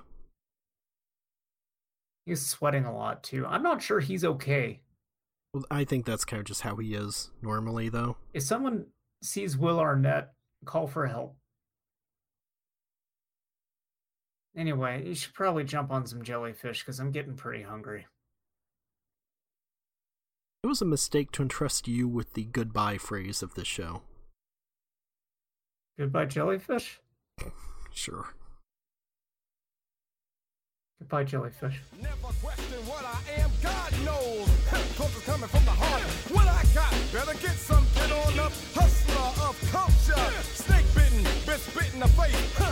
He's 2.26 2.46
sweating 2.46 2.86
a 2.86 2.96
lot 2.96 3.24
too. 3.24 3.46
I'm 3.46 3.64
not 3.64 3.82
sure 3.82 4.00
he's 4.00 4.24
okay. 4.24 4.82
Well, 5.54 5.66
I 5.72 5.84
think 5.84 6.06
that's 6.06 6.24
kind 6.24 6.40
of 6.40 6.46
just 6.46 6.62
how 6.62 6.76
he 6.78 6.94
is 6.94 7.32
normally, 7.42 7.90
though. 7.90 8.18
If 8.34 8.44
someone 8.44 8.86
sees 9.24 9.58
Will 9.58 9.80
Arnett, 9.80 10.32
call 10.66 10.88
for 10.88 11.08
help. 11.08 11.36
Anyway, 14.56 15.06
you 15.06 15.16
should 15.16 15.34
probably 15.34 15.64
jump 15.64 15.92
on 15.92 16.06
some 16.06 16.24
jellyfish 16.24 16.84
because 16.84 17.00
I'm 17.00 17.12
getting 17.12 17.36
pretty 17.36 17.64
hungry. 17.64 18.06
It 20.64 20.68
was 20.68 20.82
a 20.82 20.86
mistake 20.86 21.32
to 21.34 21.42
entrust 21.42 21.88
you 21.88 22.08
with 22.08 22.34
the 22.34 22.46
goodbye 22.46 22.98
phrase 22.98 23.42
of 23.42 23.56
this 23.56 23.68
show. 23.68 24.04
Goodbye, 26.02 26.26
jellyfish. 26.26 27.00
Sure. 27.94 28.26
Goodbye, 30.98 31.26
jellyfish. 31.26 31.80
Never 32.02 32.34
question 32.42 32.80
what 32.90 33.06
I 33.06 33.20
am, 33.40 33.52
God 33.62 33.92
knows. 34.04 34.50
Cause 34.98 35.16
it's 35.16 35.26
coming 35.28 35.48
from 35.48 35.64
the 35.64 35.78
heart. 35.78 36.02
What 36.34 36.48
I 36.48 36.66
got, 36.74 36.90
better 37.14 37.38
get 37.38 37.56
some, 37.56 37.86
get 37.94 38.12
on 38.12 38.40
up. 38.40 38.52
Hustler 38.74 39.46
of 39.46 39.56
culture. 39.70 40.42
Snake 40.42 40.88
bitten, 40.96 41.22
been 41.46 41.60
spit 41.60 41.94
in 41.94 42.00
the 42.00 42.08
face. 42.08 42.56
Huh. 42.58 42.72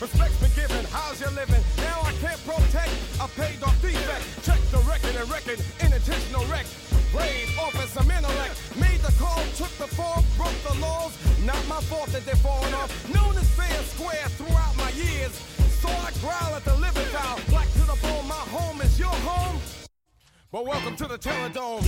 Respect's 0.00 0.40
been 0.40 0.50
given, 0.56 0.84
how's 0.86 1.20
you 1.20 1.28
living? 1.36 1.62
Now 1.76 2.00
I 2.02 2.12
can't 2.14 2.40
protect, 2.44 2.90
I 3.20 3.26
paid 3.36 3.62
off 3.62 3.80
defect. 3.82 4.44
Check 4.44 4.58
the 4.72 4.78
record 4.88 5.14
and 5.14 5.30
record, 5.30 5.60
intentional 5.80 6.44
wreck. 6.46 6.66
Brain 7.12 7.46
office 7.60 7.90
some 7.90 8.10
intellect. 8.10 8.56
Made 8.80 9.00
the 9.00 9.12
call, 9.20 9.44
took 9.60 9.72
the 9.76 9.86
fall, 9.86 10.24
broke 10.38 10.60
the 10.64 10.80
laws. 10.80 11.12
Not 11.44 11.60
my 11.68 11.80
fault 11.82 12.08
that 12.08 12.24
they're 12.24 12.36
falling 12.36 12.72
off. 12.72 12.90
Known 13.12 13.36
as 13.36 13.48
fair 13.50 13.82
square 13.94 14.26
throughout 14.38 14.74
my 14.78 14.90
years. 14.90 15.32
So 15.82 15.88
I 15.88 16.10
growl 16.20 16.54
at 16.56 16.64
the 16.64 16.74
living 16.76 17.08
foul. 17.12 17.38
Black 17.50 17.70
to 17.74 17.80
the 17.80 17.98
bone, 18.00 18.26
my 18.26 18.44
home 18.56 18.80
is 18.80 18.98
your 18.98 19.16
home. 19.28 19.60
But 20.50 20.64
welcome 20.64 20.96
to 20.96 21.06
the 21.06 21.18
Terror 21.18 21.50
Dome. 21.50 21.84